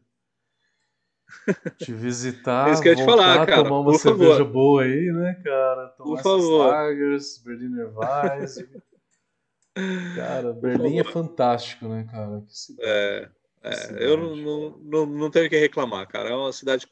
Te 1.77 1.93
visitar, 1.93 2.69
É 2.69 2.73
isso 2.73 2.83
que 2.83 2.89
eu 2.89 2.97
te 2.97 3.05
falar, 3.05 3.47
cara, 3.47 3.65
tomar 3.65 3.81
uma 3.81 3.93
por 3.93 3.99
cerveja 4.01 4.39
favor. 4.39 4.53
boa 4.53 4.83
aí, 4.85 5.13
né, 5.13 5.35
cara? 5.45 5.89
Tomar 5.89 6.17
Por 6.17 6.23
favor. 6.23 6.67
lagers, 6.69 7.39
Berliner 7.45 7.93
Weiss. 7.95 8.57
Cara, 10.15 10.53
Berlim 10.53 11.01
é 11.01 11.05
fantástico, 11.05 11.89
né, 11.89 12.07
cara? 12.09 12.41
Que 12.43 12.57
cidade. 12.57 12.89
É, 12.89 13.29
é, 13.65 14.05
eu 14.05 14.17
não, 14.19 14.79
não, 14.79 15.07
não, 15.07 15.31
tenho 15.31 15.47
o 15.47 15.49
que 15.49 15.57
reclamar, 15.57 16.07
cara. 16.07 16.29
É 16.29 16.35
uma 16.35 16.53
cidade. 16.53 16.87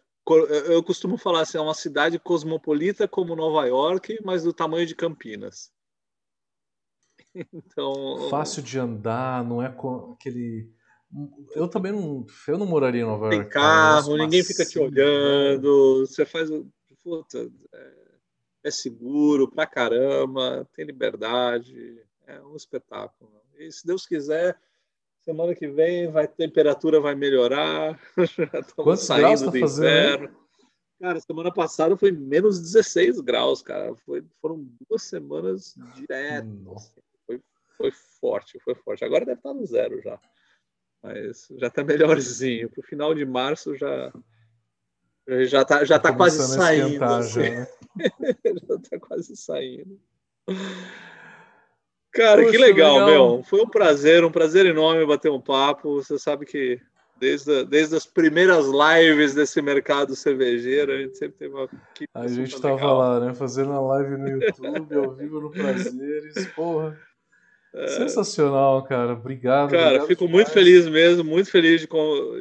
Eu 0.67 0.83
costumo 0.83 1.19
falar 1.19 1.43
assim, 1.43 1.59
é 1.59 1.61
uma 1.61 1.75
cidade 1.75 2.19
cosmopolita 2.19 3.07
como 3.07 3.37
Nova 3.37 3.67
York, 3.67 4.19
mas 4.25 4.45
do 4.45 4.55
tamanho 4.55 4.87
de 4.87 4.95
Campinas. 4.95 5.71
Então. 7.53 8.29
Fácil 8.29 8.63
de 8.63 8.79
andar, 8.79 9.43
não 9.43 9.63
é 9.63 9.67
aquele. 9.67 10.71
Eu 11.55 11.67
também 11.67 11.91
não. 11.91 12.27
Eu 12.47 12.59
não 12.59 12.67
moraria 12.67 13.01
em 13.01 13.07
Nova 13.07 13.31
Tem 13.31 13.39
York. 13.39 13.51
um 13.51 13.53
carro, 13.53 14.17
ninguém 14.19 14.45
fica 14.45 14.67
te 14.67 14.79
né? 14.79 14.85
olhando, 14.85 16.07
você 16.07 16.27
faz. 16.27 16.51
Puta, 17.03 17.51
é, 17.73 17.93
é 18.65 18.71
seguro 18.71 19.51
pra 19.51 19.67
caramba, 19.67 20.69
tem 20.75 20.85
liberdade, 20.85 22.05
é 22.27 22.39
um 22.43 22.55
espetáculo. 22.55 23.33
E 23.59 23.73
se 23.73 23.87
Deus 23.87 24.07
quiser, 24.07 24.59
semana 25.25 25.55
que 25.55 25.69
vem 25.69 26.11
vai, 26.11 26.25
a 26.25 26.29
temperatura 26.29 27.01
vai 27.01 27.15
melhorar. 27.15 27.99
Já 28.37 28.45
estamos 28.45 28.75
Quantos 28.75 29.09
graus 29.09 29.41
saindo 29.41 29.45
tá 29.45 29.51
do 29.51 29.61
fazendo 29.61 29.87
inverno. 29.87 30.43
Cara, 31.01 31.21
semana 31.21 31.53
passada 31.53 31.97
foi 31.97 32.13
menos 32.13 32.61
16 32.61 33.21
graus, 33.21 33.63
cara. 33.63 33.95
Foi, 34.07 34.25
foram 34.41 34.69
duas 34.89 35.03
semanas 35.03 35.75
direto. 35.95 36.73
Assim. 36.75 37.01
Foi, 37.27 37.41
foi 37.77 37.91
forte, 38.21 38.61
foi 38.61 38.75
forte. 38.77 39.05
Agora 39.05 39.25
deve 39.25 39.39
estar 39.39 39.53
no 39.53 39.67
zero 39.67 40.01
já. 40.01 40.19
Mas 41.03 41.49
já 41.57 41.69
tá 41.69 41.83
melhorzinho. 41.83 42.71
Pro 42.71 42.83
final 42.83 43.15
de 43.15 43.25
março 43.25 43.77
já 43.77 44.13
já 45.47 45.65
tá, 45.65 45.85
já 45.85 45.99
tá 45.99 46.15
quase 46.15 46.41
saindo. 46.55 47.05
assim. 47.05 47.43
já, 47.43 47.51
né? 47.51 47.69
já 48.69 48.79
tá 48.91 49.01
quase 49.01 49.37
saindo. 49.37 50.01
Cara, 52.13 52.41
que 52.45 52.53
Poxa, 52.53 52.61
legal, 52.61 52.95
legal. 53.07 53.07
meu. 53.37 53.43
Foi 53.45 53.61
um 53.63 53.69
prazer, 53.69 54.25
um 54.25 54.31
prazer 54.31 54.67
enorme 54.67 55.07
bater 55.07 55.31
um 55.31 55.41
papo. 55.41 55.95
Você 56.03 56.19
sabe 56.19 56.45
que 56.45 56.79
desde, 57.19 57.61
a- 57.61 57.63
desde 57.63 57.97
as 57.97 58.05
primeiras 58.05 58.67
lives 58.67 59.33
desse 59.35 59.63
mercado 59.63 60.15
cervejeiro, 60.15 60.93
a 60.93 60.99
gente 60.99 61.17
sempre 61.17 61.39
teve 61.39 61.55
uma 61.55 61.65
equipe 61.65 62.09
A 62.15 62.29
gente 62.29 62.61
tava 62.61 62.75
legal. 62.75 62.99
lá, 62.99 63.21
né? 63.21 63.33
Fazendo 63.35 63.73
a 63.73 63.81
live 63.81 64.17
no 64.19 64.29
YouTube, 64.29 64.95
ao 64.97 65.11
vivo 65.13 65.41
no 65.41 65.51
Prazeres. 65.51 66.47
Porra. 66.55 66.99
Sensacional, 67.97 68.83
cara. 68.85 69.13
Obrigado. 69.15 69.71
Cara, 69.71 69.87
obrigado 69.87 70.07
fico 70.09 70.27
demais. 70.27 70.45
muito 70.45 70.51
feliz 70.53 70.87
mesmo, 70.87 71.25
muito 71.25 71.51
feliz 71.51 71.81
de, 71.81 71.89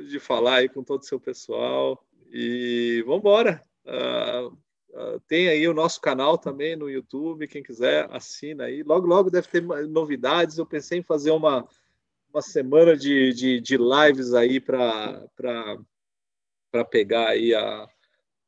de 0.09 0.19
falar 0.19 0.55
aí 0.55 0.67
com 0.67 0.83
todo 0.83 1.01
o 1.01 1.05
seu 1.05 1.19
pessoal. 1.19 2.03
E 2.33 3.01
vamos 3.05 3.19
embora. 3.21 3.61
Tem 5.27 5.47
aí 5.47 5.67
o 5.67 5.73
nosso 5.73 6.01
canal 6.01 6.37
também 6.37 6.75
no 6.75 6.89
YouTube, 6.89 7.47
quem 7.47 7.63
quiser 7.63 8.07
assina 8.11 8.65
aí. 8.65 8.83
Logo, 8.83 9.07
logo 9.07 9.29
deve 9.29 9.47
ter 9.47 9.61
novidades. 9.61 10.57
Eu 10.57 10.65
pensei 10.65 10.99
em 10.99 11.03
fazer 11.03 11.31
uma, 11.31 11.67
uma 12.33 12.41
semana 12.41 12.95
de, 12.95 13.33
de, 13.33 13.61
de 13.61 13.77
lives 13.77 14.33
aí 14.33 14.59
para 14.59 15.27
pegar 16.89 17.29
aí 17.29 17.53
a, 17.53 17.87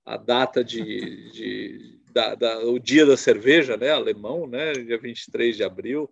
a 0.06 0.18
data 0.18 0.64
de, 0.64 1.32
de 1.32 2.00
da, 2.12 2.36
da, 2.36 2.60
o 2.66 2.78
dia 2.78 3.06
da 3.06 3.18
cerveja, 3.18 3.76
né, 3.76 3.90
alemão, 3.90 4.46
né, 4.46 4.74
dia 4.74 4.98
23 4.98 5.56
de 5.56 5.64
abril. 5.64 6.10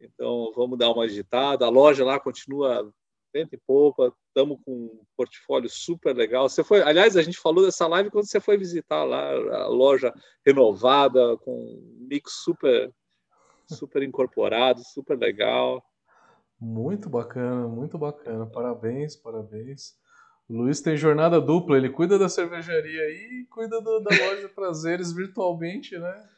Então, 0.00 0.52
vamos 0.54 0.78
dar 0.78 0.90
uma 0.90 1.04
agitada. 1.04 1.66
A 1.66 1.70
loja 1.70 2.04
lá 2.04 2.18
continua 2.18 2.92
vento 3.38 3.54
e 3.54 3.60
pouco, 3.66 4.12
estamos 4.26 4.58
com 4.64 4.72
um 4.72 5.00
portfólio 5.16 5.68
super 5.68 6.14
legal. 6.14 6.48
Você 6.48 6.64
foi, 6.64 6.82
aliás, 6.82 7.16
a 7.16 7.22
gente 7.22 7.38
falou 7.38 7.64
dessa 7.64 7.86
live 7.86 8.10
quando 8.10 8.28
você 8.28 8.40
foi 8.40 8.58
visitar 8.58 9.04
lá 9.04 9.30
a 9.30 9.66
loja 9.68 10.12
renovada, 10.44 11.36
com 11.38 11.52
um 11.52 12.06
mix 12.08 12.42
super, 12.44 12.92
super 13.66 14.02
incorporado, 14.02 14.80
super 14.84 15.16
legal. 15.16 15.82
Muito 16.60 17.08
bacana, 17.08 17.68
muito 17.68 17.96
bacana. 17.96 18.46
Parabéns, 18.46 19.14
parabéns. 19.14 19.96
O 20.48 20.56
Luiz 20.56 20.80
tem 20.80 20.96
jornada 20.96 21.40
dupla, 21.40 21.76
ele 21.76 21.90
cuida 21.90 22.18
da 22.18 22.28
cervejaria 22.28 23.10
e 23.10 23.46
cuida 23.50 23.80
do, 23.80 24.00
da 24.00 24.10
loja 24.10 24.48
Prazeres 24.48 25.12
virtualmente, 25.12 25.96
né? 25.98 26.28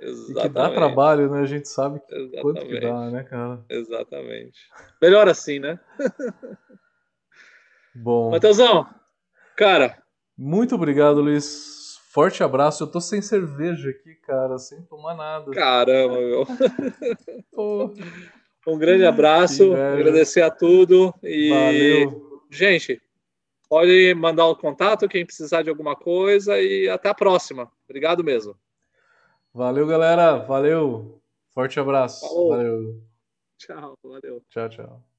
Exatamente. 0.00 0.38
E 0.38 0.42
que 0.42 0.48
dá 0.48 0.70
trabalho, 0.70 1.30
né? 1.30 1.40
A 1.40 1.46
gente 1.46 1.68
sabe 1.68 2.00
Exatamente. 2.08 2.42
quanto 2.42 2.66
que 2.66 2.80
dá, 2.80 3.10
né, 3.10 3.22
cara? 3.24 3.64
Exatamente. 3.68 4.58
Melhor 5.00 5.28
assim, 5.28 5.58
né? 5.58 5.80
Bom. 7.94 8.30
Matheusão, 8.30 8.86
cara. 9.56 10.02
Muito 10.36 10.74
obrigado, 10.74 11.20
Luiz. 11.20 11.98
Forte 12.12 12.42
abraço. 12.42 12.82
Eu 12.82 12.90
tô 12.90 13.00
sem 13.00 13.22
cerveja 13.22 13.90
aqui, 13.90 14.14
cara, 14.26 14.58
sem 14.58 14.82
tomar 14.82 15.14
nada. 15.14 15.50
Caramba, 15.50 16.18
meu. 16.18 16.46
um 18.66 18.78
grande 18.78 19.04
abraço. 19.04 19.74
Agradecer 19.74 20.42
a 20.42 20.50
tudo. 20.50 21.14
E, 21.22 21.48
Valeu. 21.48 22.42
gente, 22.50 23.00
pode 23.68 24.14
mandar 24.14 24.46
o 24.46 24.56
contato 24.56 25.08
quem 25.08 25.24
precisar 25.24 25.62
de 25.62 25.70
alguma 25.70 25.96
coisa 25.96 26.60
e 26.60 26.88
até 26.88 27.08
a 27.08 27.14
próxima. 27.14 27.70
Obrigado 27.88 28.22
mesmo. 28.22 28.56
Valeu, 29.56 29.86
galera. 29.86 30.36
Valeu. 30.44 31.18
Forte 31.54 31.80
abraço. 31.80 32.28
Falou. 32.28 32.50
Valeu. 32.50 33.02
Tchau, 33.58 33.96
valeu. 34.04 34.42
Tchau, 34.50 34.68
tchau. 34.68 35.15